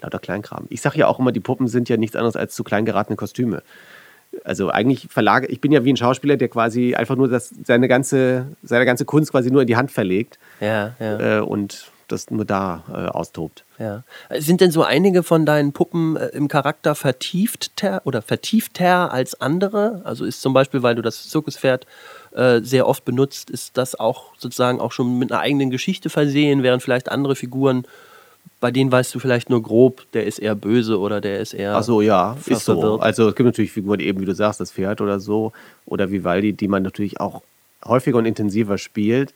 Lauter 0.00 0.18
Kleinkram. 0.18 0.66
Ich 0.68 0.80
sage 0.80 0.98
ja 0.98 1.06
auch 1.06 1.18
immer, 1.18 1.32
die 1.32 1.40
Puppen 1.40 1.68
sind 1.68 1.88
ja 1.88 1.96
nichts 1.96 2.16
anderes 2.16 2.36
als 2.36 2.54
zu 2.54 2.64
klein 2.64 2.84
geratene 2.84 3.16
Kostüme. 3.16 3.62
Also 4.44 4.70
eigentlich 4.70 5.08
verlage, 5.10 5.46
ich 5.46 5.60
bin 5.60 5.72
ja 5.72 5.84
wie 5.84 5.92
ein 5.92 5.96
Schauspieler, 5.96 6.36
der 6.36 6.48
quasi 6.48 6.94
einfach 6.94 7.16
nur 7.16 7.28
das, 7.28 7.54
seine, 7.64 7.88
ganze, 7.88 8.48
seine 8.62 8.84
ganze 8.84 9.04
Kunst 9.04 9.30
quasi 9.30 9.50
nur 9.50 9.62
in 9.62 9.66
die 9.66 9.76
Hand 9.76 9.90
verlegt. 9.90 10.38
Ja, 10.60 10.94
ja. 10.98 11.38
Äh, 11.38 11.40
und 11.40 11.90
das 12.08 12.30
nur 12.30 12.44
da 12.44 12.84
äh, 12.88 13.08
austobt. 13.08 13.64
Ja. 13.78 14.04
Sind 14.30 14.60
denn 14.60 14.70
so 14.70 14.82
einige 14.82 15.22
von 15.22 15.44
deinen 15.44 15.72
Puppen 15.72 16.16
äh, 16.16 16.28
im 16.28 16.48
Charakter 16.48 16.94
vertiefter 16.94 18.02
oder 18.04 18.22
vertiefter 18.22 19.12
als 19.12 19.40
andere? 19.40 20.02
Also 20.04 20.24
ist 20.24 20.40
zum 20.40 20.52
Beispiel, 20.52 20.82
weil 20.82 20.94
du 20.94 21.02
das 21.02 21.28
Zirkuspferd 21.28 21.86
äh, 22.36 22.60
sehr 22.60 22.86
oft 22.86 23.04
benutzt, 23.04 23.50
ist 23.50 23.76
das 23.76 23.98
auch 23.98 24.34
sozusagen 24.36 24.78
auch 24.80 24.92
schon 24.92 25.18
mit 25.18 25.32
einer 25.32 25.40
eigenen 25.40 25.70
Geschichte 25.70 26.10
versehen, 26.10 26.62
während 26.62 26.82
vielleicht 26.82 27.10
andere 27.10 27.34
Figuren, 27.34 27.86
bei 28.60 28.70
denen 28.70 28.92
weißt 28.92 29.14
du 29.14 29.18
vielleicht 29.18 29.50
nur 29.50 29.62
grob, 29.62 30.02
der 30.12 30.26
ist 30.26 30.38
eher 30.38 30.54
böse 30.54 30.98
oder 30.98 31.20
der 31.20 31.40
ist 31.40 31.54
eher. 31.54 31.76
Ach 31.76 31.82
so, 31.82 32.00
ja, 32.00 32.36
ist 32.46 32.64
so. 32.64 32.98
Also 33.00 33.28
es 33.28 33.34
gibt 33.34 33.46
natürlich 33.46 33.72
Figuren, 33.72 34.00
eben 34.00 34.20
wie 34.20 34.26
du 34.26 34.34
sagst, 34.34 34.60
das 34.60 34.70
Pferd 34.70 35.00
oder 35.00 35.18
so, 35.18 35.52
oder 35.86 36.10
Vivaldi, 36.10 36.52
die 36.52 36.68
man 36.68 36.82
natürlich 36.82 37.20
auch 37.20 37.42
häufiger 37.84 38.18
und 38.18 38.26
intensiver 38.26 38.78
spielt 38.78 39.34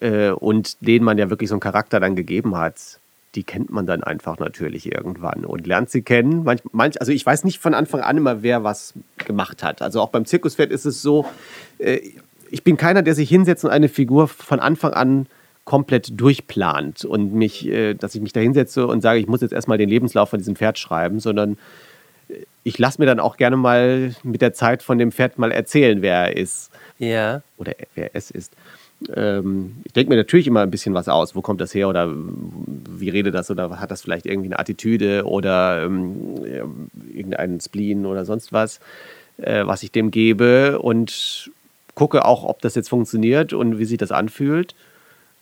äh, 0.00 0.30
und 0.30 0.76
denen 0.86 1.04
man 1.04 1.18
ja 1.18 1.30
wirklich 1.30 1.48
so 1.48 1.54
einen 1.54 1.60
Charakter 1.60 2.00
dann 2.00 2.16
gegeben 2.16 2.56
hat. 2.56 2.98
Die 3.34 3.44
kennt 3.44 3.70
man 3.70 3.86
dann 3.86 4.02
einfach 4.02 4.38
natürlich 4.38 4.90
irgendwann 4.90 5.44
und 5.44 5.66
lernt 5.66 5.90
sie 5.90 6.02
kennen. 6.02 6.44
Manch, 6.44 6.62
manch, 6.72 7.00
also 7.00 7.12
ich 7.12 7.24
weiß 7.24 7.44
nicht 7.44 7.58
von 7.58 7.74
Anfang 7.74 8.00
an 8.00 8.16
immer, 8.16 8.42
wer 8.42 8.64
was 8.64 8.94
gemacht 9.18 9.62
hat. 9.62 9.82
Also 9.82 10.00
auch 10.00 10.08
beim 10.08 10.24
Zirkuspferd 10.24 10.70
ist 10.70 10.86
es 10.86 11.02
so, 11.02 11.26
äh, 11.78 12.00
ich 12.50 12.64
bin 12.64 12.76
keiner, 12.78 13.02
der 13.02 13.14
sich 13.14 13.28
hinsetzt 13.28 13.64
und 13.64 13.70
eine 13.70 13.88
Figur 13.88 14.28
von 14.28 14.60
Anfang 14.60 14.94
an 14.94 15.26
komplett 15.66 16.18
durchplant 16.18 17.04
und 17.04 17.34
mich, 17.34 17.68
äh, 17.68 17.92
dass 17.92 18.14
ich 18.14 18.22
mich 18.22 18.32
da 18.32 18.40
hinsetze 18.40 18.86
und 18.86 19.02
sage, 19.02 19.20
ich 19.20 19.26
muss 19.26 19.42
jetzt 19.42 19.52
erstmal 19.52 19.76
den 19.76 19.90
Lebenslauf 19.90 20.30
von 20.30 20.38
diesem 20.38 20.56
Pferd 20.56 20.78
schreiben, 20.78 21.20
sondern 21.20 21.58
äh, 22.30 22.46
ich 22.64 22.78
lasse 22.78 22.98
mir 22.98 23.04
dann 23.06 23.20
auch 23.20 23.36
gerne 23.36 23.58
mal 23.58 24.14
mit 24.22 24.40
der 24.40 24.54
Zeit 24.54 24.82
von 24.82 24.96
dem 24.96 25.12
Pferd 25.12 25.38
mal 25.38 25.52
erzählen, 25.52 26.00
wer 26.00 26.28
er 26.28 26.36
ist 26.38 26.70
Ja. 26.98 27.42
oder 27.58 27.72
wer 27.94 28.08
es 28.14 28.30
ist. 28.30 28.54
Ähm, 29.14 29.76
ich 29.84 29.92
denke 29.92 30.10
mir 30.10 30.16
natürlich 30.16 30.46
immer 30.46 30.62
ein 30.62 30.70
bisschen 30.70 30.94
was 30.94 31.08
aus. 31.08 31.34
Wo 31.34 31.42
kommt 31.42 31.60
das 31.60 31.74
her 31.74 31.88
oder 31.88 32.12
wie 32.12 33.08
redet 33.08 33.34
das 33.34 33.50
oder 33.50 33.80
hat 33.80 33.90
das 33.90 34.02
vielleicht 34.02 34.26
irgendwie 34.26 34.48
eine 34.48 34.58
Attitüde 34.58 35.24
oder 35.24 35.84
ähm, 35.84 36.88
irgendeinen 37.12 37.60
Spleen 37.60 38.06
oder 38.06 38.24
sonst 38.24 38.52
was, 38.52 38.80
äh, 39.38 39.66
was 39.66 39.82
ich 39.82 39.92
dem 39.92 40.10
gebe 40.10 40.78
und 40.80 41.50
gucke 41.94 42.24
auch, 42.24 42.44
ob 42.44 42.62
das 42.62 42.74
jetzt 42.74 42.88
funktioniert 42.88 43.52
und 43.52 43.78
wie 43.78 43.84
sich 43.84 43.98
das 43.98 44.12
anfühlt. 44.12 44.74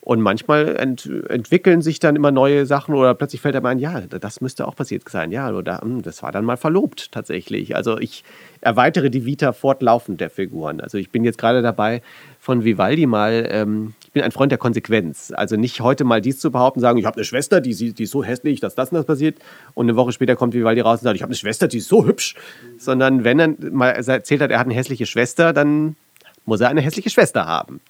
Und 0.07 0.21
manchmal 0.21 0.77
ent 0.77 1.11
entwickeln 1.29 1.83
sich 1.83 1.99
dann 1.99 2.15
immer 2.15 2.31
neue 2.31 2.65
Sachen 2.65 2.95
oder 2.95 3.13
plötzlich 3.13 3.41
fällt 3.41 3.57
einem 3.57 3.67
ein, 3.67 3.81
ja, 3.81 4.03
das 4.03 4.41
müsste 4.41 4.69
auch 4.69 4.77
passiert 4.77 5.03
sein. 5.09 5.33
Ja, 5.33 5.51
oder 5.51 5.81
hm, 5.81 6.03
das 6.03 6.23
war 6.23 6.31
dann 6.31 6.45
mal 6.45 6.57
verlobt 6.57 7.11
tatsächlich. 7.11 7.75
Also 7.75 7.99
ich 7.99 8.23
erweitere 8.61 9.11
die 9.11 9.25
Vita 9.25 9.53
fortlaufend 9.53 10.21
der 10.21 10.31
Figuren. 10.31 10.81
Also 10.81 10.97
ich 10.97 11.11
bin 11.11 11.25
jetzt 11.25 11.39
gerade 11.39 11.61
dabei, 11.61 12.03
von 12.47 12.63
Vivaldi 12.63 13.07
mal, 13.07 13.49
ähm, 13.51 13.95
ich 14.05 14.13
bin 14.13 14.23
ein 14.23 14.31
Freund 14.31 14.53
der 14.53 14.59
Konsequenz. 14.59 15.33
Also 15.35 15.57
nicht 15.57 15.81
heute 15.81 16.05
mal 16.05 16.21
dies 16.21 16.39
zu 16.39 16.53
behaupten, 16.53 16.79
sagen, 16.79 16.97
ich 16.97 17.05
habe 17.05 17.17
eine 17.17 17.25
Schwester, 17.25 17.61
die, 17.61 17.93
die 17.93 18.05
ist 18.05 18.13
so 18.13 18.23
hässlich, 18.23 18.61
dass 18.61 18.77
das 18.77 18.93
und 18.93 18.99
das 18.99 19.05
passiert. 19.05 19.39
Und 19.75 19.87
eine 19.87 19.97
Woche 19.97 20.13
später 20.13 20.37
kommt 20.37 20.55
Vivaldi 20.55 20.81
raus 20.81 21.01
und 21.01 21.05
sagt, 21.07 21.17
ich 21.17 21.23
habe 21.23 21.31
eine 21.31 21.37
Schwester, 21.37 21.67
die 21.67 21.79
ist 21.79 21.89
so 21.89 22.07
hübsch. 22.07 22.37
Sondern 22.79 23.25
wenn 23.25 23.41
er 23.41 23.49
mal 23.73 23.89
erzählt 23.89 24.41
hat, 24.41 24.53
er 24.53 24.61
hat 24.61 24.67
eine 24.67 24.77
hässliche 24.77 25.07
Schwester, 25.07 25.53
dann 25.53 25.97
muss 26.45 26.61
er 26.61 26.69
eine 26.69 26.83
hässliche 26.83 27.11
Schwester 27.11 27.47
haben. 27.47 27.81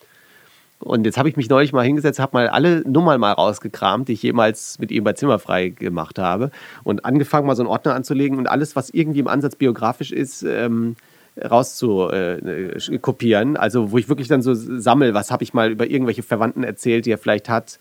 Und 0.78 1.04
jetzt 1.04 1.18
habe 1.18 1.28
ich 1.28 1.36
mich 1.36 1.50
neulich 1.50 1.74
mal 1.74 1.84
hingesetzt, 1.84 2.18
habe 2.18 2.34
mal 2.34 2.48
alle 2.48 2.80
Nummern 2.88 3.20
mal 3.20 3.32
rausgekramt, 3.32 4.08
die 4.08 4.14
ich 4.14 4.22
jemals 4.22 4.78
mit 4.78 4.90
ihm 4.90 5.04
bei 5.04 5.12
Zimmerfrei 5.12 5.68
gemacht 5.68 6.18
habe. 6.18 6.50
Und 6.82 7.04
angefangen, 7.04 7.46
mal 7.46 7.56
so 7.56 7.62
einen 7.62 7.68
Ordner 7.68 7.94
anzulegen 7.94 8.38
und 8.38 8.46
alles, 8.46 8.74
was 8.74 8.88
irgendwie 8.88 9.20
im 9.20 9.28
Ansatz 9.28 9.54
biografisch 9.54 10.12
ist, 10.12 10.44
ähm, 10.44 10.96
rauszukopieren. 11.42 13.56
Also 13.56 13.90
wo 13.90 13.98
ich 13.98 14.08
wirklich 14.08 14.28
dann 14.28 14.42
so 14.42 14.54
sammel, 14.54 15.14
was 15.14 15.30
habe 15.30 15.44
ich 15.44 15.54
mal 15.54 15.70
über 15.70 15.88
irgendwelche 15.88 16.22
Verwandten 16.22 16.64
erzählt, 16.64 17.06
die 17.06 17.12
er 17.12 17.18
vielleicht 17.18 17.48
hat, 17.48 17.78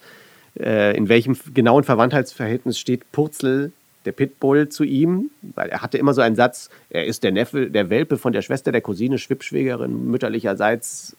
äh, 0.59 0.95
in 0.95 1.09
welchem 1.09 1.37
genauen 1.53 1.83
Verwandtheitsverhältnis 1.83 2.79
steht 2.79 3.11
Purzel, 3.11 3.71
der 4.05 4.11
Pitbull, 4.11 4.69
zu 4.69 4.83
ihm. 4.83 5.31
Weil 5.41 5.69
er 5.69 5.81
hatte 5.81 5.97
immer 5.97 6.13
so 6.13 6.21
einen 6.21 6.35
Satz, 6.35 6.69
er 6.89 7.05
ist 7.05 7.23
der 7.23 7.31
Neffe, 7.31 7.69
der 7.69 7.89
Welpe 7.89 8.17
von 8.17 8.33
der 8.33 8.41
Schwester, 8.41 8.71
der 8.71 8.81
Cousine, 8.81 9.17
Schwippschwägerin, 9.17 10.11
mütterlicherseits 10.11 11.15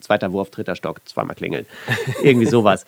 zweiter 0.00 0.32
Wurf, 0.32 0.50
dritter 0.50 0.76
Stock, 0.76 1.00
zweimal 1.06 1.36
klingeln. 1.36 1.66
Irgendwie 2.22 2.46
sowas. 2.46 2.84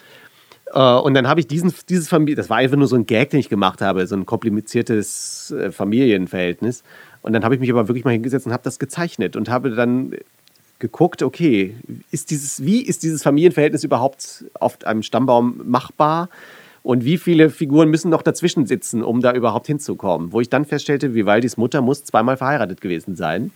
Äh, 0.72 0.80
Und 0.80 1.14
dann 1.14 1.28
habe 1.28 1.40
ich 1.40 1.46
diesen, 1.46 1.72
dieses 1.88 2.08
Familie, 2.08 2.36
das 2.36 2.50
war 2.50 2.58
einfach 2.58 2.76
nur 2.76 2.88
so 2.88 2.96
ein 2.96 3.06
Gag, 3.06 3.30
den 3.30 3.40
ich 3.40 3.48
gemacht 3.48 3.80
habe, 3.80 4.06
so 4.06 4.16
ein 4.16 4.26
kompliziertes 4.26 5.50
äh, 5.50 5.70
Familienverhältnis. 5.70 6.82
Und 7.22 7.32
dann 7.32 7.44
habe 7.44 7.54
ich 7.54 7.60
mich 7.60 7.70
aber 7.70 7.88
wirklich 7.88 8.04
mal 8.04 8.12
hingesetzt 8.12 8.46
und 8.46 8.52
habe 8.52 8.62
das 8.64 8.78
gezeichnet 8.78 9.36
und 9.36 9.48
habe 9.48 9.70
dann 9.70 10.12
geguckt, 10.78 11.22
okay, 11.22 11.74
ist 12.12 12.30
dieses, 12.30 12.64
wie 12.64 12.80
ist 12.82 13.02
dieses 13.02 13.22
Familienverhältnis 13.22 13.82
überhaupt 13.84 14.44
auf 14.54 14.78
einem 14.84 15.02
Stammbaum 15.02 15.60
machbar? 15.64 16.28
Und 16.84 17.04
wie 17.04 17.18
viele 17.18 17.50
Figuren 17.50 17.90
müssen 17.90 18.08
noch 18.08 18.22
dazwischen 18.22 18.64
sitzen, 18.64 19.02
um 19.02 19.20
da 19.20 19.32
überhaupt 19.32 19.66
hinzukommen? 19.66 20.32
Wo 20.32 20.40
ich 20.40 20.48
dann 20.48 20.64
feststellte, 20.64 21.12
Vivaldis 21.12 21.56
Mutter 21.56 21.82
muss 21.82 22.04
zweimal 22.04 22.36
verheiratet 22.36 22.80
gewesen 22.80 23.16
sein. 23.16 23.50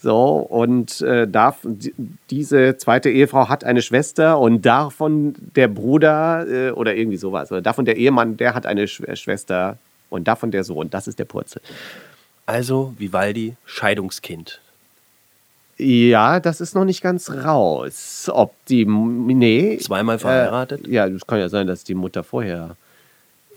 So, 0.00 0.36
und 0.36 1.00
äh, 1.02 1.26
darf, 1.28 1.58
die- 1.64 1.92
diese 2.30 2.76
zweite 2.78 3.10
Ehefrau 3.10 3.48
hat 3.48 3.64
eine 3.64 3.82
Schwester 3.82 4.38
und 4.38 4.64
davon 4.64 5.34
der 5.56 5.66
Bruder 5.68 6.46
äh, 6.48 6.70
oder 6.70 6.94
irgendwie 6.94 7.18
sowas. 7.18 7.50
Oder 7.50 7.60
davon 7.60 7.84
der 7.84 7.96
Ehemann, 7.96 8.36
der 8.36 8.54
hat 8.54 8.64
eine 8.64 8.86
Sch 8.86 9.02
Schwester 9.14 9.76
und 10.08 10.26
davon 10.28 10.50
der 10.52 10.62
Sohn. 10.64 10.88
Das 10.88 11.08
ist 11.08 11.18
der 11.18 11.24
Purzel. 11.26 11.60
Also 12.46 12.94
Vivaldi, 12.98 13.56
Scheidungskind. 13.64 14.60
Ja, 15.76 16.38
das 16.40 16.60
ist 16.60 16.74
noch 16.74 16.84
nicht 16.84 17.02
ganz 17.02 17.30
raus. 17.30 18.30
Ob 18.32 18.54
die. 18.66 18.84
Nee. 18.84 19.78
Zweimal 19.78 20.18
verheiratet? 20.18 20.86
Äh, 20.86 20.90
ja, 20.92 21.06
es 21.06 21.26
kann 21.26 21.38
ja 21.40 21.48
sein, 21.48 21.66
dass 21.66 21.82
die 21.84 21.94
Mutter 21.94 22.22
vorher. 22.22 22.76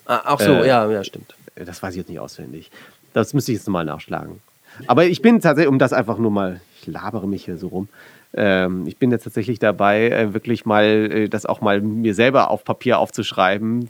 Ah, 0.05 0.21
ach 0.23 0.39
so, 0.39 0.53
Äh, 0.53 0.67
ja, 0.67 0.89
ja, 0.89 1.03
stimmt. 1.03 1.35
Das 1.55 1.81
weiß 1.83 1.93
ich 1.93 1.97
jetzt 1.99 2.09
nicht 2.09 2.19
auswendig. 2.19 2.71
Das 3.13 3.33
müsste 3.33 3.51
ich 3.51 3.57
jetzt 3.57 3.67
nochmal 3.67 3.85
nachschlagen. 3.85 4.41
Aber 4.87 5.05
ich 5.05 5.21
bin 5.21 5.41
tatsächlich, 5.41 5.69
um 5.69 5.79
das 5.79 5.91
einfach 5.93 6.17
nur 6.17 6.31
mal, 6.31 6.61
ich 6.81 6.87
labere 6.87 7.27
mich 7.27 7.45
hier 7.45 7.57
so 7.57 7.67
rum. 7.67 7.89
Ähm, 8.33 8.85
ich 8.87 8.97
bin 8.97 9.11
jetzt 9.11 9.23
tatsächlich 9.23 9.59
dabei, 9.59 10.09
äh, 10.09 10.33
wirklich 10.33 10.65
mal 10.65 10.83
äh, 10.83 11.29
das 11.29 11.45
auch 11.45 11.61
mal 11.61 11.81
mir 11.81 12.13
selber 12.13 12.51
auf 12.51 12.63
Papier 12.63 12.99
aufzuschreiben. 12.99 13.89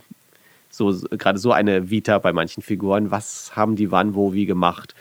So, 0.70 0.94
gerade 1.10 1.38
so 1.38 1.52
eine 1.52 1.90
Vita 1.90 2.18
bei 2.18 2.32
manchen 2.32 2.62
Figuren. 2.62 3.10
Was 3.10 3.56
haben 3.56 3.76
die 3.76 3.90
wann, 3.90 4.14
wo, 4.14 4.32
wie 4.32 4.46
gemacht? 4.46 4.94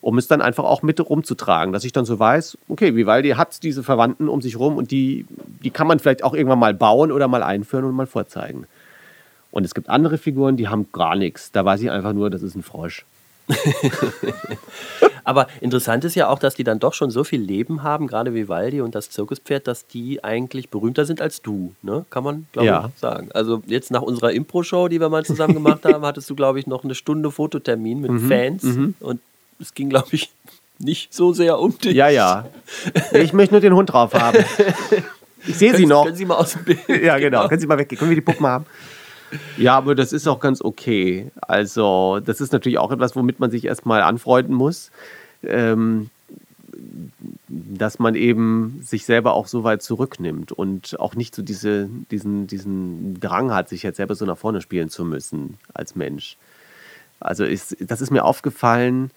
Um 0.00 0.16
es 0.16 0.28
dann 0.28 0.40
einfach 0.40 0.64
auch 0.64 0.82
mit 0.82 0.98
rumzutragen, 0.98 1.72
dass 1.72 1.84
ich 1.84 1.92
dann 1.92 2.06
so 2.06 2.18
weiß, 2.18 2.56
okay, 2.68 2.96
Vivaldi 2.96 3.30
hat 3.30 3.62
diese 3.62 3.82
Verwandten 3.82 4.28
um 4.28 4.40
sich 4.40 4.58
rum 4.58 4.76
und 4.76 4.90
die, 4.90 5.26
die 5.62 5.70
kann 5.70 5.86
man 5.86 5.98
vielleicht 5.98 6.24
auch 6.24 6.32
irgendwann 6.32 6.58
mal 6.58 6.72
bauen 6.72 7.12
oder 7.12 7.28
mal 7.28 7.42
einführen 7.42 7.84
und 7.84 7.94
mal 7.94 8.06
vorzeigen. 8.06 8.66
Und 9.50 9.64
es 9.64 9.74
gibt 9.74 9.88
andere 9.90 10.16
Figuren, 10.16 10.56
die 10.56 10.68
haben 10.68 10.86
gar 10.92 11.16
nichts. 11.16 11.52
Da 11.52 11.64
weiß 11.64 11.82
ich 11.82 11.90
einfach 11.90 12.12
nur, 12.12 12.30
das 12.30 12.42
ist 12.42 12.54
ein 12.54 12.62
Frosch. 12.62 13.04
Aber 15.24 15.48
interessant 15.60 16.04
ist 16.04 16.14
ja 16.14 16.28
auch, 16.28 16.38
dass 16.38 16.54
die 16.54 16.64
dann 16.64 16.78
doch 16.78 16.94
schon 16.94 17.10
so 17.10 17.24
viel 17.24 17.40
Leben 17.40 17.82
haben, 17.82 18.06
gerade 18.06 18.34
Vivaldi 18.34 18.80
und 18.80 18.94
das 18.94 19.10
Zirkuspferd, 19.10 19.66
dass 19.66 19.86
die 19.86 20.24
eigentlich 20.24 20.70
berühmter 20.70 21.04
sind 21.04 21.20
als 21.20 21.42
du, 21.42 21.72
ne? 21.82 22.04
Kann 22.10 22.24
man, 22.24 22.46
glaube 22.52 22.66
Ja. 22.66 22.90
ich, 22.92 23.00
sagen. 23.00 23.28
Also 23.32 23.62
jetzt 23.66 23.90
nach 23.90 24.02
unserer 24.02 24.32
Impro-Show, 24.32 24.88
die 24.88 25.00
wir 25.00 25.08
mal 25.08 25.24
zusammen 25.24 25.54
gemacht 25.54 25.84
haben, 25.84 26.04
hattest 26.04 26.28
du, 26.30 26.34
glaube 26.34 26.58
ich, 26.58 26.66
noch 26.66 26.84
eine 26.84 26.94
Stunde 26.94 27.30
Fototermin 27.30 28.00
mit 28.00 28.10
Mhm, 28.12 28.28
Fans. 28.28 28.64
Und 29.00 29.20
es 29.60 29.74
ging, 29.74 29.90
glaube 29.90 30.08
ich, 30.12 30.30
nicht 30.78 31.12
so 31.12 31.32
sehr 31.32 31.58
um 31.58 31.76
dich. 31.78 31.92
Ja, 31.94 32.08
ja. 32.08 32.46
Ich 33.12 33.32
möchte 33.34 33.54
nur 33.54 33.60
den 33.60 33.74
Hund 33.74 33.92
drauf 33.92 34.14
haben. 34.14 34.38
Ich 35.46 35.56
sehe 35.56 35.74
sie 35.74 35.86
noch. 35.86 36.04
können 36.04 36.16
Sie 36.16 36.26
mal 36.26 36.34
aus 36.36 36.52
dem 36.52 36.64
Bild. 36.64 36.86
Ja, 37.02 37.16
genau. 37.18 37.48
Können 37.48 37.62
Sie 37.62 37.66
mal 37.66 37.78
weggehen. 37.78 37.98
Können 37.98 38.10
wir 38.10 38.14
die 38.14 38.20
Puppen 38.20 38.46
haben? 38.46 38.66
Ja, 39.56 39.76
aber 39.76 39.94
das 39.94 40.12
ist 40.12 40.26
auch 40.26 40.40
ganz 40.40 40.62
okay. 40.62 41.30
Also, 41.40 42.20
das 42.24 42.40
ist 42.40 42.52
natürlich 42.52 42.78
auch 42.78 42.90
etwas, 42.90 43.14
womit 43.16 43.40
man 43.40 43.50
sich 43.50 43.64
erstmal 43.64 44.02
anfreunden 44.02 44.54
muss. 44.54 44.90
Ähm, 45.42 46.10
dass 47.48 47.98
man 47.98 48.14
eben 48.14 48.80
sich 48.82 49.04
selber 49.04 49.34
auch 49.34 49.46
so 49.46 49.64
weit 49.64 49.82
zurücknimmt 49.82 50.52
und 50.52 50.98
auch 51.00 51.14
nicht 51.14 51.34
so 51.34 51.42
diese, 51.42 51.88
diesen, 52.10 52.46
diesen 52.46 53.18
Drang 53.20 53.52
hat, 53.52 53.68
sich 53.68 53.82
jetzt 53.82 53.96
selber 53.96 54.14
so 54.14 54.24
nach 54.24 54.38
vorne 54.38 54.60
spielen 54.60 54.88
zu 54.88 55.04
müssen 55.04 55.58
als 55.74 55.96
Mensch. 55.96 56.36
Also 57.18 57.44
ist, 57.44 57.76
das 57.80 58.00
ist 58.00 58.10
mir 58.10 58.24
aufgefallen 58.24 59.10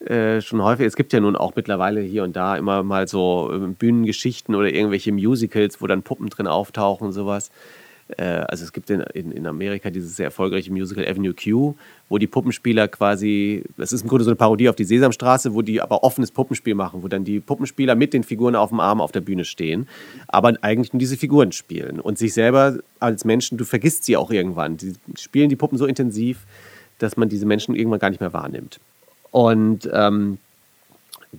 äh, 0.00 0.40
schon 0.40 0.62
häufig. 0.62 0.86
Es 0.86 0.96
gibt 0.96 1.12
ja 1.12 1.20
nun 1.20 1.36
auch 1.36 1.54
mittlerweile 1.56 2.00
hier 2.00 2.24
und 2.24 2.36
da 2.36 2.56
immer 2.56 2.82
mal 2.82 3.08
so 3.08 3.50
äh, 3.52 3.58
Bühnengeschichten 3.68 4.54
oder 4.54 4.72
irgendwelche 4.72 5.12
Musicals, 5.12 5.80
wo 5.80 5.86
dann 5.86 6.02
Puppen 6.02 6.28
drin 6.28 6.46
auftauchen 6.46 7.06
und 7.06 7.12
sowas. 7.12 7.50
Äh, 8.08 8.22
also 8.22 8.64
es 8.64 8.72
gibt 8.72 8.90
in, 8.90 9.00
in, 9.00 9.32
in 9.32 9.46
Amerika 9.46 9.90
dieses 9.90 10.16
sehr 10.16 10.26
erfolgreiche 10.26 10.70
Musical 10.70 11.06
Avenue 11.06 11.34
Q, 11.34 11.74
wo 12.08 12.18
die 12.18 12.26
Puppenspieler 12.26 12.88
quasi, 12.88 13.64
das 13.76 13.92
ist 13.92 14.02
im 14.02 14.08
Grunde 14.08 14.24
so 14.24 14.30
eine 14.30 14.36
Parodie 14.36 14.68
auf 14.68 14.76
die 14.76 14.84
Sesamstraße, 14.84 15.54
wo 15.54 15.62
die 15.62 15.80
aber 15.80 16.04
offenes 16.04 16.30
Puppenspiel 16.30 16.74
machen, 16.74 17.02
wo 17.02 17.08
dann 17.08 17.24
die 17.24 17.40
Puppenspieler 17.40 17.94
mit 17.94 18.12
den 18.12 18.22
Figuren 18.22 18.56
auf 18.56 18.70
dem 18.70 18.80
Arm 18.80 19.00
auf 19.00 19.12
der 19.12 19.20
Bühne 19.20 19.44
stehen, 19.44 19.88
aber 20.28 20.54
eigentlich 20.60 20.92
nur 20.92 21.00
diese 21.00 21.16
Figuren 21.16 21.52
spielen 21.52 22.00
und 22.00 22.18
sich 22.18 22.34
selber 22.34 22.78
als 23.00 23.24
Menschen, 23.24 23.58
du 23.58 23.64
vergisst 23.64 24.04
sie 24.04 24.16
auch 24.16 24.30
irgendwann. 24.30 24.76
Die 24.76 24.94
spielen 25.18 25.48
die 25.48 25.56
Puppen 25.56 25.78
so 25.78 25.86
intensiv, 25.86 26.46
dass 26.98 27.16
man 27.16 27.28
diese 27.28 27.46
Menschen 27.46 27.74
irgendwann 27.74 28.00
gar 28.00 28.10
nicht 28.10 28.20
mehr 28.20 28.32
wahrnimmt. 28.32 28.80
Und 29.30 29.88
ähm, 29.92 30.38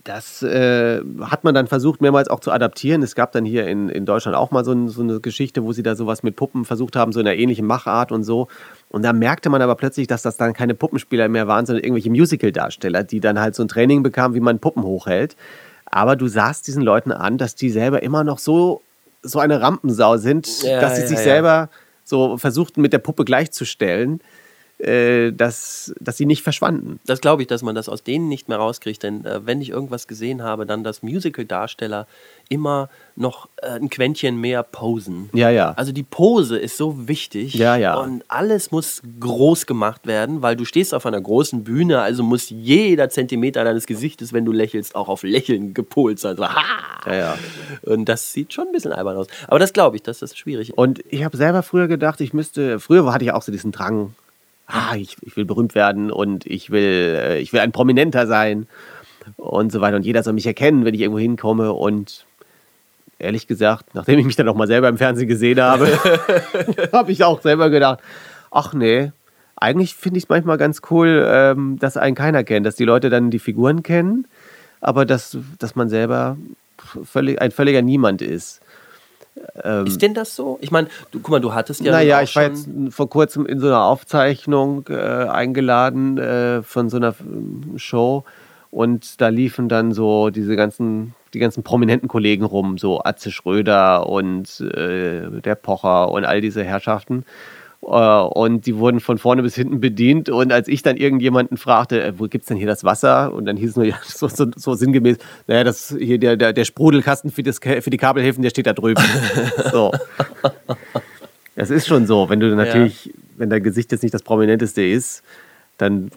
das 0.04 0.43
äh, 0.43 1.02
hat 1.22 1.43
man 1.43 1.54
dann 1.54 1.68
versucht, 1.68 2.02
mehrmals 2.02 2.28
auch 2.28 2.39
zu 2.39 2.52
adaptieren. 2.52 3.02
Es 3.04 3.16
gab 3.16 3.32
dann 3.32 3.46
hier 3.46 3.68
in, 3.68 3.89
in 3.89 4.06
Deutschland 4.06 4.38
auch 4.38 4.52
mal 4.52 4.66
so, 4.66 4.72
ein, 4.72 4.89
so, 4.89 5.02
eine 5.02 5.20
Geschichte, 5.20 5.64
wo 5.64 5.74
sie 5.74 5.84
da 5.84 5.96
sowas 5.96 6.24
mit 6.24 6.36
Puppen 6.36 6.66
versucht 6.66 6.96
haben, 6.96 7.12
so 7.12 7.20
in 7.20 7.28
einer 7.28 7.38
ähnlichen 7.38 7.66
Machart 7.66 8.12
und 8.12 8.24
so. 8.24 8.48
Und 8.89 9.04
da 9.04 9.14
merkte 9.14 9.50
man 9.50 9.62
aber 9.62 9.76
plötzlich, 9.76 10.08
dass 10.08 10.22
das 10.22 10.38
dann 10.38 10.54
keine 10.54 10.76
Puppenspieler 10.76 11.28
mehr 11.28 11.48
waren, 11.48 11.66
sondern 11.66 11.84
irgendwelche 11.84 12.10
Musical-Darsteller, 12.10 13.04
die 13.04 13.20
dann 13.20 13.39
halt 13.39 13.56
so 13.56 13.64
ein 13.64 13.68
Training 13.68 14.04
bekamen, 14.04 14.36
wie 14.36 14.39
man 14.39 14.60
Puppen 14.60 14.84
hochhält. 14.84 15.36
Aber 15.86 16.16
du 16.16 16.28
sahst 16.28 16.68
diesen 16.68 16.82
Leuten 16.82 17.12
an, 17.12 17.38
dass 17.38 17.56
die 17.56 17.70
selber 17.70 18.04
immer 18.04 18.24
noch 18.24 18.39
so, 18.39 18.82
so 19.22 19.39
eine 19.39 19.62
Rampensau 19.62 20.18
sind, 20.18 20.64
Ja, 20.64 20.82
dass 20.82 20.96
sie 20.96 21.04
ja, 21.04 21.08
sich 21.08 21.18
ja. 21.18 21.24
selber 21.24 21.70
so 22.04 22.38
versuchten, 22.38 22.82
mit 22.82 22.93
der 22.93 23.00
Puppe 23.00 23.26
gleichzustellen, 23.26 24.22
äh, 24.78 25.32
dass, 25.32 25.93
dass 26.01 26.17
sie 26.17 26.26
nicht 26.26 26.43
verschwanden. 26.43 26.99
Das 27.05 27.21
glaube 27.21 27.41
ich, 27.41 27.47
dass 27.47 27.61
man 27.61 27.76
das 27.76 27.88
aus 27.88 28.03
denen 28.03 28.28
nicht 28.28 28.49
mehr 28.49 28.57
rauskriegt, 28.57 29.03
denn 29.03 29.26
äh, 29.26 29.45
wenn 29.45 29.61
ich 29.61 29.69
irgendwas 29.69 30.07
gesehen 30.07 30.43
habe, 30.43 30.65
dann 30.65 30.84
dass 30.84 31.01
Musical-Darsteller 31.01 32.07
immer 32.49 32.89
noch 33.15 33.47
äh, 33.61 33.69
ein 33.69 33.89
Quäntchen 33.89 34.39
mehr 34.39 34.63
posen. 34.63 35.30
Ja, 35.34 35.49
ja. 35.49 35.71
Also 35.78 35.91
die 35.91 36.03
Pose 36.03 36.57
ist 36.57 36.78
so 36.78 37.07
wichtig 37.07 37.53
Ja, 37.53 37.78
ja. 37.78 37.95
und 37.95 38.23
alles 38.28 38.71
muss 38.71 39.01
groß 39.19 39.65
gemacht 39.65 40.05
werden, 40.07 40.41
weil 40.41 40.55
du 40.55 40.65
stehst 40.65 40.93
auf 40.93 41.05
einer 41.05 41.21
großen 41.21 41.63
Bühne, 41.63 42.01
also 42.01 42.23
muss 42.23 42.49
jeder 42.49 43.09
Zentimeter 43.09 43.63
deines 43.63 43.86
Gesichtes, 43.86 44.34
wenn 44.34 44.43
du 44.43 44.51
lächelst, 44.51 44.95
auch 44.95 45.07
auf 45.07 45.23
Lächeln 45.23 45.73
gepolt 45.73 46.19
sein. 46.19 46.36
So, 46.36 46.47
ha! 46.47 46.61
Ja, 47.05 47.15
ja. 47.15 47.38
Und 47.84 48.05
das 48.05 48.34
sieht 48.34 48.53
schon 48.53 48.67
ein 48.67 48.71
bisschen 48.73 48.91
albern 48.91 49.15
aus. 49.15 49.28
Aber 49.47 49.59
das 49.59 49.71
glaube 49.71 49.95
ich, 49.95 50.03
dass 50.03 50.19
das 50.19 50.38
schwierig 50.38 50.69
ist. 50.69 50.78
Und 50.78 51.03
ich 51.09 51.23
habe 51.23 51.38
selber 51.38 51.63
früher 51.63 51.88
gedacht, 51.88 52.19
ich 52.19 52.34
müsste, 52.34 52.80
früher 52.80 53.11
hatte 53.13 53.23
ich 53.23 53.32
auch 53.32 53.41
so 53.41 53.51
diesen 53.51 53.71
Drang, 53.71 54.13
ah, 54.68 54.95
ich, 54.95 55.18
ich 55.22 55.36
will 55.38 55.45
berühmt 55.45 55.76
werden 55.76 56.11
und 56.11 56.45
ich 56.45 56.70
will, 56.70 57.18
äh, 57.18 57.39
ich 57.39 57.53
will 57.53 57.59
ein 57.59 57.72
Prominenter 57.72 58.28
sein 58.28 58.68
und 59.38 59.72
so 59.72 59.82
weiter. 59.82 59.95
Und 59.95 60.05
jeder 60.05 60.24
soll 60.24 60.34
mich 60.34 60.47
erkennen, 60.47 60.86
wenn 60.86 60.93
ich 60.93 61.01
irgendwo 61.01 61.20
hinkomme. 61.20 61.74
Und 61.74 62.26
ehrlich 63.20 63.47
gesagt, 63.47 63.93
nachdem 63.93 64.20
ich 64.20 64.26
mich 64.26 64.36
dann 64.36 64.47
auch 64.47 64.55
mal 64.55 64.68
selber 64.68 64.89
im 64.89 64.97
Fernsehen 64.97 65.28
gesehen 65.28 65.61
habe, 65.61 65.88
habe 66.91 67.11
ich 67.11 67.24
auch 67.24 67.41
selber 67.41 67.70
gedacht, 67.70 67.99
ach 68.51 68.74
nee, 68.74 69.11
eigentlich 69.55 69.95
finde 69.95 70.18
ich 70.18 70.26
es 70.26 70.30
manchmal 70.30 70.57
ganz 70.57 70.82
cool, 70.89 71.26
ähm, 71.28 71.78
dass 71.80 71.97
einen 71.97 72.16
keiner 72.16 72.43
kennt, 72.43 72.66
dass 72.66 72.76
die 72.76 72.86
Leute 72.86 73.09
dann 73.09 73.32
die 73.32 73.39
Figuren 73.39 73.84
kennen, 73.84 74.28
aber 74.82 75.05
dass, 75.05 75.38
dass 75.59 75.76
man 75.76 75.89
selber 75.89 76.38
völlig, 77.03 77.41
ein 77.41 77.51
völliger 77.51 77.82
Niemand 77.82 78.22
ist. 78.22 78.61
Ist 79.86 80.01
denn 80.01 80.13
das 80.13 80.36
so? 80.36 80.57
Ich 80.61 80.71
meine, 80.71 80.88
du, 81.11 81.19
guck 81.19 81.31
mal, 81.31 81.41
du 81.41 81.53
hattest 81.53 81.81
ja. 81.81 81.91
naja, 81.91 82.21
ich 82.21 82.36
war 82.36 82.43
jetzt 82.43 82.67
vor 82.89 83.09
kurzem 83.09 83.45
in 83.45 83.59
so 83.59 83.67
einer 83.67 83.83
Aufzeichnung 83.83 84.86
äh, 84.89 84.95
eingeladen 84.95 86.17
äh, 86.17 86.63
von 86.63 86.89
so 86.89 86.97
einer 86.97 87.13
ähm, 87.19 87.77
Show 87.77 88.23
und 88.71 89.21
da 89.21 89.29
liefen 89.29 89.69
dann 89.69 89.93
so 89.93 90.29
diese 90.29 90.55
ganzen, 90.55 91.15
die 91.33 91.39
ganzen 91.39 91.63
prominenten 91.63 92.09
Kollegen 92.09 92.43
rum, 92.43 92.77
so 92.77 93.01
Atze 93.03 93.31
Schröder 93.31 94.09
und 94.09 94.59
äh, 94.59 95.41
der 95.41 95.55
Pocher 95.55 96.11
und 96.11 96.25
all 96.25 96.41
diese 96.41 96.63
Herrschaften. 96.63 97.25
Äh, 97.86 97.89
Und 97.89 98.65
die 98.65 98.77
wurden 98.77 98.99
von 98.99 99.17
vorne 99.17 99.43
bis 99.43 99.55
hinten 99.55 99.79
bedient. 99.79 100.29
Und 100.29 100.51
als 100.51 100.67
ich 100.67 100.81
dann 100.81 100.97
irgendjemanden 100.97 101.57
fragte, 101.57 102.01
äh, 102.03 102.13
wo 102.17 102.25
gibt's 102.25 102.47
denn 102.47 102.57
hier 102.57 102.67
das 102.67 102.83
Wasser? 102.83 103.33
Und 103.33 103.45
dann 103.45 103.57
hieß 103.57 103.71
es 103.71 103.75
nur, 103.75 103.86
ja, 103.86 103.99
so, 104.03 104.27
so, 104.27 104.47
so 104.55 104.73
sinngemäß, 104.73 105.17
naja, 105.47 105.63
das 105.63 105.95
hier 105.97 106.17
der, 106.17 106.36
der, 106.36 106.53
der 106.53 106.65
Sprudelkasten 106.65 107.31
für, 107.31 107.43
das, 107.43 107.59
für 107.59 107.89
die 107.89 107.97
Kabelhilfen, 107.97 108.41
der 108.41 108.49
steht 108.49 108.67
da 108.67 108.73
drüben. 108.73 109.03
so. 109.71 109.91
Es 111.55 111.69
ist 111.69 111.88
schon 111.88 112.05
so, 112.07 112.29
wenn 112.29 112.39
du 112.39 112.53
natürlich, 112.55 113.13
wenn 113.38 113.49
dein 113.49 113.63
Gesicht 113.63 113.91
jetzt 113.91 114.01
nicht 114.01 114.13
das 114.13 114.23
prominenteste 114.23 114.81
ist, 114.83 115.23
dann, 115.77 116.11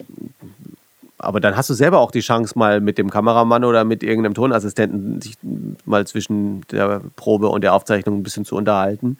aber 1.17 1.39
dann 1.39 1.55
hast 1.55 1.69
du 1.69 1.73
selber 1.73 1.99
auch 1.99 2.11
die 2.11 2.21
Chance, 2.21 2.57
mal 2.57 2.81
mit 2.81 2.97
dem 2.97 3.09
Kameramann 3.09 3.63
oder 3.63 3.83
mit 3.83 4.03
irgendeinem 4.03 4.33
Tonassistenten 4.33 5.21
sich 5.21 5.37
mal 5.85 6.07
zwischen 6.07 6.61
der 6.71 7.01
Probe 7.15 7.49
und 7.49 7.63
der 7.63 7.73
Aufzeichnung 7.73 8.17
ein 8.17 8.23
bisschen 8.23 8.45
zu 8.45 8.55
unterhalten. 8.55 9.17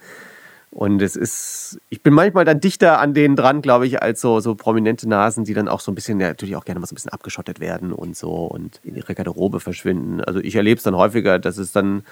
Und 0.71 1.01
es 1.01 1.15
ist, 1.15 1.79
ich 1.89 2.03
bin 2.03 2.13
manchmal 2.13 2.45
dann 2.45 2.59
dichter 2.59 2.99
an 2.99 3.13
denen 3.15 3.35
dran, 3.35 3.61
glaube 3.61 3.87
ich, 3.87 4.03
als 4.03 4.21
so, 4.21 4.39
so 4.39 4.53
prominente 4.53 5.09
Nasen, 5.09 5.43
die 5.43 5.55
dann 5.55 5.67
auch 5.67 5.79
so 5.79 5.91
ein 5.91 5.95
bisschen, 5.95 6.19
ja, 6.19 6.27
natürlich 6.27 6.55
auch 6.55 6.65
gerne 6.65 6.79
mal 6.79 6.85
so 6.85 6.93
ein 6.93 6.95
bisschen 6.95 7.11
abgeschottet 7.11 7.59
werden 7.59 7.91
und 7.91 8.15
so 8.15 8.29
und 8.29 8.79
in 8.83 8.95
ihre 8.95 9.15
Garderobe 9.15 9.59
verschwinden. 9.59 10.21
Also 10.21 10.39
ich 10.39 10.55
erlebe 10.55 10.77
es 10.77 10.83
dann 10.83 10.95
häufiger, 10.95 11.39
dass 11.39 11.57
es 11.57 11.71
dann, 11.71 12.03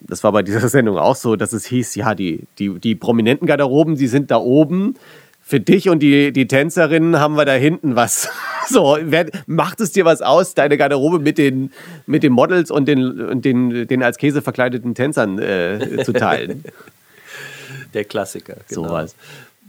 das 0.00 0.24
war 0.24 0.32
bei 0.32 0.42
dieser 0.42 0.66
Sendung 0.68 0.96
auch 0.96 1.16
so, 1.16 1.36
dass 1.36 1.52
es 1.52 1.66
hieß, 1.66 1.94
ja, 1.96 2.14
die, 2.14 2.44
die, 2.58 2.78
die 2.80 2.94
prominenten 2.94 3.46
Garderoben, 3.46 3.96
die 3.96 4.08
sind 4.08 4.30
da 4.30 4.38
oben. 4.38 4.94
Für 5.46 5.60
dich 5.60 5.90
und 5.90 5.98
die, 5.98 6.32
die 6.32 6.48
Tänzerinnen 6.48 7.20
haben 7.20 7.36
wir 7.36 7.44
da 7.44 7.52
hinten 7.52 7.96
was. 7.96 8.30
So, 8.66 8.96
wer, 8.98 9.26
macht 9.46 9.82
es 9.82 9.92
dir 9.92 10.06
was 10.06 10.22
aus, 10.22 10.54
deine 10.54 10.78
Garderobe 10.78 11.18
mit 11.18 11.36
den, 11.36 11.70
mit 12.06 12.22
den 12.22 12.32
Models 12.32 12.70
und 12.70 12.88
den, 12.88 13.42
den, 13.42 13.86
den 13.86 14.02
als 14.02 14.16
Käse 14.16 14.40
verkleideten 14.40 14.94
Tänzern 14.94 15.38
äh, 15.38 16.02
zu 16.02 16.14
teilen? 16.14 16.64
Der 17.94 18.04
Klassiker. 18.04 18.56
Genau. 18.68 18.88
Sowas. 18.88 19.14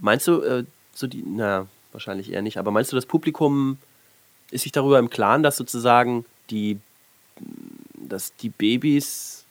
Meinst 0.02 0.28
du, 0.28 0.42
äh, 0.42 0.64
so 0.94 1.08
die, 1.08 1.24
na, 1.26 1.68
wahrscheinlich 1.92 2.32
eher 2.32 2.42
nicht, 2.42 2.58
aber 2.58 2.72
meinst 2.72 2.92
du, 2.92 2.96
das 2.96 3.06
Publikum 3.06 3.78
ist 4.52 4.64
sich 4.64 4.72
darüber 4.72 5.00
im 5.00 5.10
Klaren, 5.10 5.44
dass 5.44 5.58
sozusagen 5.58 6.26
die, 6.50 6.80
dass 7.94 8.36
die 8.36 8.50
Babys 8.50 9.44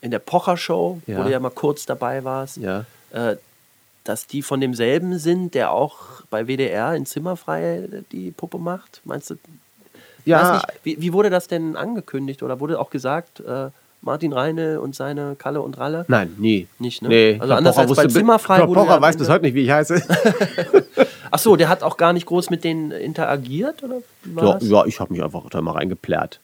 in 0.00 0.10
der 0.10 0.18
Pocher-Show, 0.18 1.00
wo 1.06 1.12
Ja. 1.12 1.24
du 1.24 1.30
ja 1.30 1.40
mal 1.40 1.50
kurz 1.50 1.86
dabei 1.86 2.24
warst, 2.24 2.58
Ja. 2.58 2.84
äh, 3.12 3.36
dass 4.04 4.26
die 4.26 4.42
von 4.42 4.60
demselben 4.60 5.18
sind, 5.18 5.54
der 5.54 5.70
auch 5.70 6.22
bei 6.30 6.46
WDR 6.46 6.94
in 6.94 7.06
Zimmerfrei 7.06 7.88
die 8.12 8.30
Puppe 8.32 8.58
macht? 8.58 9.00
Meinst 9.04 9.30
du? 9.30 9.36
Ja. 10.26 10.54
Nicht, 10.56 10.66
wie, 10.84 11.00
wie 11.00 11.12
wurde 11.14 11.30
das 11.30 11.48
denn 11.48 11.74
angekündigt 11.76 12.42
oder 12.42 12.60
wurde 12.60 12.78
auch 12.78 12.90
gesagt, 12.90 13.40
äh, 13.40 13.70
Martin 14.04 14.32
Reine 14.32 14.80
und 14.80 14.94
seine 14.94 15.34
Kalle 15.36 15.62
und 15.62 15.78
Ralle? 15.78 16.04
Nein, 16.08 16.34
nie. 16.38 16.68
Nicht, 16.78 17.02
ne? 17.02 17.08
Nee, 17.08 17.38
Also 17.40 17.54
anders 17.54 17.78
als 17.78 17.94
bei 17.94 18.06
Zimmerfrei, 18.06 18.60
du 18.60 18.72
Pocher 18.72 19.00
weiß 19.00 19.16
bis 19.16 19.28
heute 19.28 19.44
nicht, 19.44 19.54
wie 19.54 19.62
ich 19.62 19.70
heiße. 19.70 20.02
Ach 21.30 21.38
so, 21.38 21.56
der 21.56 21.68
hat 21.68 21.82
auch 21.82 21.96
gar 21.96 22.12
nicht 22.12 22.26
groß 22.26 22.50
mit 22.50 22.64
denen 22.64 22.90
interagiert 22.92 23.82
oder 23.82 23.96
Ja, 24.36 24.58
ja 24.60 24.84
ich 24.86 25.00
habe 25.00 25.12
mich 25.12 25.22
einfach 25.22 25.48
da 25.50 25.60
mal 25.60 25.72
reingeplärt. 25.72 26.40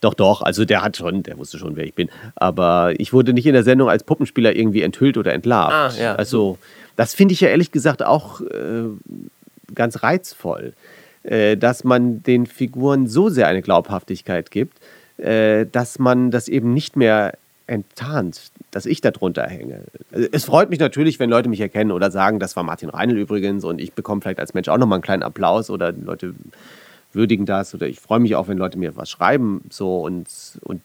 Doch, 0.00 0.14
doch, 0.14 0.40
also 0.40 0.64
der 0.64 0.82
hat 0.82 0.96
schon, 0.96 1.22
der 1.22 1.36
wusste 1.36 1.58
schon, 1.58 1.76
wer 1.76 1.84
ich 1.84 1.94
bin. 1.94 2.08
Aber 2.36 2.94
ich 2.98 3.12
wurde 3.12 3.34
nicht 3.34 3.46
in 3.46 3.52
der 3.52 3.64
Sendung 3.64 3.90
als 3.90 4.04
Puppenspieler 4.04 4.56
irgendwie 4.56 4.82
enthüllt 4.82 5.18
oder 5.18 5.34
entlarvt. 5.34 5.98
Ah, 5.98 6.02
ja. 6.02 6.14
Also, 6.14 6.58
das 6.96 7.12
finde 7.12 7.34
ich 7.34 7.40
ja 7.40 7.48
ehrlich 7.48 7.70
gesagt 7.70 8.02
auch 8.02 8.40
äh, 8.40 8.84
ganz 9.74 10.02
reizvoll, 10.02 10.72
äh, 11.22 11.56
dass 11.56 11.84
man 11.84 12.22
den 12.22 12.46
Figuren 12.46 13.08
so 13.08 13.28
sehr 13.28 13.46
eine 13.46 13.60
Glaubhaftigkeit 13.60 14.50
gibt, 14.50 14.78
äh, 15.20 15.66
dass 15.70 15.98
man 15.98 16.30
das 16.30 16.48
eben 16.48 16.72
nicht 16.72 16.96
mehr 16.96 17.34
enttarnt, 17.66 18.50
dass 18.72 18.84
ich 18.84 19.00
darunter 19.00 19.46
hänge. 19.46 19.82
Also 20.12 20.28
es 20.32 20.44
freut 20.44 20.70
mich 20.70 20.80
natürlich, 20.80 21.20
wenn 21.20 21.30
Leute 21.30 21.48
mich 21.48 21.60
erkennen 21.60 21.92
oder 21.92 22.10
sagen, 22.10 22.40
das 22.40 22.56
war 22.56 22.64
Martin 22.64 22.88
Reinl 22.88 23.16
übrigens 23.16 23.64
und 23.64 23.80
ich 23.80 23.92
bekomme 23.92 24.20
vielleicht 24.20 24.40
als 24.40 24.54
Mensch 24.54 24.68
auch 24.68 24.78
nochmal 24.78 24.96
einen 24.96 25.02
kleinen 25.02 25.22
Applaus 25.22 25.70
oder 25.70 25.92
Leute 25.92 26.34
würdigen 27.12 27.46
das 27.46 27.74
oder 27.74 27.86
ich 27.86 28.00
freue 28.00 28.20
mich 28.20 28.34
auch, 28.34 28.48
wenn 28.48 28.58
Leute 28.58 28.78
mir 28.78 28.96
was 28.96 29.10
schreiben 29.10 29.62
so 29.70 30.00
und, 30.00 30.28
und 30.62 30.82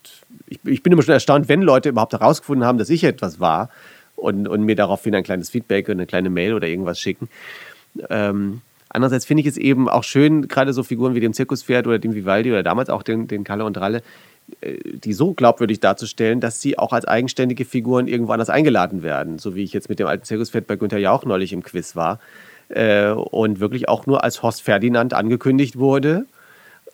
ich, 0.47 0.59
ich 0.63 0.83
bin 0.83 0.93
immer 0.93 1.01
schon 1.01 1.13
erstaunt, 1.13 1.49
wenn 1.49 1.61
Leute 1.61 1.89
überhaupt 1.89 2.13
herausgefunden 2.13 2.65
haben, 2.65 2.77
dass 2.77 2.89
ich 2.89 3.03
etwas 3.03 3.39
war 3.39 3.69
und, 4.15 4.47
und 4.47 4.63
mir 4.63 4.75
daraufhin 4.75 5.15
ein 5.15 5.23
kleines 5.23 5.49
Feedback 5.49 5.87
und 5.87 5.93
eine 5.93 6.05
kleine 6.05 6.29
Mail 6.29 6.53
oder 6.53 6.67
irgendwas 6.67 6.99
schicken. 6.99 7.29
Ähm, 8.09 8.61
andererseits 8.95 9.25
finde 9.25 9.41
ich 9.41 9.47
es 9.47 9.57
eben 9.57 9.87
auch 9.87 10.03
schön, 10.03 10.47
gerade 10.47 10.73
so 10.73 10.83
Figuren 10.83 11.15
wie 11.15 11.19
dem 11.19 11.33
Zirkuspferd 11.33 11.85
oder 11.87 11.99
dem 11.99 12.15
Vivaldi 12.15 12.51
oder 12.51 12.63
damals 12.63 12.89
auch 12.89 13.03
den, 13.03 13.27
den 13.27 13.43
Kalle 13.43 13.65
und 13.65 13.77
Ralle, 13.77 14.01
äh, 14.61 14.77
die 14.83 15.13
so 15.13 15.33
glaubwürdig 15.33 15.79
darzustellen, 15.79 16.39
dass 16.39 16.61
sie 16.61 16.77
auch 16.79 16.93
als 16.93 17.05
eigenständige 17.05 17.65
Figuren 17.65 18.07
irgendwo 18.07 18.31
anders 18.31 18.49
eingeladen 18.49 19.03
werden. 19.03 19.37
So 19.37 19.55
wie 19.55 19.63
ich 19.63 19.73
jetzt 19.73 19.89
mit 19.89 19.99
dem 19.99 20.07
alten 20.07 20.23
Zirkuspferd 20.23 20.67
bei 20.67 20.75
Günther 20.75 20.99
Jauch 20.99 21.25
neulich 21.25 21.53
im 21.53 21.63
Quiz 21.63 21.95
war 21.95 22.19
äh, 22.69 23.09
und 23.09 23.59
wirklich 23.59 23.89
auch 23.89 24.05
nur 24.05 24.23
als 24.23 24.41
Horst 24.41 24.61
Ferdinand 24.63 25.13
angekündigt 25.13 25.77
wurde. 25.77 26.25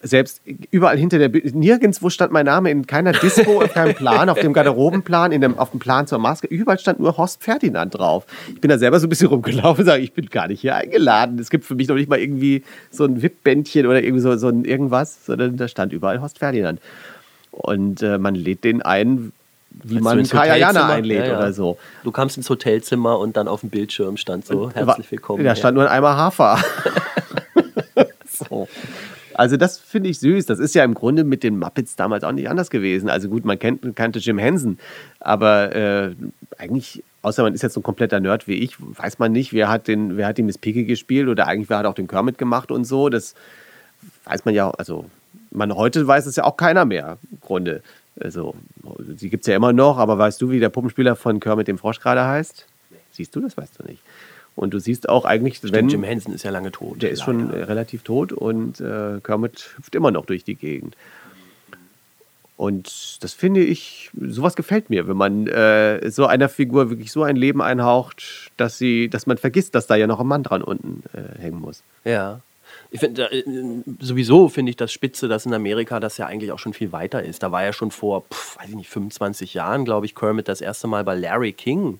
Selbst 0.03 0.41
überall 0.71 0.97
hinter 0.97 1.19
der, 1.19 1.29
Bühne, 1.29 1.51
nirgendwo 1.53 2.09
stand 2.09 2.31
mein 2.31 2.45
Name 2.45 2.71
in 2.71 2.87
keiner 2.87 3.11
Disco, 3.11 3.61
auf 3.61 3.73
keinem 3.73 3.93
Plan, 3.93 4.29
auf 4.29 4.39
dem 4.39 4.51
Garderobenplan, 4.51 5.31
in 5.31 5.41
dem, 5.41 5.59
auf 5.59 5.71
dem 5.71 5.79
Plan 5.79 6.07
zur 6.07 6.17
Maske. 6.17 6.47
Überall 6.47 6.79
stand 6.79 6.99
nur 6.99 7.17
Horst 7.17 7.43
Ferdinand 7.43 7.95
drauf. 7.95 8.25
Ich 8.49 8.61
bin 8.61 8.69
da 8.69 8.79
selber 8.79 8.99
so 8.99 9.05
ein 9.05 9.09
bisschen 9.09 9.27
rumgelaufen 9.27 9.81
und 9.81 9.85
sage, 9.85 10.01
ich 10.01 10.13
bin 10.13 10.25
gar 10.27 10.47
nicht 10.47 10.61
hier 10.61 10.75
eingeladen. 10.75 11.37
Es 11.37 11.49
gibt 11.51 11.65
für 11.65 11.75
mich 11.75 11.87
noch 11.87 11.95
nicht 11.95 12.09
mal 12.09 12.19
irgendwie 12.19 12.63
so 12.89 13.05
ein 13.05 13.21
VIP-Bändchen 13.21 13.85
oder 13.85 14.01
irgendwie 14.01 14.21
so, 14.21 14.35
so 14.37 14.47
ein 14.47 14.65
irgendwas, 14.65 15.25
sondern 15.25 15.57
da 15.57 15.67
stand 15.67 15.93
überall 15.93 16.19
Horst 16.19 16.39
Ferdinand. 16.39 16.81
Und 17.51 18.01
äh, 18.01 18.17
man 18.17 18.33
lädt 18.33 18.63
den 18.63 18.81
ein, 18.81 19.33
wie 19.83 19.95
Als 19.97 20.03
man 20.03 20.23
Kajana 20.23 20.79
Hotelzimmer- 20.79 20.93
einlädt 20.93 21.19
ja, 21.19 21.31
ja. 21.33 21.37
oder 21.37 21.53
so. 21.53 21.77
Du 22.03 22.11
kamst 22.11 22.37
ins 22.37 22.49
Hotelzimmer 22.49 23.19
und 23.19 23.37
dann 23.37 23.47
auf 23.47 23.61
dem 23.61 23.69
Bildschirm 23.69 24.17
stand 24.17 24.45
so, 24.45 24.71
herzlich 24.71 25.11
willkommen. 25.11 25.43
Da 25.43 25.55
stand 25.55 25.75
nur 25.75 25.85
ein 25.85 25.91
Eimer 25.91 26.17
Hafer. 26.17 26.59
so. 28.27 28.67
Also 29.33 29.57
das 29.57 29.77
finde 29.77 30.09
ich 30.09 30.19
süß. 30.19 30.45
Das 30.45 30.59
ist 30.59 30.75
ja 30.75 30.83
im 30.83 30.93
Grunde 30.93 31.23
mit 31.23 31.43
den 31.43 31.57
Muppets 31.57 31.95
damals 31.95 32.23
auch 32.23 32.31
nicht 32.31 32.49
anders 32.49 32.69
gewesen. 32.69 33.09
Also 33.09 33.29
gut, 33.29 33.45
man 33.45 33.59
kennt, 33.59 33.95
kannte 33.95 34.19
Jim 34.19 34.37
Henson, 34.37 34.77
aber 35.19 35.75
äh, 35.75 36.11
eigentlich, 36.57 37.03
außer 37.21 37.43
man 37.43 37.53
ist 37.53 37.63
jetzt 37.63 37.73
so 37.73 37.79
ein 37.79 37.83
kompletter 37.83 38.19
Nerd 38.19 38.47
wie 38.47 38.55
ich, 38.55 38.75
weiß 38.79 39.19
man 39.19 39.31
nicht, 39.31 39.53
wer 39.53 39.69
hat, 39.69 39.87
den, 39.87 40.17
wer 40.17 40.27
hat 40.27 40.37
die 40.37 40.43
Miss 40.43 40.57
Piggy 40.57 40.85
gespielt 40.85 41.27
oder 41.27 41.47
eigentlich 41.47 41.69
wer 41.69 41.79
hat 41.79 41.85
auch 41.85 41.95
den 41.95 42.07
Kermit 42.07 42.37
gemacht 42.37 42.71
und 42.71 42.85
so. 42.85 43.09
Das 43.09 43.35
weiß 44.25 44.45
man 44.45 44.53
ja, 44.53 44.69
also 44.71 45.05
man 45.51 45.75
heute 45.75 46.07
weiß 46.07 46.25
es 46.25 46.35
ja 46.35 46.43
auch 46.45 46.57
keiner 46.57 46.85
mehr 46.85 47.17
im 47.29 47.39
Grunde. 47.41 47.81
Also, 48.19 48.55
die 48.97 49.29
gibt 49.29 49.43
es 49.43 49.47
ja 49.47 49.55
immer 49.55 49.73
noch, 49.73 49.97
aber 49.97 50.17
weißt 50.17 50.41
du, 50.41 50.49
wie 50.49 50.59
der 50.59 50.69
Puppenspieler 50.69 51.15
von 51.15 51.39
Kermit 51.39 51.67
dem 51.67 51.77
Frosch 51.77 51.99
gerade 51.99 52.25
heißt? 52.25 52.65
Siehst 53.13 53.35
du, 53.35 53.41
das 53.41 53.57
weißt 53.57 53.79
du 53.79 53.83
nicht. 53.83 54.01
Und 54.61 54.75
du 54.75 54.79
siehst 54.79 55.09
auch 55.09 55.25
eigentlich, 55.25 55.63
wenn. 55.63 55.69
Stimmt, 55.69 55.91
Jim 55.91 56.03
Henson 56.03 56.35
ist 56.35 56.43
ja 56.43 56.51
lange 56.51 56.71
tot. 56.71 57.01
Der 57.01 57.09
ist 57.09 57.23
schon 57.23 57.51
äh, 57.51 57.63
relativ 57.63 58.03
tot 58.03 58.31
und 58.31 58.79
äh, 58.79 59.19
Kermit 59.23 59.73
hüpft 59.75 59.95
immer 59.95 60.11
noch 60.11 60.27
durch 60.27 60.43
die 60.43 60.53
Gegend. 60.53 60.95
Und 62.57 63.23
das 63.23 63.33
finde 63.33 63.63
ich, 63.63 64.11
sowas 64.13 64.55
gefällt 64.55 64.91
mir, 64.91 65.07
wenn 65.07 65.17
man 65.17 65.47
äh, 65.47 66.11
so 66.11 66.27
einer 66.27 66.47
Figur 66.47 66.91
wirklich 66.91 67.11
so 67.11 67.23
ein 67.23 67.37
Leben 67.37 67.59
einhaucht, 67.59 68.51
dass 68.57 68.77
sie, 68.77 69.09
dass 69.09 69.25
man 69.25 69.39
vergisst, 69.39 69.73
dass 69.73 69.87
da 69.87 69.95
ja 69.95 70.05
noch 70.05 70.19
ein 70.19 70.27
Mann 70.27 70.43
dran 70.43 70.61
unten 70.61 71.01
äh, 71.13 71.41
hängen 71.41 71.59
muss. 71.59 71.81
Ja. 72.05 72.41
Ich 72.91 72.99
finde, 72.99 73.31
äh, 73.31 73.43
sowieso 73.99 74.47
finde 74.47 74.69
ich 74.69 74.75
das 74.75 74.93
Spitze, 74.93 75.27
dass 75.27 75.47
in 75.47 75.55
Amerika 75.55 75.99
das 75.99 76.19
ja 76.19 76.27
eigentlich 76.27 76.51
auch 76.51 76.59
schon 76.59 76.73
viel 76.73 76.91
weiter 76.91 77.23
ist. 77.23 77.41
Da 77.41 77.51
war 77.51 77.63
ja 77.63 77.73
schon 77.73 77.89
vor, 77.89 78.25
pf, 78.31 78.59
weiß 78.59 78.69
ich 78.69 78.75
nicht, 78.75 78.89
25 78.91 79.55
Jahren, 79.55 79.85
glaube 79.85 80.05
ich, 80.05 80.13
Kermit 80.13 80.47
das 80.47 80.61
erste 80.61 80.85
Mal 80.85 81.03
bei 81.03 81.15
Larry 81.15 81.53
King. 81.53 81.97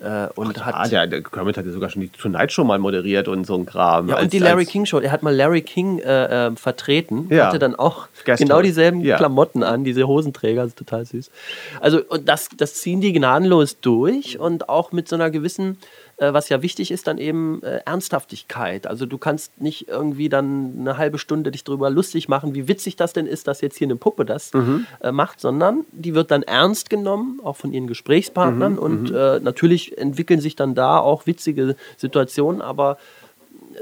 Äh, 0.00 0.28
und 0.36 0.64
hat, 0.64 0.74
Ah, 0.76 0.86
der, 1.06 1.22
Kermit 1.22 1.56
hat 1.56 1.66
ja 1.66 1.72
sogar 1.72 1.90
schon 1.90 2.02
die 2.02 2.08
Tonight 2.08 2.52
Show 2.52 2.62
mal 2.62 2.78
moderiert 2.78 3.26
und 3.26 3.44
so 3.46 3.54
ein 3.56 3.66
Kram. 3.66 4.08
Ja, 4.08 4.14
Als- 4.14 4.24
und 4.24 4.32
die 4.32 4.38
Larry 4.38 4.60
als- 4.62 4.70
King 4.70 4.86
Show, 4.86 4.98
er 5.00 5.10
hat 5.10 5.22
mal 5.24 5.34
Larry 5.34 5.62
King 5.62 5.98
äh, 5.98 6.46
äh, 6.48 6.56
vertreten, 6.56 7.26
Ja. 7.30 7.46
hatte 7.48 7.58
dann 7.58 7.74
auch 7.74 8.06
Guest 8.24 8.40
genau 8.40 8.62
dieselben 8.62 9.00
Ja. 9.00 9.16
Klamotten 9.16 9.62
an, 9.64 9.82
diese 9.82 10.06
Hosenträger, 10.06 10.62
das 10.62 10.68
ist 10.70 10.78
total 10.78 11.04
süß. 11.04 11.30
Also 11.80 12.00
und 12.08 12.28
das, 12.28 12.48
das 12.56 12.74
ziehen 12.74 13.00
die 13.00 13.12
gnadenlos 13.12 13.80
durch 13.80 14.38
und 14.38 14.68
auch 14.68 14.92
mit 14.92 15.08
so 15.08 15.16
einer 15.16 15.30
gewissen, 15.30 15.78
äh, 16.18 16.32
was 16.32 16.48
ja 16.48 16.62
wichtig 16.62 16.90
ist, 16.90 17.06
dann 17.06 17.18
eben 17.18 17.62
äh, 17.62 17.80
Ernsthaftigkeit. 17.86 18.86
Also 18.86 19.06
du 19.06 19.18
kannst 19.18 19.60
nicht 19.60 19.88
irgendwie 19.88 20.28
dann 20.28 20.74
eine 20.78 20.96
halbe 20.98 21.18
Stunde 21.18 21.50
dich 21.50 21.64
drüber 21.64 21.90
lustig 21.90 22.28
machen, 22.28 22.54
wie 22.54 22.68
witzig 22.68 22.96
das 22.96 23.12
denn 23.12 23.26
ist, 23.26 23.46
dass 23.48 23.60
jetzt 23.60 23.76
hier 23.78 23.86
eine 23.86 23.96
Puppe 23.96 24.24
das 24.24 24.52
Mhm. 24.52 24.86
äh, 25.00 25.12
macht, 25.12 25.40
sondern 25.40 25.84
die 25.92 26.14
wird 26.14 26.30
dann 26.30 26.42
ernst 26.42 26.90
genommen, 26.90 27.40
auch 27.42 27.56
von 27.56 27.72
ihren 27.72 27.86
Gesprächspartnern 27.86 28.72
Mhm, 28.74 28.78
und 28.78 29.10
äh, 29.10 29.40
natürlich 29.40 29.96
entwickeln 29.98 30.40
sich 30.40 30.56
dann 30.56 30.74
da 30.74 30.98
auch 30.98 31.26
witzige 31.26 31.76
Situationen, 31.96 32.60
aber 32.62 32.98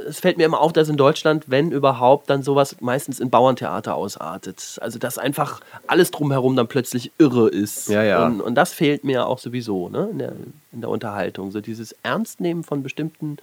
es 0.09 0.20
fällt 0.20 0.36
mir 0.36 0.44
immer 0.44 0.61
auf, 0.61 0.72
dass 0.72 0.88
in 0.88 0.97
Deutschland, 0.97 1.44
wenn 1.49 1.70
überhaupt, 1.70 2.30
dann 2.30 2.42
sowas 2.42 2.76
meistens 2.80 3.20
in 3.20 3.30
Bauerntheater 3.30 3.94
ausartet. 3.94 4.78
Also 4.80 4.99
dass 4.99 5.18
einfach 5.18 5.61
alles 5.86 6.11
drumherum 6.11 6.57
dann 6.57 6.68
plötzlich 6.68 7.12
irre 7.18 7.49
ist. 7.49 7.88
Ja, 7.88 8.03
ja. 8.03 8.26
Und, 8.26 8.40
und 8.40 8.55
das 8.55 8.72
fehlt 8.72 9.05
mir 9.05 9.26
auch 9.26 9.38
sowieso 9.38 9.88
ne? 9.88 10.09
in, 10.11 10.18
der, 10.18 10.32
in 10.72 10.80
der 10.80 10.90
Unterhaltung. 10.90 11.51
So 11.51 11.61
dieses 11.61 11.94
Ernstnehmen 12.03 12.64
von 12.64 12.82
bestimmten 12.82 13.38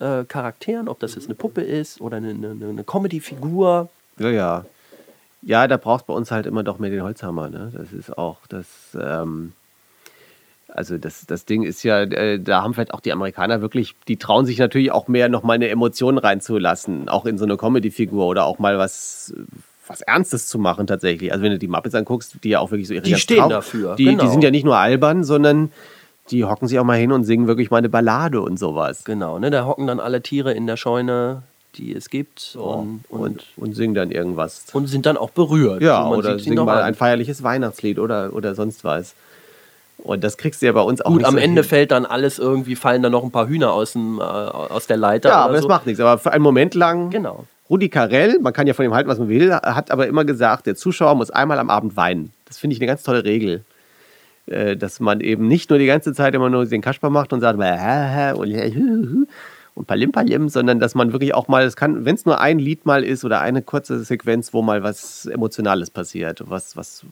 äh, 0.00 0.24
Charakteren, 0.24 0.88
ob 0.88 0.98
das 1.00 1.14
jetzt 1.14 1.26
eine 1.26 1.34
Puppe 1.34 1.62
ist 1.62 2.00
oder 2.00 2.16
eine, 2.18 2.30
eine, 2.30 2.68
eine 2.68 2.84
Comedy-Figur. 2.84 3.88
Ja, 4.18 4.30
ja. 4.30 4.64
Ja, 5.42 5.66
da 5.66 5.76
brauchst 5.76 6.06
bei 6.06 6.14
uns 6.14 6.30
halt 6.30 6.46
immer 6.46 6.62
doch 6.62 6.78
mehr 6.78 6.90
den 6.90 7.02
Holzhammer. 7.02 7.48
Ne? 7.48 7.72
Das 7.74 7.92
ist 7.92 8.16
auch 8.16 8.38
das. 8.48 8.66
Ähm, 9.00 9.52
also 10.74 10.96
das, 10.98 11.26
das 11.26 11.44
Ding 11.44 11.62
ist 11.62 11.82
ja, 11.82 12.00
äh, 12.02 12.40
da 12.40 12.62
haben 12.62 12.72
vielleicht 12.74 12.94
auch 12.94 13.00
die 13.00 13.12
Amerikaner 13.12 13.60
wirklich, 13.60 13.94
die 14.08 14.16
trauen 14.16 14.46
sich 14.46 14.58
natürlich 14.58 14.90
auch 14.90 15.06
mehr, 15.06 15.28
noch 15.28 15.42
mal 15.42 15.52
eine 15.54 15.68
Emotion 15.68 16.16
reinzulassen, 16.18 17.08
auch 17.08 17.26
in 17.26 17.36
so 17.38 17.44
eine 17.44 17.56
Comedy-Figur 17.56 18.26
oder 18.26 18.46
auch 18.46 18.58
mal 18.58 18.78
was, 18.78 19.34
was 19.86 20.00
Ernstes 20.00 20.48
zu 20.48 20.58
machen 20.58 20.86
tatsächlich. 20.86 21.30
Also 21.32 21.44
wenn 21.44 21.52
du 21.52 21.58
die 21.58 21.68
Muppets 21.68 21.94
anguckst, 21.94 22.36
die 22.42 22.48
ja 22.50 22.60
auch 22.60 22.70
wirklich 22.70 22.88
so 22.88 22.94
ihre 22.94 23.02
Die 23.04 23.16
stehen 23.16 23.38
trau- 23.42 23.48
dafür, 23.50 23.96
Die, 23.96 24.06
genau. 24.06 24.24
die 24.24 24.30
sind 24.30 24.42
ja 24.42 24.50
nicht 24.50 24.64
nur 24.64 24.76
albern, 24.78 25.24
sondern 25.24 25.70
die 26.30 26.44
hocken 26.44 26.68
sich 26.68 26.78
auch 26.78 26.84
mal 26.84 26.96
hin 26.98 27.12
und 27.12 27.24
singen 27.24 27.46
wirklich 27.48 27.70
mal 27.70 27.78
eine 27.78 27.88
Ballade 27.90 28.40
und 28.40 28.58
sowas. 28.58 29.04
Genau, 29.04 29.38
ne? 29.38 29.50
da 29.50 29.66
hocken 29.66 29.86
dann 29.86 30.00
alle 30.00 30.22
Tiere 30.22 30.52
in 30.52 30.66
der 30.66 30.76
Scheune, 30.78 31.42
die 31.74 31.92
es 31.94 32.08
gibt 32.10 32.56
und, 32.58 33.00
und, 33.08 33.20
Und, 33.20 33.44
und 33.56 33.74
singen 33.74 33.94
dann 33.94 34.10
irgendwas. 34.10 34.64
und 34.72 34.86
sind 34.86 35.04
dann 35.04 35.16
auch 35.16 35.30
berührt. 35.30 35.82
Ja, 35.82 36.06
oder 36.08 36.30
sieht 36.32 36.38
sie 36.38 36.44
sing 36.50 36.54
noch 36.54 36.64
mal 36.66 36.78
an. 36.78 36.84
ein 36.84 36.94
feierliches 36.94 37.42
Weihnachtslied 37.42 37.98
oder, 37.98 38.32
oder 38.34 38.54
sonst 38.54 38.84
was. 38.84 39.14
Und 40.02 40.24
das 40.24 40.36
kriegst 40.36 40.62
du 40.62 40.66
ja 40.66 40.72
bei 40.72 40.80
uns 40.80 41.00
auch 41.00 41.10
Gut, 41.10 41.18
nicht 41.18 41.26
am 41.26 41.34
so 41.34 41.40
Ende 41.40 41.62
hin. 41.62 41.68
fällt 41.68 41.92
dann 41.92 42.04
alles 42.04 42.38
irgendwie, 42.38 42.74
fallen 42.74 43.02
dann 43.02 43.12
noch 43.12 43.22
ein 43.22 43.30
paar 43.30 43.46
Hühner 43.46 43.72
aus, 43.72 43.92
dem, 43.92 44.18
äh, 44.18 44.22
aus 44.22 44.86
der 44.86 44.96
Leiter. 44.96 45.28
Ja, 45.28 45.36
aber 45.44 45.52
das 45.54 45.62
so. 45.62 45.68
macht 45.68 45.86
nichts. 45.86 46.00
Aber 46.00 46.18
für 46.18 46.32
einen 46.32 46.42
Moment 46.42 46.74
lang. 46.74 47.10
Genau. 47.10 47.44
Rudi 47.70 47.88
Carell, 47.88 48.38
man 48.40 48.52
kann 48.52 48.66
ja 48.66 48.74
von 48.74 48.84
ihm 48.84 48.92
halten, 48.92 49.08
was 49.08 49.18
man 49.18 49.28
will, 49.28 49.52
hat 49.54 49.90
aber 49.90 50.06
immer 50.06 50.24
gesagt, 50.24 50.66
der 50.66 50.74
Zuschauer 50.74 51.14
muss 51.14 51.30
einmal 51.30 51.58
am 51.58 51.70
Abend 51.70 51.96
weinen. 51.96 52.32
Das 52.46 52.58
finde 52.58 52.74
ich 52.74 52.80
eine 52.80 52.88
ganz 52.88 53.02
tolle 53.02 53.24
Regel. 53.24 53.64
Äh, 54.46 54.76
Dass 54.76 54.98
man 54.98 55.20
eben 55.20 55.46
nicht 55.46 55.70
nur 55.70 55.78
die 55.78 55.86
ganze 55.86 56.12
Zeit 56.12 56.34
immer 56.34 56.50
nur 56.50 56.66
den 56.66 56.80
Kasper 56.82 57.08
macht 57.08 57.32
und 57.32 57.40
sagt, 57.40 57.58
"Bäh, 57.58 58.32
und 58.32 59.28
und 59.74 59.86
Palim 59.86 60.12
Palim, 60.12 60.48
sondern 60.48 60.80
dass 60.80 60.94
man 60.94 61.12
wirklich 61.12 61.32
auch 61.34 61.48
mal, 61.48 61.64
es 61.64 61.76
kann, 61.76 62.04
wenn 62.04 62.14
es 62.14 62.26
nur 62.26 62.40
ein 62.40 62.58
Lied 62.58 62.84
mal 62.84 63.04
ist 63.04 63.24
oder 63.24 63.40
eine 63.40 63.62
kurze 63.62 64.02
Sequenz, 64.04 64.52
wo 64.52 64.60
mal 64.60 64.82
was 64.82 65.24
Emotionales 65.26 65.90
passiert, 65.90 66.42
was, 66.46 66.76
was, 66.76 67.04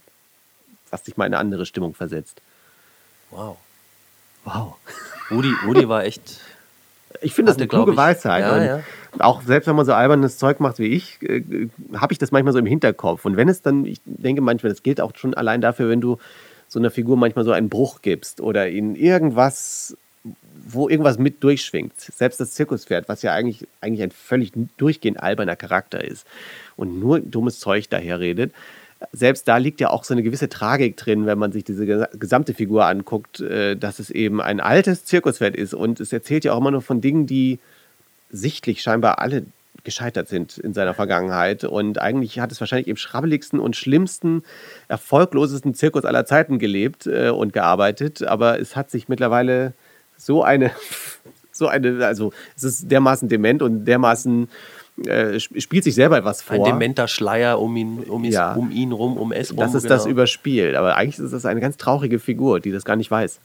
was 0.91 1.03
dich 1.03 1.17
mal 1.17 1.25
in 1.27 1.33
eine 1.35 1.41
andere 1.41 1.65
Stimmung 1.65 1.95
versetzt. 1.95 2.43
Wow. 3.31 3.57
Wow. 4.45 4.77
Rudi, 5.31 5.53
Rudi 5.67 5.89
war 5.89 6.05
echt. 6.05 6.41
Ich 7.21 7.35
finde 7.35 7.51
das 7.51 7.59
eine 7.59 7.69
kluge 7.69 7.93
ich- 7.93 7.97
Weisheit. 7.97 8.43
Ja, 8.43 8.65
ja. 8.65 8.83
Auch 9.19 9.43
selbst 9.43 9.67
wenn 9.67 9.77
man 9.77 9.85
so 9.85 9.93
albernes 9.93 10.39
Zeug 10.39 10.61
macht 10.61 10.79
wie 10.79 10.87
ich, 10.87 11.21
äh, 11.23 11.69
habe 11.95 12.13
ich 12.13 12.19
das 12.19 12.31
manchmal 12.31 12.53
so 12.53 12.59
im 12.59 12.67
Hinterkopf. 12.67 13.25
Und 13.25 13.37
wenn 13.37 13.49
es 13.49 13.61
dann, 13.61 13.85
ich 13.85 14.01
denke 14.05 14.41
manchmal, 14.41 14.71
das 14.73 14.83
gilt 14.83 15.01
auch 15.01 15.13
schon 15.17 15.35
allein 15.35 15.61
dafür, 15.61 15.89
wenn 15.89 16.01
du 16.01 16.19
so 16.69 16.79
einer 16.79 16.91
Figur 16.91 17.17
manchmal 17.17 17.45
so 17.45 17.51
einen 17.51 17.69
Bruch 17.69 18.03
gibst 18.03 18.41
oder 18.41 18.69
ihnen 18.69 18.95
irgendwas, 18.95 19.97
wo 20.67 20.89
irgendwas 20.89 21.19
mit 21.19 21.43
durchschwingt. 21.43 21.93
Selbst 21.99 22.39
das 22.39 22.53
Zirkuspferd, 22.53 23.09
was 23.09 23.23
ja 23.23 23.33
eigentlich, 23.35 23.67
eigentlich 23.81 24.03
ein 24.05 24.13
völlig 24.13 24.53
durchgehend 24.77 25.21
alberner 25.21 25.57
Charakter 25.57 26.03
ist 26.05 26.25
und 26.77 27.01
nur 27.01 27.19
dummes 27.19 27.59
Zeug 27.59 27.89
daherredet. 27.89 28.53
Selbst 29.13 29.49
da 29.49 29.57
liegt 29.57 29.81
ja 29.81 29.91
auch 29.91 30.05
so 30.05 30.13
eine 30.15 30.23
gewisse 30.23 30.49
Tragik 30.49 30.97
drin, 30.97 31.27
wenn 31.27 31.39
man 31.39 31.53
sich 31.53 31.65
diese 31.65 31.85
gesa- 31.85 32.17
gesamte 32.19 32.55
Figur 32.55 32.85
anguckt, 32.87 33.41
äh, 33.41 33.77
dass 33.77 33.99
es 33.99 34.11
eben 34.11 34.41
ein 34.41 34.61
altes 34.61 35.05
Zirkuspferd 35.05 35.57
ist. 35.57 35.75
Und 35.75 36.01
es 36.01 36.13
erzählt 36.13 36.45
ja 36.45 36.53
auch 36.53 36.59
immer 36.59 36.71
nur 36.71 36.83
von 36.83 37.01
Dingen, 37.01 37.27
die 37.27 37.59
sichtlich 38.31 38.83
scheinbar 38.83 39.19
alle 39.19 39.45
gescheitert 39.85 40.29
sind 40.29 40.59
in 40.59 40.75
seiner 40.75 40.95
Vergangenheit. 40.95 41.65
Und 41.65 42.01
eigentlich 42.01 42.39
hat 42.41 42.53
es 42.53 42.61
wahrscheinlich 42.61 42.89
im 42.89 42.97
schrabbeligsten 42.97 43.59
und 43.59 43.77
schlimmsten, 43.77 44.43
erfolglosesten 44.89 45.75
Zirkus 45.75 46.05
aller 46.05 46.27
Zeiten 46.27 46.59
gelebt 46.59 47.07
äh, 47.07 47.31
und 47.31 47.53
gearbeitet. 47.53 48.23
Aber 48.23 48.61
es 48.61 48.77
hat 48.77 48.91
sich 48.91 49.09
mittlerweile 49.09 49.73
so 50.17 50.43
eine, 50.43 50.71
so 51.53 51.69
eine, 51.69 52.07
also 52.07 52.33
es 52.57 52.65
ist 52.65 52.91
dermaßen 52.91 53.29
dement 53.29 53.63
und 53.63 53.85
dermaßen 53.87 54.49
äh, 55.07 55.37
sp- 55.41 55.61
spielt 55.61 55.85
sich 55.85 55.95
selber 55.95 56.19
etwas 56.19 56.43
vor. 56.43 56.57
Ein 56.57 56.65
dementer 56.73 57.09
Schleier 57.09 57.61
um 57.61 57.77
ihn, 57.77 58.01
um, 58.01 58.25
ihn- 58.25 58.33
Ja. 58.33 58.55
um 58.55 58.71
ihn 58.71 58.93
rum, 58.93 59.17
um 59.17 59.33
es 59.33 59.51
rum. 59.51 59.59
dass 59.59 59.75
es 59.75 59.85
das 59.85 60.03
genau. 60.05 60.13
überspielt. 60.13 60.75
Aber 60.77 60.97
eigentlich 60.97 61.19
ist 61.19 61.33
das 61.33 61.45
eine 61.47 61.61
ganz 61.61 61.77
traurige 61.77 62.19
Figur, 62.19 62.61
die 62.61 62.71
das 62.73 62.85
gar 62.85 62.97
nicht 62.97 63.11
weiß. 63.11 63.39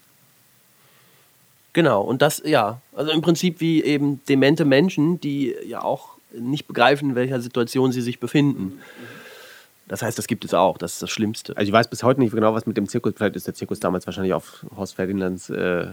Genau, 1.73 2.01
und 2.01 2.21
das, 2.21 2.41
ja, 2.45 2.79
also 2.95 3.11
im 3.11 3.21
Prinzip 3.21 3.59
wie 3.59 3.83
eben 3.83 4.21
demente 4.29 4.63
Menschen, 4.63 5.19
die 5.19 5.53
ja 5.67 5.81
auch 5.83 6.11
nicht 6.37 6.67
begreifen, 6.67 7.09
in 7.11 7.15
welcher 7.15 7.41
Situation 7.41 7.91
sie 7.91 8.01
sich 8.01 8.19
befinden. 8.19 8.79
Das 9.87 10.01
heißt, 10.01 10.17
das 10.17 10.27
gibt 10.27 10.45
es 10.45 10.53
auch, 10.53 10.77
das 10.77 10.93
ist 10.93 11.01
das 11.03 11.09
Schlimmste. 11.11 11.55
Also 11.57 11.67
ich 11.67 11.73
weiß 11.73 11.89
bis 11.89 12.01
heute 12.01 12.19
nicht 12.21 12.33
genau, 12.33 12.53
was 12.53 12.65
mit 12.65 12.75
dem 12.77 12.87
Zirkus, 12.87 13.13
vielleicht 13.15 13.36
ist 13.36 13.45
der 13.47 13.53
Zirkus 13.53 13.79
damals 13.79 14.07
wahrscheinlich 14.07 14.33
auf 14.33 14.65
Horst 14.75 14.95
Ferdinands 14.95 15.49
äh, 15.49 15.87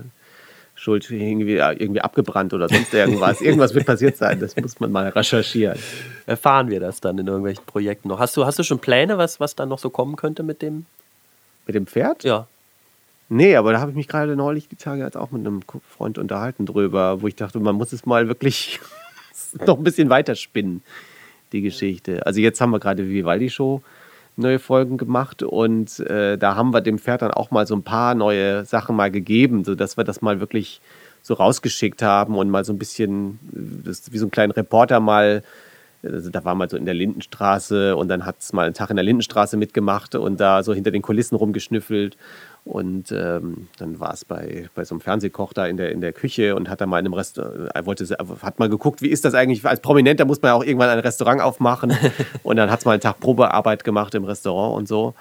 Schuld 0.82 1.08
irgendwie, 1.12 1.58
irgendwie 1.58 2.00
abgebrannt 2.00 2.52
oder 2.54 2.68
sonst 2.68 2.92
irgendwas. 2.92 3.40
irgendwas 3.40 3.72
wird 3.72 3.86
passiert 3.86 4.16
sein, 4.16 4.40
das 4.40 4.56
muss 4.56 4.80
man 4.80 4.90
mal 4.90 5.08
recherchieren. 5.10 5.78
Erfahren 6.26 6.70
wir 6.70 6.80
das 6.80 7.00
dann 7.00 7.18
in 7.18 7.26
irgendwelchen 7.28 7.64
Projekten 7.64 8.08
noch. 8.08 8.18
Hast 8.18 8.36
du, 8.36 8.46
hast 8.46 8.58
du 8.58 8.64
schon 8.64 8.80
Pläne, 8.80 9.16
was, 9.16 9.38
was 9.38 9.54
dann 9.54 9.68
noch 9.68 9.78
so 9.78 9.90
kommen 9.90 10.16
könnte 10.16 10.42
mit 10.42 10.60
dem? 10.60 10.86
Mit 11.66 11.76
dem 11.76 11.86
Pferd? 11.86 12.24
Ja. 12.24 12.48
Nee, 13.28 13.54
aber 13.54 13.70
da 13.70 13.78
habe 13.80 13.92
ich 13.92 13.96
mich 13.96 14.08
gerade 14.08 14.34
neulich 14.34 14.66
die 14.66 14.74
Tage 14.74 15.04
jetzt 15.04 15.16
auch 15.16 15.30
mit 15.30 15.46
einem 15.46 15.60
Freund 15.88 16.18
unterhalten 16.18 16.66
drüber, 16.66 17.22
wo 17.22 17.28
ich 17.28 17.36
dachte, 17.36 17.60
man 17.60 17.76
muss 17.76 17.92
es 17.92 18.04
mal 18.04 18.26
wirklich 18.26 18.80
noch 19.64 19.78
ein 19.78 19.84
bisschen 19.84 20.10
weiter 20.10 20.34
spinnen, 20.34 20.82
die 21.52 21.62
Geschichte. 21.62 22.26
Also 22.26 22.40
jetzt 22.40 22.60
haben 22.60 22.72
wir 22.72 22.80
gerade 22.80 23.08
Vivaldi 23.08 23.50
Show 23.50 23.82
neue 24.36 24.58
Folgen 24.58 24.96
gemacht 24.96 25.42
und 25.42 26.00
äh, 26.00 26.38
da 26.38 26.56
haben 26.56 26.72
wir 26.72 26.80
dem 26.80 26.98
Pferd 26.98 27.22
dann 27.22 27.32
auch 27.32 27.50
mal 27.50 27.66
so 27.66 27.74
ein 27.74 27.82
paar 27.82 28.14
neue 28.14 28.64
Sachen 28.64 28.96
mal 28.96 29.10
gegeben, 29.10 29.64
sodass 29.64 29.96
wir 29.96 30.04
das 30.04 30.22
mal 30.22 30.40
wirklich 30.40 30.80
so 31.22 31.34
rausgeschickt 31.34 32.02
haben 32.02 32.36
und 32.36 32.50
mal 32.50 32.64
so 32.64 32.72
ein 32.72 32.78
bisschen, 32.78 33.38
das, 33.84 34.12
wie 34.12 34.18
so 34.18 34.24
einen 34.24 34.30
kleinen 34.30 34.52
Reporter 34.52 35.00
mal 35.00 35.42
Also 36.02 36.30
da 36.30 36.44
war 36.44 36.54
mal 36.54 36.68
so 36.68 36.76
in 36.76 36.84
der 36.84 36.94
Lindenstraße 36.94 37.94
und 37.94 38.08
dann 38.08 38.26
hat 38.26 38.36
es 38.40 38.52
mal 38.52 38.66
einen 38.66 38.74
Tag 38.74 38.90
in 38.90 38.96
der 38.96 39.04
Lindenstraße 39.04 39.56
mitgemacht 39.56 40.14
und 40.16 40.40
da 40.40 40.62
so 40.64 40.74
hinter 40.74 40.90
den 40.90 41.02
Kulissen 41.02 41.36
rumgeschnüffelt. 41.36 42.16
Und 42.64 43.10
ähm, 43.12 43.68
dann 43.78 43.98
war 43.98 44.12
es 44.12 44.24
bei, 44.24 44.68
bei 44.74 44.84
so 44.84 44.94
einem 44.94 45.00
Fernsehkoch 45.00 45.52
da 45.52 45.66
in 45.66 45.76
der, 45.76 45.92
in 45.92 46.00
der 46.00 46.12
Küche 46.12 46.54
und 46.54 46.68
hat 46.68 46.80
da 46.80 46.86
mal 46.86 46.98
in 46.98 47.06
einem 47.06 47.14
Restaurant, 47.14 47.70
wollte, 47.86 48.04
hat 48.42 48.58
mal 48.58 48.68
geguckt, 48.68 49.02
wie 49.02 49.08
ist 49.08 49.24
das 49.24 49.34
eigentlich, 49.34 49.64
als 49.64 49.80
Prominenter 49.80 50.24
muss 50.24 50.42
man 50.42 50.50
ja 50.50 50.54
auch 50.54 50.64
irgendwann 50.64 50.88
ein 50.88 51.00
Restaurant 51.00 51.40
aufmachen. 51.40 51.92
und 52.42 52.56
dann 52.56 52.70
hat 52.70 52.80
es 52.80 52.84
mal 52.84 52.92
einen 52.92 53.00
Tag 53.00 53.20
Probearbeit 53.20 53.84
gemacht 53.84 54.14
im 54.14 54.24
Restaurant 54.24 54.76
und 54.76 54.88
so. 54.88 55.14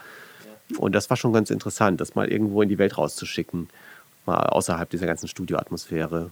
Und 0.77 0.93
das 0.93 1.09
war 1.09 1.17
schon 1.17 1.33
ganz 1.33 1.49
interessant, 1.49 1.99
das 1.99 2.15
mal 2.15 2.27
irgendwo 2.27 2.61
in 2.61 2.69
die 2.69 2.77
Welt 2.77 2.97
rauszuschicken. 2.97 3.69
Mal 4.25 4.47
außerhalb 4.47 4.89
dieser 4.89 5.07
ganzen 5.07 5.27
Studioatmosphäre. 5.27 6.31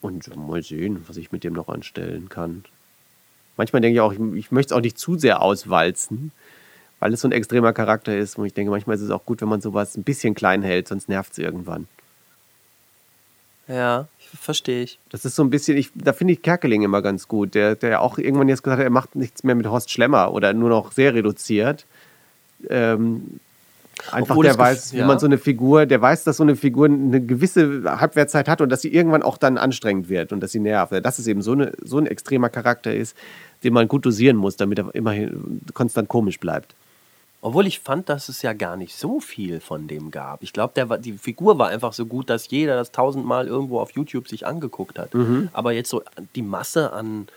Und 0.00 0.36
mal 0.36 0.62
sehen, 0.62 1.04
was 1.08 1.16
ich 1.16 1.32
mit 1.32 1.42
dem 1.42 1.54
noch 1.54 1.68
anstellen 1.68 2.28
kann. 2.28 2.64
Manchmal 3.56 3.82
denke 3.82 3.94
ich 3.94 4.00
auch, 4.00 4.12
ich, 4.12 4.20
ich 4.34 4.52
möchte 4.52 4.74
es 4.74 4.76
auch 4.78 4.82
nicht 4.82 4.98
zu 4.98 5.16
sehr 5.18 5.42
auswalzen, 5.42 6.32
weil 7.00 7.12
es 7.12 7.20
so 7.20 7.28
ein 7.28 7.32
extremer 7.32 7.72
Charakter 7.72 8.16
ist. 8.16 8.38
Und 8.38 8.46
ich 8.46 8.54
denke, 8.54 8.70
manchmal 8.70 8.96
ist 8.96 9.02
es 9.02 9.10
auch 9.10 9.24
gut, 9.24 9.40
wenn 9.40 9.48
man 9.48 9.60
sowas 9.60 9.96
ein 9.96 10.02
bisschen 10.02 10.34
klein 10.34 10.62
hält, 10.62 10.88
sonst 10.88 11.08
nervt 11.08 11.32
es 11.32 11.38
irgendwann. 11.38 11.88
Ja, 13.68 14.06
verstehe 14.40 14.84
ich. 14.84 14.98
Das 15.10 15.24
ist 15.24 15.34
so 15.34 15.42
ein 15.42 15.50
bisschen, 15.50 15.76
ich, 15.76 15.90
da 15.94 16.12
finde 16.12 16.34
ich 16.34 16.42
Kerkeling 16.42 16.82
immer 16.82 17.02
ganz 17.02 17.26
gut, 17.26 17.54
der, 17.54 17.74
der 17.74 18.00
auch 18.00 18.18
irgendwann 18.18 18.48
jetzt 18.48 18.62
gesagt 18.62 18.78
hat, 18.78 18.84
er 18.84 18.90
macht 18.90 19.16
nichts 19.16 19.42
mehr 19.42 19.54
mit 19.54 19.66
Horst 19.66 19.90
Schlemmer 19.90 20.32
oder 20.32 20.52
nur 20.52 20.68
noch 20.68 20.92
sehr 20.92 21.14
reduziert. 21.14 21.84
Ähm, 22.70 23.40
einfach 24.12 24.30
Obwohl 24.30 24.44
der 24.44 24.56
weiß, 24.56 24.90
gef- 24.90 24.92
wie 24.92 24.98
ja. 24.98 25.06
man 25.06 25.18
so 25.18 25.26
eine 25.26 25.38
Figur, 25.38 25.86
der 25.86 26.00
weiß, 26.00 26.22
dass 26.24 26.36
so 26.36 26.44
eine 26.44 26.54
Figur 26.54 26.86
eine 26.86 27.20
gewisse 27.20 27.82
Halbwertszeit 28.00 28.48
hat 28.48 28.60
und 28.60 28.68
dass 28.68 28.82
sie 28.82 28.92
irgendwann 28.94 29.24
auch 29.24 29.36
dann 29.36 29.58
anstrengend 29.58 30.08
wird 30.08 30.32
und 30.32 30.40
dass 30.40 30.52
sie 30.52 30.60
nervt. 30.60 30.92
Dass 31.04 31.18
es 31.18 31.26
eben 31.26 31.42
so, 31.42 31.52
eine, 31.52 31.72
so 31.82 31.98
ein 31.98 32.06
extremer 32.06 32.50
Charakter 32.50 32.94
ist, 32.94 33.16
den 33.64 33.72
man 33.72 33.88
gut 33.88 34.04
dosieren 34.06 34.36
muss, 34.36 34.56
damit 34.56 34.78
er 34.78 34.94
immerhin 34.94 35.60
konstant 35.74 36.08
komisch 36.08 36.38
bleibt. 36.40 36.74
Obwohl 37.42 37.66
ich 37.66 37.78
fand, 37.80 38.08
dass 38.08 38.28
es 38.28 38.42
ja 38.42 38.54
gar 38.54 38.76
nicht 38.76 38.96
so 38.96 39.20
viel 39.20 39.60
von 39.60 39.86
dem 39.86 40.10
gab. 40.10 40.42
Ich 40.42 40.52
glaube, 40.52 40.98
die 40.98 41.12
Figur 41.12 41.58
war 41.58 41.68
einfach 41.68 41.92
so 41.92 42.06
gut, 42.06 42.28
dass 42.28 42.48
jeder 42.50 42.74
das 42.76 42.90
tausendmal 42.90 43.46
irgendwo 43.46 43.78
auf 43.78 43.92
YouTube 43.92 44.26
sich 44.28 44.46
angeguckt 44.46 44.98
hat. 44.98 45.14
Mhm. 45.14 45.48
Aber 45.52 45.72
jetzt 45.72 45.90
so 45.90 46.02
die 46.34 46.42
Masse 46.42 46.92
an, 46.92 47.28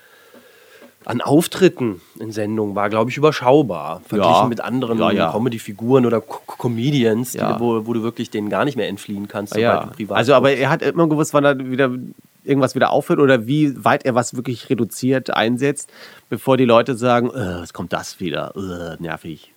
an 1.06 1.22
Auftritten 1.22 2.02
in 2.20 2.32
Sendungen 2.32 2.76
war, 2.76 2.90
glaube 2.90 3.12
ich, 3.12 3.18
überschaubar. 3.18 4.02
Verglichen 4.08 4.34
Ja. 4.44 4.48
mit 4.48 4.62
anderen 4.62 4.98
Ja, 5.00 5.12
ja. 5.12 5.32
Comedy-Figuren 5.32 6.06
oder 6.06 6.22
Co 6.22 6.40
Comedians, 6.58 7.34
die, 7.34 7.40
wo, 7.60 7.86
wo 7.86 7.94
du 7.94 8.02
wirklich 8.02 8.32
denen 8.32 8.50
gar 8.50 8.66
nicht 8.66 8.78
mehr 8.78 8.88
entfliehen 8.88 9.28
kannst, 9.28 9.54
sobald 9.54 9.64
Ja, 9.64 9.86
du 9.86 9.92
privat 9.92 10.18
also 10.18 10.34
aber 10.34 10.52
er 10.54 10.70
hat 10.72 10.82
immer 10.82 11.08
gewusst, 11.08 11.34
wann 11.34 11.46
er 11.46 11.58
wieder 11.60 11.92
irgendwas 12.50 12.76
wieder 12.76 12.92
aufhört 12.92 13.20
oder 13.20 13.48
wie 13.48 13.84
weit 13.84 14.06
er 14.06 14.16
was 14.16 14.36
wirklich 14.36 14.70
reduziert 14.70 15.30
einsetzt, 15.30 15.90
bevor 16.30 16.58
die 16.58 16.66
Leute 16.66 16.96
sagen, 16.96 17.30
äh, 17.30 17.62
es 17.62 17.74
kommt 17.74 17.94
das 17.94 18.20
wieder, 18.20 18.54
äh, 18.56 19.02
nervig. 19.02 19.54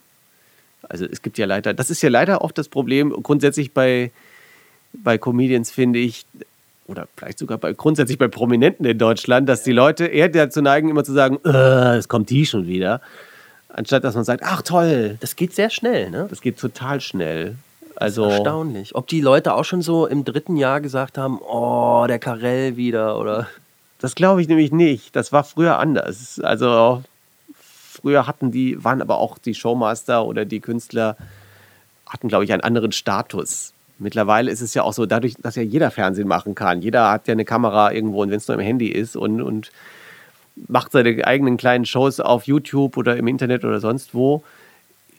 Also 0.87 1.05
es 1.05 1.21
gibt 1.21 1.37
ja 1.37 1.45
leider, 1.45 1.73
das 1.73 1.89
ist 1.89 2.01
ja 2.01 2.09
leider 2.09 2.41
oft 2.41 2.57
das 2.57 2.69
Problem, 2.69 3.11
grundsätzlich 3.23 3.73
bei, 3.73 4.11
bei 4.93 5.17
Comedians 5.17 5.71
finde 5.71 5.99
ich, 5.99 6.25
oder 6.87 7.07
vielleicht 7.15 7.39
sogar 7.39 7.57
bei, 7.57 7.73
grundsätzlich 7.73 8.17
bei 8.17 8.27
Prominenten 8.27 8.85
in 8.85 8.97
Deutschland, 8.97 9.47
dass 9.47 9.63
die 9.63 9.71
Leute 9.71 10.05
eher 10.05 10.29
dazu 10.29 10.61
neigen, 10.61 10.89
immer 10.89 11.03
zu 11.03 11.13
sagen, 11.13 11.39
äh, 11.45 11.95
es 11.97 12.07
kommt 12.07 12.29
die 12.29 12.45
schon 12.45 12.67
wieder, 12.67 13.01
anstatt 13.69 14.03
dass 14.03 14.15
man 14.15 14.23
sagt, 14.23 14.43
ach 14.45 14.61
toll, 14.61 15.17
das 15.19 15.35
geht 15.35 15.53
sehr 15.55 15.69
schnell, 15.69 16.09
ne? 16.09 16.27
das 16.29 16.41
geht 16.41 16.59
total 16.59 17.01
schnell. 17.01 17.55
Das 17.95 18.11
ist 18.11 18.17
Also 18.17 18.25
erstaunlich. 18.25 18.95
Ob 18.95 19.07
die 19.07 19.21
Leute 19.21 19.53
auch 19.53 19.65
schon 19.65 19.81
so 19.81 20.05
im 20.07 20.25
dritten 20.25 20.55
Jahr 20.55 20.81
gesagt 20.81 21.17
haben, 21.17 21.39
oh, 21.39 22.05
der 22.07 22.19
Karell 22.19 22.77
wieder 22.77 23.19
oder. 23.19 23.47
Das 23.99 24.15
glaube 24.15 24.41
ich 24.41 24.47
nämlich 24.47 24.71
nicht. 24.71 25.15
Das 25.15 25.31
war 25.31 25.43
früher 25.43 25.79
anders. 25.79 26.39
Also 26.41 27.03
früher 27.55 28.27
hatten 28.27 28.51
die, 28.51 28.83
waren 28.83 29.01
aber 29.01 29.17
auch 29.17 29.37
die 29.37 29.55
Showmaster 29.55 30.25
oder 30.25 30.43
die 30.43 30.59
Künstler, 30.59 31.15
hatten, 32.05 32.27
glaube 32.27 32.43
ich, 32.43 32.51
einen 32.51 32.61
anderen 32.61 32.91
Status. 32.91 33.73
Mittlerweile 33.99 34.51
ist 34.51 34.61
es 34.61 34.73
ja 34.73 34.83
auch 34.83 34.91
so, 34.91 35.05
dadurch, 35.05 35.35
dass 35.39 35.55
ja 35.55 35.63
jeder 35.63 35.89
Fernsehen 35.91 36.27
machen 36.27 36.55
kann. 36.55 36.81
Jeder 36.81 37.11
hat 37.11 37.27
ja 37.27 37.31
eine 37.31 37.45
Kamera 37.45 37.93
irgendwo 37.93 38.21
und 38.21 38.29
wenn 38.29 38.37
es 38.37 38.47
nur 38.47 38.55
im 38.55 38.63
Handy 38.63 38.87
ist 38.89 39.15
und, 39.15 39.41
und 39.41 39.71
macht 40.67 40.91
seine 40.91 41.25
eigenen 41.25 41.57
kleinen 41.57 41.85
Shows 41.85 42.19
auf 42.19 42.45
YouTube 42.45 42.97
oder 42.97 43.15
im 43.15 43.27
Internet 43.27 43.63
oder 43.63 43.79
sonst 43.79 44.13
wo, 44.13 44.43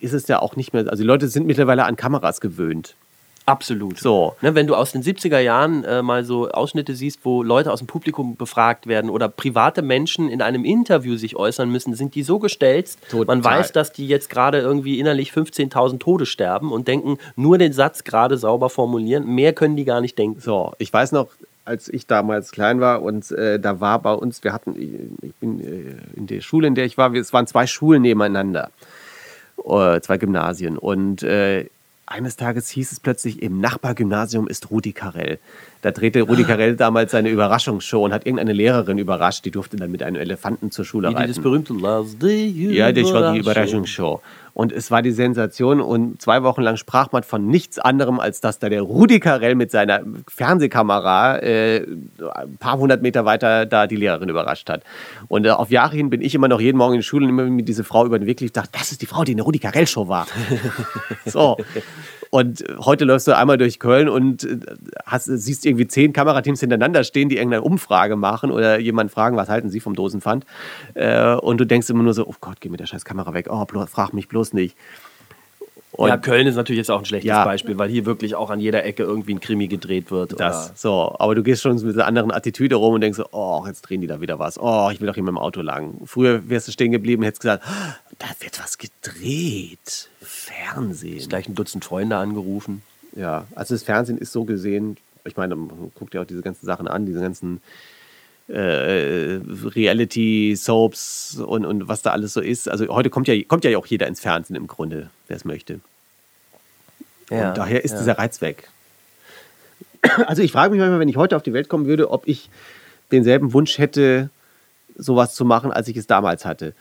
ist 0.01 0.13
es 0.13 0.27
ja 0.27 0.39
auch 0.41 0.55
nicht 0.55 0.73
mehr. 0.73 0.87
Also 0.89 1.03
die 1.03 1.07
Leute 1.07 1.27
sind 1.27 1.47
mittlerweile 1.47 1.85
an 1.85 1.95
Kameras 1.95 2.41
gewöhnt. 2.41 2.95
Absolut. 3.47 3.99
So. 3.99 4.35
Ne, 4.41 4.55
wenn 4.55 4.65
du 4.65 4.73
aus 4.73 4.91
den 4.91 5.03
70er 5.03 5.37
Jahren 5.37 5.83
äh, 5.83 6.01
mal 6.01 6.23
so 6.23 6.49
Ausschnitte 6.49 6.95
siehst, 6.95 7.19
wo 7.23 7.43
Leute 7.43 7.71
aus 7.71 7.77
dem 7.77 7.85
Publikum 7.87 8.35
befragt 8.37 8.87
werden 8.87 9.11
oder 9.11 9.29
private 9.29 9.83
Menschen 9.83 10.29
in 10.29 10.41
einem 10.41 10.65
Interview 10.65 11.15
sich 11.15 11.35
äußern 11.35 11.69
müssen, 11.69 11.93
sind 11.93 12.15
die 12.15 12.23
so 12.23 12.39
gestelzt. 12.39 12.97
Total. 13.11 13.25
Man 13.35 13.43
weiß, 13.43 13.71
dass 13.71 13.91
die 13.91 14.07
jetzt 14.07 14.31
gerade 14.31 14.57
irgendwie 14.61 14.99
innerlich 14.99 15.29
15.000 15.31 15.99
Tode 15.99 16.25
sterben 16.25 16.71
und 16.71 16.87
denken, 16.87 17.19
nur 17.35 17.59
den 17.59 17.71
Satz 17.71 18.03
gerade 18.03 18.39
sauber 18.39 18.71
formulieren. 18.71 19.27
Mehr 19.27 19.53
können 19.53 19.75
die 19.75 19.85
gar 19.85 20.01
nicht 20.01 20.17
denken. 20.17 20.39
So, 20.41 20.73
ich 20.79 20.91
weiß 20.91 21.11
noch, 21.11 21.27
als 21.65 21.87
ich 21.87 22.07
damals 22.07 22.51
klein 22.51 22.79
war 22.79 23.03
und 23.03 23.29
äh, 23.31 23.59
da 23.59 23.79
war 23.79 23.99
bei 23.99 24.13
uns, 24.13 24.43
wir 24.43 24.53
hatten, 24.53 24.75
ich 25.21 25.33
bin 25.35 25.59
äh, 25.59 26.17
in 26.17 26.25
der 26.25 26.41
Schule, 26.41 26.65
in 26.67 26.73
der 26.73 26.85
ich 26.85 26.97
war, 26.97 27.13
wir- 27.13 27.21
es 27.21 27.31
waren 27.33 27.45
zwei 27.45 27.65
Schulen 27.67 28.01
nebeneinander, 28.03 28.69
zwei 30.01 30.17
Gymnasien 30.17 30.77
und 30.77 31.23
äh, 31.23 31.65
eines 32.07 32.35
Tages 32.35 32.69
hieß 32.69 32.91
es 32.91 32.99
plötzlich, 32.99 33.41
im 33.41 33.59
Nachbargymnasium 33.59 34.47
ist 34.47 34.69
Rudi 34.69 34.93
Carell. 34.93 35.39
Da 35.81 35.91
drehte 35.91 36.21
Rudi 36.21 36.43
Carell 36.43 36.75
damals 36.75 37.11
seine 37.11 37.29
Überraschungsshow 37.29 38.03
und 38.03 38.13
hat 38.13 38.25
irgendeine 38.25 38.53
Lehrerin 38.53 38.97
überrascht, 38.97 39.45
die 39.45 39.51
durfte 39.51 39.77
dann 39.77 39.91
mit 39.91 40.01
einem 40.01 40.15
Elefanten 40.15 40.71
zur 40.71 40.83
Schule 40.83 41.09
die 41.09 41.13
das 41.13 41.23
reiten. 41.23 41.41
berühmte 41.43 41.73
Last 41.73 42.21
Day 42.21 42.47
Ja, 42.47 42.91
das 42.91 43.13
war 43.13 43.33
die 43.33 43.39
Überraschung. 43.39 43.83
Überraschungsshow. 43.83 44.21
Und 44.55 44.71
es 44.71 44.89
war 44.89 45.01
die 45.01 45.11
Sensation 45.11 45.81
und 45.81 46.21
zwei 46.21 46.41
Wochen 46.41 46.61
lang 46.61 46.77
sprach 46.77 47.11
man 47.11 47.23
von 47.23 47.45
nichts 47.45 47.77
anderem, 47.77 48.21
als 48.21 48.39
dass 48.39 48.57
da 48.57 48.69
der 48.69 48.83
Rudi 48.83 49.19
Carell 49.19 49.53
mit 49.53 49.69
seiner 49.69 50.01
Fernsehkamera 50.29 51.39
äh, 51.39 51.85
ein 52.33 52.55
paar 52.57 52.77
hundert 52.77 53.01
Meter 53.01 53.25
weiter 53.25 53.65
da 53.65 53.85
die 53.85 53.97
Lehrerin 53.97 54.29
überrascht 54.29 54.69
hat. 54.69 54.83
Und 55.27 55.45
äh, 55.45 55.49
auf 55.49 55.71
Jahre 55.71 55.97
hin 55.97 56.09
bin 56.09 56.21
ich 56.21 56.33
immer 56.35 56.47
noch 56.47 56.61
jeden 56.61 56.77
Morgen 56.77 56.93
in 56.93 57.01
die 57.01 57.05
Schule 57.05 57.25
und 57.25 57.31
immer 57.31 57.43
mit 57.43 57.67
diese 57.67 57.83
Frau 57.83 58.05
über 58.05 58.17
den 58.17 58.27
Weg 58.27 58.39
lief, 58.39 58.53
dachte, 58.53 58.69
das 58.71 58.93
ist 58.93 59.01
die 59.01 59.07
Frau, 59.07 59.25
die 59.25 59.33
in 59.33 59.37
der 59.39 59.45
Rudi 59.45 59.59
Carell 59.59 59.87
Show 59.87 60.07
war. 60.07 60.25
so. 61.25 61.57
Und 62.29 62.63
heute 62.79 63.05
läufst 63.05 63.27
du 63.27 63.35
einmal 63.35 63.57
durch 63.57 63.79
Köln 63.79 64.09
und 64.09 64.43
äh, 64.43 64.59
hast, 65.05 65.25
siehst 65.25 65.65
irgendwie 65.65 65.87
zehn 65.87 66.13
Kamerateams 66.13 66.59
hintereinander 66.59 67.03
stehen, 67.03 67.29
die 67.29 67.37
irgendeine 67.37 67.63
Umfrage 67.63 68.15
machen 68.15 68.51
oder 68.51 68.79
jemanden 68.79 69.11
fragen, 69.11 69.37
was 69.37 69.49
halten 69.49 69.69
sie 69.69 69.79
vom 69.79 69.95
Dosenpfand. 69.95 70.45
Äh, 70.93 71.35
und 71.35 71.59
du 71.59 71.65
denkst 71.65 71.89
immer 71.89 72.03
nur 72.03 72.13
so, 72.13 72.27
oh 72.27 72.35
Gott, 72.39 72.61
geh 72.61 72.69
mit 72.69 72.79
der 72.79 72.87
scheiß 72.87 73.05
Kamera 73.05 73.33
weg. 73.33 73.47
Oh, 73.49 73.65
frag 73.85 74.13
mich 74.13 74.27
bloß 74.27 74.53
nicht. 74.53 74.75
Und 75.97 76.09
Ja, 76.09 76.17
Köln 76.17 76.45
ist 76.45 76.55
natürlich 76.55 76.79
jetzt 76.79 76.91
auch 76.91 76.99
ein 76.99 77.05
schlechtes 77.05 77.29
Ja. 77.29 77.45
Beispiel, 77.45 77.77
weil 77.77 77.89
hier 77.89 78.05
wirklich 78.05 78.35
auch 78.35 78.49
an 78.49 78.59
jeder 78.59 78.83
Ecke 78.83 79.03
irgendwie 79.03 79.33
ein 79.33 79.39
Krimi 79.39 79.67
gedreht 79.67 80.11
wird. 80.11 80.39
das. 80.39 80.67
oder- 80.67 80.71
So, 80.75 81.15
aber 81.19 81.35
du 81.35 81.43
gehst 81.43 81.61
schon 81.61 81.75
mit 81.83 81.95
einer 81.95 82.05
anderen 82.05 82.31
Attitüde 82.31 82.75
rum 82.75 82.95
und 82.95 83.01
denkst 83.01 83.17
so, 83.17 83.25
oh, 83.31 83.63
jetzt 83.65 83.81
drehen 83.83 84.01
die 84.01 84.07
da 84.07 84.19
wieder 84.19 84.37
was. 84.39 84.59
Oh, 84.59 84.89
ich 84.91 84.99
will 84.99 85.07
doch 85.07 85.13
hier 85.15 85.23
mit 85.23 85.31
dem 85.31 85.37
Auto 85.37 85.61
lang. 85.61 85.95
Früher 86.05 86.47
wärst 86.49 86.67
du 86.67 86.71
stehen 86.71 86.91
geblieben 86.91 87.21
und 87.21 87.27
hättest 87.27 87.41
gesagt, 87.41 87.63
"Ah, 87.65 87.95
da 88.19 88.27
wird 88.39 88.59
was 88.61 88.77
gedreht. 88.77 90.09
Fernsehen. 90.21 91.29
Gleich 91.29 91.47
ein 91.47 91.55
Dutzend 91.55 91.85
Freunde 91.85 92.17
angerufen. 92.17 92.81
Ja, 93.15 93.45
also 93.55 93.73
das 93.73 93.83
Fernsehen 93.83 94.17
ist 94.17 94.31
so 94.33 94.43
gesehen, 94.43 94.97
ich 95.23 95.37
meine, 95.37 95.55
man 95.55 95.91
guckt 95.95 96.13
ja 96.13 96.21
auch 96.21 96.25
diese 96.25 96.41
ganzen 96.41 96.65
Sachen 96.65 96.87
an, 96.87 97.05
diese 97.05 97.21
ganzen 97.21 97.61
äh, 98.47 99.39
Reality-Soaps 99.75 101.37
und, 101.39 101.65
und 101.65 101.87
was 101.87 102.01
da 102.01 102.11
alles 102.11 102.33
so 102.33 102.41
ist. 102.41 102.69
Also 102.69 102.87
heute 102.89 103.09
kommt 103.09 103.27
ja, 103.27 103.41
kommt 103.43 103.63
ja 103.63 103.77
auch 103.77 103.87
jeder 103.87 104.07
ins 104.07 104.19
Fernsehen 104.19 104.55
im 104.55 104.67
Grunde, 104.67 105.09
der 105.29 105.37
es 105.37 105.45
möchte. 105.45 105.79
Ja, 107.29 107.49
und 107.49 107.57
daher 107.57 107.83
ist 107.83 107.93
ja. 107.93 107.99
dieser 107.99 108.17
Reiz 108.17 108.41
weg. 108.41 108.69
Also 110.27 110.43
ich 110.43 110.51
frage 110.51 110.69
mich 110.69 110.79
manchmal, 110.79 110.99
wenn 110.99 111.09
ich 111.09 111.17
heute 111.17 111.35
auf 111.35 111.41
die 111.41 111.53
Welt 111.53 111.67
kommen 111.67 111.87
würde, 111.87 112.11
ob 112.11 112.27
ich 112.27 112.51
denselben 113.11 113.53
Wunsch 113.53 113.79
hätte, 113.79 114.29
sowas 114.95 115.33
zu 115.33 115.45
machen, 115.45 115.71
als 115.71 115.87
ich 115.87 115.97
es 115.97 116.05
damals 116.05 116.45
hatte. 116.45 116.73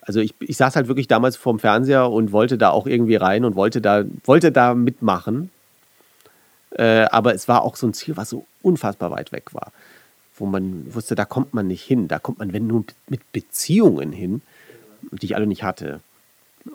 Also 0.00 0.20
ich, 0.20 0.34
ich 0.38 0.56
saß 0.56 0.76
halt 0.76 0.86
wirklich 0.88 1.08
damals 1.08 1.36
vorm 1.36 1.58
Fernseher 1.58 2.10
und 2.10 2.32
wollte 2.32 2.56
da 2.56 2.70
auch 2.70 2.86
irgendwie 2.86 3.16
rein 3.16 3.44
und 3.44 3.56
wollte 3.56 3.80
da, 3.80 4.04
wollte 4.24 4.52
da 4.52 4.74
mitmachen. 4.74 5.50
Äh, 6.70 7.06
aber 7.10 7.34
es 7.34 7.48
war 7.48 7.62
auch 7.62 7.76
so 7.76 7.86
ein 7.86 7.94
Ziel, 7.94 8.16
was 8.16 8.30
so 8.30 8.46
unfassbar 8.62 9.10
weit 9.10 9.32
weg 9.32 9.52
war. 9.52 9.72
Wo 10.38 10.46
man 10.46 10.94
wusste, 10.94 11.14
da 11.14 11.24
kommt 11.24 11.54
man 11.54 11.66
nicht 11.66 11.82
hin. 11.82 12.08
Da 12.08 12.18
kommt 12.18 12.38
man, 12.38 12.52
wenn 12.52 12.66
nur 12.66 12.84
mit 13.08 13.32
Beziehungen 13.32 14.12
hin, 14.12 14.42
die 15.10 15.26
ich 15.26 15.36
alle 15.36 15.46
nicht 15.46 15.62
hatte. 15.62 16.00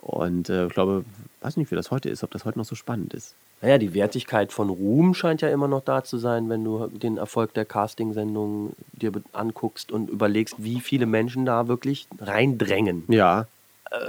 Und 0.01 0.49
äh, 0.49 0.67
ich 0.67 0.73
glaube, 0.73 1.05
weiß 1.41 1.57
nicht, 1.57 1.71
wie 1.71 1.75
das 1.75 1.91
heute 1.91 2.09
ist, 2.09 2.23
ob 2.23 2.31
das 2.31 2.45
heute 2.45 2.57
noch 2.57 2.65
so 2.65 2.75
spannend 2.75 3.13
ist. 3.13 3.35
Naja, 3.61 3.77
die 3.77 3.93
Wertigkeit 3.93 4.51
von 4.51 4.69
Ruhm 4.69 5.13
scheint 5.13 5.41
ja 5.41 5.49
immer 5.49 5.67
noch 5.67 5.81
da 5.81 6.03
zu 6.03 6.17
sein, 6.17 6.49
wenn 6.49 6.63
du 6.63 6.87
den 6.87 7.17
Erfolg 7.17 7.53
der 7.53 7.63
Castingsendung 7.63 8.73
dir 8.91 9.11
anguckst 9.31 9.91
und 9.91 10.09
überlegst, 10.09 10.55
wie 10.57 10.81
viele 10.81 11.05
Menschen 11.05 11.45
da 11.45 11.67
wirklich 11.67 12.07
reindrängen. 12.19 13.03
Ja, 13.07 13.47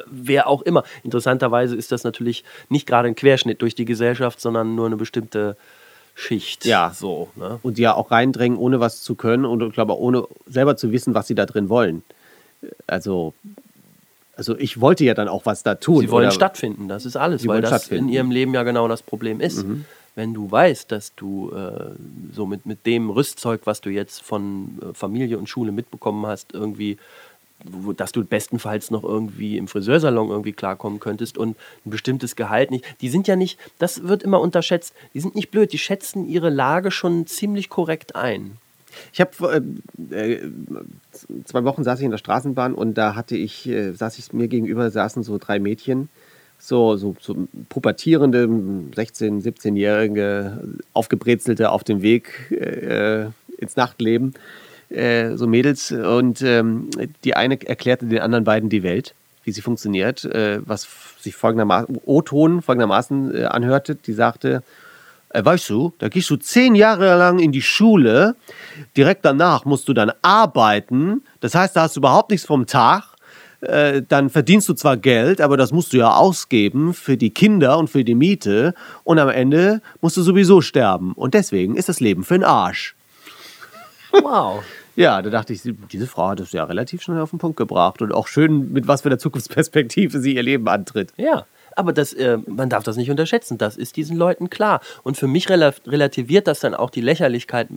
Wer 0.07 0.47
auch 0.47 0.63
immer. 0.63 0.83
Interessanterweise 1.03 1.77
ist 1.77 1.93
das 1.93 2.05
natürlich 2.05 2.45
nicht 2.69 2.87
gerade 2.87 3.09
ein 3.09 3.15
Querschnitt 3.15 3.61
durch 3.61 3.75
die 3.75 3.85
Gesellschaft, 3.85 4.41
sondern 4.41 4.75
nur 4.75 4.87
eine 4.87 4.97
bestimmte 4.97 5.57
Schicht. 6.15 6.65
Ja. 6.65 6.93
So, 6.95 7.29
ne? 7.35 7.59
und 7.63 7.79
die 7.79 7.83
ja 7.83 7.95
auch 7.95 8.11
reindrängen, 8.11 8.57
ohne 8.57 8.81
was 8.81 9.03
zu 9.03 9.15
können 9.15 9.45
und 9.45 9.63
ich 9.63 9.73
glaube, 9.73 9.99
ohne 9.99 10.27
selber 10.47 10.77
zu 10.77 10.93
wissen, 10.93 11.15
was 11.15 11.27
sie 11.27 11.35
da 11.35 11.45
drin 11.47 11.69
wollen. 11.69 12.05
also, 12.87 13.35
also 14.37 14.57
ich 14.57 14.81
wollte 14.81 15.05
ja 15.05 15.15
dann 15.15 15.29
auch 15.29 15.47
was 15.47 15.63
da 15.63 15.75
tun. 15.75 16.01
Sie 16.01 16.11
wollen 16.11 16.31
stattfinden, 16.31 16.89
das 16.89 17.05
ist 17.05 17.17
alles, 17.17 17.43
Sie 17.43 17.49
weil 17.49 17.61
das. 17.61 17.91
Mhm. 17.91 17.97
in 17.99 18.09
ihrem 18.09 18.31
Leben 18.31 18.55
ja 18.55 18.63
genau 18.63 18.89
das 18.89 19.03
Problem 19.03 19.41
ist. 19.41 19.65
Wenn 20.17 20.33
du 20.33 20.49
weißt, 20.49 20.93
dass 20.93 21.13
du 21.17 21.51
äh, 21.51 21.91
so 22.33 22.47
mit, 22.47 22.67
mit 22.67 22.87
dem 22.87 23.11
Rüstzeug, 23.11 23.63
was 23.65 23.81
du 23.81 23.91
jetzt 23.91 24.23
von 24.23 24.79
äh, 24.81 24.95
Familie 24.95 25.39
und 25.39 25.49
Schule 25.49 25.73
mitbekommen 25.73 26.25
hast, 26.25 26.55
irgendwie, 26.55 26.99
dass 27.97 28.13
du 28.13 28.25
bestenfalls 28.25 28.91
noch 28.91 29.05
irgendwie 29.05 29.57
im 29.57 29.69
Friseursalon 29.69 30.31
irgendwie 30.31 30.53
klarkommen 30.53 31.01
könntest 31.01 31.39
und 31.39 31.57
ein 31.87 31.91
bestimmtes 31.91 32.37
Gehalt 32.37 32.71
nicht. 32.71 32.85
Die 33.01 33.09
sind 33.09 33.27
ja 33.27 33.37
nicht, 33.37 33.59
das 33.79 34.07
wird 34.07 34.23
immer 34.23 34.41
unterschätzt, 34.41 34.95
die 35.15 35.21
sind 35.21 35.35
nicht 35.35 35.51
blöd, 35.51 35.73
die 35.73 35.79
schätzen 35.79 36.29
ihre 36.29 36.51
Lage 36.51 36.91
schon 36.91 37.27
ziemlich 37.27 37.69
korrekt 37.69 38.17
ein. 38.17 38.59
Ich 39.13 39.21
habe 39.21 39.65
äh, 40.11 40.15
äh, 40.15 40.51
zwei 41.45 41.65
Wochen 41.65 41.85
saß 41.85 41.99
ich 41.99 42.05
in 42.05 42.11
der 42.11 42.19
Straßenbahn 42.19 42.75
und 42.75 42.95
da 42.95 43.15
hatte 43.15 43.37
ich, 43.37 43.69
äh, 43.69 43.93
saß 43.93 44.19
ich 44.19 44.33
mir 44.33 44.49
gegenüber, 44.49 44.91
saßen 44.91 45.23
so 45.23 45.39
drei 45.39 45.59
Mädchen, 45.59 46.09
so, 46.59 46.97
so, 46.97 47.17
so 47.21 47.49
pubertierende, 47.69 48.45
16-, 48.47 49.43
17-jährige, 49.43 50.61
aufgebrezelte 50.93 51.71
auf 51.71 51.85
dem 51.85 52.03
Weg 52.03 52.51
äh, 52.51 53.27
ins 53.59 53.77
Nachtleben, 53.77 54.35
äh, 54.95 55.37
so 55.37 55.47
Mädels. 55.47 55.93
Und 55.93 56.43
ähm, 56.43 56.91
die 57.25 57.35
eine 57.35 57.61
erklärte 57.67 58.07
den 58.07 58.21
anderen 58.21 58.45
beiden 58.45 58.69
die 58.69 58.83
Welt, 58.83 59.15
wie 59.45 59.53
sie 59.53 59.61
funktioniert, 59.61 60.25
äh, 60.25 60.61
was 60.65 60.89
sich 61.21 61.35
folgendermaßen, 61.35 62.01
O-Ton 62.05 62.63
folgendermaßen 62.63 63.35
äh, 63.35 63.45
anhörte. 63.45 63.95
Die 63.95 64.13
sagte, 64.13 64.63
äh, 65.35 65.45
weißt 65.45 65.69
du, 65.69 65.93
da 65.99 66.09
gehst 66.09 66.31
du 66.31 66.37
zehn 66.37 66.75
Jahre 66.75 67.19
lang 67.19 67.41
in 67.41 67.53
die 67.53 67.63
Schule, 67.63 68.37
direkt 68.97 69.25
danach 69.25 69.65
musst 69.65 69.89
du 69.89 69.93
dann 69.93 70.13
arbeiten, 70.23 71.23
das 71.41 71.55
heißt, 71.55 71.77
da 71.77 71.83
hast 71.83 71.97
du 71.97 72.01
überhaupt 72.01 72.31
nichts 72.31 72.47
vom 72.47 72.67
Tag, 72.67 73.15
äh, 73.61 74.03
dann 74.09 74.31
verdienst 74.31 74.69
du 74.69 74.75
zwar 74.75 74.97
Geld, 74.97 75.41
aber 75.41 75.57
das 75.57 75.73
musst 75.73 75.93
du 75.93 75.97
ja 75.97 76.15
ausgeben 76.15 76.95
für 76.95 77.17
die 77.17 77.31
Kinder 77.31 77.79
und 77.79 77.91
für 77.91 78.05
die 78.05 78.15
Miete 78.15 78.75
und 79.03 79.19
am 79.19 79.29
Ende 79.29 79.83
musst 80.01 80.17
du 80.17 80.23
sowieso 80.23 80.61
sterben 80.61 81.13
und 81.15 81.35
deswegen 81.35 81.77
ist 81.77 81.89
das 81.89 82.01
Leben 82.01 82.23
für 82.23 82.35
den 82.35 82.45
Arsch. 82.45 82.95
Wow. 84.13 84.63
Ja, 84.97 85.23
da 85.23 85.31
dachte 85.31 85.53
ich, 85.53 85.63
diese 85.93 86.07
Frau 86.07 86.29
hat 86.29 86.41
es 86.41 86.53
ja 86.53 86.65
relativ 86.65 87.03
schnell 87.03 87.21
auf 87.21 87.31
den 87.31 87.39
Punkt 87.39 87.57
gebracht 87.57 88.01
und 88.01 88.13
auch 88.13 88.29
schön, 88.29 88.73
mit 88.73 88.87
was 88.87 89.03
für 89.03 89.09
einer 89.09 89.19
Zukunftsperspektive 89.19 90.21
sie 90.21 90.37
ihr 90.37 90.43
Leben 90.43 90.69
antritt. 90.69 91.13
Ja, 91.17 91.47
aber 91.77 91.93
das, 91.93 92.13
äh, 92.13 92.39
man 92.47 92.71
darf 92.71 92.85
das 92.85 92.97
nicht 92.97 93.11
unterschätzen. 93.11 93.59
Das 93.59 93.77
ist 93.77 93.97
diesen 93.97 94.17
Leuten 94.17 94.51
klar. 94.51 94.81
Und 95.03 95.17
für 95.17 95.27
mich 95.27 95.49
rela 95.49 95.75
relativiert 95.87 96.47
das 96.47 96.61
dann 96.61 96.75
auch 96.75 96.91
die 96.91 97.01
Lächerlichkeit, 97.01 97.69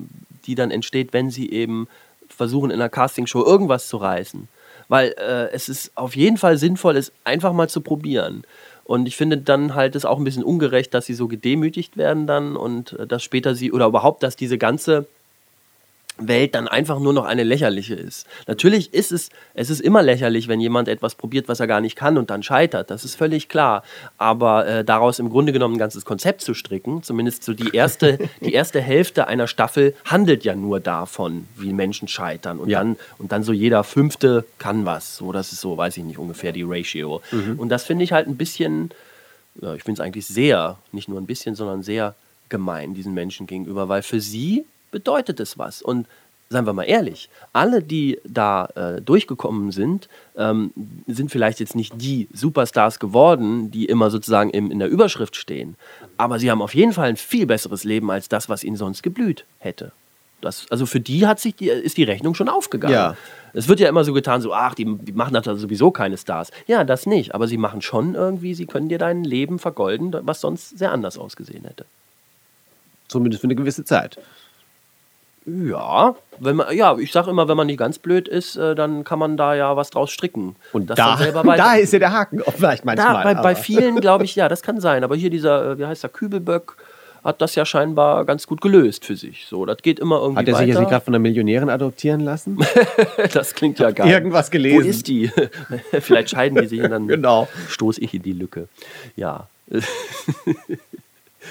die 0.45 0.55
dann 0.55 0.71
entsteht, 0.71 1.13
wenn 1.13 1.31
sie 1.31 1.51
eben 1.51 1.87
versuchen, 2.29 2.69
in 2.69 2.79
einer 2.79 2.89
Castingshow 2.89 3.43
irgendwas 3.43 3.87
zu 3.87 3.97
reißen. 3.97 4.47
Weil 4.87 5.15
äh, 5.17 5.49
es 5.51 5.69
ist 5.69 5.91
auf 5.95 6.15
jeden 6.15 6.37
Fall 6.37 6.57
sinnvoll, 6.57 6.95
es 6.97 7.11
einfach 7.23 7.53
mal 7.53 7.67
zu 7.67 7.81
probieren. 7.81 8.43
Und 8.83 9.07
ich 9.07 9.17
finde 9.17 9.37
dann 9.37 9.75
halt 9.75 9.95
es 9.95 10.05
auch 10.05 10.17
ein 10.17 10.23
bisschen 10.23 10.43
ungerecht, 10.43 10.93
dass 10.93 11.05
sie 11.05 11.13
so 11.13 11.27
gedemütigt 11.27 11.97
werden 11.97 12.25
dann 12.27 12.55
und 12.55 12.93
äh, 12.93 13.07
dass 13.07 13.23
später 13.23 13.55
sie 13.55 13.71
oder 13.71 13.87
überhaupt, 13.87 14.23
dass 14.23 14.35
diese 14.35 14.57
ganze 14.57 15.07
Welt 16.19 16.55
dann 16.55 16.67
einfach 16.67 16.99
nur 16.99 17.13
noch 17.13 17.25
eine 17.25 17.43
lächerliche 17.43 17.95
ist. 17.95 18.25
Natürlich 18.47 18.93
ist 18.93 19.11
es, 19.11 19.29
es 19.53 19.69
ist 19.69 19.81
immer 19.81 20.01
lächerlich, 20.01 20.47
wenn 20.47 20.59
jemand 20.59 20.87
etwas 20.87 21.15
probiert, 21.15 21.47
was 21.47 21.59
er 21.59 21.67
gar 21.67 21.81
nicht 21.81 21.95
kann 21.95 22.17
und 22.17 22.29
dann 22.29 22.43
scheitert. 22.43 22.89
Das 22.89 23.05
ist 23.05 23.15
völlig 23.15 23.49
klar. 23.49 23.83
Aber 24.17 24.67
äh, 24.67 24.83
daraus 24.83 25.19
im 25.19 25.29
Grunde 25.29 25.51
genommen 25.53 25.75
ein 25.75 25.79
ganzes 25.79 26.05
Konzept 26.05 26.41
zu 26.41 26.53
stricken, 26.53 27.03
zumindest 27.03 27.43
so 27.43 27.53
die 27.53 27.69
erste, 27.75 28.17
die 28.41 28.53
erste 28.53 28.81
Hälfte 28.81 29.27
einer 29.27 29.47
Staffel 29.47 29.93
handelt 30.05 30.43
ja 30.43 30.55
nur 30.55 30.79
davon, 30.79 31.47
wie 31.55 31.73
Menschen 31.73 32.07
scheitern. 32.07 32.59
Und, 32.59 32.69
Ja. 32.69 32.79
dann, 32.79 32.97
und 33.17 33.31
dann 33.31 33.43
so 33.43 33.53
jeder 33.53 33.83
Fünfte 33.83 34.45
kann 34.57 34.85
was. 34.85 35.17
So, 35.17 35.31
das 35.31 35.51
ist 35.51 35.61
so, 35.61 35.77
weiß 35.77 35.97
ich 35.97 36.03
nicht, 36.03 36.17
ungefähr 36.17 36.51
die 36.51 36.63
Ratio. 36.63 37.21
Und 37.57 37.69
das 37.69 37.83
finde 37.83 38.03
ich 38.03 38.11
halt 38.11 38.27
ein 38.27 38.37
bisschen, 38.37 38.91
ja, 39.61 39.73
ich 39.75 39.83
finde 39.83 40.01
es 40.01 40.05
eigentlich 40.05 40.25
sehr, 40.25 40.77
nicht 40.91 41.09
nur 41.09 41.19
ein 41.19 41.25
bisschen, 41.25 41.55
sondern 41.55 41.83
sehr 41.83 42.15
gemein 42.49 42.93
diesen 42.93 43.13
Menschen 43.13 43.45
gegenüber, 43.47 43.89
weil 43.89 44.01
für 44.01 44.21
sie 44.21 44.65
bedeutet 44.91 45.39
es 45.39 45.57
was. 45.57 45.81
Und 45.81 46.07
seien 46.49 46.65
wir 46.65 46.73
mal 46.73 46.83
ehrlich, 46.83 47.29
alle, 47.53 47.81
die 47.83 48.19
da 48.23 48.65
äh, 48.75 49.01
durchgekommen 49.01 49.71
sind, 49.71 50.07
ähm, 50.37 50.71
sind 51.07 51.29
vielleicht 51.29 51.59
jetzt 51.59 51.75
nicht 51.75 51.93
die 52.01 52.27
Superstars 52.33 52.99
geworden, 52.99 53.69
die 53.71 53.85
immer 53.85 54.09
sozusagen 54.09 54.49
im, 54.51 54.71
in 54.71 54.79
der 54.79 54.89
Überschrift 54.89 55.35
stehen. 55.35 55.75
Aber 56.17 56.39
sie 56.39 56.49
haben 56.49 56.61
auf 56.61 56.73
jeden 56.73 56.93
Fall 56.93 57.09
ein 57.09 57.17
viel 57.17 57.45
besseres 57.45 57.83
Leben 57.83 58.09
als 58.11 58.29
das, 58.29 58.49
was 58.49 58.63
ihnen 58.63 58.77
sonst 58.77 59.03
geblüht 59.03 59.45
hätte. 59.59 59.91
Das, 60.39 60.67
also 60.69 60.85
für 60.85 60.99
die 60.99 61.25
hat 61.25 61.39
sich 61.39 61.55
die, 61.55 61.69
ist 61.69 61.97
die 61.97 62.03
Rechnung 62.03 62.35
schon 62.35 62.47
aufgegangen. 62.47 62.93
Ja. 62.93 63.17
Es 63.53 63.67
wird 63.67 63.79
ja 63.79 63.89
immer 63.89 64.03
so 64.03 64.13
getan, 64.13 64.39
so, 64.41 64.53
ach, 64.53 64.75
die, 64.75 64.85
die 64.85 65.11
machen 65.11 65.35
also 65.35 65.55
sowieso 65.55 65.89
keine 65.89 66.15
Stars. 66.17 66.51
Ja, 66.67 66.83
das 66.83 67.07
nicht. 67.07 67.33
Aber 67.33 67.47
sie 67.47 67.57
machen 67.57 67.81
schon 67.81 68.13
irgendwie, 68.13 68.53
sie 68.53 68.67
können 68.67 68.87
dir 68.87 68.99
dein 68.99 69.23
Leben 69.23 69.57
vergolden, 69.57 70.15
was 70.21 70.41
sonst 70.41 70.77
sehr 70.77 70.91
anders 70.91 71.17
ausgesehen 71.17 71.65
hätte. 71.65 71.85
Zumindest 73.07 73.41
für 73.41 73.47
eine 73.47 73.55
gewisse 73.55 73.83
Zeit. 73.83 74.19
Ja, 75.49 76.13
wenn 76.39 76.57
man, 76.57 76.75
ja, 76.75 76.97
ich 76.97 77.11
sage 77.13 77.29
immer, 77.29 77.47
wenn 77.47 77.55
man 77.55 77.67
nicht 77.67 77.79
ganz 77.79 77.99
blöd 77.99 78.27
ist, 78.27 78.57
äh, 78.57 78.75
dann 78.75 79.05
kann 79.05 79.17
man 79.17 79.37
da 79.37 79.55
ja 79.55 79.77
was 79.77 79.89
draus 79.91 80.11
stricken. 80.11 80.57
Und 80.73 80.89
das 80.89 80.97
da, 80.97 81.11
dann 81.11 81.17
selber 81.19 81.45
weiter- 81.45 81.63
da 81.63 81.75
ist 81.75 81.93
ja 81.93 81.99
der 81.99 82.11
Haken, 82.11 82.41
vielleicht 82.53 82.83
da, 82.83 82.85
manchmal. 82.85 83.23
bei, 83.23 83.33
bei 83.35 83.39
aber- 83.51 83.55
vielen 83.55 83.99
glaube 84.01 84.25
ich, 84.25 84.35
ja, 84.35 84.49
das 84.49 84.61
kann 84.61 84.81
sein. 84.81 85.03
Aber 85.05 85.15
hier 85.15 85.29
dieser, 85.29 85.71
äh, 85.71 85.79
wie 85.79 85.85
heißt 85.85 86.03
der, 86.03 86.09
Kübelböck, 86.09 86.75
hat 87.23 87.41
das 87.41 87.55
ja 87.55 87.65
scheinbar 87.65 88.23
ganz 88.25 88.45
gut 88.47 88.61
gelöst 88.61 89.03
für 89.05 89.15
sich. 89.17 89.47
So, 89.49 89.65
das 89.65 89.77
geht 89.81 89.99
immer 89.99 90.17
irgendwie 90.21 90.39
Hat 90.39 90.47
er 90.47 90.55
sich 90.55 90.67
jetzt 90.67 90.75
nicht 90.75 90.77
weiter. 90.85 90.89
gerade 90.91 91.05
von 91.05 91.13
einer 91.15 91.19
Millionärin 91.19 91.69
adoptieren 91.69 92.21
lassen? 92.21 92.57
das 93.33 93.53
klingt 93.55 93.79
ja 93.79 93.91
geil. 93.91 94.09
irgendwas 94.09 94.47
Wo 94.47 94.51
gelesen. 94.51 94.85
ist 94.89 95.07
die? 95.07 95.31
Vielleicht 95.99 96.29
scheiden 96.29 96.61
die 96.61 96.67
sich 96.67 96.81
und 96.81 96.91
dann 96.91 97.07
Genau. 97.07 97.47
stoße 97.69 97.99
ich 98.01 98.13
in 98.13 98.21
die 98.21 98.33
Lücke. 98.33 98.67
Ja. 99.17 99.47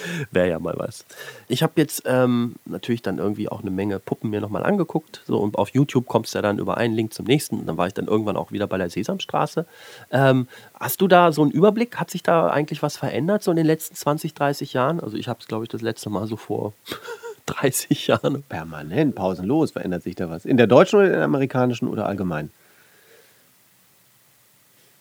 Wäre 0.30 0.48
ja 0.50 0.58
mal 0.58 0.74
was. 0.76 1.04
Ich 1.48 1.62
habe 1.62 1.72
jetzt 1.76 2.02
ähm, 2.06 2.56
natürlich 2.64 3.02
dann 3.02 3.18
irgendwie 3.18 3.48
auch 3.48 3.60
eine 3.62 3.70
Menge 3.70 3.98
Puppen 3.98 4.30
mir 4.30 4.40
nochmal 4.40 4.64
angeguckt. 4.64 5.22
So, 5.26 5.38
und 5.38 5.56
auf 5.58 5.70
YouTube 5.70 6.06
kommst 6.06 6.34
du 6.34 6.38
ja 6.38 6.42
dann 6.42 6.58
über 6.58 6.76
einen 6.76 6.94
Link 6.94 7.14
zum 7.14 7.26
nächsten. 7.26 7.58
Und 7.60 7.66
dann 7.66 7.76
war 7.76 7.86
ich 7.86 7.94
dann 7.94 8.06
irgendwann 8.06 8.36
auch 8.36 8.52
wieder 8.52 8.66
bei 8.66 8.78
der 8.78 8.90
Sesamstraße. 8.90 9.66
Ähm, 10.10 10.48
hast 10.78 11.00
du 11.00 11.08
da 11.08 11.32
so 11.32 11.42
einen 11.42 11.50
Überblick? 11.50 11.96
Hat 11.96 12.10
sich 12.10 12.22
da 12.22 12.48
eigentlich 12.48 12.82
was 12.82 12.96
verändert 12.96 13.42
so 13.42 13.50
in 13.50 13.56
den 13.56 13.66
letzten 13.66 13.94
20, 13.94 14.34
30 14.34 14.72
Jahren? 14.72 15.00
Also 15.00 15.16
ich 15.16 15.28
habe 15.28 15.38
es, 15.40 15.46
glaube 15.48 15.64
ich, 15.64 15.68
das 15.70 15.82
letzte 15.82 16.10
Mal 16.10 16.26
so 16.26 16.36
vor 16.36 16.72
30 17.46 18.06
Jahren. 18.08 18.42
Permanent, 18.48 19.14
pausenlos 19.14 19.70
verändert 19.70 20.02
sich 20.02 20.14
da 20.16 20.28
was. 20.30 20.44
In 20.44 20.56
der 20.56 20.66
deutschen 20.66 20.96
oder 20.96 21.06
in 21.06 21.12
der 21.12 21.24
amerikanischen 21.24 21.88
oder 21.88 22.06
allgemein? 22.06 22.50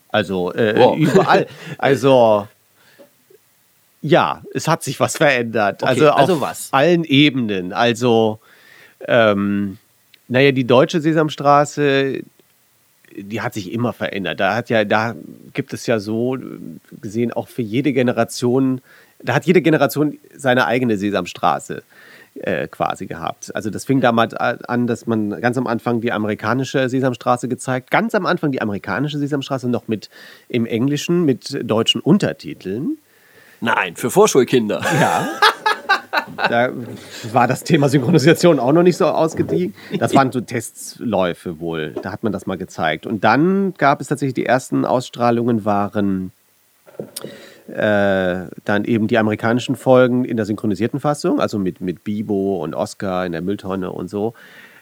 Also 0.10 0.54
äh, 0.54 0.76
Wow. 0.78 0.98
überall. 0.98 1.48
Also 1.78 2.48
ja, 4.06 4.44
es 4.54 4.68
hat 4.68 4.84
sich 4.84 5.00
was 5.00 5.18
verändert. 5.18 5.82
Okay, 5.82 5.90
also 5.90 6.10
auf 6.12 6.20
also 6.20 6.42
was? 6.42 6.68
allen 6.72 7.06
Ebenen. 7.06 7.74
Also 7.74 8.40
ähm, 9.08 9.80
naja, 10.28 10.52
die 10.52 10.66
deutsche 10.66 11.02
Sesamstraße, 11.02 12.22
die 13.16 13.42
hat 13.42 13.56
sich 13.56 13.74
immer 13.74 13.94
verändert. 13.94 14.40
Da 14.40 14.56
hat 14.56 14.70
ja, 14.70 14.86
da 14.86 15.16
gibt 15.54 15.74
es 15.74 15.88
ja 15.88 16.00
so 16.00 16.38
gesehen 17.02 17.34
auch 17.34 17.48
für 17.48 17.64
jede 17.64 17.94
Generation, 17.94 18.82
da 19.24 19.34
hat 19.34 19.46
jede 19.48 19.64
Generation 19.64 20.20
seine 20.36 20.68
eigene 20.68 20.98
Sesamstraße 20.98 21.82
äh, 22.36 22.68
quasi 22.68 23.08
gehabt. 23.08 23.56
Also 23.56 23.72
das 23.72 23.86
fing 23.86 24.02
damals 24.02 24.36
an, 24.36 24.86
dass 24.86 25.08
man 25.08 25.42
ganz 25.42 25.58
am 25.58 25.66
Anfang 25.66 26.02
die 26.02 26.12
amerikanische 26.12 26.90
Sesamstraße 26.90 27.48
gezeigt, 27.48 27.90
ganz 27.90 28.14
am 28.14 28.28
Anfang 28.28 28.52
die 28.52 28.62
amerikanische 28.62 29.18
Sesamstraße 29.18 29.68
noch 29.68 29.88
mit 29.88 30.12
im 30.48 30.68
Englischen 30.68 31.26
mit 31.26 31.60
deutschen 31.68 32.02
Untertiteln. 32.02 33.00
Nein, 33.62 33.96
für 33.96 34.10
Vorschulkinder. 34.10 34.82
Ja. 35.00 35.28
Da 36.50 36.70
war 37.32 37.48
das 37.48 37.64
Thema 37.64 37.90
Synchronisation 37.90 38.60
auch 38.60 38.72
noch 38.72 38.84
nicht 38.84 38.98
so 38.98 39.06
ausgediegen. 39.06 39.76
Das 40.00 40.14
waren 40.16 40.32
so 40.32 40.42
Testläufe 40.42 41.60
wohl. 41.60 41.96
Da 42.02 42.12
hat 42.12 42.24
man 42.24 42.32
das 42.32 42.46
mal 42.46 42.58
gezeigt. 42.58 43.06
Und 43.06 43.24
dann 43.24 43.74
gab 43.78 44.02
es 44.02 44.08
tatsächlich 44.08 44.34
die 44.34 44.46
ersten 44.46 44.86
Ausstrahlungen 44.86 45.66
waren 45.66 46.32
äh, 47.68 48.46
dann 48.64 48.86
eben 48.86 49.08
die 49.08 49.18
amerikanischen 49.18 49.76
Folgen 49.76 50.24
in 50.26 50.38
der 50.38 50.46
synchronisierten 50.46 51.00
Fassung, 51.00 51.40
also 51.40 51.58
mit, 51.58 51.82
mit 51.82 52.04
Bibo 52.04 52.64
und 52.64 52.76
Oscar 52.76 53.26
in 53.26 53.32
der 53.32 53.42
Mülltonne 53.42 53.92
und 53.92 54.10
so. 54.10 54.34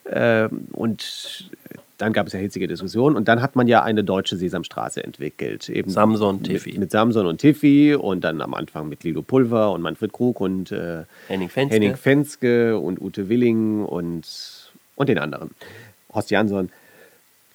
Ähm, 0.10 0.68
und 0.74 1.50
dann 1.98 2.14
gab 2.14 2.28
es 2.28 2.34
ja 2.34 2.40
hitzige 2.40 2.68
Diskussionen 2.68 3.16
und 3.16 3.28
dann 3.28 3.42
hat 3.42 3.56
man 3.56 3.68
ja 3.68 3.84
eine 3.84 4.04
deutsche 4.04 4.36
Sesamstraße 4.36 5.04
entwickelt. 5.04 5.70
Eben 5.70 5.90
Samson, 5.90 6.44
Tiffy. 6.44 6.72
Mit, 6.72 6.80
mit 6.80 6.92
Samson 6.92 7.26
und 7.26 7.40
Tiffy 7.40 7.96
und 7.96 8.24
dann 8.24 8.42
am 8.42 8.54
Anfang 8.54 8.90
mit 8.90 9.04
Lilo 9.04 9.22
Pulver 9.22 9.72
und 9.72 9.82
Manfred 9.82 10.12
Krug 10.12 10.42
und 10.42 10.72
äh, 10.72 11.04
Henning 11.28 11.50
Fenske. 11.50 11.76
Henning 11.76 11.96
Fenske 11.96 12.78
und 12.78 13.00
Ute 13.02 13.30
Willing 13.30 13.86
und, 13.86 14.72
und 14.96 15.10
den 15.10 15.20
anderen. 15.20 15.52
Horst 16.14 16.32
Jansson. 16.32 16.70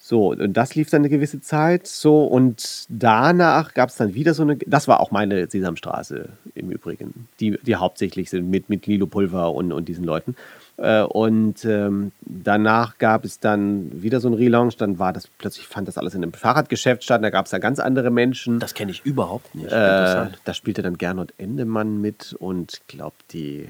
So, 0.01 0.31
und 0.31 0.55
das 0.55 0.75
lief 0.75 0.89
dann 0.89 1.03
eine 1.03 1.11
gewisse 1.11 1.43
Zeit. 1.43 1.87
So, 1.87 2.25
und 2.25 2.87
danach 2.89 3.75
gab 3.75 3.91
es 3.91 3.97
dann 3.97 4.15
wieder 4.15 4.33
so 4.33 4.43
eine. 4.43 4.57
Das 4.57 4.89
war 4.89 5.01
auch 5.01 5.11
meine 5.11 5.51
Sesamstraße 5.51 6.31
im 6.55 6.71
Übrigen, 6.71 7.29
die, 7.41 7.59
die 7.63 7.77
hauptsächlich 7.77 8.31
sind 8.31 8.49
mit, 8.49 8.71
mit 8.71 8.87
Lilo 8.87 9.07
Pulver 9.07 9.53
und, 9.53 9.71
und 9.71 9.87
diesen 9.87 10.05
Leuten. 10.05 10.35
Äh, 10.79 11.03
und 11.03 11.65
ähm, 11.65 12.13
danach 12.21 12.99
gab 12.99 13.25
es 13.25 13.41
dann 13.41 14.03
wieder 14.03 14.21
so 14.21 14.29
ein 14.29 14.35
Relaunch. 14.35 14.77
Dann 14.77 14.99
war 14.99 15.13
das 15.13 15.27
plötzlich, 15.27 15.67
fand 15.67 15.89
das 15.89 15.99
alles 15.99 16.15
in 16.15 16.23
einem 16.23 16.33
Fahrradgeschäft 16.33 17.03
statt. 17.05 17.23
Da 17.23 17.31
gab 17.31 17.47
es 17.47 17.51
da 17.51 17.59
ganz 17.59 17.81
andere 17.81 18.11
Menschen. 18.11 18.61
Das 18.61 18.75
kenne 18.75 18.93
ich 18.93 19.05
überhaupt 19.05 19.55
nicht. 19.55 19.73
Äh, 19.73 20.27
da 20.45 20.55
spielte 20.55 20.83
dann 20.83 20.97
Gernot 20.97 21.35
Endemann 21.39 22.01
mit 22.01 22.35
und 22.39 22.75
ich 22.75 22.87
glaube, 22.87 23.17
die 23.33 23.69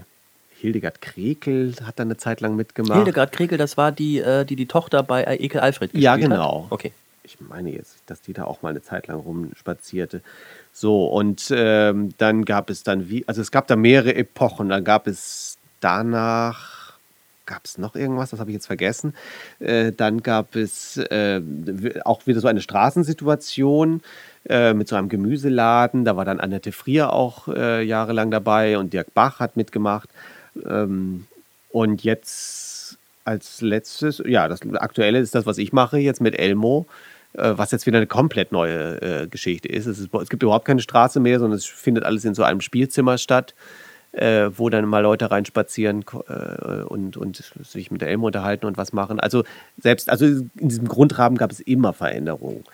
Hildegard 0.60 1.00
Krekel 1.00 1.74
hat 1.84 1.98
da 1.98 2.02
eine 2.02 2.16
Zeit 2.16 2.40
lang 2.40 2.56
mitgemacht. 2.56 2.96
Hildegard 2.96 3.32
Krekel, 3.32 3.58
das 3.58 3.76
war 3.76 3.92
die, 3.92 4.18
äh, 4.18 4.44
die 4.44 4.56
die 4.56 4.66
Tochter 4.66 5.02
bei 5.02 5.24
Ekel 5.24 5.60
Alfred 5.60 5.92
gespielt 5.92 6.04
Ja, 6.04 6.12
hat? 6.12 6.20
genau. 6.20 6.66
Okay. 6.70 6.92
Ich 7.22 7.38
meine 7.40 7.70
jetzt, 7.70 7.98
dass 8.06 8.22
die 8.22 8.32
da 8.32 8.44
auch 8.44 8.62
mal 8.62 8.70
eine 8.70 8.82
Zeit 8.82 9.06
lang 9.06 9.18
rumspazierte. 9.18 10.22
So, 10.72 11.06
und 11.06 11.52
ähm, 11.54 12.14
dann 12.18 12.44
gab 12.44 12.70
es 12.70 12.82
dann 12.82 13.08
wie, 13.10 13.22
also 13.26 13.40
es 13.42 13.50
gab 13.50 13.66
da 13.66 13.76
mehrere 13.76 14.14
Epochen. 14.14 14.70
Dann 14.70 14.82
gab 14.82 15.06
es 15.06 15.58
danach, 15.80 16.77
gab 17.48 17.64
es 17.64 17.78
noch 17.78 17.96
irgendwas, 17.96 18.30
das 18.30 18.38
habe 18.38 18.50
ich 18.50 18.54
jetzt 18.54 18.66
vergessen. 18.66 19.14
Äh, 19.58 19.90
dann 19.90 20.22
gab 20.22 20.54
es 20.54 20.96
äh, 20.98 21.40
auch 22.04 22.26
wieder 22.28 22.38
so 22.38 22.46
eine 22.46 22.60
Straßensituation 22.60 24.02
äh, 24.48 24.74
mit 24.74 24.86
so 24.86 24.94
einem 24.94 25.08
Gemüseladen. 25.08 26.04
Da 26.04 26.16
war 26.16 26.24
dann 26.24 26.38
Annette 26.38 26.70
Frier 26.70 27.12
auch 27.12 27.48
äh, 27.48 27.82
jahrelang 27.82 28.30
dabei 28.30 28.78
und 28.78 28.92
Dirk 28.92 29.12
Bach 29.14 29.40
hat 29.40 29.56
mitgemacht. 29.56 30.10
Ähm, 30.64 31.26
und 31.70 32.04
jetzt 32.04 32.98
als 33.24 33.60
letztes, 33.60 34.22
ja, 34.24 34.48
das 34.48 34.60
aktuelle 34.74 35.18
ist 35.18 35.34
das, 35.34 35.44
was 35.44 35.58
ich 35.58 35.72
mache 35.72 35.98
jetzt 35.98 36.20
mit 36.20 36.38
Elmo, 36.38 36.86
äh, 37.34 37.52
was 37.56 37.72
jetzt 37.72 37.86
wieder 37.86 37.98
eine 37.98 38.06
komplett 38.06 38.52
neue 38.52 39.02
äh, 39.02 39.26
Geschichte 39.26 39.68
ist. 39.68 39.86
Es, 39.86 39.98
ist. 39.98 40.14
es 40.14 40.28
gibt 40.28 40.42
überhaupt 40.42 40.64
keine 40.64 40.80
Straße 40.80 41.18
mehr, 41.20 41.38
sondern 41.38 41.58
es 41.58 41.66
findet 41.66 42.04
alles 42.04 42.24
in 42.24 42.34
so 42.34 42.42
einem 42.42 42.60
Spielzimmer 42.60 43.18
statt, 43.18 43.54
äh, 44.12 44.50
wo 44.56 44.68
dann 44.70 44.86
mal 44.86 45.00
Leute 45.00 45.30
reinspazieren 45.30 46.04
äh, 46.28 46.82
und, 46.82 47.16
und 47.16 47.52
sich 47.62 47.90
mit 47.90 48.00
der 48.00 48.08
Elmo 48.08 48.26
unterhalten 48.26 48.66
und 48.66 48.76
was 48.76 48.92
machen. 48.92 49.20
Also 49.20 49.44
selbst, 49.76 50.10
also 50.10 50.26
in 50.26 50.68
diesem 50.68 50.88
Grundrahmen 50.88 51.38
gab 51.38 51.50
es 51.50 51.60
immer 51.60 51.92
Veränderungen. 51.92 52.64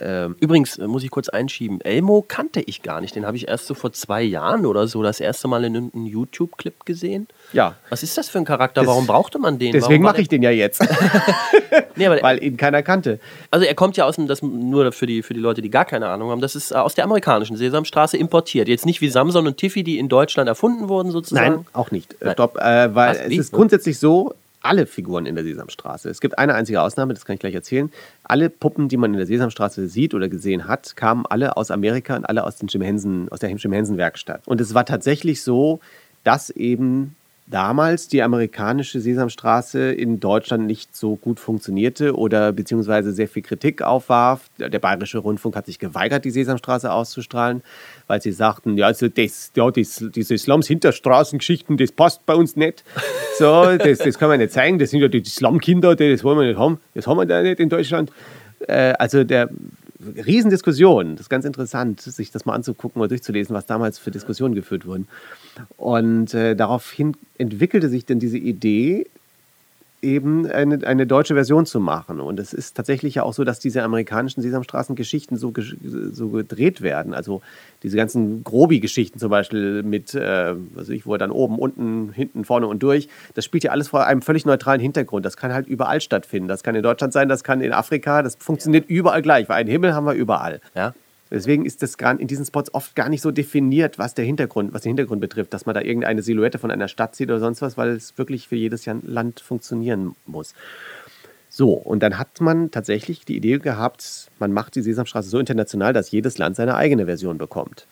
Ähm, 0.00 0.36
Übrigens 0.40 0.78
äh, 0.78 0.86
muss 0.86 1.02
ich 1.02 1.10
kurz 1.10 1.28
einschieben, 1.28 1.80
Elmo 1.80 2.24
kannte 2.26 2.60
ich 2.60 2.82
gar 2.82 3.00
nicht. 3.00 3.16
Den 3.16 3.26
habe 3.26 3.36
ich 3.36 3.48
erst 3.48 3.66
so 3.66 3.74
vor 3.74 3.92
zwei 3.92 4.22
Jahren 4.22 4.66
oder 4.66 4.86
so 4.86 5.02
das 5.02 5.20
erste 5.20 5.48
Mal 5.48 5.64
in 5.64 5.76
einem 5.76 6.06
YouTube-Clip 6.06 6.84
gesehen. 6.84 7.26
ja, 7.52 7.74
Was 7.88 8.02
ist 8.02 8.16
das 8.18 8.28
für 8.28 8.38
ein 8.38 8.44
Charakter? 8.44 8.80
Das- 8.82 8.88
Warum 8.88 9.06
brauchte 9.06 9.38
man 9.38 9.58
den? 9.58 9.72
deswegen 9.72 10.02
mache 10.02 10.20
ich 10.20 10.28
den 10.28 10.42
ja 10.42 10.50
jetzt, 10.50 10.80
Nee, 11.96 12.08
weil 12.22 12.42
ihn 12.42 12.56
keiner 12.56 12.82
kannte. 12.82 13.20
Also 13.50 13.66
er 13.66 13.74
kommt 13.74 13.96
ja 13.96 14.04
aus 14.04 14.16
dem, 14.16 14.26
das 14.26 14.42
nur 14.42 14.92
für 14.92 15.06
die, 15.06 15.22
für 15.22 15.34
die 15.34 15.40
Leute, 15.40 15.62
die 15.62 15.70
gar 15.70 15.84
keine 15.84 16.08
Ahnung 16.08 16.30
haben, 16.30 16.40
das 16.40 16.54
ist 16.56 16.70
äh, 16.72 16.74
aus 16.76 16.94
der 16.94 17.04
amerikanischen 17.04 17.56
Sesamstraße 17.56 18.16
importiert. 18.16 18.68
Jetzt 18.68 18.86
nicht 18.86 19.00
wie 19.00 19.08
Samson 19.08 19.46
und 19.46 19.56
Tiffy, 19.56 19.82
die 19.82 19.98
in 19.98 20.08
Deutschland 20.08 20.48
erfunden 20.48 20.88
wurden 20.88 21.10
sozusagen. 21.10 21.54
Nein, 21.56 21.66
auch 21.72 21.90
nicht. 21.90 22.16
Nein. 22.20 22.32
Stopp, 22.34 22.56
äh, 22.58 22.94
weil 22.94 23.10
Was? 23.10 23.18
es 23.20 23.30
Wie? 23.30 23.36
ist 23.36 23.52
grundsätzlich 23.52 23.98
so, 23.98 24.34
alle 24.62 24.86
Figuren 24.86 25.26
in 25.26 25.34
der 25.34 25.44
Sesamstraße. 25.44 26.08
Es 26.10 26.20
gibt 26.20 26.38
eine 26.38 26.54
einzige 26.54 26.82
Ausnahme, 26.82 27.14
das 27.14 27.24
kann 27.24 27.34
ich 27.34 27.40
gleich 27.40 27.54
erzählen. 27.54 27.90
Alle 28.24 28.50
Puppen, 28.50 28.88
die 28.88 28.96
man 28.96 29.12
in 29.12 29.18
der 29.18 29.26
Sesamstraße 29.26 29.88
sieht 29.88 30.14
oder 30.14 30.28
gesehen 30.28 30.68
hat, 30.68 30.96
kamen 30.96 31.24
alle 31.26 31.56
aus 31.56 31.70
Amerika 31.70 32.16
und 32.16 32.24
alle 32.24 32.44
aus, 32.44 32.56
den 32.56 32.68
Jim 32.68 32.82
Henson, 32.82 33.28
aus 33.30 33.40
der 33.40 33.50
Jim 33.50 33.72
Henson 33.72 33.96
Werkstatt. 33.96 34.46
Und 34.46 34.60
es 34.60 34.74
war 34.74 34.84
tatsächlich 34.84 35.42
so, 35.42 35.80
dass 36.24 36.50
eben 36.50 37.16
damals 37.50 38.08
die 38.08 38.22
amerikanische 38.22 39.00
Sesamstraße 39.00 39.92
in 39.92 40.20
Deutschland 40.20 40.66
nicht 40.66 40.96
so 40.96 41.16
gut 41.16 41.40
funktionierte 41.40 42.16
oder 42.16 42.52
beziehungsweise 42.52 43.12
sehr 43.12 43.28
viel 43.28 43.42
Kritik 43.42 43.82
aufwarf. 43.82 44.48
Der 44.58 44.78
Bayerische 44.78 45.18
Rundfunk 45.18 45.56
hat 45.56 45.66
sich 45.66 45.78
geweigert, 45.78 46.24
die 46.24 46.30
Sesamstraße 46.30 46.92
auszustrahlen, 46.92 47.62
weil 48.06 48.22
sie 48.22 48.32
sagten, 48.32 48.76
ja, 48.76 48.86
also 48.86 49.08
das, 49.08 49.52
ja 49.56 49.70
das, 49.70 50.04
diese 50.14 50.38
Slums-Hinterstraßengeschichten, 50.38 51.76
das 51.76 51.92
passt 51.92 52.24
bei 52.24 52.34
uns 52.34 52.56
nicht. 52.56 52.84
So, 53.38 53.76
das, 53.76 53.98
das 53.98 54.18
können 54.18 54.32
wir 54.32 54.38
nicht 54.38 54.52
zeigen, 54.52 54.78
das 54.78 54.90
sind 54.90 55.00
ja 55.00 55.08
die 55.08 55.24
Slum-Kinder, 55.24 55.96
das 55.96 56.24
wollen 56.24 56.38
wir 56.38 56.46
nicht 56.46 56.58
haben. 56.58 56.78
Das 56.94 57.06
haben 57.06 57.16
wir 57.16 57.26
da 57.26 57.42
nicht 57.42 57.58
in 57.58 57.68
Deutschland. 57.68 58.12
Äh, 58.68 58.92
also 58.98 59.24
der 59.24 59.48
Riesendiskussion, 60.00 61.16
das 61.16 61.22
ist 61.22 61.28
ganz 61.28 61.44
interessant, 61.44 62.00
sich 62.00 62.30
das 62.30 62.46
mal 62.46 62.54
anzugucken 62.54 63.00
oder 63.00 63.08
durchzulesen, 63.08 63.54
was 63.54 63.66
damals 63.66 63.98
für 63.98 64.10
Diskussionen 64.10 64.54
geführt 64.54 64.86
wurden. 64.86 65.08
Und 65.76 66.32
äh, 66.32 66.56
daraufhin 66.56 67.16
entwickelte 67.36 67.88
sich 67.88 68.06
dann 68.06 68.18
diese 68.18 68.38
Idee, 68.38 69.06
eben 70.02 70.46
eine, 70.46 70.86
eine 70.86 71.06
deutsche 71.06 71.34
Version 71.34 71.66
zu 71.66 71.80
machen. 71.80 72.20
Und 72.20 72.40
es 72.40 72.52
ist 72.52 72.76
tatsächlich 72.76 73.16
ja 73.16 73.22
auch 73.22 73.34
so, 73.34 73.44
dass 73.44 73.58
diese 73.58 73.82
amerikanischen 73.82 74.40
Sesamstraßen-Geschichten 74.42 75.36
so, 75.36 75.48
gesch- 75.48 75.76
so 76.12 76.28
gedreht 76.28 76.80
werden. 76.80 77.14
Also 77.14 77.42
diese 77.82 77.96
ganzen 77.96 78.42
Grobi-Geschichten 78.44 79.18
zum 79.18 79.30
Beispiel 79.30 79.82
mit, 79.82 80.14
äh, 80.14 80.54
weiß 80.74 80.88
ich, 80.90 81.06
wo 81.06 81.14
er 81.14 81.18
dann 81.18 81.30
oben, 81.30 81.58
unten, 81.58 82.12
hinten, 82.12 82.44
vorne 82.44 82.66
und 82.66 82.82
durch, 82.82 83.08
das 83.34 83.44
spielt 83.44 83.64
ja 83.64 83.72
alles 83.72 83.88
vor 83.88 84.06
einem 84.06 84.22
völlig 84.22 84.46
neutralen 84.46 84.80
Hintergrund. 84.80 85.26
Das 85.26 85.36
kann 85.36 85.52
halt 85.52 85.66
überall 85.66 86.00
stattfinden. 86.00 86.48
Das 86.48 86.62
kann 86.62 86.74
in 86.74 86.82
Deutschland 86.82 87.12
sein, 87.12 87.28
das 87.28 87.44
kann 87.44 87.60
in 87.60 87.72
Afrika, 87.72 88.22
das 88.22 88.36
funktioniert 88.36 88.88
überall 88.88 89.22
gleich, 89.22 89.48
weil 89.48 89.56
einen 89.56 89.70
Himmel 89.70 89.94
haben 89.94 90.06
wir 90.06 90.14
überall. 90.14 90.60
Ja. 90.74 90.94
Deswegen 91.30 91.64
ist 91.64 91.82
das 91.82 91.94
in 92.18 92.26
diesen 92.26 92.44
Spots 92.44 92.74
oft 92.74 92.96
gar 92.96 93.08
nicht 93.08 93.22
so 93.22 93.30
definiert, 93.30 93.98
was 93.98 94.14
der 94.14 94.24
Hintergrund, 94.24 94.72
was 94.74 94.82
den 94.82 94.90
Hintergrund 94.90 95.20
betrifft, 95.20 95.54
dass 95.54 95.64
man 95.64 95.74
da 95.74 95.80
irgendeine 95.80 96.22
Silhouette 96.22 96.58
von 96.58 96.70
einer 96.70 96.88
Stadt 96.88 97.14
sieht 97.14 97.28
oder 97.28 97.38
sonst 97.38 97.62
was, 97.62 97.76
weil 97.76 97.90
es 97.90 98.18
wirklich 98.18 98.48
für 98.48 98.56
jedes 98.56 98.86
Land 98.86 99.40
funktionieren 99.40 100.16
muss. 100.26 100.54
So, 101.48 101.72
und 101.72 102.02
dann 102.02 102.18
hat 102.18 102.40
man 102.40 102.70
tatsächlich 102.70 103.24
die 103.24 103.36
Idee 103.36 103.58
gehabt, 103.58 104.30
man 104.38 104.52
macht 104.52 104.74
die 104.74 104.82
Sesamstraße 104.82 105.28
so 105.28 105.38
international, 105.38 105.92
dass 105.92 106.10
jedes 106.10 106.38
Land 106.38 106.56
seine 106.56 106.74
eigene 106.76 107.06
Version 107.06 107.38
bekommt. 107.38 107.86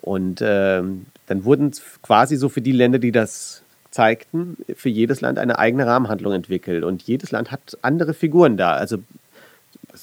Und 0.00 0.40
ähm, 0.42 1.06
dann 1.26 1.44
wurden 1.44 1.72
quasi 2.02 2.36
so 2.36 2.48
für 2.48 2.60
die 2.60 2.72
Länder, 2.72 2.98
die 2.98 3.12
das 3.12 3.62
zeigten, 3.90 4.58
für 4.74 4.88
jedes 4.88 5.20
Land 5.20 5.38
eine 5.38 5.58
eigene 5.58 5.86
Rahmenhandlung 5.86 6.32
entwickelt. 6.32 6.84
Und 6.84 7.02
jedes 7.02 7.30
Land 7.30 7.50
hat 7.50 7.78
andere 7.82 8.12
Figuren 8.12 8.56
da. 8.56 8.74
Also 8.74 8.98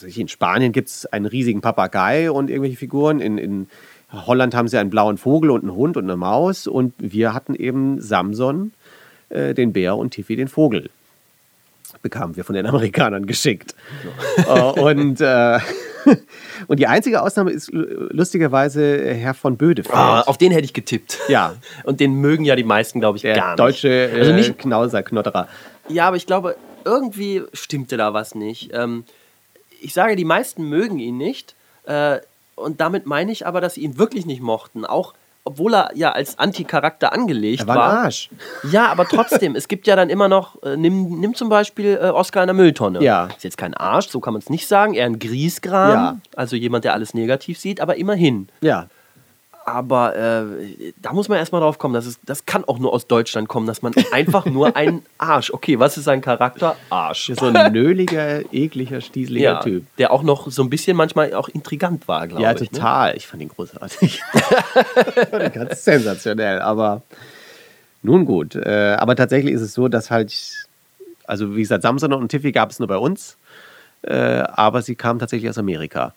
ich, 0.03 0.19
in 0.19 0.27
Spanien 0.27 0.71
gibt 0.71 0.89
es 0.89 1.05
einen 1.05 1.25
riesigen 1.25 1.61
Papagei 1.61 2.31
und 2.31 2.49
irgendwelche 2.49 2.77
Figuren. 2.77 3.19
In, 3.19 3.37
in 3.37 3.67
Holland 4.11 4.55
haben 4.55 4.67
sie 4.67 4.77
einen 4.77 4.89
blauen 4.89 5.17
Vogel 5.17 5.51
und 5.51 5.61
einen 5.63 5.75
Hund 5.75 5.97
und 5.97 6.03
eine 6.05 6.17
Maus. 6.17 6.67
Und 6.67 6.93
wir 6.97 7.33
hatten 7.33 7.55
eben 7.55 8.01
Samson, 8.01 8.73
äh, 9.29 9.53
den 9.53 9.73
Bär 9.73 9.95
und 9.97 10.11
Tiffy, 10.11 10.35
den 10.35 10.47
Vogel. 10.47 10.89
Bekamen 12.01 12.35
wir 12.35 12.43
von 12.45 12.55
den 12.55 12.65
Amerikanern 12.67 13.25
geschickt. 13.25 13.75
Äh, 14.37 14.61
und, 14.61 15.19
äh, 15.21 15.59
und 16.67 16.79
die 16.79 16.87
einzige 16.87 17.21
Ausnahme 17.21 17.51
ist 17.51 17.71
lu- 17.71 18.07
lustigerweise 18.11 19.13
Herr 19.13 19.33
von 19.33 19.57
Bödefeld. 19.57 19.95
Ah, 19.95 20.21
auf 20.21 20.37
den 20.37 20.51
hätte 20.51 20.65
ich 20.65 20.73
getippt. 20.73 21.19
Ja. 21.27 21.55
Und 21.83 21.99
den 21.99 22.13
mögen 22.15 22.43
ja 22.45 22.55
die 22.55 22.63
meisten, 22.63 22.99
glaube 23.01 23.17
ich, 23.17 23.21
der 23.23 23.35
gar 23.35 23.49
nicht. 23.51 23.59
deutsche 23.59 23.89
äh, 23.89 24.19
Also 24.19 24.33
nicht, 24.33 24.57
Knauser, 24.57 25.03
Knotterer. 25.03 25.47
Ja, 25.89 26.07
aber 26.07 26.15
ich 26.17 26.25
glaube, 26.25 26.55
irgendwie 26.85 27.43
stimmte 27.53 27.97
da 27.97 28.13
was 28.13 28.33
nicht. 28.35 28.71
Ähm, 28.73 29.03
ich 29.81 29.93
sage, 29.93 30.15
die 30.15 30.25
meisten 30.25 30.63
mögen 30.63 30.99
ihn 30.99 31.17
nicht. 31.17 31.55
Äh, 31.85 32.19
und 32.55 32.79
damit 32.79 33.05
meine 33.05 33.31
ich 33.31 33.45
aber, 33.47 33.61
dass 33.61 33.75
sie 33.75 33.81
ihn 33.81 33.97
wirklich 33.97 34.25
nicht 34.25 34.41
mochten. 34.41 34.85
Auch 34.85 35.13
obwohl 35.43 35.73
er 35.73 35.91
ja 35.95 36.11
als 36.11 36.37
Anti-Charakter 36.37 37.13
angelegt 37.13 37.61
Er 37.61 37.67
war 37.67 37.75
ein 37.75 37.97
Arsch. 38.05 38.29
Ja, 38.71 38.87
aber 38.87 39.07
trotzdem, 39.07 39.55
es 39.55 39.67
gibt 39.67 39.87
ja 39.87 39.95
dann 39.95 40.09
immer 40.09 40.27
noch, 40.27 40.61
äh, 40.61 40.77
nimm, 40.77 41.19
nimm 41.19 41.33
zum 41.33 41.49
Beispiel 41.49 41.99
äh, 42.01 42.09
Oscar 42.09 42.43
in 42.43 42.47
der 42.47 42.53
Mülltonne. 42.53 43.01
Ja. 43.01 43.25
Ist 43.25 43.43
jetzt 43.43 43.57
kein 43.57 43.73
Arsch, 43.73 44.09
so 44.09 44.19
kann 44.19 44.33
man 44.33 44.41
es 44.41 44.49
nicht 44.49 44.67
sagen, 44.67 44.93
eher 44.93 45.05
ein 45.05 45.17
Griesgram. 45.17 45.91
Ja. 45.91 46.17
Also 46.35 46.55
jemand, 46.55 46.85
der 46.85 46.93
alles 46.93 47.13
negativ 47.13 47.57
sieht, 47.59 47.81
aber 47.81 47.95
immerhin. 47.97 48.49
Ja. 48.61 48.87
Aber 49.63 50.15
äh, 50.15 50.91
da 51.01 51.13
muss 51.13 51.29
man 51.29 51.37
erstmal 51.37 51.61
drauf 51.61 51.77
kommen, 51.77 51.93
dass 51.93 52.07
es, 52.07 52.19
das 52.25 52.47
kann 52.47 52.63
auch 52.65 52.79
nur 52.79 52.91
aus 52.93 53.05
Deutschland 53.05 53.47
kommen, 53.47 53.67
dass 53.67 53.83
man 53.83 53.93
einfach 54.11 54.45
nur 54.45 54.75
ein 54.75 55.03
Arsch. 55.19 55.51
Okay, 55.53 55.77
was 55.77 55.97
ist 55.97 56.05
sein 56.05 56.21
Charakter? 56.21 56.75
Arsch. 56.89 57.31
So 57.39 57.45
ein 57.45 57.71
nöliger, 57.71 58.41
ekliger, 58.53 59.01
stieseliger 59.01 59.43
Ja, 59.53 59.59
Typ. 59.61 59.85
der 59.97 60.11
auch 60.11 60.23
noch 60.23 60.49
so 60.49 60.63
ein 60.63 60.69
bisschen 60.71 60.97
manchmal 60.97 61.35
auch 61.35 61.47
intrigant 61.47 62.07
war, 62.07 62.27
glaube 62.27 62.41
Ja, 62.41 62.53
ich. 62.53 62.61
Ne? 62.61 62.67
total. 62.69 63.15
Ich 63.15 63.27
fand 63.27 63.43
ihn 63.43 63.49
großartig. 63.49 64.21
Ganz 65.53 65.83
sensationell. 65.83 66.59
Aber 66.61 67.03
nun 68.01 68.25
gut. 68.25 68.55
Äh, 68.55 68.95
aber 68.99 69.15
tatsächlich 69.15 69.53
ist 69.53 69.61
es 69.61 69.73
so, 69.75 69.87
dass 69.87 70.09
halt, 70.09 70.33
also 71.25 71.55
wie 71.55 71.61
gesagt, 71.61 71.83
Samson 71.83 72.13
und 72.13 72.29
Tiffy 72.29 72.51
gab 72.51 72.71
es 72.71 72.79
nur 72.79 72.87
bei 72.87 72.97
uns. 72.97 73.37
Äh, 74.01 74.15
aber 74.15 74.81
sie 74.81 74.95
kamen 74.95 75.19
tatsächlich 75.19 75.49
aus 75.51 75.59
Amerika. 75.59 76.13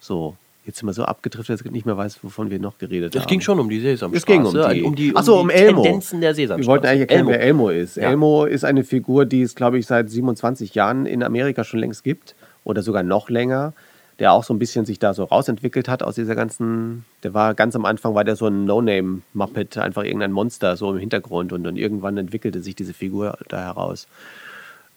So. 0.00 0.36
Jetzt 0.66 0.78
sind 0.78 0.86
wir 0.86 0.92
so 0.92 1.04
abgedriftet, 1.04 1.58
dass 1.58 1.64
ich 1.66 1.72
nicht 1.72 1.86
mehr 1.86 1.96
weiß, 1.96 2.22
wovon 2.22 2.50
wir 2.50 2.58
noch 2.60 2.76
geredet 2.78 3.14
Es 3.14 3.22
haben. 3.22 3.28
ging 3.28 3.40
schon 3.40 3.58
um 3.58 3.68
die 3.70 3.80
Sesamstraße. 3.80 4.16
Es 4.16 4.26
ging 4.26 4.44
um 4.44 4.52
die, 4.72 4.82
um 4.82 4.94
die, 4.94 5.12
Ach 5.14 5.22
so, 5.22 5.36
die 5.36 5.40
um 5.40 5.50
Elmo. 5.50 5.82
Tendenzen 5.82 6.20
der 6.20 6.30
Wir 6.30 6.34
Sesamstraße. 6.34 6.68
wollten 6.70 6.86
eigentlich 6.86 7.00
erklären, 7.00 7.20
Elmo. 7.20 7.30
wer 7.30 7.40
Elmo 7.40 7.68
ist. 7.70 7.96
Ja. 7.96 8.10
Elmo 8.10 8.44
ist 8.44 8.64
eine 8.64 8.84
Figur, 8.84 9.24
die 9.24 9.42
es, 9.42 9.54
glaube 9.54 9.78
ich, 9.78 9.86
seit 9.86 10.10
27 10.10 10.74
Jahren 10.74 11.06
in 11.06 11.22
Amerika 11.22 11.64
schon 11.64 11.80
längst 11.80 12.04
gibt. 12.04 12.34
Oder 12.64 12.82
sogar 12.82 13.02
noch 13.02 13.30
länger. 13.30 13.72
Der 14.18 14.32
auch 14.34 14.44
so 14.44 14.52
ein 14.52 14.58
bisschen 14.58 14.84
sich 14.84 14.98
da 14.98 15.14
so 15.14 15.24
rausentwickelt 15.24 15.88
hat 15.88 16.02
aus 16.02 16.14
dieser 16.16 16.34
ganzen. 16.34 17.06
Der 17.22 17.32
war 17.32 17.54
ganz 17.54 17.74
am 17.74 17.86
Anfang, 17.86 18.14
war 18.14 18.22
der 18.22 18.36
so 18.36 18.46
ein 18.48 18.66
No-Name-Muppet, 18.66 19.78
einfach 19.78 20.04
irgendein 20.04 20.30
Monster 20.32 20.76
so 20.76 20.92
im 20.92 20.98
Hintergrund. 20.98 21.54
Und 21.54 21.64
dann 21.64 21.76
irgendwann 21.76 22.18
entwickelte 22.18 22.60
sich 22.60 22.74
diese 22.76 22.92
Figur 22.92 23.38
da 23.48 23.60
heraus. 23.62 24.06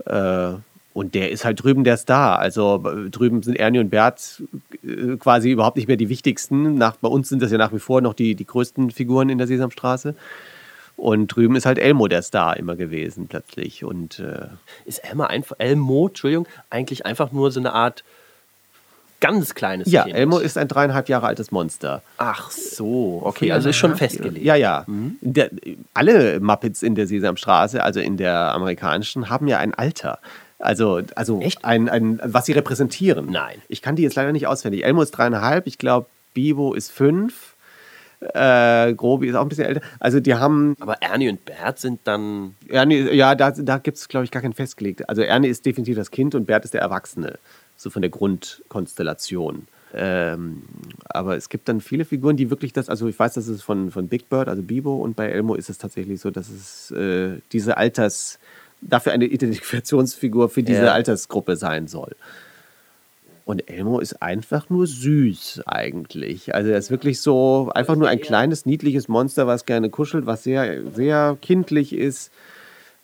Äh, 0.06 0.56
Und 0.93 1.15
der 1.15 1.31
ist 1.31 1.43
halt 1.43 1.63
drüben 1.63 1.83
der 1.83 1.97
Star. 1.97 2.39
Also 2.39 2.83
äh, 2.85 3.09
drüben 3.09 3.41
sind 3.41 3.57
Ernie 3.57 3.79
und 3.79 3.89
Bert 3.89 4.43
äh, 4.83 5.17
quasi 5.17 5.49
überhaupt 5.49 5.77
nicht 5.77 5.87
mehr 5.87 5.97
die 5.97 6.09
wichtigsten. 6.09 6.75
Nach, 6.75 6.95
bei 6.97 7.07
uns 7.07 7.29
sind 7.29 7.41
das 7.41 7.51
ja 7.51 7.57
nach 7.57 7.73
wie 7.73 7.79
vor 7.79 8.01
noch 8.01 8.13
die, 8.13 8.35
die 8.35 8.45
größten 8.45 8.91
Figuren 8.91 9.29
in 9.29 9.39
der 9.39 9.47
Sesamstraße. 9.47 10.15
Und 10.95 11.27
drüben 11.27 11.55
ist 11.55 11.65
halt 11.65 11.79
Elmo 11.79 12.07
der 12.07 12.21
Star 12.21 12.55
immer 12.57 12.75
gewesen 12.75 13.27
plötzlich. 13.27 13.83
Und 13.83 14.19
äh, 14.19 14.45
Ist 14.85 14.99
Elmo 14.99 15.23
einfach, 15.23 15.55
Elmo, 15.57 16.07
Entschuldigung, 16.07 16.47
eigentlich 16.69 17.05
einfach 17.07 17.31
nur 17.31 17.51
so 17.51 17.59
eine 17.59 17.73
Art 17.73 18.03
ganz 19.19 19.55
kleines 19.55 19.89
ja, 19.91 20.03
Kind? 20.03 20.15
Elmo 20.15 20.37
ist 20.37 20.57
ein 20.57 20.67
dreieinhalb 20.67 21.09
Jahre 21.09 21.25
altes 21.25 21.51
Monster. 21.51 22.03
Ach 22.17 22.51
so, 22.51 23.21
okay, 23.23 23.51
also 23.51 23.69
ist 23.69 23.77
schon 23.77 23.95
festgelegt. 23.95 24.45
Ja, 24.45 24.55
ja. 24.55 24.85
Der, 25.21 25.49
alle 25.93 26.39
Muppets 26.39 26.83
in 26.83 26.93
der 26.93 27.07
Sesamstraße, 27.07 27.81
also 27.81 27.99
in 27.99 28.17
der 28.17 28.53
amerikanischen, 28.53 29.29
haben 29.29 29.47
ja 29.47 29.57
ein 29.57 29.73
Alter. 29.73 30.19
Also, 30.64 31.02
also 31.15 31.41
Echt? 31.41 31.64
Ein, 31.65 31.90
ein, 31.90 32.19
was 32.23 32.45
sie 32.45 32.53
repräsentieren. 32.53 33.30
Nein. 33.30 33.61
Ich 33.68 33.81
kann 33.81 33.95
die 33.95 34.03
jetzt 34.03 34.15
leider 34.15 34.31
nicht 34.31 34.48
auswendig. 34.48 34.85
Elmo 34.85 35.02
ist 35.02 35.11
dreieinhalb, 35.11 35.68
ich 35.68 35.77
glaube, 35.77 36.07
Bibo 36.34 36.73
ist 36.73 36.91
fünf. 36.91 37.56
Äh, 38.22 38.94
Grobi 38.94 39.27
ist 39.27 39.35
auch 39.35 39.41
ein 39.41 39.49
bisschen 39.49 39.65
älter. 39.65 39.81
Also 39.99 40.22
die 40.22 40.35
haben, 40.35 40.77
Aber 40.80 41.02
Ernie 41.02 41.30
und 41.30 41.44
Bert 41.44 41.80
sind 41.80 41.99
dann. 42.06 42.56
Ernie, 42.69 43.11
ja, 43.11 43.35
da, 43.35 43.52
da 43.52 43.77
gibt 43.77 43.98
es, 43.98 44.07
glaube 44.07 44.23
ich, 44.23 44.31
gar 44.31 44.41
keinen 44.41 44.53
festgelegt. 44.53 45.10
Also 45.10 45.22
Ernie 45.22 45.49
ist 45.49 45.65
definitiv 45.65 45.98
das 45.98 46.10
Kind 46.10 46.34
und 46.34 46.45
Bert 46.45 46.64
ist 46.64 46.73
der 46.73 46.81
Erwachsene. 46.81 47.38
So 47.76 47.90
von 47.90 48.02
der 48.02 48.11
Grundkonstellation. 48.11 49.68
Ähm, 49.94 50.64
aber 51.06 51.35
es 51.35 51.49
gibt 51.49 51.68
dann 51.68 51.81
viele 51.81 52.06
Figuren, 52.06 52.38
die 52.38 52.49
wirklich 52.49 52.72
das, 52.73 52.90
also 52.90 53.07
ich 53.07 53.19
weiß, 53.19 53.34
das 53.34 53.48
ist 53.48 53.61
von, 53.61 53.91
von 53.91 54.07
Big 54.07 54.30
Bird, 54.30 54.48
also 54.48 54.64
Bibo, 54.64 54.95
und 54.95 55.15
bei 55.15 55.27
Elmo 55.27 55.53
ist 55.53 55.69
es 55.69 55.77
tatsächlich 55.77 56.19
so, 56.19 56.31
dass 56.31 56.49
es 56.49 56.90
äh, 56.91 57.41
diese 57.52 57.77
Alters, 57.77 58.40
dafür 58.88 59.11
eine 59.14 59.26
Identifikationsfigur 59.26 60.49
für 60.49 60.64
diese 60.64 60.85
Ja. 60.85 60.93
Altersgruppe 60.93 61.55
sein 61.55 61.88
soll. 61.88 62.15
Und 63.45 63.69
Elmo 63.69 63.99
ist 63.99 64.22
einfach 64.22 64.69
nur 64.69 64.88
süß 64.88 65.64
eigentlich. 65.65 66.55
Also 66.55 66.69
er 66.72 66.77
ist 66.77 66.91
wirklich 66.91 67.19
so 67.19 67.69
einfach 67.76 67.97
nur 67.97 68.07
ein 68.07 68.22
kleines, 68.22 68.65
niedliches 68.65 69.10
Monster, 69.10 69.47
was 69.47 69.65
gerne 69.65 69.89
kuschelt, 69.89 70.26
was 70.26 70.43
sehr, 70.43 70.81
sehr 70.93 71.38
kindlich 71.41 71.93
ist. 71.93 72.31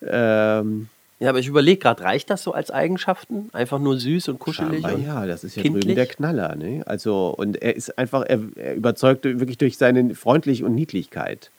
Ähm, 0.02 0.88
Ja, 1.20 1.30
aber 1.32 1.40
ich 1.40 1.48
überlege 1.48 1.80
gerade, 1.80 2.02
reicht 2.06 2.30
das 2.30 2.42
so 2.44 2.54
als 2.54 2.72
Eigenschaften? 2.72 3.50
Einfach 3.52 3.80
nur 3.80 4.00
süß 4.00 4.30
und 4.30 4.40
kuschelig? 4.40 4.82
Scheinbar 4.82 4.94
und 4.96 5.06
ja, 5.06 5.26
das 5.28 5.44
ist 5.44 5.58
ja 5.58 5.62
kindlich? 5.62 5.84
drüben 5.84 5.96
der 5.96 6.06
Knaller. 6.06 6.56
Ne? 6.56 6.84
Also, 6.86 7.36
und 7.38 7.62
er 7.62 7.76
ist 7.76 7.98
einfach, 7.98 8.24
er, 8.26 8.40
er 8.56 8.76
überzeugt 8.76 9.26
wirklich 9.26 9.58
durch 9.58 9.78
seine 9.78 10.16
Freundlichkeit 10.16 10.70
und 10.70 10.76
Niedlichkeit. 10.76 11.52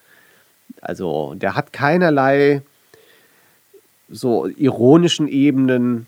Also, 0.81 1.35
der 1.37 1.55
hat 1.55 1.75
keinerlei 1.75 2.63
so 4.11 4.47
ironischen 4.47 5.28
Ebenen 5.28 6.07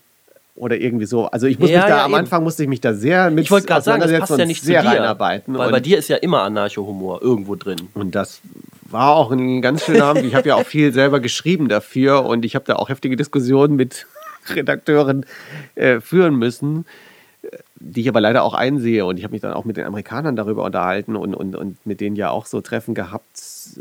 oder 0.55 0.77
irgendwie 0.77 1.07
so. 1.07 1.27
Also, 1.27 1.47
ich 1.47 1.59
muss 1.59 1.71
Ja, 1.71 1.79
mich 1.79 1.85
da 1.89 1.97
ja, 1.99 2.05
am 2.05 2.11
eben. 2.11 2.19
Anfang 2.21 2.43
musste 2.45 2.63
ich 2.63 2.69
mich 2.69 2.81
da 2.81 2.93
sehr 2.95 3.31
mit 3.31 3.45
Ich 3.45 3.51
wollte 3.51 3.67
gerade 3.67 3.83
sagen, 3.83 4.01
das 4.03 4.13
passt 4.21 4.39
ja 4.39 4.45
nicht 4.45 4.61
zu 4.61 4.67
sehr 4.67 4.83
dir. 4.83 4.89
reinarbeiten. 4.91 5.57
Weil 5.57 5.71
bei 5.71 5.81
dir 5.81 5.99
ist 5.99 6.09
ja 6.09 6.17
immer 6.17 6.43
Anarcho-Humor 6.43 7.23
irgendwo 7.23 7.55
drin. 7.57 7.77
und 7.95 8.15
das 8.15 8.41
war 8.91 9.17
auch 9.17 9.31
ein 9.33 9.63
ganz 9.63 9.85
schöner 9.87 10.05
Abend. 10.05 10.25
Ich 10.27 10.35
habe 10.35 10.49
ja 10.49 10.57
auch 10.57 10.67
viel 10.67 10.93
selber 10.93 11.21
geschrieben 11.21 11.69
dafür 11.69 12.27
und 12.27 12.45
ich 12.45 12.55
habe 12.55 12.67
da 12.67 12.77
auch 12.77 12.91
heftige 12.91 13.17
Diskussionen 13.17 13.75
mit 13.77 14.07
Redakteuren 14.55 15.25
äh, 15.77 16.01
führen 16.01 16.35
müssen, 16.37 16.85
die 17.85 18.03
ich 18.03 18.09
aber 18.09 18.21
leider 18.21 18.45
auch 18.45 18.55
einsehe. 18.55 19.05
Und 19.05 19.19
ich 19.19 19.25
habe 19.25 19.33
mich 19.33 19.41
dann 19.43 19.53
auch 19.53 19.65
mit 19.65 19.77
den 19.77 19.85
Amerikanern 19.85 20.37
darüber 20.37 20.65
unterhalten 20.65 21.17
und, 21.17 21.35
und, 21.35 21.57
und 21.57 21.85
mit 21.85 22.01
denen 22.01 22.17
ja 22.17 22.31
auch 22.31 22.47
so 22.47 22.61
Treffen 22.61 22.95
gehabt. 22.95 23.37
So, 23.37 23.81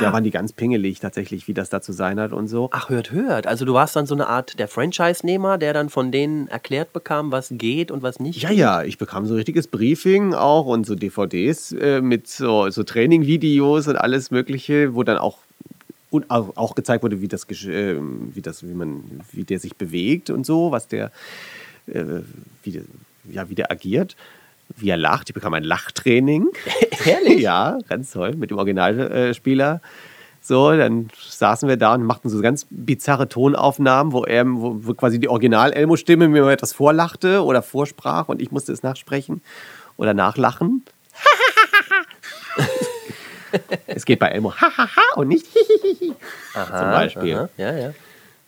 Da 0.00 0.12
waren 0.12 0.24
die 0.24 0.30
ganz 0.30 0.52
pingelig 0.52 1.00
tatsächlich, 1.00 1.46
wie 1.48 1.54
das 1.54 1.70
da 1.70 1.80
zu 1.80 1.92
sein 1.92 2.18
hat 2.18 2.32
und 2.32 2.48
so. 2.48 2.68
Ach, 2.72 2.88
hört, 2.90 3.12
hört. 3.12 3.46
Also 3.46 3.64
du 3.64 3.72
warst 3.74 3.94
dann 3.96 4.06
so 4.06 4.14
eine 4.14 4.26
Art 4.28 4.58
der 4.58 4.68
Franchise-Nehmer, 4.68 5.58
der 5.58 5.72
dann 5.72 5.88
von 5.90 6.10
denen 6.12 6.48
erklärt 6.48 6.92
bekam, 6.92 7.30
was 7.32 7.48
geht 7.52 7.90
und 7.90 8.02
was 8.02 8.18
nicht. 8.20 8.42
Ja, 8.42 8.50
ja, 8.50 8.82
ich 8.82 8.98
bekam 8.98 9.26
so 9.26 9.34
ein 9.34 9.36
richtiges 9.36 9.68
Briefing 9.68 10.34
auch 10.34 10.66
und 10.66 10.86
so 10.86 10.94
DVDs 10.94 11.72
äh, 11.72 12.00
mit 12.00 12.26
so, 12.28 12.68
so 12.70 12.82
Training-Videos 12.82 13.88
und 13.88 13.96
alles 13.96 14.30
Mögliche, 14.30 14.94
wo 14.94 15.02
dann 15.02 15.18
auch 15.18 15.38
und 16.10 16.28
auch 16.28 16.74
gezeigt 16.74 17.04
wurde, 17.04 17.20
wie 17.20 17.28
das, 17.28 17.48
gesch- 17.48 17.70
äh, 17.70 17.96
wie 18.34 18.40
das, 18.42 18.64
wie 18.66 18.74
man, 18.74 19.04
wie 19.30 19.44
der 19.44 19.60
sich 19.60 19.76
bewegt 19.76 20.28
und 20.30 20.44
so, 20.44 20.72
was 20.72 20.88
der, 20.88 21.12
äh, 21.86 22.02
wie 22.64 22.72
der, 22.72 22.82
ja, 23.32 23.48
wie 23.48 23.54
der 23.54 23.70
agiert, 23.70 24.16
wie 24.76 24.90
er 24.90 24.96
lacht. 24.96 25.30
Ich 25.30 25.34
bekam 25.34 25.54
ein 25.54 25.64
Lachtraining. 25.64 26.48
Ehrlich? 27.04 27.40
ja, 27.40 27.78
ganz 27.88 28.12
toll 28.12 28.34
mit 28.34 28.50
dem 28.50 28.58
Originalspieler. 28.58 29.80
So, 30.42 30.74
dann 30.74 31.10
saßen 31.28 31.68
wir 31.68 31.76
da 31.76 31.94
und 31.94 32.04
machten 32.04 32.30
so 32.30 32.40
ganz 32.40 32.66
bizarre 32.70 33.28
Tonaufnahmen, 33.28 34.12
wo 34.12 34.24
er, 34.24 34.44
wo, 34.46 34.94
quasi 34.94 35.20
die 35.20 35.28
Original-Elmo-Stimme 35.28 36.28
mir 36.28 36.42
mal 36.42 36.52
etwas 36.52 36.72
vorlachte 36.72 37.44
oder 37.44 37.62
vorsprach 37.62 38.28
und 38.28 38.40
ich 38.40 38.50
musste 38.50 38.72
es 38.72 38.82
nachsprechen 38.82 39.42
oder 39.98 40.14
nachlachen. 40.14 40.82
es 43.86 44.06
geht 44.06 44.18
bei 44.18 44.28
Elmo 44.28 44.54
hahaha 44.54 45.02
und 45.16 45.28
nicht 45.28 45.46
hihihihi. 45.46 46.14
Zum 46.54 46.90
Beispiel. 46.90 47.36
Aha, 47.36 47.48
ja, 47.58 47.76
ja. 47.76 47.94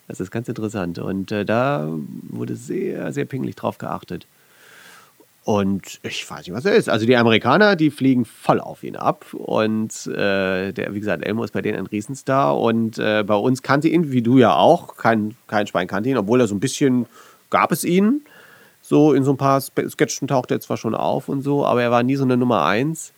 Das 0.08 0.20
ist 0.20 0.30
ganz 0.30 0.48
interessant. 0.48 0.98
Und 0.98 1.30
äh, 1.30 1.44
da 1.44 1.88
wurde 2.28 2.56
sehr, 2.56 3.12
sehr 3.12 3.24
pingelig 3.24 3.56
drauf 3.56 3.78
geachtet. 3.78 4.26
Und 5.44 5.98
ich 6.04 6.30
weiß 6.30 6.46
nicht, 6.46 6.52
was 6.52 6.64
er 6.64 6.74
ist. 6.74 6.88
Also 6.88 7.04
die 7.04 7.16
Amerikaner, 7.16 7.74
die 7.74 7.90
fliegen 7.90 8.24
voll 8.24 8.60
auf 8.60 8.84
ihn 8.84 8.94
ab. 8.94 9.26
Und 9.32 10.06
äh, 10.06 10.72
der, 10.72 10.94
wie 10.94 11.00
gesagt, 11.00 11.24
Elmo 11.24 11.42
ist 11.42 11.52
bei 11.52 11.62
denen 11.62 11.78
ein 11.78 11.86
Riesenstar. 11.86 12.60
Und 12.60 12.98
äh, 12.98 13.24
bei 13.26 13.34
uns 13.34 13.62
kannte 13.62 13.88
ihn, 13.88 14.12
wie 14.12 14.22
du 14.22 14.38
ja 14.38 14.54
auch, 14.54 14.96
kein, 14.96 15.34
kein 15.48 15.66
Schwein 15.66 15.88
kannte 15.88 16.10
ihn, 16.10 16.16
obwohl 16.16 16.40
er 16.40 16.46
so 16.46 16.54
ein 16.54 16.60
bisschen 16.60 17.06
gab 17.50 17.72
es 17.72 17.84
ihn. 17.84 18.22
So 18.82 19.12
in 19.12 19.24
so 19.24 19.32
ein 19.32 19.36
paar 19.36 19.60
Sketchen 19.60 20.28
tauchte 20.28 20.54
er 20.54 20.60
zwar 20.60 20.76
schon 20.76 20.94
auf 20.94 21.28
und 21.28 21.42
so, 21.42 21.64
aber 21.66 21.82
er 21.82 21.90
war 21.90 22.02
nie 22.02 22.16
so 22.16 22.24
eine 22.24 22.36
Nummer 22.36 22.64
eins. 22.64 23.12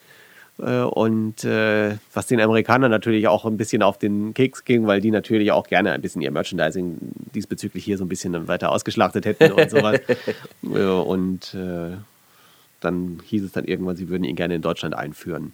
Äh, 0.59 0.81
Und 0.83 1.45
äh, 1.45 1.97
was 2.13 2.27
den 2.27 2.41
Amerikanern 2.41 2.91
natürlich 2.91 3.29
auch 3.29 3.45
ein 3.45 3.57
bisschen 3.57 3.83
auf 3.83 3.99
den 3.99 4.33
Keks 4.35 4.65
ging, 4.65 4.87
weil 4.87 5.01
die 5.01 5.11
natürlich 5.11 5.53
auch 5.53 5.67
gerne 5.67 5.93
ein 5.93 6.01
bisschen 6.01 6.23
ihr 6.23 6.31
Merchandising 6.31 6.97
diesbezüglich 7.35 7.85
hier 7.85 7.99
so 7.99 8.05
ein 8.05 8.09
bisschen 8.09 8.47
weiter 8.49 8.73
ausgeschlachtet 8.73 9.27
hätten 9.27 9.53
und 9.53 9.71
sowas. 9.71 10.01
Äh, 10.75 10.87
und 10.87 11.55
äh, 11.55 11.97
dann 12.85 13.21
hieß 13.25 13.43
es 13.45 13.53
dann 13.53 13.65
irgendwann, 13.65 13.97
sie 13.97 14.09
würden 14.09 14.25
ihn 14.25 14.37
gerne 14.37 14.55
in 14.55 14.63
Deutschland 14.63 14.95
einführen. 14.95 15.53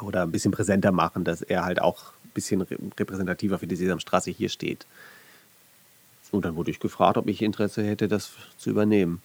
Oder 0.00 0.22
ein 0.22 0.30
bisschen 0.30 0.52
präsenter 0.52 0.92
machen, 0.92 1.24
dass 1.24 1.42
er 1.42 1.64
halt 1.64 1.82
auch 1.82 2.12
ein 2.24 2.30
bisschen 2.32 2.60
re- 2.60 2.78
repräsentativer 2.98 3.58
für 3.58 3.66
die 3.66 3.76
Sesamstraße 3.76 4.30
hier 4.30 4.48
steht. 4.48 4.86
Und 6.30 6.44
dann 6.44 6.56
wurde 6.56 6.70
ich 6.70 6.78
gefragt, 6.78 7.16
ob 7.16 7.26
ich 7.28 7.42
Interesse 7.42 7.82
hätte, 7.82 8.06
das 8.06 8.30
zu 8.58 8.70
übernehmen. 8.70 9.20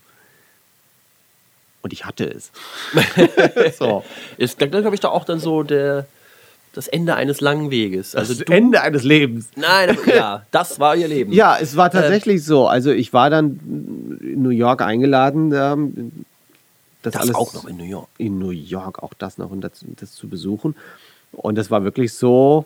Und 1.81 1.91
ich 1.93 2.05
hatte 2.05 2.25
es. 2.25 2.51
so. 3.77 4.03
Ist, 4.37 4.57
glaube 4.57 4.93
ich, 4.93 5.01
da 5.01 5.09
auch 5.09 5.25
dann 5.25 5.39
so 5.39 5.63
der, 5.63 6.07
das 6.71 6.87
Ende 6.87 7.15
eines 7.15 7.41
langen 7.41 7.71
Weges. 7.71 8.15
Also 8.15 8.33
das 8.33 8.45
du, 8.45 8.53
Ende 8.53 8.81
eines 8.81 9.03
Lebens. 9.03 9.49
Nein, 9.57 9.89
aber, 9.89 10.15
ja, 10.15 10.45
das 10.51 10.79
war 10.79 10.95
ihr 10.95 11.09
Leben. 11.09 11.33
Ja, 11.33 11.57
es 11.59 11.75
war 11.75 11.91
tatsächlich 11.91 12.43
so. 12.45 12.67
Also 12.67 12.91
ich 12.91 13.11
war 13.11 13.29
dann 13.29 13.59
in 14.21 14.41
New 14.41 14.49
York 14.49 14.81
eingeladen, 14.81 15.49
da, 15.49 15.77
das, 17.03 17.13
das 17.13 17.21
alles 17.21 17.35
auch 17.35 17.53
noch 17.53 17.65
in 17.65 17.77
New 17.77 17.83
York. 17.85 18.07
in 18.17 18.39
New 18.39 18.49
York 18.51 19.01
auch 19.03 19.13
das 19.13 19.37
noch 19.37 19.51
und 19.51 19.61
das, 19.61 19.85
das 19.99 20.13
zu 20.13 20.27
besuchen. 20.27 20.75
Und 21.31 21.57
das 21.57 21.69
war 21.71 21.83
wirklich 21.83 22.13
so, 22.13 22.65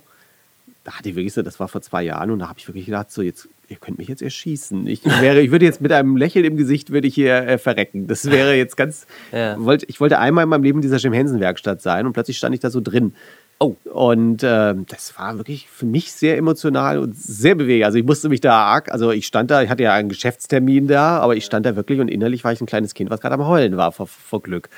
da 0.84 0.94
hatte 0.94 1.10
ich 1.10 1.16
wirklich 1.16 1.34
so, 1.34 1.42
das 1.42 1.60
war 1.60 1.68
vor 1.68 1.82
zwei 1.82 2.04
Jahren 2.04 2.32
und 2.32 2.40
da 2.40 2.50
habe 2.50 2.60
ich 2.60 2.68
wirklich 2.68 2.86
gedacht, 2.86 3.12
so 3.12 3.22
jetzt, 3.22 3.48
ihr 3.70 3.78
könnt 3.78 3.98
mich 3.98 4.08
jetzt 4.08 4.22
erschießen. 4.22 4.88
Ich 4.88 5.04
wäre, 5.06 5.42
ich 5.42 5.52
würde 5.52 5.66
jetzt 5.66 5.82
mit 5.82 5.92
einem 5.92 6.16
Lächeln 6.18 6.46
im 6.46 6.56
Gesicht 6.58 6.92
würde 6.92 7.08
ich 7.08 7.16
hier 7.16 7.36
äh, 7.48 7.58
verrecken. 7.58 8.08
Das 8.08 8.30
wäre 8.30 8.56
jetzt 8.56 8.78
ganz, 8.78 9.06
Ja. 9.32 9.56
wollte, 9.64 9.86
ich 9.88 10.00
wollte 10.00 10.20
einmal 10.20 10.44
in 10.44 10.50
meinem 10.50 10.64
Leben 10.64 10.78
in 10.80 10.82
dieser 10.82 10.98
Jim 10.98 11.14
Henson 11.14 11.40
Werkstatt 11.40 11.82
sein 11.82 12.06
und 12.06 12.14
plötzlich 12.14 12.38
stand 12.38 12.56
ich 12.56 12.62
da 12.62 12.70
so 12.70 12.82
drin. 12.82 13.14
Oh. 13.60 13.76
Und 13.92 14.44
ähm, 14.44 14.86
das 14.88 15.18
war 15.18 15.38
wirklich 15.38 15.68
für 15.68 15.88
mich 15.88 16.12
sehr 16.12 16.38
emotional 16.38 17.00
und 17.00 17.18
sehr 17.18 17.56
bewegend. 17.56 17.86
Also 17.86 17.98
ich 17.98 18.06
musste 18.06 18.30
mich 18.30 18.40
da 18.40 18.54
arg, 18.54 18.92
also 18.92 19.12
ich 19.12 19.26
stand 19.26 19.50
da, 19.50 19.64
ich 19.64 19.70
hatte 19.70 19.82
ja 19.82 19.94
einen 19.94 20.10
Geschäftstermin 20.10 20.88
da, 20.88 21.18
aber 21.20 21.36
ich 21.36 21.46
stand 21.46 21.66
da 21.66 21.76
wirklich 21.76 22.00
und 22.00 22.08
innerlich 22.08 22.44
war 22.44 22.52
ich 22.52 22.62
ein 22.62 22.68
kleines 22.68 22.94
Kind, 22.94 23.10
was 23.10 23.20
gerade 23.20 23.34
am 23.34 23.48
Heulen 23.48 23.76
war 23.76 23.92
vor, 23.92 24.06
vor 24.06 24.44
Glück. 24.44 24.70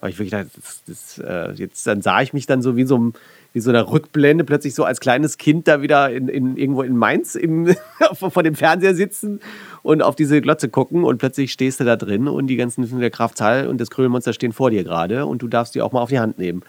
Weil 0.00 0.10
ich 0.10 0.18
wirklich 0.18 0.30
dachte, 0.30 0.48
das, 0.56 0.82
das, 0.86 1.18
äh, 1.18 1.52
jetzt 1.52 1.86
dann 1.86 2.00
sah 2.00 2.22
ich 2.22 2.32
mich 2.32 2.46
dann 2.46 2.62
so 2.62 2.74
wie 2.74 2.84
so, 2.84 2.96
einem- 2.96 3.12
wie 3.52 3.60
so 3.60 3.68
einer 3.68 3.90
Rückblende 3.90 4.44
plötzlich 4.44 4.74
so 4.74 4.84
als 4.84 4.98
kleines 4.98 5.36
Kind 5.36 5.68
da 5.68 5.82
wieder 5.82 6.10
in, 6.10 6.28
in, 6.28 6.56
irgendwo 6.56 6.82
in 6.82 6.96
Mainz 6.96 7.34
im, 7.34 7.74
vor 8.14 8.42
dem 8.42 8.54
Fernseher 8.54 8.94
sitzen 8.94 9.40
und 9.82 10.02
auf 10.02 10.16
diese 10.16 10.40
Glotze 10.40 10.70
gucken 10.70 11.04
und 11.04 11.18
plötzlich 11.18 11.52
stehst 11.52 11.80
du 11.80 11.84
da 11.84 11.96
drin 11.96 12.28
und 12.28 12.46
die 12.46 12.56
ganzen 12.56 12.98
der 12.98 13.10
Kraft 13.10 13.40
und 13.40 13.78
das 13.80 13.90
Krümelmonster 13.90 14.32
stehen 14.32 14.52
vor 14.52 14.70
dir 14.70 14.84
gerade 14.84 15.26
und 15.26 15.42
du 15.42 15.48
darfst 15.48 15.74
die 15.74 15.82
auch 15.82 15.92
mal 15.92 16.00
auf 16.00 16.08
die 16.08 16.18
Hand 16.18 16.38
nehmen. 16.38 16.62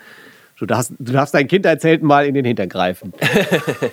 Du 0.57 0.65
darfst, 0.65 0.93
du 0.99 1.11
darfst 1.11 1.33
dein 1.33 1.47
Kindheitsheld 1.47 2.03
mal 2.03 2.25
in 2.25 2.35
den 2.35 2.45
Hintern 2.45 2.69
greifen. 2.69 3.13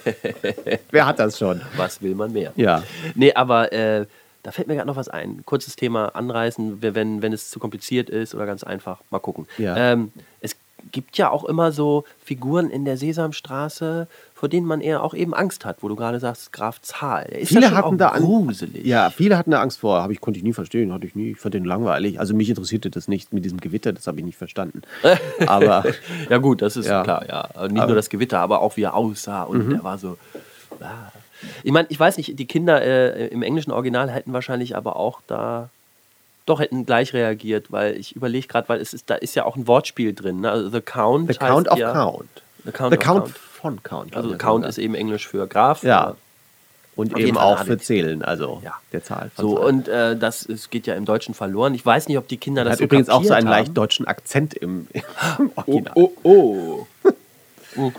Wer 0.91 1.07
hat 1.07 1.19
das 1.19 1.39
schon? 1.39 1.63
Was 1.77 2.03
will 2.03 2.15
man 2.15 2.33
mehr? 2.33 2.53
Ja. 2.57 2.83
Nee, 3.15 3.33
aber 3.33 3.73
äh, 3.73 4.07
da 4.43 4.53
fällt 4.53 4.69
mir 4.69 4.75
gerade 4.75 4.87
noch 4.87 4.97
was 4.97 5.09
ein. 5.09 5.45
Kurzes 5.45 5.77
Thema 5.77 6.15
anreißen, 6.15 6.83
wenn, 6.83 7.23
wenn 7.23 7.33
es 7.33 7.51
zu 7.51 7.59
kompliziert 7.59 8.11
ist 8.11 8.35
oder 8.35 8.47
ganz 8.47 8.63
einfach. 8.63 9.01
Mal 9.11 9.19
gucken. 9.19 9.47
Ja. 9.59 9.93
Ähm, 9.93 10.13
es, 10.41 10.57
gibt 10.93 11.17
ja 11.19 11.31
auch 11.31 11.45
immer 11.45 11.73
so 11.73 12.05
Figuren 12.25 12.71
in 12.71 12.85
der 12.85 12.97
Sesamstraße, 12.97 14.07
vor 14.35 14.49
denen 14.49 14.67
man 14.67 14.81
eher 14.81 15.03
auch 15.03 15.13
eben 15.15 15.35
Angst 15.35 15.65
hat, 15.65 15.83
wo 15.83 15.89
du 15.89 15.97
gerade 15.97 16.19
sagst, 16.21 16.53
Graf 16.53 16.81
Zahl. 16.81 17.27
Ist 17.27 17.49
Viele 17.49 17.71
hatten 17.73 17.99
da 17.99 18.09
An- 18.09 18.23
gruselig. 18.23 18.85
Ja, 18.87 19.11
viele 19.11 19.37
hatten 19.37 19.51
da 19.51 19.61
Angst 19.61 19.81
vor. 19.81 20.03
Habe 20.03 20.13
ich, 20.13 20.21
konnte 20.21 20.39
ich 20.39 20.45
nie 20.45 20.53
verstehen. 20.53 20.93
Hatte 20.93 21.07
ich 21.07 21.15
nie. 21.15 21.33
Ich 21.33 21.39
fand 21.39 21.55
den 21.55 21.65
langweilig. 21.65 22.19
Also 22.19 22.35
mich 22.35 22.49
interessierte 22.49 22.91
das 22.91 23.07
nicht 23.09 23.33
mit 23.33 23.45
diesem 23.45 23.61
Gewitter. 23.61 23.93
Das 23.93 24.07
habe 24.07 24.19
ich 24.19 24.25
nicht 24.25 24.39
verstanden. 24.39 24.83
Aber 25.47 25.85
Ja 26.29 26.39
gut, 26.39 26.63
das 26.63 26.77
ist 26.77 26.87
Ja. 26.87 27.03
klar, 27.03 27.25
ja. 27.29 27.49
Nicht 27.69 27.87
nur 27.87 27.95
das 27.95 28.09
Gewitter, 28.11 28.39
aber 28.41 28.61
auch 28.63 28.77
wie 28.77 28.83
er 28.83 28.95
aussah 28.95 29.43
und 29.45 29.67
Mhm. 29.69 29.75
er 29.77 29.85
war 29.85 29.99
so. 29.99 30.17
Ah. 30.81 31.13
Ich 31.63 31.73
meine, 31.73 31.87
ich 31.91 31.99
weiß 31.99 32.17
nicht, 32.19 32.39
die 32.39 32.47
Kinder 32.47 32.83
äh, 32.83 33.29
im 33.29 33.43
englischen 33.43 33.71
Original 33.73 34.11
hätten 34.11 34.33
wahrscheinlich 34.33 34.77
aber 34.77 34.97
auch 34.97 35.21
da 35.27 35.69
doch 36.51 36.61
hätten 36.61 36.87
gleich 36.87 37.13
reagiert, 37.15 37.71
weil 37.73 37.97
ich 37.97 38.15
überlege 38.17 38.47
gerade, 38.47 38.69
weil 38.69 38.81
es 38.81 38.93
ist, 38.93 39.09
da 39.09 39.15
ist 39.15 39.35
ja 39.35 39.45
auch 39.45 39.57
ein 39.57 39.67
Wortspiel 39.67 40.15
drin. 40.15 40.41
Ne? 40.41 40.51
Also 40.51 40.69
The 40.69 40.81
Count. 40.81 41.33
The 41.33 41.39
Count 41.39 41.69
of 41.69 41.79
ja, 41.79 41.93
Count. 41.93 42.29
The 42.65 42.73
Count, 42.73 42.93
The 42.93 42.99
of 42.99 43.05
Count 43.05 43.25
Count. 43.25 43.39
von 43.39 43.83
Count. 43.83 44.17
Also 44.17 44.37
Count 44.37 44.67
ist 44.67 44.79
eben 44.79 44.95
Englisch 44.95 45.27
für 45.27 45.47
Graf. 45.47 45.83
Ja. 45.83 46.17
Und 46.97 47.17
eben 47.17 47.39
auch 47.39 47.65
für 47.65 47.79
Zählen, 47.79 48.23
also 48.23 48.61
Ja. 48.63 48.75
der 48.93 49.03
Zahl. 49.03 49.31
So, 49.37 49.55
Zahl. 49.57 49.65
und 49.65 49.89
äh, 49.89 50.17
das 50.17 50.45
es 50.45 50.69
geht 50.69 50.87
ja 50.87 50.95
im 50.97 51.07
Deutschen 51.07 51.35
verloren. 51.35 51.73
Ich 51.75 51.87
weiß 51.87 52.09
nicht, 52.09 52.19
ob 52.19 52.29
die 52.29 52.37
Kinder 52.37 52.65
das 52.65 52.73
hat 52.73 52.79
so 52.79 52.85
übrigens 52.85 53.09
auch 53.09 53.25
so 53.25 53.33
einen 53.33 53.47
haben. 53.49 53.53
leicht 53.53 53.77
deutschen 53.77 54.07
Akzent 54.07 54.53
im, 54.55 54.87
im 55.39 55.51
Original. 55.55 55.95
Oh, 55.95 56.87
oh. 57.77 57.93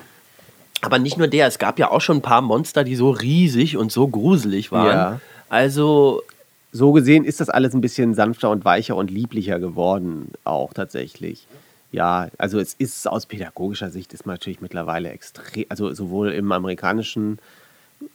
Aber 0.82 1.00
nicht 1.00 1.18
nur 1.18 1.28
der, 1.28 1.48
es 1.48 1.58
gab 1.58 1.80
ja 1.80 1.90
auch 1.90 2.02
schon 2.02 2.18
ein 2.18 2.22
paar 2.22 2.42
Monster, 2.42 2.84
die 2.84 2.96
so 2.96 3.12
riesig 3.12 3.78
und 3.78 3.92
so 3.92 4.08
gruselig 4.08 4.72
waren. 4.72 4.88
Ja. 4.88 5.20
Also, 5.50 6.24
So 6.72 6.94
gesehen 6.94 7.26
ist 7.26 7.42
das 7.42 7.50
alles 7.50 7.74
ein 7.74 7.82
bisschen 7.82 8.14
sanfter 8.14 8.50
und 8.50 8.64
weicher 8.64 8.96
und 8.96 9.12
lieblicher 9.12 9.60
geworden, 9.60 10.32
auch 10.46 10.74
tatsächlich. 10.74 11.48
Ja, 11.92 12.30
also 12.38 12.60
es 12.60 12.74
ist 12.74 13.08
aus 13.08 13.26
pädagogischer 13.26 13.90
Sicht 13.90 14.14
ist 14.14 14.26
man 14.26 14.36
natürlich 14.36 14.62
mittlerweile 14.62 15.10
extrem, 15.10 15.66
also 15.68 15.94
sowohl 15.94 16.32
im 16.32 16.52
amerikanischen 16.52 17.40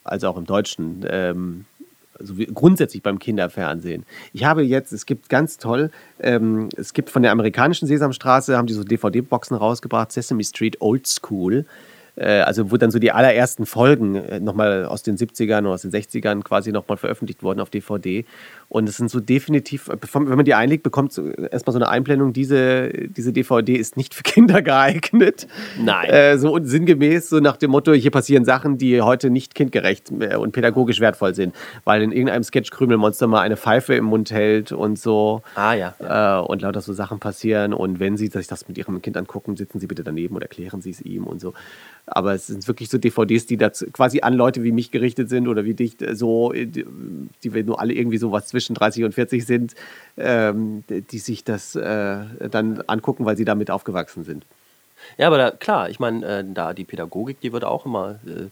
als 0.03 0.23
auch 0.23 0.37
im 0.37 0.45
deutschen, 0.45 1.05
ähm, 1.07 1.65
also 2.19 2.33
grundsätzlich 2.53 3.03
beim 3.03 3.19
Kinderfernsehen. 3.19 4.03
Ich 4.33 4.43
habe 4.43 4.63
jetzt, 4.63 4.91
es 4.91 5.05
gibt 5.05 5.29
ganz 5.29 5.57
toll, 5.57 5.91
ähm, 6.19 6.69
es 6.75 6.93
gibt 6.93 7.11
von 7.11 7.21
der 7.21 7.31
amerikanischen 7.31 7.87
Sesamstraße, 7.87 8.57
haben 8.57 8.65
die 8.65 8.73
so 8.73 8.83
DVD-Boxen 8.83 9.55
rausgebracht, 9.55 10.11
Sesame 10.11 10.43
Street 10.43 10.81
Old 10.81 11.05
School. 11.05 11.65
Äh, 12.17 12.41
also 12.41 12.71
wo 12.71 12.77
dann 12.77 12.91
so 12.91 12.99
die 12.99 13.11
allerersten 13.11 13.65
Folgen 13.65 14.15
äh, 14.15 14.39
nochmal 14.39 14.85
aus 14.85 15.03
den 15.03 15.17
70ern 15.17 15.59
oder 15.59 15.71
aus 15.71 15.83
den 15.83 15.91
60ern 15.91 16.43
quasi 16.43 16.71
nochmal 16.71 16.97
veröffentlicht 16.97 17.43
wurden 17.43 17.59
auf 17.59 17.69
DVD. 17.69 18.25
Und 18.69 18.89
es 18.89 18.97
sind 18.97 19.09
so 19.09 19.19
definitiv, 19.19 19.87
äh, 19.87 19.97
wenn 20.13 20.35
man 20.35 20.45
die 20.45 20.55
einlegt, 20.55 20.83
bekommt 20.83 21.13
so 21.13 21.29
erstmal 21.29 21.73
so 21.73 21.79
eine 21.79 21.89
Einblendung, 21.89 22.33
diese, 22.33 22.89
diese 22.89 23.31
DVD 23.31 23.75
ist 23.75 23.97
nicht 23.97 24.15
für 24.15 24.23
Kinder 24.23 24.61
geeignet. 24.63 25.47
Nein. 25.79 26.09
Äh, 26.09 26.37
so 26.39 26.53
und 26.53 26.65
sinngemäß, 26.65 27.29
so 27.29 27.39
nach 27.39 27.57
dem 27.57 27.71
Motto, 27.71 27.93
hier 27.93 28.11
passieren 28.11 28.45
Sachen, 28.45 28.77
die 28.77 29.01
heute 29.01 29.29
nicht 29.29 29.53
kindgerecht 29.53 30.11
und 30.11 30.51
pädagogisch 30.51 30.99
wertvoll 30.99 31.35
sind. 31.35 31.55
Weil 31.83 32.01
in 32.01 32.11
irgendeinem 32.11 32.43
Sketch 32.43 32.71
Krümelmonster 32.71 33.27
mal 33.27 33.41
eine 33.41 33.57
Pfeife 33.57 33.93
im 33.93 34.05
Mund 34.05 34.31
hält 34.31 34.71
und 34.71 34.97
so. 34.97 35.43
ah 35.55 35.73
ja. 35.73 35.93
Äh, 35.99 36.41
und 36.41 36.63
lauter 36.63 36.81
so 36.81 36.93
Sachen 36.93 37.19
passieren. 37.19 37.73
Und 37.73 37.99
wenn 37.99 38.17
Sie 38.17 38.27
sich 38.27 38.47
das 38.47 38.67
mit 38.67 38.77
Ihrem 38.77 39.01
Kind 39.01 39.17
angucken, 39.17 39.55
sitzen 39.55 39.79
Sie 39.79 39.87
bitte 39.87 40.03
daneben 40.03 40.35
und 40.35 40.41
erklären 40.41 40.81
Sie 40.81 40.89
es 40.89 41.01
ihm 41.01 41.25
und 41.25 41.39
so. 41.39 41.53
Aber 42.09 42.33
es 42.33 42.47
sind 42.47 42.65
wirklich 42.67 42.89
so 42.89 42.97
DVDs, 42.97 43.45
die 43.45 43.57
dazu 43.57 43.85
quasi 43.91 44.21
an 44.21 44.33
Leute 44.33 44.63
wie 44.63 44.71
mich 44.71 44.91
gerichtet 44.91 45.29
sind 45.29 45.47
oder 45.47 45.65
wie 45.65 45.73
dich, 45.73 46.01
äh, 46.01 46.15
so, 46.15 46.53
äh, 46.53 46.65
die, 46.65 46.85
wir 47.41 47.63
nur 47.63 47.79
alle 47.81 47.93
irgendwie 47.93 48.17
so 48.17 48.31
was 48.31 48.47
zwischen 48.47 48.75
30 48.75 49.03
und 49.03 49.13
40 49.13 49.45
sind, 49.45 49.75
ähm, 50.17 50.83
die 50.89 51.19
sich 51.19 51.43
das 51.43 51.75
äh, 51.75 52.23
dann 52.49 52.81
angucken, 52.87 53.25
weil 53.25 53.35
sie 53.35 53.45
damit 53.45 53.69
aufgewachsen 53.69 54.23
sind. 54.23 54.45
Ja, 55.17 55.27
aber 55.27 55.37
da, 55.37 55.51
klar, 55.51 55.89
ich 55.89 55.99
meine, 55.99 56.25
äh, 56.25 56.43
da 56.47 56.73
die 56.73 56.85
Pädagogik, 56.85 57.41
die 57.41 57.51
wird 57.51 57.65
auch 57.65 57.85
immer, 57.85 58.19
äh, 58.25 58.47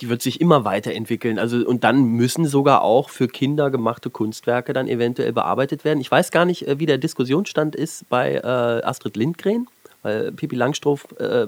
die 0.00 0.08
wird 0.08 0.22
sich 0.22 0.40
immer 0.40 0.64
weiterentwickeln. 0.64 1.38
Also, 1.38 1.58
und 1.58 1.84
dann 1.84 2.04
müssen 2.04 2.46
sogar 2.46 2.82
auch 2.82 3.10
für 3.10 3.28
Kinder 3.28 3.70
gemachte 3.70 4.08
Kunstwerke 4.08 4.72
dann 4.72 4.88
eventuell 4.88 5.32
bearbeitet 5.32 5.84
werden. 5.84 6.00
Ich 6.00 6.10
weiß 6.10 6.30
gar 6.30 6.46
nicht, 6.46 6.66
äh, 6.66 6.78
wie 6.78 6.86
der 6.86 6.98
Diskussionsstand 6.98 7.76
ist 7.76 8.08
bei 8.08 8.36
äh, 8.36 8.46
Astrid 8.46 9.16
Lindgren, 9.16 9.68
weil 10.02 10.32
Pippi 10.32 10.56
Langstrumpf 10.56 11.12
äh, 11.20 11.46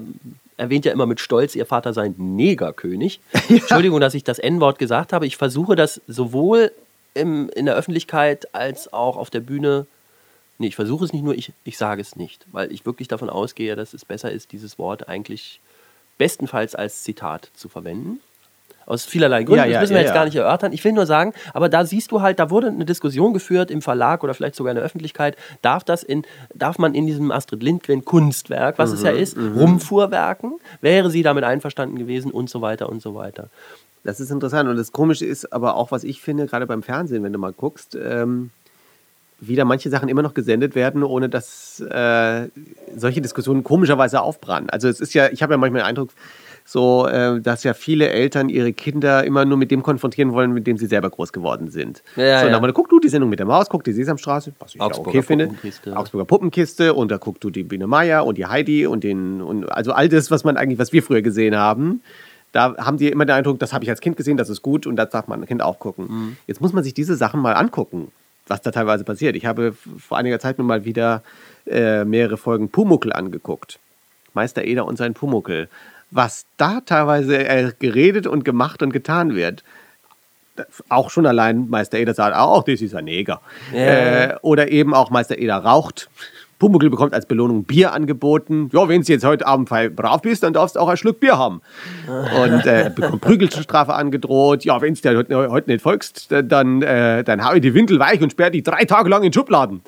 erwähnt 0.57 0.85
ja 0.85 0.91
immer 0.91 1.05
mit 1.05 1.19
Stolz, 1.19 1.55
ihr 1.55 1.65
Vater 1.65 1.93
sei 1.93 2.05
ein 2.05 2.15
Negerkönig. 2.17 3.19
Entschuldigung, 3.49 3.99
dass 3.99 4.13
ich 4.13 4.23
das 4.23 4.39
N-Wort 4.39 4.79
gesagt 4.79 5.13
habe. 5.13 5.25
Ich 5.25 5.37
versuche 5.37 5.75
das 5.75 6.01
sowohl 6.07 6.71
im, 7.13 7.49
in 7.49 7.65
der 7.65 7.75
Öffentlichkeit 7.75 8.53
als 8.53 8.91
auch 8.91 9.17
auf 9.17 9.29
der 9.29 9.39
Bühne 9.39 9.87
Nee, 10.59 10.67
ich 10.67 10.75
versuche 10.75 11.05
es 11.05 11.13
nicht 11.13 11.23
nur, 11.23 11.35
ich, 11.35 11.51
ich 11.65 11.77
sage 11.77 12.01
es 12.01 12.15
nicht, 12.15 12.45
weil 12.51 12.71
ich 12.71 12.85
wirklich 12.85 13.07
davon 13.07 13.29
ausgehe, 13.29 13.75
dass 13.75 13.93
es 13.93 14.05
besser 14.05 14.31
ist, 14.31 14.51
dieses 14.51 14.79
Wort 14.79 15.07
eigentlich 15.07 15.59
bestenfalls 16.17 16.73
als 16.73 17.03
Zitat 17.03 17.51
zu 17.53 17.69
verwenden. 17.69 18.19
Aus 18.87 19.05
vielerlei 19.05 19.43
Gründen, 19.43 19.59
Ja, 19.59 19.65
ja, 19.65 19.73
das 19.73 19.81
müssen 19.81 19.95
wir 19.95 20.01
ja, 20.01 20.07
jetzt 20.07 20.13
gar 20.15 20.25
nicht 20.25 20.35
erörtern. 20.35 20.73
Ich 20.73 20.83
will 20.83 20.93
nur 20.93 21.05
sagen, 21.05 21.33
aber 21.53 21.67
da 21.69 21.85
siehst 21.85 22.11
du 22.11 22.21
halt, 22.21 22.39
da 22.39 22.49
wurde 22.49 22.67
eine 22.67 22.85
Diskussion 22.85 23.33
geführt 23.33 23.69
im 23.69 23.81
Verlag 23.81 24.23
oder 24.23 24.33
vielleicht 24.33 24.55
sogar 24.55 24.71
in 24.71 24.75
der 24.77 24.85
Öffentlichkeit. 24.85 25.35
Darf 25.61 25.83
das 25.83 26.03
in, 26.03 26.23
darf 26.55 26.79
man 26.79 26.95
in 26.95 27.05
diesem 27.05 27.29
Astrid 27.31 27.61
Lindgren 27.61 28.05
Kunstwerk, 28.05 28.79
was 28.79 28.91
es 28.93 29.01
Mhm, 29.01 29.05
ja 29.05 29.11
ist, 29.11 29.37
rumfuhrwerken? 29.37 30.53
Wäre 30.81 31.09
sie 31.09 31.21
damit 31.21 31.43
einverstanden 31.43 31.97
gewesen 31.99 32.31
und 32.31 32.49
so 32.49 32.61
weiter 32.61 32.89
und 32.89 33.01
so 33.01 33.13
weiter. 33.13 33.49
Das 34.03 34.21
ist 34.21 34.31
interessant. 34.31 34.69
Und 34.69 34.77
das 34.77 34.93
Komische 34.93 35.25
ist 35.25 35.51
aber 35.51 35.75
auch, 35.75 35.91
was 35.91 36.05
ich 36.05 36.21
finde, 36.21 36.45
gerade 36.47 36.65
beim 36.65 36.81
Fernsehen, 36.81 37.23
wenn 37.23 37.33
du 37.33 37.39
mal 37.39 37.51
guckst, 37.51 37.95
ähm, 38.01 38.51
wie 39.39 39.55
da 39.55 39.65
manche 39.65 39.89
Sachen 39.89 40.09
immer 40.09 40.21
noch 40.21 40.33
gesendet 40.33 40.75
werden, 40.75 41.03
ohne 41.03 41.29
dass 41.29 41.79
äh, 41.81 42.47
solche 42.95 43.21
Diskussionen 43.21 43.63
komischerweise 43.63 44.21
aufbrannen. 44.21 44.69
Also 44.69 44.87
es 44.87 44.99
ist 45.01 45.13
ja, 45.13 45.27
ich 45.29 45.43
habe 45.43 45.53
ja 45.53 45.57
manchmal 45.57 45.81
den 45.81 45.87
Eindruck, 45.87 46.09
so, 46.69 47.07
äh, 47.07 47.39
dass 47.39 47.63
ja 47.63 47.73
viele 47.73 48.09
Eltern 48.09 48.49
ihre 48.49 48.73
Kinder 48.73 49.23
immer 49.23 49.45
nur 49.45 49.57
mit 49.57 49.71
dem 49.71 49.83
konfrontieren 49.83 50.33
wollen, 50.33 50.51
mit 50.51 50.67
dem 50.67 50.77
sie 50.77 50.85
selber 50.85 51.09
groß 51.09 51.31
geworden 51.31 51.69
sind. 51.69 52.03
Ja, 52.17 52.41
so, 52.41 52.47
ja. 52.47 52.59
dann 52.59 52.73
guck 52.73 52.89
du 52.89 52.99
die 52.99 53.07
Sendung 53.07 53.29
mit 53.29 53.39
der 53.39 53.45
Maus, 53.45 53.69
guck 53.69 53.85
die 53.85 53.93
Sesamstraße, 53.93 54.51
was 54.59 54.75
ich 54.75 54.81
Augsburger 54.81 55.09
okay 55.09 55.21
finde. 55.21 55.45
Puppenkiste. 55.47 55.95
Augsburger 55.95 56.25
Puppenkiste 56.25 56.93
und 56.93 57.09
da 57.09 57.17
guckst 57.17 57.41
du 57.45 57.51
die 57.51 57.63
Biene 57.63 57.87
Meier 57.87 58.25
und 58.25 58.37
die 58.37 58.45
Heidi 58.45 58.85
und 58.85 59.05
den, 59.05 59.41
und 59.41 59.71
also 59.71 59.93
all 59.93 60.09
das, 60.09 60.29
was 60.29 60.43
man 60.43 60.57
eigentlich, 60.57 60.77
was 60.77 60.91
wir 60.91 61.01
früher 61.01 61.21
gesehen 61.21 61.55
haben. 61.55 62.01
Da 62.51 62.75
haben 62.77 62.97
die 62.97 63.07
immer 63.07 63.25
den 63.25 63.37
Eindruck, 63.37 63.59
das 63.59 63.71
habe 63.71 63.85
ich 63.85 63.89
als 63.89 64.01
Kind 64.01 64.17
gesehen, 64.17 64.35
das 64.35 64.49
ist 64.49 64.61
gut 64.61 64.85
und 64.87 64.97
das 64.97 65.09
darf 65.09 65.29
man 65.29 65.41
ein 65.41 65.47
Kind 65.47 65.61
auch 65.61 65.79
gucken. 65.79 66.07
Mhm. 66.09 66.37
Jetzt 66.47 66.59
muss 66.59 66.73
man 66.73 66.83
sich 66.83 66.93
diese 66.93 67.15
Sachen 67.15 67.39
mal 67.39 67.53
angucken, 67.53 68.11
was 68.45 68.61
da 68.61 68.71
teilweise 68.71 69.05
passiert. 69.05 69.37
Ich 69.37 69.45
habe 69.45 69.73
vor 69.97 70.17
einiger 70.17 70.39
Zeit 70.39 70.57
mir 70.57 70.65
mal 70.65 70.83
wieder 70.83 71.23
äh, 71.65 72.03
mehrere 72.03 72.35
Folgen 72.35 72.67
Pumuckel 72.67 73.13
angeguckt. 73.13 73.79
Meister 74.33 74.65
Eder 74.65 74.85
und 74.85 74.97
sein 74.97 75.13
Pumuckel. 75.13 75.69
Was 76.11 76.45
da 76.57 76.81
teilweise 76.81 77.47
äh, 77.47 77.71
geredet 77.77 78.27
und 78.27 78.45
gemacht 78.45 78.81
und 78.81 78.93
getan 78.93 79.35
wird. 79.35 79.63
Auch 80.89 81.11
schon 81.11 81.25
allein 81.25 81.69
Meister 81.69 81.99
Eder 81.99 82.15
sagt, 82.15 82.35
auch 82.35 82.63
das 82.63 82.81
ist 82.81 82.95
ein 82.95 83.05
Neger. 83.05 83.41
Ja. 83.71 83.79
Äh, 83.79 84.35
oder 84.41 84.71
eben 84.71 84.93
auch 84.93 85.11
Meister 85.11 85.37
Eder 85.37 85.57
raucht. 85.57 86.09
Pumuckl 86.59 86.89
bekommt 86.89 87.13
als 87.13 87.25
Belohnung 87.27 87.65
Bier 87.65 87.93
angeboten. 87.93 88.69
Ja, 88.73 88.89
wenn 88.89 89.01
du 89.01 89.11
jetzt 89.11 89.23
heute 89.23 89.45
Abend 89.45 89.69
brav 89.69 90.21
bist, 90.21 90.43
dann 90.43 90.53
darfst 90.53 90.75
du 90.75 90.79
auch 90.79 90.87
ein 90.87 90.97
Schluck 90.97 91.19
Bier 91.19 91.37
haben. 91.37 91.61
Und 92.07 92.65
äh, 92.65 92.91
bekommt 92.93 93.21
Prügelstrafe 93.21 93.93
angedroht. 93.93 94.65
Ja, 94.65 94.81
wenn 94.81 94.95
du 94.95 95.01
dir 95.01 95.17
heute, 95.17 95.51
heute 95.51 95.69
nicht 95.69 95.83
folgst, 95.83 96.31
dann, 96.31 96.81
äh, 96.81 97.23
dann 97.23 97.45
hau 97.45 97.53
ich 97.53 97.61
die 97.61 97.73
Windel 97.73 97.99
weich 97.99 98.21
und 98.21 98.31
sperr 98.31 98.49
die 98.49 98.63
drei 98.63 98.85
Tage 98.85 99.09
lang 99.09 99.23
in 99.23 99.33
Schubladen. 99.33 99.81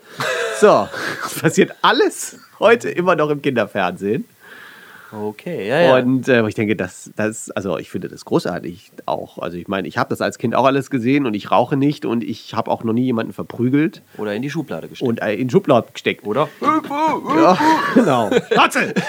So, 0.59 0.87
das 1.23 1.39
passiert 1.39 1.71
alles 1.81 2.37
heute 2.59 2.89
immer 2.89 3.15
noch 3.15 3.29
im 3.29 3.41
Kinderfernsehen. 3.41 4.25
Okay, 5.11 5.67
ja, 5.67 5.81
ja. 5.81 5.97
Und 5.97 6.27
äh, 6.27 6.47
ich 6.47 6.55
denke, 6.55 6.75
das, 6.75 7.11
das, 7.15 7.49
also 7.51 7.77
ich 7.77 7.89
finde 7.89 8.09
das 8.09 8.25
großartig 8.25 8.91
auch. 9.05 9.39
Also 9.39 9.57
ich 9.57 9.67
meine, 9.67 9.87
ich 9.87 9.97
habe 9.97 10.09
das 10.09 10.21
als 10.21 10.37
Kind 10.37 10.55
auch 10.55 10.65
alles 10.65 10.89
gesehen 10.89 11.25
und 11.25 11.33
ich 11.33 11.49
rauche 11.51 11.77
nicht 11.77 12.05
und 12.05 12.23
ich 12.23 12.53
habe 12.53 12.69
auch 12.69 12.83
noch 12.83 12.93
nie 12.93 13.05
jemanden 13.05 13.33
verprügelt 13.33 14.03
Oder 14.17 14.35
in 14.35 14.41
die 14.41 14.49
Schublade 14.49 14.87
gesteckt. 14.87 15.09
und 15.09 15.21
äh, 15.21 15.33
in 15.33 15.49
Schubladen 15.49 15.91
gesteckt. 15.93 16.25
Oder? 16.25 16.49
Ja, 16.59 17.57
genau. 17.95 18.29
Hatze! 18.55 18.93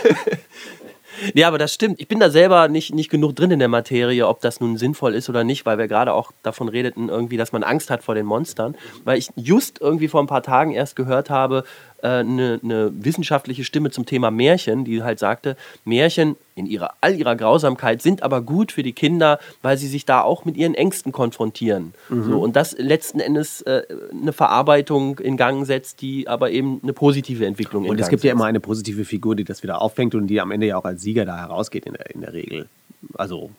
Ja, 1.35 1.49
aber 1.49 1.59
das 1.59 1.75
stimmt. 1.75 2.01
Ich 2.01 2.09
bin 2.09 2.21
da 2.21 2.31
selber 2.31 2.69
nicht, 2.69 2.95
nicht 2.95 3.11
genug 3.11 3.37
drin 3.37 3.51
in 3.51 3.59
der 3.59 3.69
Materie, 3.69 4.27
ob 4.27 4.41
das 4.41 4.61
nun 4.61 4.77
sinnvoll 4.77 5.15
ist 5.15 5.29
oder 5.29 5.45
nicht, 5.45 5.67
weil 5.67 5.79
wir 5.79 5.89
gerade 5.89 6.13
auch 6.13 6.33
davon 6.43 6.69
redeten, 6.69 7.09
irgendwie, 7.09 7.37
dass 7.37 7.53
man 7.53 7.63
Angst 7.63 7.91
hat 7.91 8.03
vor 8.03 8.15
den 8.15 8.27
Monstern. 8.27 8.77
Weil 9.05 9.19
ich 9.19 9.29
just 9.37 9.81
irgendwie 9.81 10.09
vor 10.09 10.23
ein 10.23 10.27
paar 10.27 10.43
Tagen 10.43 10.73
erst 10.73 10.97
gehört 10.97 11.29
habe, 11.29 11.65
eine, 12.09 12.61
eine 12.63 12.93
wissenschaftliche 13.05 13.65
Stimme 13.65 13.91
zum 13.91 14.07
Thema 14.07 14.31
Märchen, 14.31 14.85
die 14.85 15.03
halt 15.03 15.19
sagte, 15.19 15.57
Märchen 15.85 16.37
in 16.55 16.67
ihrer, 16.67 16.95
all 17.01 17.15
ihrer 17.15 17.37
Grausamkeit 17.37 18.03
sind 18.03 18.23
aber 18.23 18.43
gut 18.43 18.73
für 18.73 18.83
die 18.83 18.93
Kinder, 18.93 19.39
weil 19.63 19.79
sie 19.79 19.89
sich 19.89 20.05
da 20.05 20.21
auch 20.23 20.45
mit 20.45 20.57
ihren 20.57 20.75
Ängsten 20.75 21.13
konfrontieren. 21.13 21.95
So, 22.11 22.41
und 22.41 22.57
das 22.57 22.77
letzten 22.77 23.21
Endes 23.21 23.63
äh, 23.63 23.83
eine 24.11 24.33
Verarbeitung 24.33 25.19
in 25.19 25.37
Gang 25.37 25.67
setzt, 25.67 26.03
die 26.03 26.29
aber 26.29 26.51
eben 26.51 26.81
eine 26.83 26.93
positive 26.93 27.47
Entwicklung 27.47 27.89
Und 27.89 27.99
es 27.99 28.07
Gang 28.07 28.11
gibt 28.11 28.25
ja 28.25 28.31
setzt. 28.31 28.39
immer 28.39 28.45
eine 28.47 28.61
positive 28.61 29.05
Figur, 29.05 29.37
die 29.37 29.45
das 29.45 29.63
wieder 29.63 29.81
auffängt 29.81 30.15
und 30.15 30.27
die 30.27 30.41
am 30.41 30.51
Ende 30.51 30.67
ja 30.67 30.77
auch 30.77 30.85
als 30.85 31.03
Sieger 31.03 31.25
da 31.25 31.39
herausgeht 31.39 31.87
in 31.87 31.95
der, 31.95 32.11
in 32.15 32.21
der 32.21 32.33
Regel. 32.33 32.69
Also, 33.15 33.51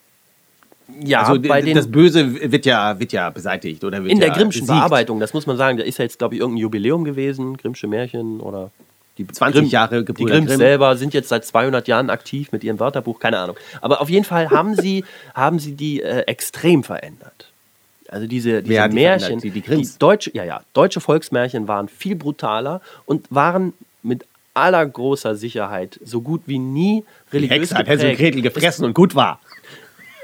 ja, 1.03 1.23
also 1.23 1.41
bei 1.41 1.61
den, 1.61 1.75
das 1.75 1.89
Böse 1.89 2.51
wird 2.51 2.65
ja, 2.65 2.99
wird 2.99 3.11
ja 3.13 3.29
beseitigt 3.29 3.83
oder 3.83 4.01
wird 4.03 4.11
in 4.11 4.19
der 4.19 4.29
ja 4.29 4.33
Grimmschen 4.35 4.61
besiegt. 4.61 4.79
Bearbeitung, 4.79 5.19
das 5.19 5.33
muss 5.33 5.45
man 5.47 5.57
sagen, 5.57 5.77
da 5.77 5.83
ist 5.83 5.97
ja 5.97 6.03
jetzt, 6.03 6.17
glaube 6.19 6.35
ich, 6.35 6.41
irgendein 6.41 6.61
Jubiläum 6.61 7.03
gewesen, 7.03 7.57
Grimmsche 7.57 7.87
Märchen 7.87 8.39
oder 8.39 8.71
Die 9.17 9.27
20 9.27 9.61
Grimm- 9.61 9.69
Jahre 9.69 9.99
Die 9.99 10.05
Gebrüder 10.05 10.33
Grimms 10.35 10.47
Grimm. 10.49 10.57
selber 10.57 10.95
sind 10.97 11.13
jetzt 11.13 11.29
seit 11.29 11.45
200 11.45 11.87
Jahren 11.87 12.09
aktiv 12.09 12.51
mit 12.51 12.63
ihrem 12.63 12.79
Wörterbuch, 12.79 13.19
keine 13.19 13.39
Ahnung. 13.39 13.55
Aber 13.81 14.01
auf 14.01 14.09
jeden 14.09 14.25
Fall 14.25 14.49
haben 14.49 14.75
sie, 14.75 15.03
haben 15.33 15.59
sie 15.59 15.73
die 15.73 16.01
äh, 16.01 16.21
extrem 16.27 16.83
verändert. 16.83 17.47
Also 18.09 18.27
diese, 18.27 18.61
diese 18.61 18.81
hat 18.81 18.91
die 18.91 18.95
Märchen? 18.95 19.39
Die- 19.39 19.51
die 19.51 19.61
Grimms? 19.61 19.97
deutsche, 19.97 20.31
ja, 20.33 20.43
ja, 20.43 20.61
deutsche 20.73 20.99
Volksmärchen 20.99 21.67
waren 21.67 21.87
viel 21.87 22.15
brutaler 22.15 22.81
und 23.05 23.25
waren 23.29 23.73
mit 24.03 24.25
aller 24.53 24.85
großer 24.85 25.35
Sicherheit 25.35 25.97
so 26.03 26.19
gut 26.19 26.41
wie 26.45 26.59
nie 26.59 27.05
Die 27.31 27.37
religiös 27.37 27.57
Hexe 27.69 27.75
hat 27.77 27.87
Hänsel 27.87 28.09
und. 28.11 28.17
Gretel 28.17 28.41
gefressen 28.41 28.83
und 28.83 28.93
gut 28.93 29.15
war. 29.15 29.39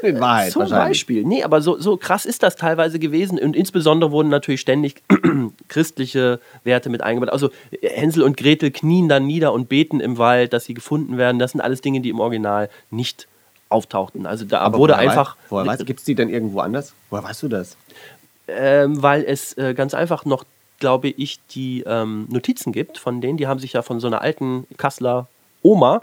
In 0.04 0.20
Wahrheit 0.20 0.52
Zum. 0.52 0.70
Beispiel. 0.70 1.24
Nee, 1.24 1.44
aber 1.44 1.62
so, 1.62 1.80
so 1.80 1.98
krass 1.98 2.26
ist 2.26 2.44
das 2.44 2.56
teilweise 2.56 3.00
gewesen. 3.00 3.40
Und 3.40 3.56
insbesondere 3.56 4.12
wurden 4.12 4.30
natürlich 4.30 4.62
ständig 4.62 5.04
christliche 5.68 6.40
Werte 6.64 6.90
mit 6.90 7.02
eingebaut. 7.02 7.30
Also 7.30 7.50
Hänsel 7.82 8.24
und 8.24 8.38
Gretel 8.38 8.72
knien 8.72 9.10
dann 9.10 9.26
nieder 9.26 9.54
und 9.54 9.70
beten 9.70 10.00
im 10.00 10.18
Wald, 10.18 10.54
dass 10.54 10.66
sie 10.66 10.74
gefunden 10.74 11.18
werden. 11.18 11.40
Das 11.40 11.52
sind 11.52 11.62
alles 11.62 11.82
Dinge, 11.82 12.02
die 12.02 12.10
im 12.10 12.20
Original 12.20 12.70
nicht 12.92 13.28
auftauchten. 13.70 14.26
Also 14.26 14.46
da 14.46 14.60
Aber 14.60 14.78
wurde 14.78 14.94
woher 14.94 15.10
einfach, 15.10 15.36
Weiß, 15.36 15.46
woher 15.50 15.66
weißt, 15.66 15.86
gibt 15.86 16.00
es 16.00 16.06
die 16.06 16.16
denn 16.16 16.30
irgendwo 16.30 16.60
anders? 16.60 16.94
Woher 17.10 17.24
weißt 17.24 17.44
du 17.44 17.48
das? 17.48 17.76
ähm, 18.48 19.02
weil 19.02 19.24
es 19.24 19.58
äh, 19.58 19.74
ganz 19.74 19.94
einfach 19.94 20.26
noch, 20.26 20.46
glaube 20.80 21.10
ich, 21.10 21.40
die 21.52 21.84
ähm, 21.86 22.28
Notizen 22.30 22.72
gibt 22.72 22.98
von 22.98 23.22
denen, 23.22 23.38
die 23.38 23.48
haben 23.48 23.60
sich 23.60 23.74
ja 23.74 23.82
von 23.82 24.00
so 24.00 24.08
einer 24.08 24.22
alten 24.22 24.68
Kasseler 24.78 25.28
Oma, 25.64 26.02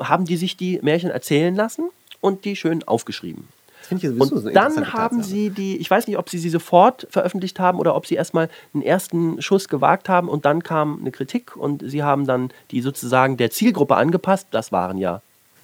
haben 0.00 0.24
die 0.26 0.36
sich 0.36 0.56
die 0.56 0.78
Märchen 0.82 1.10
erzählen 1.10 1.54
lassen 1.54 1.90
und 2.22 2.46
die 2.46 2.56
schön 2.56 2.82
aufgeschrieben. 2.84 3.46
Das 3.80 3.88
finde 3.88 4.06
ich 4.06 4.20
Und 4.20 4.54
dann 4.54 4.92
haben 4.92 5.18
Tatsache. 5.18 5.22
sie 5.24 5.50
die, 5.50 5.76
ich 5.76 5.90
weiß 5.90 6.06
nicht, 6.06 6.16
ob 6.16 6.30
sie 6.30 6.38
sie 6.38 6.48
sofort 6.48 7.06
veröffentlicht 7.10 7.58
haben 7.58 7.78
oder 7.78 7.94
ob 7.96 8.06
sie 8.06 8.14
erstmal 8.14 8.48
einen 8.72 8.82
ersten 8.82 9.42
Schuss 9.42 9.68
gewagt 9.68 10.08
haben 10.08 10.28
und 10.28 10.44
dann 10.44 10.62
kam 10.62 11.00
eine 11.00 11.10
Kritik 11.10 11.56
und 11.56 11.82
sie 11.84 12.02
haben 12.02 12.24
dann 12.26 12.50
die 12.70 12.80
sozusagen 12.80 13.36
der 13.36 13.50
Zielgruppe 13.50 13.96
angepasst. 13.96 14.46
Das 14.52 14.70
waren 14.72 14.98
ja 14.98 15.20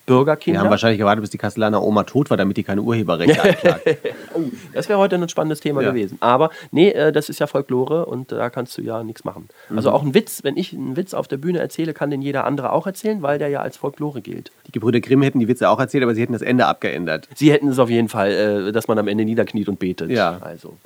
Wir 0.09 0.17
Bürgerkinder. 0.17 0.61
haben 0.61 0.71
wahrscheinlich 0.71 0.99
gewartet, 0.99 1.21
bis 1.23 1.31
die 1.31 1.39
Kastellaner 1.39 1.83
Oma 1.83 2.05
tot 2.05 2.31
war, 2.31 2.37
damit 2.37 2.57
die 2.57 2.63
keine 2.65 2.83
Urheberrechte 2.83 3.43
anklagt. 3.43 3.83
oh, 4.35 4.41
das 4.75 4.89
wäre 4.89 4.99
heute 4.99 5.17
ein 5.17 5.29
spannendes 5.29 5.61
Thema 5.61 5.83
Ja. 5.83 5.91
gewesen. 5.91 6.17
Aber 6.21 6.51
nee, 6.71 6.91
äh, 6.91 7.13
das 7.13 7.29
ist 7.29 7.39
ja 7.39 7.47
Folklore 7.47 8.07
und 8.07 8.33
da 8.33 8.51
kannst 8.51 8.77
du 8.79 8.83
ja 8.83 9.03
nichts 9.05 9.25
machen. 9.25 9.49
Mhm. 9.69 9.77
Also 9.77 9.91
auch 9.91 10.03
ein 10.03 10.15
Witz, 10.15 10.43
wenn 10.45 10.57
ich 10.57 10.73
einen 10.73 10.97
Witz 10.97 11.15
auf 11.15 11.29
der 11.29 11.37
Bühne 11.37 11.59
erzähle, 11.61 11.93
kann 11.95 12.11
den 12.11 12.23
jeder 12.23 12.45
andere 12.45 12.73
auch 12.73 12.87
erzählen, 12.87 13.23
weil 13.23 13.39
der 13.39 13.49
ja 13.49 13.61
als 13.61 13.77
Folklore 13.77 14.21
gilt. 14.21 14.51
Die 14.67 14.73
Gebrüder 14.73 15.01
Grimm 15.01 15.23
hätten 15.23 15.39
die 15.39 15.49
Witze 15.49 15.69
auch 15.69 15.79
erzählt, 15.79 16.03
aber 16.03 16.15
sie 16.15 16.23
hätten 16.23 16.33
das 16.33 16.43
Ende 16.43 16.67
abgeändert. 16.67 17.29
Sie 17.35 17.53
hätten 17.53 17.69
es 17.69 17.79
auf 17.79 17.91
jeden 17.91 18.09
Fall, 18.09 18.69
äh, 18.69 18.73
dass 18.73 18.89
man 18.89 18.99
am 18.99 19.09
Ende 19.09 19.25
niederkniet 19.25 19.69
und 19.69 19.79
betet. 19.79 20.11
Ja. 20.11 20.39
Also 20.41 20.77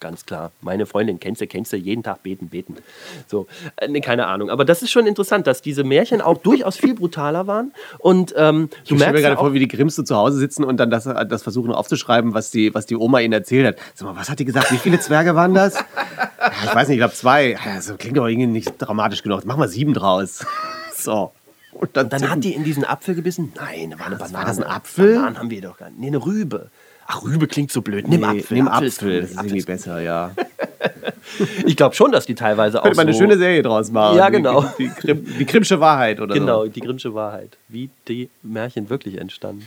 ganz 0.00 0.26
klar. 0.26 0.50
Meine 0.62 0.86
Freundin 0.86 1.20
kennst 1.20 1.40
du, 1.40 1.46
kennst 1.46 1.72
du, 1.72 1.76
jeden 1.76 2.02
Tag 2.02 2.22
beten, 2.22 2.48
beten. 2.48 2.76
So, 3.28 3.46
äh, 3.76 3.88
nee, 3.88 4.00
keine 4.00 4.26
Ahnung. 4.26 4.50
Aber 4.50 4.64
das 4.64 4.82
ist 4.82 4.90
schon 4.90 5.06
interessant, 5.06 5.46
dass 5.46 5.62
diese 5.62 5.84
Märchen 5.84 6.20
auch 6.20 6.38
durchaus 6.38 6.76
viel 6.76 6.94
brutaler 6.94 7.46
waren. 7.46 7.72
Und 7.98 8.34
ähm, 8.36 8.68
du 8.70 8.76
Ich 8.76 8.86
stelle 8.86 8.98
mir 8.98 9.04
merkst 9.12 9.24
gerade 9.24 9.36
vor, 9.36 9.52
wie 9.52 9.58
die 9.60 9.68
Grimms 9.68 9.94
so 9.94 10.02
zu 10.02 10.16
Hause 10.16 10.38
sitzen 10.38 10.64
und 10.64 10.78
dann 10.78 10.90
das, 10.90 11.04
das 11.04 11.42
versuchen 11.42 11.72
aufzuschreiben, 11.72 12.34
was 12.34 12.50
die, 12.50 12.74
was 12.74 12.86
die 12.86 12.96
Oma 12.96 13.20
ihnen 13.20 13.32
erzählt 13.32 13.66
hat. 13.66 13.76
Sag 13.94 14.08
mal, 14.08 14.16
was 14.16 14.28
hat 14.28 14.38
die 14.38 14.44
gesagt? 14.44 14.72
Wie 14.72 14.78
viele 14.78 14.98
Zwerge 14.98 15.34
waren 15.34 15.54
das? 15.54 15.74
Ja, 15.74 15.84
ich 16.64 16.74
weiß 16.74 16.88
nicht, 16.88 16.96
ich 16.96 17.00
glaube 17.00 17.14
zwei. 17.14 17.58
Das 17.64 17.92
klingt 17.98 18.16
doch 18.16 18.26
irgendwie 18.26 18.46
nicht 18.46 18.74
dramatisch 18.78 19.22
genug. 19.22 19.44
Machen 19.44 19.60
wir 19.60 19.68
sieben 19.68 19.94
draus. 19.94 20.44
So. 20.92 21.32
Und 21.72 21.96
dann, 21.96 22.10
dann 22.10 22.28
hat 22.28 22.44
die 22.44 22.52
in 22.52 22.62
diesen 22.62 22.84
Apfel 22.84 23.14
gebissen. 23.14 23.54
Nein, 23.56 23.98
war 23.98 24.08
eine 24.08 24.16
Banane. 24.16 24.34
war 24.34 24.44
das 24.44 24.58
ein 24.58 24.64
Apfel? 24.64 25.14
Bananen 25.14 25.38
haben 25.38 25.48
wir 25.48 25.62
doch 25.62 25.78
gar 25.78 25.88
nicht. 25.88 25.98
Nee, 25.98 26.08
eine 26.08 26.18
Rübe. 26.18 26.70
Ach, 27.12 27.24
Rübe 27.24 27.48
klingt 27.48 27.72
so 27.72 27.82
blöd. 27.82 28.06
Nimm 28.06 28.20
Nee, 28.20 28.26
Apfel. 28.40 28.56
Nimm 28.58 28.68
Apfel 28.68 28.88
Apfel. 28.88 29.10
ist 29.18 29.22
Das 29.22 29.30
ist 29.32 29.36
cool. 29.38 29.46
irgendwie 29.46 29.64
besser, 29.64 30.00
ja. 30.00 30.30
Ich 31.64 31.76
glaube 31.76 31.94
schon, 31.94 32.10
dass 32.12 32.26
die 32.26 32.34
teilweise 32.34 32.80
auch 32.80 32.84
Könnte 32.84 32.96
man 32.96 33.06
eine 33.06 33.12
so 33.14 33.20
schöne 33.20 33.38
Serie 33.38 33.62
draus 33.62 33.90
machen. 33.90 34.16
Ja, 34.16 34.28
genau. 34.30 34.64
Die, 34.78 34.88
die, 34.88 34.94
Grimm, 34.94 35.26
die 35.38 35.46
Grimmsche 35.46 35.78
Wahrheit 35.80 36.20
oder 36.20 36.34
Genau, 36.34 36.64
so. 36.64 36.70
die 36.70 36.80
Grimmsche 36.80 37.14
Wahrheit. 37.14 37.56
Wie 37.68 37.88
die 38.08 38.28
Märchen 38.42 38.90
wirklich 38.90 39.18
entstanden. 39.18 39.66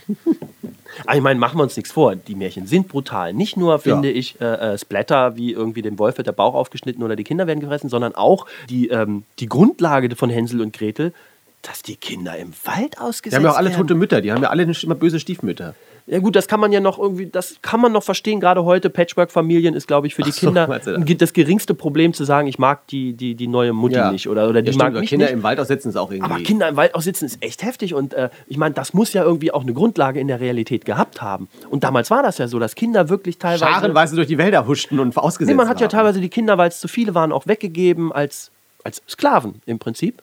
Aber 1.05 1.15
ich 1.15 1.21
meine, 1.21 1.39
machen 1.39 1.57
wir 1.57 1.63
uns 1.63 1.75
nichts 1.77 1.91
vor. 1.91 2.15
Die 2.15 2.35
Märchen 2.35 2.67
sind 2.67 2.87
brutal. 2.89 3.33
Nicht 3.33 3.55
nur, 3.57 3.79
finde 3.79 4.09
ich, 4.11 4.39
äh, 4.41 4.73
äh, 4.73 4.77
Splatter, 4.77 5.35
wie 5.37 5.51
irgendwie 5.51 5.81
dem 5.81 5.97
Wolf 5.99 6.17
wird 6.17 6.27
der 6.27 6.33
Bauch 6.33 6.53
aufgeschnitten 6.53 7.03
oder 7.03 7.15
die 7.15 7.23
Kinder 7.23 7.47
werden 7.47 7.59
gefressen, 7.59 7.89
sondern 7.89 8.13
auch 8.15 8.45
die, 8.69 8.89
ähm, 8.89 9.23
die 9.39 9.47
Grundlage 9.47 10.13
von 10.15 10.29
Hänsel 10.29 10.59
und 10.61 10.73
Gretel, 10.73 11.13
dass 11.61 11.81
die 11.81 11.95
Kinder 11.95 12.35
im 12.37 12.51
Wald 12.65 12.99
ausgesetzt 12.99 13.31
Die 13.31 13.35
haben 13.37 13.43
ja 13.45 13.51
auch 13.51 13.57
alle 13.57 13.69
werden. 13.69 13.81
tote 13.81 13.95
Mütter. 13.95 14.21
Die 14.21 14.31
haben 14.31 14.43
ja 14.43 14.49
alle 14.49 14.63
immer 14.63 14.95
böse 14.95 15.19
Stiefmütter. 15.19 15.75
Ja 16.05 16.19
gut, 16.19 16.35
das 16.35 16.49
kann 16.49 16.59
man 16.59 16.73
ja 16.73 16.81
noch 16.81 16.99
irgendwie, 16.99 17.27
das 17.27 17.55
kann 17.61 17.79
man 17.79 17.93
noch 17.93 18.03
verstehen. 18.03 18.41
Gerade 18.41 18.65
heute, 18.65 18.89
Patchwork-Familien 18.89 19.73
ist, 19.73 19.87
glaube 19.87 20.07
ich, 20.07 20.15
für 20.15 20.23
die 20.23 20.31
so, 20.31 20.47
Kinder 20.47 20.67
das? 20.67 21.33
geringste 21.33 21.73
Problem 21.73 22.13
zu 22.13 22.25
sagen, 22.25 22.47
ich 22.47 22.59
mag 22.59 22.85
die, 22.87 23.13
die, 23.13 23.35
die 23.35 23.47
neue 23.47 23.71
Mutti 23.71 24.11
nicht 24.11 24.27
oder, 24.27 24.49
oder 24.49 24.61
die 24.61 24.71
ja, 24.71 24.77
mag 24.77 24.93
mich 24.93 25.09
Kinder 25.09 25.27
nicht. 25.27 25.33
im 25.33 25.43
Wald 25.43 25.59
aussetzen 25.59 25.89
ist 25.89 25.95
auch 25.95 26.11
irgendwie. 26.11 26.29
Aber 26.29 26.43
Kinder 26.43 26.67
im 26.67 26.75
Wald 26.75 26.93
aussitzen 26.93 27.25
ist 27.25 27.41
echt 27.41 27.63
heftig 27.63 27.93
und 27.93 28.13
äh, 28.13 28.29
ich 28.47 28.57
meine, 28.57 28.75
das 28.75 28.93
muss 28.93 29.13
ja 29.13 29.23
irgendwie 29.23 29.53
auch 29.53 29.61
eine 29.61 29.73
Grundlage 29.73 30.19
in 30.19 30.27
der 30.27 30.41
Realität 30.41 30.83
gehabt 30.83 31.21
haben. 31.21 31.47
Und 31.69 31.85
damals 31.85 32.11
war 32.11 32.21
das 32.21 32.37
ja 32.37 32.49
so, 32.49 32.59
dass 32.59 32.75
Kinder 32.75 33.07
wirklich 33.07 33.37
teilweise. 33.37 33.71
Scharenweise 33.71 34.17
durch 34.17 34.27
die 34.27 34.37
Wälder 34.37 34.67
huschten 34.67 34.99
und 34.99 35.15
ausgesetzt 35.15 35.51
nee, 35.51 35.55
man 35.55 35.69
hat 35.69 35.79
ja 35.79 35.85
haben. 35.85 35.91
teilweise 35.91 36.19
die 36.19 36.29
Kinder, 36.29 36.57
weil 36.57 36.67
es 36.67 36.81
zu 36.81 36.89
viele 36.89 37.15
waren, 37.15 37.31
auch 37.31 37.47
weggegeben 37.47 38.11
als, 38.11 38.51
als 38.83 39.01
Sklaven 39.07 39.61
im 39.65 39.79
Prinzip. 39.79 40.21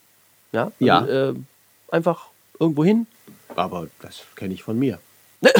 Ja. 0.52 0.72
Ja. 0.78 0.98
Also, 0.98 1.12
äh, 1.12 1.34
einfach 1.90 2.26
irgendwo 2.58 2.84
hin. 2.84 3.06
Aber 3.56 3.86
das 4.02 4.22
kenne 4.36 4.52
ich 4.52 4.62
von 4.62 4.78
mir. 4.78 4.98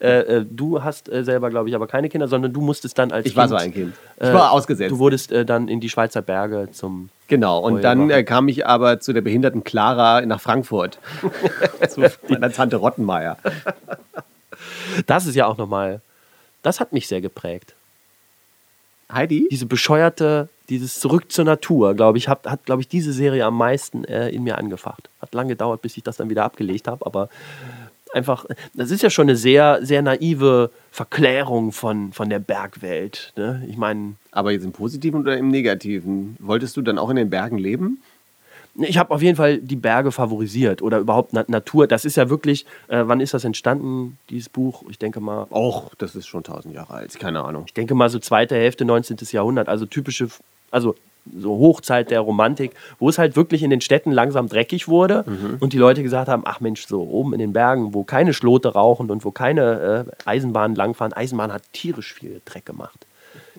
Äh, 0.00 0.06
äh, 0.08 0.46
du 0.48 0.82
hast 0.82 1.08
äh, 1.08 1.24
selber, 1.24 1.50
glaube 1.50 1.68
ich, 1.68 1.74
aber 1.74 1.86
keine 1.86 2.08
Kinder, 2.08 2.26
sondern 2.26 2.52
du 2.52 2.60
musstest 2.60 2.98
dann 2.98 3.12
als 3.12 3.26
Ich 3.26 3.36
war 3.36 3.48
so 3.48 3.54
ein 3.54 3.72
Kind. 3.72 3.94
Ich 4.16 4.26
äh, 4.26 4.34
war 4.34 4.50
ausgesetzt. 4.50 4.90
Du 4.90 4.98
wurdest 4.98 5.30
äh, 5.30 5.44
dann 5.44 5.68
in 5.68 5.80
die 5.80 5.88
Schweizer 5.88 6.22
Berge 6.22 6.68
zum. 6.72 7.10
Genau, 7.28 7.60
und 7.60 7.76
ja, 7.76 7.80
dann 7.80 8.10
äh, 8.10 8.24
kam 8.24 8.48
ich 8.48 8.66
aber 8.66 9.00
zu 9.00 9.12
der 9.12 9.20
behinderten 9.20 9.62
Clara 9.64 10.22
nach 10.22 10.40
Frankfurt. 10.40 10.98
zu 11.88 12.10
meiner 12.28 12.50
Tante 12.50 12.76
Rottenmeier. 12.76 13.38
Das 15.06 15.26
ist 15.26 15.36
ja 15.36 15.46
auch 15.46 15.56
nochmal. 15.56 16.00
Das 16.62 16.80
hat 16.80 16.92
mich 16.92 17.06
sehr 17.06 17.20
geprägt. 17.20 17.74
Heidi? 19.12 19.46
diese 19.50 19.66
bescheuerte, 19.66 20.48
dieses 20.70 20.98
Zurück 20.98 21.30
zur 21.30 21.44
Natur, 21.44 21.94
glaube 21.94 22.18
ich, 22.18 22.28
hat, 22.28 22.46
hat 22.46 22.64
glaube 22.64 22.80
ich, 22.80 22.88
diese 22.88 23.12
Serie 23.12 23.44
am 23.44 23.56
meisten 23.58 24.04
in 24.04 24.42
mir 24.42 24.56
angefacht. 24.56 25.10
Hat 25.20 25.34
lange 25.34 25.50
gedauert, 25.50 25.82
bis 25.82 25.96
ich 25.96 26.02
das 26.02 26.16
dann 26.16 26.30
wieder 26.30 26.44
abgelegt 26.44 26.88
habe, 26.88 27.04
aber 27.04 27.28
einfach, 28.12 28.46
das 28.74 28.90
ist 28.90 29.02
ja 29.02 29.10
schon 29.10 29.28
eine 29.28 29.36
sehr, 29.36 29.80
sehr 29.82 30.02
naive 30.02 30.70
Verklärung 30.90 31.72
von, 31.72 32.12
von 32.12 32.30
der 32.30 32.38
Bergwelt. 32.38 33.32
Ne? 33.36 33.64
Ich 33.68 33.76
meine, 33.76 34.14
Aber 34.30 34.52
jetzt 34.52 34.64
im 34.64 34.72
Positiven 34.72 35.20
oder 35.20 35.36
im 35.36 35.48
Negativen? 35.48 36.36
Wolltest 36.38 36.76
du 36.76 36.82
dann 36.82 36.98
auch 36.98 37.10
in 37.10 37.16
den 37.16 37.30
Bergen 37.30 37.58
leben? 37.58 38.02
ich 38.78 38.96
habe 38.96 39.10
auf 39.10 39.22
jeden 39.22 39.36
Fall 39.36 39.58
die 39.58 39.76
Berge 39.76 40.12
favorisiert 40.12 40.82
oder 40.82 40.98
überhaupt 40.98 41.32
Na 41.32 41.44
Natur. 41.46 41.86
Das 41.86 42.04
ist 42.04 42.16
ja 42.16 42.30
wirklich, 42.30 42.64
äh, 42.88 43.02
wann 43.04 43.20
ist 43.20 43.34
das 43.34 43.44
entstanden, 43.44 44.18
dieses 44.30 44.48
Buch? 44.48 44.82
Ich 44.88 44.98
denke 44.98 45.20
mal, 45.20 45.46
Och, 45.50 45.94
das 45.98 46.16
ist 46.16 46.26
schon 46.26 46.42
tausend 46.42 46.74
Jahre 46.74 46.94
alt. 46.94 47.18
Keine 47.18 47.44
Ahnung. 47.44 47.64
ich 47.66 47.74
denke 47.74 47.94
mal 47.94 48.08
so 48.08 48.18
zweite 48.18 48.54
Hälfte 48.54 48.84
19. 48.84 49.18
Jahrhundert, 49.30 49.68
also 49.68 49.84
typische, 49.84 50.28
also 50.70 50.94
so 51.38 51.56
Hochzeit 51.58 52.10
der 52.10 52.20
Romantik, 52.20 52.72
wo 52.98 53.08
es 53.08 53.18
halt 53.18 53.36
wirklich 53.36 53.62
in 53.62 53.70
den 53.70 53.80
Städten 53.80 54.10
langsam 54.12 54.48
dreckig 54.48 54.88
wurde 54.88 55.24
und 55.60 55.72
die 55.72 55.78
Leute 55.78 56.02
gesagt 56.02 56.28
haben, 56.28 56.42
ach 56.44 56.60
Mensch, 56.60 56.86
so 56.86 57.02
oben 57.02 57.32
in 57.32 57.38
den 57.38 57.52
Bergen, 57.52 57.94
wo 57.94 58.02
keine 58.04 58.34
Schlote 58.34 58.70
rauchen 58.72 59.10
und 59.10 59.24
wo 59.24 59.30
keine 59.30 60.06
äh, 60.08 60.28
Eisenbahnen 60.28 60.76
langfahren, 60.76 61.12
Eisenbahn 61.12 61.52
hat 61.52 61.62
tierisch 61.72 62.12
viel 62.14 62.40
Dreck 62.44 62.66
gemacht. 62.66 63.06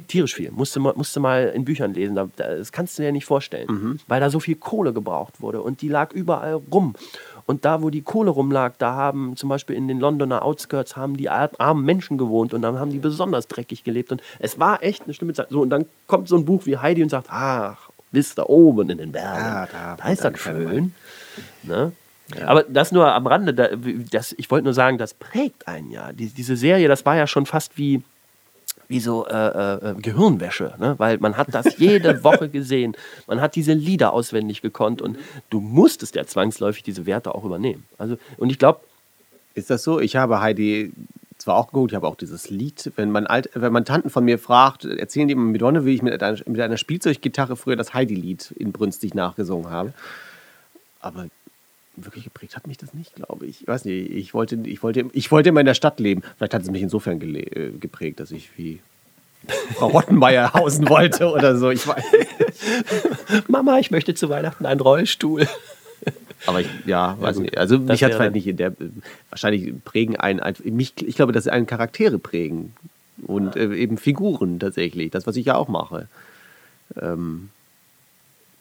Tierisch 0.08 0.36
viel. 0.36 0.52
Musste 0.52 0.80
mal, 0.80 0.94
musste 0.96 1.20
mal 1.20 1.52
in 1.56 1.66
Büchern 1.66 1.94
lesen. 1.94 2.16
Da- 2.16 2.28
da- 2.36 2.56
Das 2.56 2.72
kannst 2.72 2.98
du 2.98 3.04
dir 3.04 3.12
nicht 3.12 3.26
vorstellen. 3.26 3.68
Weil 4.08 4.20
da 4.20 4.30
so 4.30 4.40
viel 4.40 4.56
Kohle 4.56 4.92
gebraucht 4.92 5.40
wurde. 5.42 5.62
Und 5.62 5.82
die 5.82 5.88
lag 5.88 6.12
überall 6.14 6.60
rum. 6.72 6.96
Und 7.46 7.66
da, 7.66 7.82
wo 7.82 7.90
die 7.90 8.02
Kohle 8.02 8.32
rumlag, 8.32 8.74
da 8.78 8.94
haben 8.96 9.36
zum 9.36 9.50
Beispiel 9.50 9.76
in 9.76 9.88
den 9.88 10.00
Londoner 10.00 10.44
Outskirts 10.44 10.96
haben 10.96 11.18
die 11.18 11.30
ar- 11.30 11.52
armen 11.58 11.84
Menschen 11.86 12.18
gewohnt 12.18 12.54
und 12.54 12.62
dann 12.62 12.80
haben 12.80 12.92
die 12.92 13.00
besonders 13.00 13.48
dreckig 13.48 13.84
gelebt. 13.84 14.12
Und 14.12 14.22
es 14.40 14.60
war 14.60 14.82
echt 14.82 15.04
eine 15.04 15.14
schlimme 15.14 15.34
Zeit. 15.34 15.48
So, 15.50 15.62
und 15.62 15.70
dann 15.70 15.86
kommt 16.08 16.28
so 16.30 16.38
ein 16.38 16.46
Buch 16.46 16.66
wie 16.66 16.78
Heidi 16.78 17.04
und 17.04 17.10
sagt, 17.10 17.28
ach, 17.30 17.90
bis 18.12 18.36
da 18.36 18.44
oben 18.44 18.90
in 18.90 18.98
den 19.00 19.12
Bergen. 19.12 19.44
Ah, 19.44 19.68
da- 19.72 19.96
da, 19.98 20.10
ist 20.10 20.24
da 20.24 20.30
das 20.30 20.40
schön. 20.40 20.94
Ne? 21.64 21.92
Aber 22.46 22.64
das 22.64 22.92
nur 22.92 23.14
am 23.14 23.28
Rande. 23.28 23.54
Da, 23.54 23.68
das, 24.12 24.34
ich 24.38 24.50
wollte 24.50 24.64
nur 24.64 24.74
sagen, 24.74 24.98
das 24.98 25.14
prägt 25.14 25.68
einen 25.68 25.92
ja. 25.92 26.14
Die, 26.14 26.28
diese 26.28 26.56
Serie, 26.56 26.88
das 26.88 27.06
war 27.06 27.16
ja 27.18 27.28
schon 27.28 27.46
fast 27.46 27.78
wie, 27.78 28.02
wie 28.94 29.00
so 29.00 29.26
äh, 29.26 29.34
äh, 29.34 29.96
Gehirnwäsche, 30.00 30.76
ne? 30.78 30.94
weil 31.00 31.18
man 31.18 31.36
hat 31.36 31.48
das 31.52 31.80
jede 31.80 32.24
Woche 32.24 32.48
gesehen. 32.48 32.96
Man 33.26 33.42
hat 33.42 33.56
diese 33.56 33.74
Lieder 33.74 34.14
auswendig 34.14 34.62
gekonnt 34.62 35.02
und 35.02 35.18
du 35.50 35.60
musstest 35.60 36.14
ja 36.16 36.26
zwangsläufig 36.26 36.84
diese 36.84 37.08
Werte 37.08 37.34
auch 37.34 37.44
übernehmen. 37.44 37.86
Also, 37.98 38.18
und 38.38 38.52
ich 38.52 38.60
glaube, 38.60 38.82
Ist 39.56 39.72
das 39.72 39.84
so? 39.84 40.00
Ich 40.00 40.16
habe 40.16 40.42
Heidi 40.42 40.94
zwar 41.40 41.56
auch 41.56 41.68
geguckt, 41.68 41.92
ich 41.92 41.96
habe 41.96 42.08
auch 42.08 42.16
dieses 42.16 42.52
Lied, 42.52 42.92
wenn 42.96 43.10
man, 43.10 43.26
alt, 43.26 43.50
wenn 43.56 43.74
man 43.74 43.84
Tanten 43.84 44.12
von 44.12 44.24
mir 44.24 44.38
fragt, 44.38 44.86
erzählen 44.86 45.28
die 45.28 45.34
immer 45.34 45.44
mit 45.44 45.62
Donne, 45.62 45.86
wie 45.86 45.96
ich 45.96 46.04
mit 46.04 46.22
einer, 46.22 46.38
mit 46.46 46.62
einer 46.62 46.78
Spielzeuggitarre 46.78 47.56
früher 47.56 47.76
das 47.76 47.96
Heidi-Lied 47.96 48.52
inbrünstig 48.58 49.16
nachgesungen 49.16 49.72
habe. 49.72 49.94
Aber 51.02 51.26
wirklich 51.96 52.24
geprägt 52.24 52.56
hat 52.56 52.68
mich 52.68 52.78
das 52.78 52.94
nicht, 52.94 53.16
glaube 53.16 53.46
ich. 53.46 53.62
Ich 53.62 53.68
weiß 53.68 53.86
nicht, 53.86 54.10
ich 54.12 54.34
wollte, 54.34 54.56
ich 54.66 54.82
wollte, 54.84 55.06
ich 55.14 55.32
wollte 55.32 55.50
immer 55.50 55.60
in 55.60 55.66
der 55.66 55.74
Stadt 55.74 56.00
leben. 56.00 56.22
Vielleicht 56.38 56.54
hat 56.54 56.62
es 56.64 56.72
mich 56.72 56.82
insofern 56.82 57.22
äh, 57.22 57.72
geprägt, 57.80 58.20
dass 58.20 58.32
ich 58.32 58.50
wie 58.58 58.80
Frau 59.76 59.88
Rottenmeier 59.88 60.54
hausen 60.54 60.90
wollte 60.90 61.30
oder 61.32 61.56
so. 61.58 61.70
Ich 61.70 61.86
weiß. 61.88 62.04
Mama, 63.48 63.80
ich 63.80 63.92
möchte 63.92 64.14
zu 64.16 64.30
Weihnachten 64.30 64.66
einen 64.66 64.80
Rollstuhl. 64.80 65.48
Aber 66.46 66.60
ich, 66.62 66.68
ja, 66.86 67.16
weiß 67.20 67.40
nicht. 67.40 67.58
Also 67.58 67.80
mich 67.80 68.04
hat 68.04 68.14
vielleicht 68.14 68.34
nicht 68.34 68.48
in 68.48 68.58
der. 68.58 68.74
Wahrscheinlich 69.30 69.74
prägen 69.86 70.16
einen. 70.18 70.40
ein- 70.42 70.56
Mich, 70.66 70.94
ich 71.02 71.16
glaube, 71.16 71.32
dass 71.32 71.48
einen 71.48 71.68
Charaktere 71.68 72.20
prägen. 72.20 72.74
Und 73.26 73.56
äh, 73.56 73.74
eben 73.76 73.98
Figuren 73.98 74.60
tatsächlich. 74.60 75.12
Das, 75.12 75.26
was 75.28 75.36
ich 75.38 75.46
ja 75.46 75.56
auch 75.56 75.68
mache. 75.70 76.08
Ähm, 77.02 77.50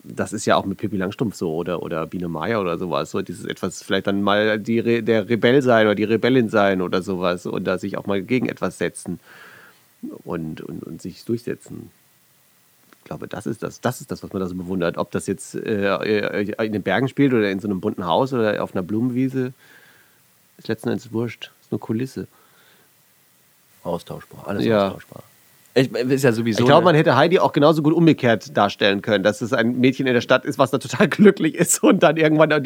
das 0.05 0.33
ist 0.33 0.47
ja 0.47 0.57
auch 0.57 0.65
mit 0.65 0.79
Pippi 0.79 0.97
Langstrumpf 0.97 1.35
so 1.37 1.55
oder, 1.55 1.83
oder 1.83 2.07
Biene 2.07 2.29
Meier 2.29 2.61
oder 2.61 2.79
sowas. 2.79 3.11
So 3.11 3.23
dieses 3.23 3.45
etwas, 3.45 3.83
vielleicht 3.83 4.07
dann 4.07 4.23
mal 4.23 4.59
die 4.59 4.81
Re 4.81 5.03
der 5.03 5.29
Rebell 5.29 5.63
sein 5.63 5.87
oder 5.87 5.95
die 5.95 6.05
Rebellin 6.05 6.49
sein 6.49 6.83
oder 6.83 7.03
sowas 7.03 7.47
und 7.47 7.65
da 7.65 7.79
sich 7.79 7.97
auch 7.97 8.07
mal 8.07 8.23
gegen 8.23 8.49
etwas 8.49 8.79
setzen 8.79 9.21
und, 10.25 10.61
und, 10.61 10.83
und 10.83 11.01
sich 11.01 11.25
durchsetzen. 11.25 11.91
Ich 12.99 13.05
glaube, 13.05 13.29
das 13.29 13.47
ist 13.47 13.63
das, 13.63 13.81
das 13.81 14.01
ist 14.01 14.11
das, 14.11 14.23
was 14.23 14.33
man 14.33 14.41
da 14.41 14.49
so 14.49 14.55
bewundert. 14.55 14.97
Ob 14.97 15.11
das 15.11 15.27
jetzt 15.27 15.55
äh, 15.55 16.43
in 16.65 16.73
den 16.73 16.83
Bergen 16.83 17.09
spielt 17.09 17.33
oder 17.33 17.51
in 17.51 17.61
so 17.61 17.69
einem 17.69 17.81
bunten 17.81 18.07
Haus 18.07 18.33
oder 18.33 18.63
auf 18.63 18.75
einer 18.75 18.83
Blumenwiese, 18.83 19.53
ist 20.59 20.69
letzten 20.69 20.89
Endes 20.89 21.13
wurscht. 21.13 21.51
Ist 21.63 21.71
nur 21.73 21.81
Kulisse. 21.81 22.27
Austauschbar, 23.85 24.47
alles 24.47 24.65
Ja. 24.65 24.89
austauschbar. 24.89 25.25
Ich, 25.75 25.91
ist 25.91 26.23
ja 26.23 26.33
sowieso. 26.33 26.61
Ich 26.61 26.67
glaube, 26.67 26.85
man 26.85 26.95
hätte 26.95 27.17
Heidi 27.17 27.39
auch 27.39 27.53
genauso 27.53 27.83
gut 27.83 27.95
umgekehrt 27.95 28.55
darstellen 28.57 29.01
können, 29.01 29.25
dass 29.25 29.41
es 29.41 29.53
ein 29.55 29.79
Mädchen 29.81 30.07
in 30.07 30.13
der 30.13 30.21
Stadt 30.21 30.45
ist, 30.45 30.59
was 30.59 30.71
da 30.71 30.79
total 30.79 31.09
glücklich 31.09 31.55
ist 31.55 31.83
und 31.83 32.03
dann 32.03 32.17
irgendwann 32.19 32.51
in 32.51 32.63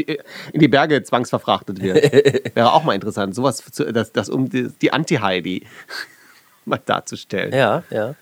die- 0.61 0.69
Berge 0.69 1.03
zwangsverfrachtet 1.05 1.81
wird. 1.81 2.13
Wäre 2.57 2.73
auch 2.73 2.83
mal 2.83 2.95
interessant, 2.95 3.35
sowas, 3.35 3.63
zu, 3.71 3.93
das, 3.93 4.11
das 4.13 4.29
um 4.29 4.49
die, 4.51 4.69
die 4.83 4.93
Anti-Heidi 4.93 5.65
mal 6.65 6.81
darzustellen. 6.85 7.53
ja, 7.55 7.83
ja. 7.91 8.15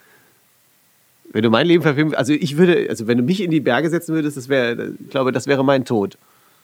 Wenn 1.32 1.42
du 1.42 1.50
mein 1.50 1.66
Leben 1.66 1.82
verfilmen, 1.82 2.14
also 2.14 2.32
ich 2.32 2.56
würde, 2.58 2.86
also 2.88 3.08
wenn 3.08 3.18
du 3.18 3.24
mich 3.24 3.40
in 3.42 3.50
die 3.50 3.58
Berge 3.60 3.90
setzen 3.90 4.14
würdest, 4.14 4.36
das 4.36 4.48
wäre, 4.48 4.92
ich 5.02 5.10
glaube, 5.10 5.32
das 5.32 5.46
wäre 5.48 5.64
mein 5.64 5.84
Tod. 5.84 6.16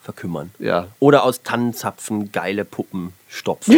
Verkümmern. 0.03 0.51
Ja. 0.61 0.87
Oder 1.01 1.25
aus 1.25 1.43
Tannenzapfen 1.43 2.31
geile 2.31 2.65
Puppen 2.65 3.13
stopfen. 3.29 3.75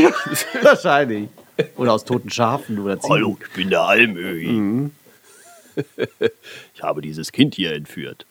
Wahrscheinlich. 0.62 1.28
Oder 1.76 1.92
aus 1.92 2.04
toten 2.04 2.30
Schafen 2.30 2.78
oder 2.78 2.98
Ziegen. 2.98 3.12
Hallo, 3.12 3.38
ich 3.40 3.52
bin 3.52 3.70
der 3.70 3.82
Almöhi. 3.82 4.90
ich 6.74 6.82
habe 6.82 7.02
dieses 7.02 7.32
Kind 7.32 7.54
hier 7.54 7.72
entführt. 7.72 8.26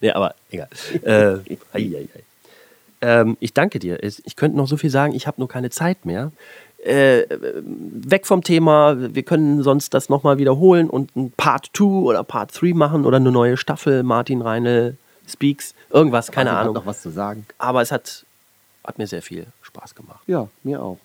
nee, 0.00 0.10
aber 0.10 0.34
egal. 0.50 0.68
Äh, 1.02 1.36
ei, 1.72 1.96
ei, 1.96 2.08
ei. 2.14 2.22
Ähm, 3.00 3.36
ich 3.40 3.52
danke 3.52 3.78
dir. 3.78 4.02
Ich 4.02 4.36
könnte 4.36 4.56
noch 4.56 4.68
so 4.68 4.76
viel 4.76 4.90
sagen, 4.90 5.14
ich 5.14 5.26
habe 5.26 5.40
nur 5.40 5.48
keine 5.48 5.70
Zeit 5.70 6.04
mehr. 6.06 6.32
Äh, 6.84 7.24
weg 7.30 8.26
vom 8.26 8.42
Thema, 8.42 8.96
wir 9.14 9.22
können 9.22 9.62
sonst 9.62 9.92
das 9.92 10.08
nochmal 10.08 10.38
wiederholen 10.38 10.88
und 10.88 11.16
ein 11.16 11.32
Part 11.32 11.70
2 11.74 11.84
oder 11.84 12.22
Part 12.22 12.58
3 12.60 12.74
machen 12.74 13.04
oder 13.04 13.16
eine 13.16 13.32
neue 13.32 13.56
Staffel, 13.56 14.02
Martin 14.02 14.40
Reine 14.40 14.96
Speaks, 15.28 15.74
irgendwas, 15.90 16.30
keine 16.30 16.50
Martin 16.50 16.58
hat 16.58 16.62
Ahnung. 16.62 16.74
noch 16.74 16.86
was 16.86 17.02
zu 17.02 17.10
sagen. 17.10 17.46
Aber 17.58 17.82
es 17.82 17.90
hat, 17.90 18.24
hat 18.84 18.98
mir 18.98 19.06
sehr 19.08 19.22
viel 19.22 19.46
Spaß 19.62 19.94
gemacht. 19.96 20.20
Ja, 20.26 20.48
mir 20.62 20.80
auch. 20.80 20.98